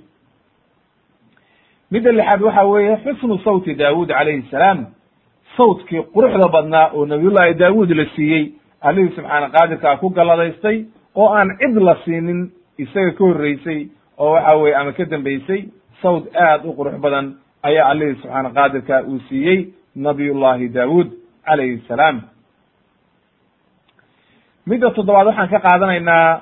midda 1.91 2.13
lixaad 2.13 2.43
waxa 2.43 2.65
weeye 2.65 2.97
xusnu 3.05 3.39
sawti 3.39 3.75
daawud 3.75 4.09
calayhi 4.09 4.43
salaam 4.51 4.87
sawtkii 5.57 6.03
quruxda 6.15 6.49
badnaa 6.49 6.91
oo 6.95 7.07
nabiyullahi 7.07 7.55
daawud 7.55 7.91
la 7.91 8.07
siiyey 8.17 8.53
allihii 8.81 9.15
subxaana 9.17 9.49
qaadirkaa 9.51 9.97
ku 9.97 10.11
galladaystay 10.11 10.85
oo 11.15 11.29
aan 11.35 11.49
cid 11.59 11.77
la 11.89 11.97
siinin 12.05 12.51
isaga 12.79 13.11
ka 13.19 13.25
horreysay 13.25 13.81
oo 14.19 14.33
waxa 14.33 14.57
weye 14.57 14.75
ama 14.77 14.93
ka 14.93 15.05
dambeysay 15.05 15.69
sawt 16.03 16.25
aad 16.37 16.65
u 16.65 16.73
qurux 16.79 16.99
badan 17.01 17.35
ayaa 17.63 17.89
allihii 17.91 18.15
subxaana 18.23 18.51
qaadirka 18.51 19.03
uu 19.09 19.19
siiyey 19.29 19.69
nabiyullahi 19.97 20.69
daawud 20.69 21.09
calayhi 21.47 21.83
salaam. 21.89 22.21
Midda 24.67 24.91
toddobaad 24.91 25.27
waxaan 25.27 25.49
ka 25.51 25.59
qaadanaynaa 25.67 26.41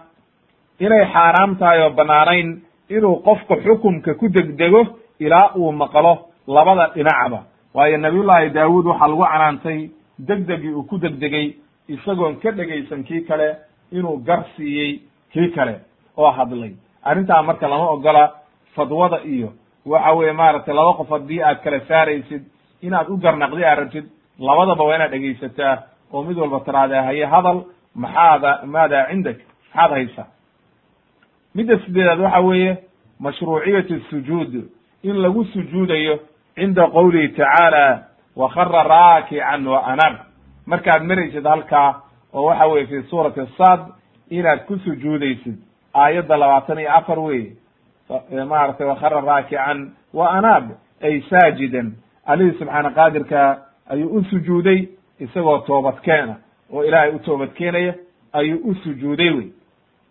inay 0.81 1.05
xaaraam 1.13 1.57
tahay 1.59 1.81
oo 1.83 1.91
banaanayn 1.91 2.49
inuu 2.97 3.17
qofku 3.27 3.55
xukumka 3.65 4.15
ku 4.15 4.29
degdego 4.29 4.83
ilaa 5.21 5.53
uu 5.57 5.73
maqlo 5.73 6.13
labada 6.47 6.85
dhinacba. 6.95 7.39
Waayo 7.75 7.97
nabiyullahi 7.99 8.51
daawud 8.51 8.87
waxaa 8.87 9.09
lagu 9.09 9.25
canaantay 9.33 9.91
degdegii 10.19 10.75
uu 10.75 10.83
ku 10.91 10.99
degdegay 10.99 11.47
isagoon 11.89 12.37
ka 12.43 12.51
dhegaysan 12.53 13.05
kii 13.05 13.21
kale 13.29 13.49
inuu 13.93 14.17
gar 14.27 14.45
siiyey 14.57 15.01
kii 15.33 15.49
kale 15.55 15.75
oo 16.17 16.31
hadlay 16.31 16.73
arrintaa 17.03 17.43
marka 17.43 17.69
lama 17.69 17.91
ogola 17.91 18.33
fadwada 18.75 19.21
iyo 19.25 19.53
waxa 19.87 20.13
weye 20.13 20.33
maaragtay 20.33 20.75
laba 20.75 20.93
qof 20.95 21.09
haddii 21.11 21.43
aad 21.43 21.59
kala 21.65 21.81
saaraysid 21.89 22.43
inaad 22.83 23.09
u 23.11 23.17
garnaqdi 23.17 23.65
aad 23.65 23.79
rabtid 23.79 24.07
labadaba 24.39 24.85
waa 24.85 24.97
inaad 24.97 25.11
dhegaysataa 25.11 25.83
oo 26.13 26.23
mid 26.23 26.37
walba 26.39 26.61
tiraahdaa 26.61 27.03
haye 27.03 27.25
hadal 27.25 27.65
maxaada 27.95 28.61
maada 28.65 29.07
cindak? 29.11 29.37
Maxaad 29.75 29.91
haysaa? 29.91 30.27
Midda 31.55 31.79
sideedaad 31.79 32.21
waxa 32.21 32.41
weeye 32.41 32.77
mashruuciyatu 33.21 34.01
sujuud. 34.11 34.53
In 35.03 35.17
lagu 35.23 35.45
sujuudayo 35.45 36.19
cinda 36.55 36.87
qowlihi 36.87 37.29
tacaala 37.29 38.05
wakara 38.37 38.83
raakican 38.83 39.67
wa 39.67 39.87
anab 39.87 40.15
markaad 40.67 41.03
maraysid 41.03 41.45
halkaa 41.47 42.03
oo 42.33 42.45
waxa 42.45 42.67
weye 42.67 42.87
fi 42.87 43.03
suurati 43.11 43.41
sad 43.59 43.81
inaad 44.31 44.65
ku 44.67 44.79
sujuudaysid 44.79 45.57
aayadda 45.95 46.37
labaatan 46.37 46.79
iyo 46.79 46.93
afar 46.93 47.19
weye 47.19 47.53
maaragtay 48.49 48.87
wakara 48.87 49.21
raakican 49.21 49.91
wa 50.15 50.31
anab 50.31 50.71
ay 51.03 51.21
saajidan. 51.31 51.93
Allihii 52.27 52.59
subxaana 52.59 52.91
qaadirka 52.91 53.59
ayuu 53.91 54.09
u 54.19 54.25
sujuuday 54.25 54.89
isagoo 55.21 55.59
toobadkeena. 55.59 56.37
Oo 56.73 56.85
ilaahay 56.85 57.11
u 57.11 57.19
toobadkeenaya 57.19 57.95
ayuu 58.33 58.59
u 58.71 58.75
sujuuday 58.75 59.31
wey 59.31 59.47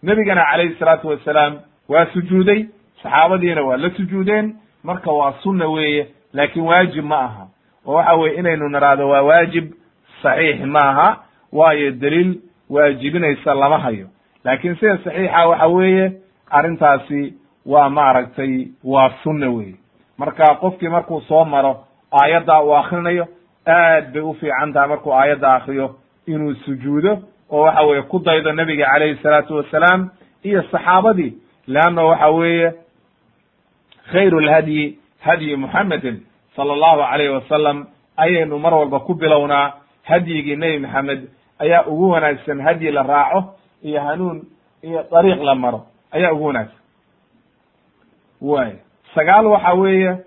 nebigana 0.03 0.45
calayhi 0.51 0.75
salaatu 0.79 1.07
wasalaam 1.07 1.59
waa 1.89 2.05
sujuuday 2.05 2.65
saxaabadiina 3.03 3.61
waa 3.63 3.77
la 3.77 3.89
sujuudeen 3.89 4.55
marka 4.83 5.11
waa 5.11 5.33
sunna 5.43 5.67
weeye 5.67 6.07
laakiin 6.33 6.65
waajib 6.65 7.05
ma 7.05 7.19
aha. 7.19 7.47
Oo 7.85 7.93
waxa 7.93 8.13
weye 8.13 8.35
inaynu 8.35 8.69
naraado 8.69 9.09
waa 9.09 9.21
waajib 9.21 9.71
saxiix 10.23 10.59
ma 10.65 10.79
aha 10.79 11.17
waayo 11.51 11.91
daliil 11.91 12.39
waajibinaysa 12.69 13.53
lama 13.53 13.77
hayo 13.79 14.07
laakiin 14.45 14.75
sida 14.75 14.97
saxiixa 15.03 15.47
waxa 15.47 15.67
weeye 15.67 16.11
arrintaasi 16.49 17.33
waa 17.65 17.89
maaragtay 17.89 18.67
waa 18.83 19.09
sunna 19.23 19.49
weeye. 19.49 19.75
Marka 20.17 20.55
qofkii 20.55 20.89
markuu 20.89 21.21
soo 21.21 21.45
maro 21.45 21.83
aayaddaa 22.11 22.61
uu 22.63 22.75
akrinayo 22.75 23.27
aad 23.67 24.13
bay 24.13 24.21
u 24.21 24.33
fiican 24.33 24.73
tahay 24.73 24.89
markuu 24.89 25.13
aayadda 25.13 25.53
akriyo 25.53 25.95
inuu 26.27 26.53
sujuudo 26.55 27.19
oo 27.51 27.61
waxa 27.61 27.81
weye 27.81 28.01
ku 28.01 28.19
daydo 28.19 28.53
nebiga 28.53 28.85
calayhi 28.85 29.15
salaatu 29.23 29.55
wasalaam 29.55 30.09
iyo 30.43 30.63
saxaabadii. 30.71 31.33
Leanna 31.67 32.03
waxa 32.03 32.29
weeye 32.29 32.73
khayru 34.11 34.39
lhadyi 34.39 34.97
hadyi 35.19 35.55
muxamedin 35.55 36.19
sala 36.55 36.73
allahu 36.73 37.01
calayhi 37.11 37.33
wasalam 37.33 37.87
ayaynu 38.17 38.59
mar 38.59 38.73
walba 38.73 38.99
ku 38.99 39.13
bilownaa. 39.13 39.73
Hadyigii 40.03 40.55
nebi 40.55 40.79
maxamed 40.79 41.29
ayaa 41.59 41.85
ugu 41.87 42.09
wanaagsan 42.09 42.61
hadyi 42.61 42.91
la 42.91 43.03
raaco 43.03 43.53
iyo 43.83 44.01
hanuun 44.01 44.43
iyo 44.83 45.05
dariiq 45.11 45.41
la 45.43 45.55
maro 45.55 45.81
ayaa 46.11 46.31
ugu 46.33 46.45
wanaagsan. 46.45 46.77
Way 48.41 48.71
sagaal 49.15 49.45
waxa 49.47 49.73
weeye 49.73 50.17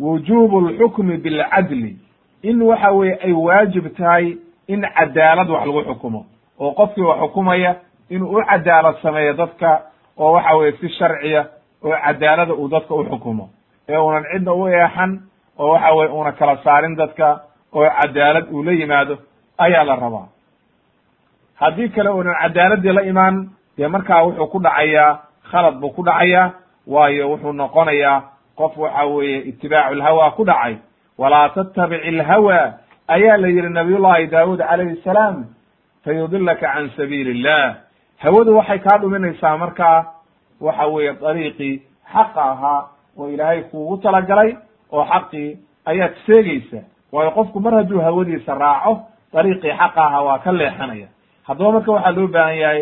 wujubu 0.00 0.60
lxukmi 0.60 1.16
bilcadli 1.16 1.96
in 2.42 2.62
waxa 2.62 2.90
weeye 2.92 3.18
ay 3.24 3.32
waajib 3.32 3.96
tahay 3.96 4.36
in 4.66 4.80
cadaalad 4.96 5.50
wax 5.50 5.66
lagu 5.66 5.82
xukumo 5.84 6.26
oo 6.60 6.72
qofkii 6.72 7.02
wax 7.02 7.18
xukumaya 7.20 7.76
inuu 8.10 8.36
u 8.38 8.42
cadaalad 8.44 8.96
sameeyo 9.02 9.32
dadka 9.32 9.82
oo 10.18 10.32
waxa 10.32 10.56
weye 10.56 10.72
si 10.80 10.88
sharciya 10.88 11.46
oo 11.84 11.90
cadaalada 12.04 12.54
uu 12.54 12.68
dadka 12.68 12.94
u 12.94 13.04
xukumo. 13.04 13.48
Ee 13.88 13.96
unan 13.96 14.24
cidna 14.32 14.52
u 14.52 14.68
eexan 14.68 15.20
oo 15.58 15.70
waxa 15.72 15.92
weye 15.94 16.08
una 16.10 16.32
kala 16.32 16.56
saarin 16.64 16.96
dadka 16.96 17.40
oo 17.72 17.86
cadaalad 18.00 18.46
uu 18.52 18.62
la 18.62 18.72
yimaado 18.72 19.18
ayaa 19.58 19.84
la 19.84 19.96
rabaa 19.96 20.26
haddii 21.60 21.88
kale 21.88 22.10
unan 22.10 22.34
cadaaladii 22.42 22.92
la 22.92 23.02
imaan 23.02 23.48
dee 23.78 23.88
markaa 23.88 24.22
wuxuu 24.24 24.46
ku 24.46 24.58
dhacayaa 24.60 25.18
khalad 25.50 25.74
buu 25.80 25.90
ku 25.96 26.02
dhacayaa 26.04 26.50
waayo 26.86 27.30
wuxuu 27.30 27.52
noqonayaa 27.52 28.22
qof 28.58 28.76
waxa 28.78 29.04
weeye 29.06 29.38
itibaacu 29.50 29.94
lhawa 29.94 30.30
ku 30.36 30.44
dhacay. 30.44 30.76
Walaa 31.18 31.48
tattabic 31.48 32.04
ilhawa 32.04 32.72
ayaa 33.08 33.36
la 33.36 33.48
yihi 33.48 33.68
nabiyullahi 33.68 34.26
daawud 34.26 34.58
calayhi 34.58 34.96
salaam 35.04 35.44
fayudilaka 36.04 36.66
can 36.72 36.90
sabiili 36.96 37.30
illah 37.30 37.74
hawadu 38.18 38.56
waxay 38.56 38.78
kaa 38.78 38.98
dhuminaysaa 38.98 39.56
markaa 39.58 40.04
waxa 40.60 40.86
weeye 40.86 41.12
dariiqii 41.22 41.82
xaqa 42.12 42.42
ahaa 42.52 42.80
oo 43.18 43.28
ilaahay 43.28 43.62
kuugu 43.62 43.96
talagalay 43.96 44.56
oo 44.92 45.04
xaqii 45.04 45.58
ayaad 45.86 46.14
seegeysa 46.26 46.80
waayo 47.12 47.30
qofku 47.30 47.60
mar 47.60 47.74
hadduu 47.74 48.00
hawadiisa 48.00 48.54
raaco 48.54 48.92
dariiqii 49.32 49.72
xaqa 49.80 50.00
ahaa 50.06 50.22
waa 50.22 50.38
ka 50.38 50.52
leexanaya 50.52 51.08
haddaba 51.50 51.72
marka 51.72 51.90
waxaa 51.92 52.12
loo 52.16 52.28
baahan 52.34 52.56
yahay 52.62 52.80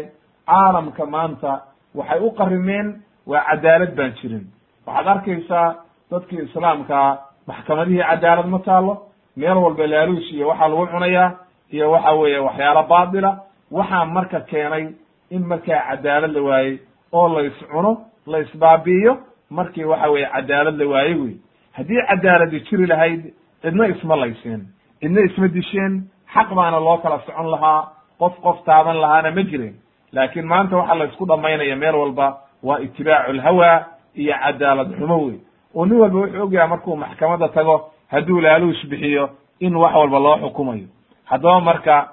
caalamka 0.50 1.04
maanta 1.14 1.52
waxay 1.98 2.20
u 2.26 2.30
qarimeen 2.38 2.86
waa 3.30 3.42
cadaalad 3.48 3.92
baan 3.96 4.12
jirin. 4.20 4.44
Waxaad 4.86 5.06
arkaysaa 5.14 5.68
dadkii 6.10 6.42
islaamkaa 6.46 7.08
maxkamadihii 7.48 8.04
cadaalad 8.10 8.46
ma 8.54 8.58
taalo 8.68 8.92
meel 9.36 9.58
walba 9.64 9.86
laaluush 9.86 10.30
iyo 10.34 10.48
waxaa 10.48 10.68
lagu 10.68 10.86
cunayaa 10.86 11.30
iyo 11.72 11.90
waxa 11.92 12.12
weeye 12.20 12.38
waxyaalo 12.46 12.82
baatila 12.92 13.30
waxaa 13.70 14.04
marka 14.16 14.40
keenay 14.50 14.84
in 15.30 15.42
markaa 15.50 15.80
cadaalad 15.88 16.32
la 16.36 16.42
waayey 16.48 16.78
oo 17.12 17.28
la 17.34 17.40
iscuno 17.48 17.92
la 18.26 18.38
isbaabi'iyo 18.44 19.12
markii 19.50 19.84
waxa 19.84 20.08
weeye 20.14 20.28
cadaalad 20.34 20.76
la 20.80 20.86
waaye 20.92 21.14
wey 21.22 21.34
haddii 21.76 22.02
cadaaladi 22.10 22.60
jiri 22.68 22.86
lahayd 22.86 23.22
cidna 23.62 23.86
isma 23.92 24.16
layseen 24.16 24.60
cidna 25.00 25.20
isma 25.28 25.48
disheen 25.48 25.92
xaq 26.34 26.48
baana 26.58 26.78
loo 26.86 26.98
kala 27.02 27.18
socon 27.26 27.48
lahaa 27.54 27.80
qof 28.18 28.34
qof 28.42 28.64
taaban 28.64 28.96
lahaana 29.00 29.30
ma 29.30 29.42
jirin. 29.42 29.74
Laakiin 30.12 30.46
maanta 30.46 30.76
waxaa 30.76 30.94
la 30.98 31.04
isku 31.04 31.26
dhamaynaya 31.26 31.76
meel 31.76 31.94
walba 31.94 32.36
waa 32.62 32.78
itibaacu 32.80 33.32
lhawa 33.32 33.84
iyo 34.14 34.34
cadaalad 34.44 34.90
xumo 34.98 35.16
wey 35.26 35.36
oo 35.74 35.86
nin 35.86 35.98
walba 36.00 36.18
wuxuu 36.18 36.42
ogyahay 36.42 36.68
markuu 36.68 36.96
maxkamadda 36.96 37.48
tago 37.48 37.90
hadduu 38.10 38.40
laaluush 38.40 38.86
bixiyo 38.86 39.30
in 39.60 39.76
wax 39.76 39.94
walba 39.94 40.18
loo 40.18 40.36
xukumayo. 40.38 40.86
Haddaba 41.24 41.60
marka 41.60 42.08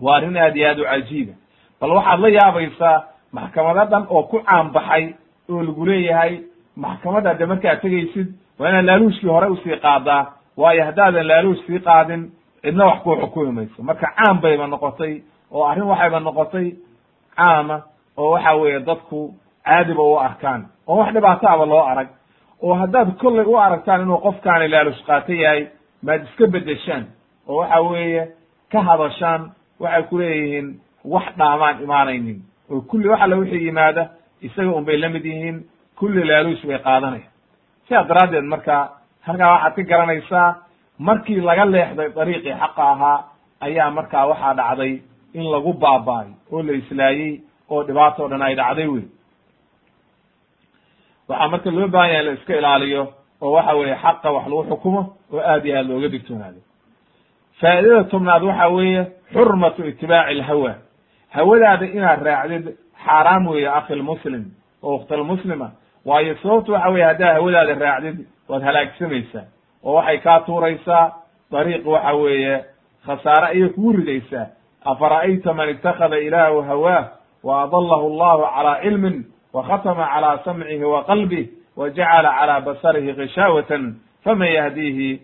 waa 0.00 0.16
arrin 0.16 0.36
aad 0.36 0.56
iyo 0.56 0.68
aad 0.68 0.78
u 0.80 0.84
cajiiba 0.84 1.32
bal 1.80 1.90
waxaad 1.90 2.20
la 2.20 2.28
yaabaysaa 2.28 3.02
maxkamado 3.32 3.84
dhan 3.90 4.04
oo 4.10 4.22
ku 4.22 4.38
caanbaxay 4.46 5.14
oo 5.50 5.62
lagu 5.62 5.86
leeyahay 5.86 6.40
maxkamadda 6.76 7.34
de 7.34 7.46
markaad 7.46 7.80
tegaysid 7.80 8.28
waa 8.58 8.68
inaad 8.68 8.84
laaluushkii 8.84 9.28
hore 9.28 9.46
u 9.46 9.56
sii 9.56 9.76
qaadaa 9.76 10.26
waayo 10.56 10.84
haddaadan 10.84 11.26
laaluush 11.26 11.62
sii 11.66 11.78
qaadin 11.80 12.30
cidna 12.62 12.84
wax 12.86 12.98
kuu 13.02 13.16
xukumi 13.20 13.52
mayso 13.52 13.82
marka 13.82 14.06
caan 14.16 14.40
bayba 14.40 14.66
noqotay 14.66 15.22
oo 15.52 15.64
arrin 15.70 15.84
waxayba 15.92 16.20
noqotay 16.20 16.66
caama 17.36 17.82
oo 18.16 18.30
waxa 18.30 18.52
weeye 18.56 18.80
dadku 18.80 19.34
caadiba 19.64 20.02
u 20.02 20.18
arkaan. 20.18 20.66
Oo 20.86 20.96
wax 20.98 21.12
dhibaataaba 21.14 21.64
loo 21.66 21.82
arag 21.92 22.08
oo 22.62 22.74
haddaad 22.74 23.16
kollay 23.20 23.44
u 23.46 23.56
aragtaan 23.58 24.00
inuu 24.02 24.18
qofkaani 24.18 24.68
laalush 24.68 25.02
qaato 25.06 25.32
yahay 25.32 25.66
maad 26.02 26.22
iska 26.24 26.46
bedeshaan 26.46 27.04
oo 27.48 27.56
waxa 27.60 27.80
weeye 27.80 28.28
ka 28.72 28.80
hadashaan 28.82 29.50
waxay 29.80 30.02
ku 30.02 30.18
leeyihiin 30.18 30.80
wax 31.04 31.26
dhaamaan 31.38 31.82
imaanaynin. 31.82 32.38
Oo 32.70 32.80
kulli 32.80 33.08
wax 33.08 33.20
alla 33.22 33.36
wixii 33.36 33.64
yimaada 33.66 34.08
isaga 34.42 34.70
un 34.72 34.84
bay 34.84 34.96
la 34.96 35.08
mid 35.08 35.24
yihiin 35.24 35.64
kulli 35.98 36.24
laaluush 36.24 36.66
bay 36.66 36.78
qaadanaya 36.78 37.28
sidaa 37.88 38.04
daraaddeed 38.04 38.44
marka 38.44 38.74
halkaa 39.26 39.50
waxaad 39.52 39.74
ka 39.76 39.82
garanaysaa 39.82 40.48
markii 41.08 41.40
laga 41.48 41.64
leexday 41.74 42.08
dariiqii 42.16 42.54
xaqa 42.62 42.82
ahaa 42.92 43.18
ayaa 43.66 43.90
markaa 43.98 44.26
waxaa 44.30 44.54
dhacday 44.60 44.92
in 45.38 45.44
lagu 45.54 45.72
baaba'ay 45.82 46.28
oo 46.52 46.62
la 46.66 46.72
islaayey 46.80 47.32
oo 47.72 47.82
dhibaato 47.86 48.24
o 48.24 48.28
dhan 48.28 48.42
ay 48.42 48.54
dhacday 48.60 48.86
wey 48.94 49.04
waxaa 51.28 51.48
marka 51.52 51.70
loo 51.70 51.88
baahan 51.88 52.10
yahay 52.10 52.24
la 52.26 52.32
iska 52.32 52.56
ilaaliyo 52.60 53.02
oo 53.42 53.52
waxa 53.56 53.74
weeye 53.78 53.96
xaqa 54.04 54.28
wax 54.32 54.44
lagu 54.46 54.64
xukumo 54.70 55.02
oo 55.32 55.40
aad 55.40 55.66
iyo 55.66 55.76
aad 55.78 55.86
looga 55.90 56.08
digtoonaado. 56.08 56.60
Faa'idada 57.60 58.04
tobnaad 58.04 58.42
waxa 58.42 58.68
weeye 58.68 59.02
xurmatu 59.32 59.86
itibaaci 59.90 60.30
alhawa 60.40 60.74
hawadaada 61.36 61.86
inaad 61.86 62.20
raacdid 62.28 62.64
xaaraam 63.04 63.46
weeye 63.46 63.68
akhi 63.78 63.94
lmuslim 63.94 64.44
oo 64.82 64.94
ukhtalmuslima 64.96 65.68
waayo 66.04 66.34
sababtu 66.42 66.72
waxa 66.72 66.88
weye 66.94 67.04
haddaad 67.04 67.34
hawadaada 67.36 67.74
raacdid 67.84 68.16
waad 68.48 68.62
halaagsamaysaa 68.62 69.46
oo 69.84 69.94
waxay 69.94 70.18
kaa 70.18 70.40
tuuraysaa 70.40 71.12
dariiq 71.52 71.86
waxa 71.86 72.12
weeye 72.14 72.64
khasaare 73.06 73.46
ayay 73.46 73.68
kugu 73.68 73.92
ridaysaa. 73.92 74.46
Afara'ayta 74.84 75.54
man 75.54 75.68
itakada 75.68 76.18
ilaahu 76.18 76.62
hawaah 76.62 77.04
wa 77.42 77.62
adalahu 77.62 78.06
allahu 78.10 78.42
calaa 78.54 78.80
cilmin 78.82 79.24
wa 79.52 79.62
khatama 79.62 80.06
calaa 80.06 80.38
samcihi 80.44 80.84
wa 80.84 81.04
qalbih 81.04 81.46
wa 81.76 81.90
jacala 81.90 82.30
calaa 82.38 82.60
basarihi 82.60 83.14
kishaawatan 83.14 83.94
faman 84.24 84.48
yahdiihi 84.48 85.20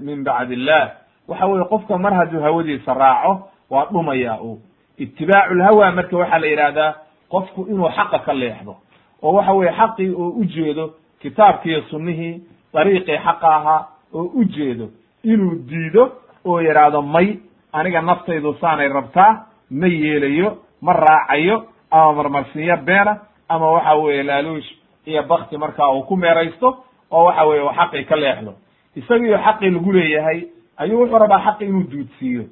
min 0.00 0.24
bacdi 0.24 0.54
illah 0.54 0.90
waxa 1.28 1.46
weye 1.46 1.64
qofka 1.64 1.98
mar 1.98 2.14
hadduu 2.14 2.40
hawadiisa 2.40 2.94
raaco 2.94 3.48
waa 3.70 3.86
dhumaya 3.92 4.40
u 4.42 4.60
itibaacu 4.98 5.54
lhawa 5.54 5.92
marka 5.92 6.16
waxaa 6.16 6.38
la 6.38 6.46
yidhahdaa 6.46 6.94
qofku 7.28 7.66
inuu 7.68 7.88
xaqa 7.88 8.18
ka 8.18 8.32
leexdo. 8.32 8.76
Oo 9.22 9.32
waxa 9.32 9.52
weye 9.52 9.72
xaqii 9.72 10.10
oo 10.16 10.28
ujeedo 10.40 10.94
kitaabkiiyo 11.20 11.82
sunnihii 11.90 12.40
dariiqii 12.74 13.18
xaqa 13.18 13.48
ahaa 13.56 13.86
oo 14.14 14.30
ujeedo 14.40 14.88
inuu 15.24 15.54
diido 15.68 16.12
oo 16.44 16.60
yidhaahdo 16.60 17.02
may 17.02 17.36
aniga 17.72 18.00
naftaydu 18.02 18.54
saanay 18.60 18.88
rabtaa 18.88 19.46
ma 19.70 19.86
yeelayo 19.86 20.56
ma 20.82 20.92
raacayo 20.92 21.64
ama 21.90 22.12
marmarsiinyo 22.12 22.76
beena 22.76 23.18
ama 23.48 23.70
waxa 23.70 23.94
weeye 23.94 24.22
laaluush 24.22 24.70
iyo 25.06 25.22
bakti 25.22 25.56
markaa 25.58 25.90
uu 25.92 26.02
ku 26.02 26.16
meeraysto 26.16 26.84
oo 27.10 27.24
waxa 27.24 27.44
weye 27.44 27.62
uu 27.62 27.72
xaqii 27.78 28.04
ka 28.04 28.16
leexdo 28.16 28.52
isagiyo 28.96 29.38
xaqii 29.38 29.70
lagu 29.70 29.92
leeyahay 29.92 30.40
ayuu 30.76 31.00
wuxuu 31.00 31.18
rabaa 31.18 31.40
xaqi 31.44 31.64
inuu 31.64 31.82
duudsiiyo 31.90 32.44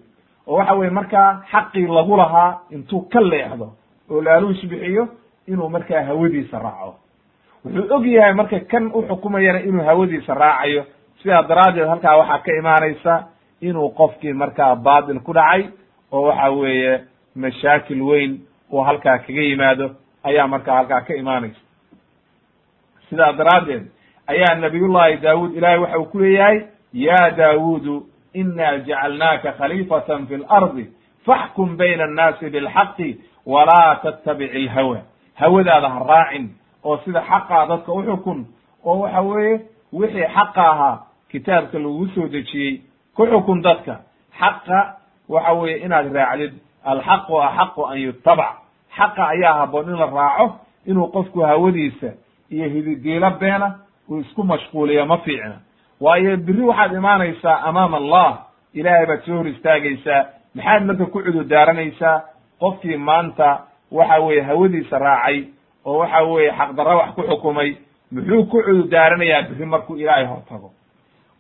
oo 0.47 0.57
waxa 0.57 0.75
weye 0.75 0.91
markaa 0.91 1.43
xaqii 1.53 1.87
lagu 1.87 2.17
lahaa 2.17 2.59
intuu 2.71 3.01
ka 3.13 3.21
leexdo 3.21 3.73
oo 4.11 4.23
laaluush 4.23 4.65
bixiyo 4.67 5.09
inuu 5.49 5.69
markaa 5.69 6.03
hawadiisa 6.05 6.59
raaco 6.59 6.95
wuxuu 7.65 7.95
og 7.95 8.07
yahay 8.07 8.33
marka 8.35 8.61
kan 8.61 8.91
u 8.95 9.03
xukumayana 9.09 9.61
inuu 9.63 9.85
hawadiisa 9.85 10.35
raacayo 10.35 10.85
sidaa 11.23 11.43
daraaddeed 11.43 11.89
halkaa 11.89 12.17
waxaa 12.17 12.39
ka 12.39 12.53
imaanaysa 12.59 13.15
inuu 13.61 13.89
qofkii 13.91 14.33
markaa 14.33 14.77
baatil 14.77 15.21
ku 15.21 15.33
dhacay 15.33 15.63
oo 16.13 16.23
waxa 16.23 16.51
weeye 16.51 17.01
mashaakil 17.37 18.03
weyn 18.03 18.41
uu 18.73 18.81
halkaa 18.85 19.19
kaga 19.19 19.43
yimaado 19.43 19.91
ayaa 20.25 20.47
markaa 20.49 20.77
halkaa 20.77 21.01
ka 21.01 21.15
imaanaysa. 21.15 21.61
Sidaa 23.11 23.33
daraaddeed 23.33 23.85
ayaa 24.27 24.55
nabiyullahi 24.55 25.17
daawud 25.17 25.55
ilahay 25.57 25.79
waxa 25.79 25.99
uu 25.99 26.05
ku 26.05 26.19
leeyahay 26.19 26.61
ya 26.93 27.31
daawudu 27.31 28.07
ina 28.35 28.79
jacalnaaka 28.79 29.53
khaliifatan 29.53 30.27
fi 30.27 30.37
lardi 30.37 30.87
faxkum 31.27 31.77
bayna 31.77 32.05
annaasi 32.05 32.51
bilxaqi 32.51 33.21
walaa 33.47 33.95
tattabic 34.03 34.55
ilhawa 34.55 34.99
hawadaada 35.35 35.89
ha 35.89 36.05
raacin 36.09 36.51
oo 36.85 36.97
sida 37.05 37.21
xaqaa 37.31 37.67
dadka 37.67 37.93
uxukun 37.93 38.47
oo 38.85 38.99
waxa 39.01 39.21
weeye 39.21 39.61
wixii 39.93 40.27
xaqa 40.37 40.63
ahaa 40.73 40.99
kitaabka 41.33 41.79
lagu 41.79 42.07
soo 42.15 42.29
dejiyey 42.29 42.81
ku 43.17 43.27
xukun 43.27 43.63
dadka. 43.63 44.01
Xaqa 44.39 44.97
waxa 45.29 45.53
weeye 45.53 45.79
inaad 45.85 46.13
raacdid. 46.15 46.53
Alxaqu 46.85 47.41
axaqu 47.43 47.85
an 47.87 47.97
yutabac 47.99 48.53
xaqa 48.97 49.23
ayaa 49.29 49.55
haboon 49.61 49.89
in 49.89 49.97
la 49.99 50.07
raaco 50.07 50.61
inuu 50.87 51.07
qofku 51.13 51.41
hawadiisa 51.41 52.11
iyo 52.51 52.69
hididiilo 52.69 53.31
beena 53.41 53.79
uu 54.11 54.21
isku 54.21 54.45
mashquuliyo 54.45 55.07
ma 55.07 55.19
fiicna. 55.19 55.57
Waayo 56.01 56.37
biri 56.37 56.63
waxaad 56.63 56.93
imaanaysaa 56.93 57.63
amaama 57.69 57.97
allah 57.97 58.39
ilaahay 58.75 59.07
baad 59.07 59.23
soo 59.27 59.37
hor 59.37 59.47
istaagaysaa 59.49 60.25
maxaad 60.55 60.85
marka 60.85 61.07
ku 61.07 61.19
cudurdaaranaysaa 61.23 62.23
qofkii 62.61 62.97
maanta 62.97 63.49
waxa 63.93 64.21
weeye 64.21 64.43
hawadiisa 64.43 64.99
raacay 64.99 65.45
oo 65.85 65.99
waxa 65.99 66.23
weeye 66.23 66.51
xaqdarra 66.59 66.97
wax 66.97 67.11
ku 67.15 67.23
xukumay 67.23 67.77
muxuu 68.13 68.45
ku 68.51 68.63
cudurdaaranayaa 68.63 69.43
biri 69.49 69.67
markuu 69.67 69.97
ilaahay 69.97 70.27
hortago 70.27 70.71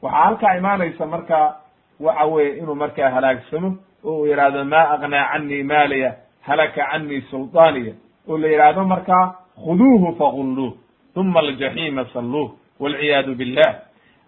waxaa 0.03 0.25
halkaa 0.25 0.57
imaanaysa 0.57 1.07
marka 1.07 1.57
waxa 2.01 2.25
weye 2.25 2.59
inuu 2.59 2.75
markaa 2.75 3.11
halaagsamo 3.11 3.77
oo 4.05 4.17
uu 4.19 4.27
yidhaahdo 4.27 4.65
ma 4.65 4.81
aqnaa 4.95 5.29
canii 5.33 5.63
maaliya 5.63 6.15
halaka 6.43 6.85
canii 6.91 7.21
sulطaaniya 7.31 7.95
oo 8.29 8.39
la 8.39 8.49
yidhaahdo 8.49 8.85
markaa 8.85 9.35
khuduuhu 9.65 10.17
fagulluuh 10.19 10.73
uma 11.17 11.41
aljaxiima 11.41 12.05
salluuh 12.13 12.51
walciyaadu 12.81 13.35
billah. 13.35 13.75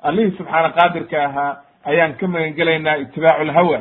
Allihii 0.03 0.37
subxaana 0.37 0.71
qaadirka 0.71 1.25
ahaa 1.25 1.57
ayaan 1.85 2.15
ka 2.21 2.27
magan 2.29 2.53
gelaynaa 2.55 2.97
itibaacu 2.97 3.45
lhawa 3.45 3.81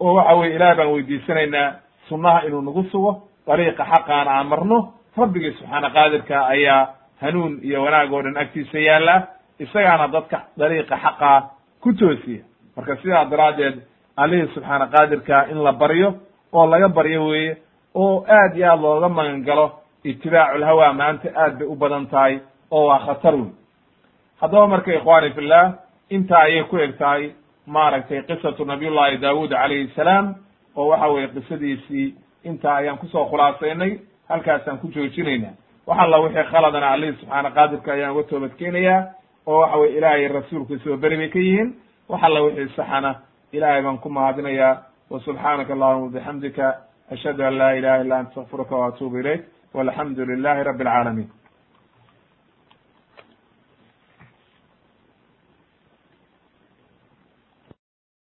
oo 0.00 0.14
waxa 0.14 0.34
weye 0.34 0.54
ilaah 0.56 0.76
baan 0.76 0.88
weydiisanaynaa 0.92 1.72
sunnaha 2.08 2.42
inuu 2.46 2.60
nagu 2.62 2.82
sugo 2.92 3.22
dariiqa 3.46 3.84
xaqaana 3.84 4.30
aan 4.30 4.46
marno 4.46 4.78
rabbigii 5.18 5.52
subxaana 5.58 5.90
qaadirka 5.90 6.46
ayaa 6.46 6.94
hanuun 7.20 7.58
iyo 7.62 7.82
wanaag 7.84 8.12
oo 8.12 8.22
dhan 8.22 8.36
agtiisa 8.36 8.78
yaalla 8.78 9.26
isagaana 9.58 10.08
dadka 10.08 10.38
dariiqa 10.58 10.96
xaqaa 10.96 11.50
ku 11.82 11.92
toosiya. 11.92 12.42
Marka 12.76 12.96
sidaa 12.96 13.24
daraaddeed 13.24 13.76
allihii 14.16 14.48
subxaana 14.54 14.86
qaadirka 14.86 15.46
in 15.50 15.58
la 15.64 15.72
baryo 15.72 16.14
oo 16.52 16.66
laga 16.66 16.88
baryo 16.88 17.26
weeye 17.26 17.56
oo 17.94 18.24
aad 18.28 18.56
iyo 18.56 18.66
aad 18.72 18.80
looga 18.80 19.08
magan 19.08 19.42
galo 19.44 19.66
itibaacu 20.04 20.58
lhawa 20.58 20.92
maanta 20.92 21.28
aad 21.36 21.58
bay 21.58 21.66
u 21.68 21.74
badan 21.76 22.06
tahay 22.06 22.40
oo 22.70 22.86
waa 22.86 22.98
khatar 23.06 23.34
wey 23.34 23.50
haddaba 24.40 24.66
marka 24.66 24.94
ikhwani 24.94 25.30
fillah 25.30 25.72
intaa 26.10 26.42
ayay 26.42 26.64
ku 26.64 26.76
eg 26.78 26.98
tahay 26.98 27.32
maaragtay 27.66 28.22
qisatu 28.22 28.64
nabiyullahi 28.64 29.18
daawud 29.18 29.50
calayhi 29.50 29.90
salaam 29.96 30.34
oo 30.76 30.86
waxa 30.88 31.08
weye 31.08 31.28
qisadiisii 31.28 32.14
intaa 32.44 32.74
ayaan 32.76 32.98
ku 32.98 33.06
soo 33.06 33.24
khulaasaynay 33.30 33.98
halkaasaan 34.28 34.78
ku 34.78 34.86
joojinayna 34.88 35.48
wax 35.86 35.98
alla 36.00 36.18
wixii 36.18 36.44
khaladana 36.50 36.90
allihii 36.90 37.16
subxaana 37.20 37.50
qaadirka 37.50 37.92
ayaan 37.92 38.12
uga 38.12 38.22
toobadkeenayaa 38.30 39.02
oo 39.48 39.58
waxa 39.62 39.76
weye 39.80 39.96
ilaahay 39.98 40.28
rasuulkiisa 40.28 40.90
oo 40.90 40.96
beri 40.96 41.16
bay 41.16 41.28
ka 41.34 41.38
yihiin. 41.38 41.68
Wax 42.08 42.20
alla 42.28 42.40
wixii 42.46 42.68
saxana 42.76 43.10
ilahay 43.52 43.82
baan 43.82 43.98
ku 43.98 44.08
mahadinayaa. 44.08 44.74
Wa 45.10 45.20
subxaanaka 45.26 45.72
allahuma 45.72 46.08
bixamdika 46.14 46.66
ashhadu 47.14 47.42
an 47.48 47.54
laa 47.60 47.72
ilaha 47.78 48.02
illa 48.04 48.14
anta 48.18 48.30
astakfiruka 48.30 48.76
wa 48.76 48.86
atuubu 48.88 49.16
ilayk. 49.22 49.42
Walxamdu 49.74 50.24
lilahi 50.30 50.62
rabi 50.64 50.84
alcaalamiin 50.84 51.28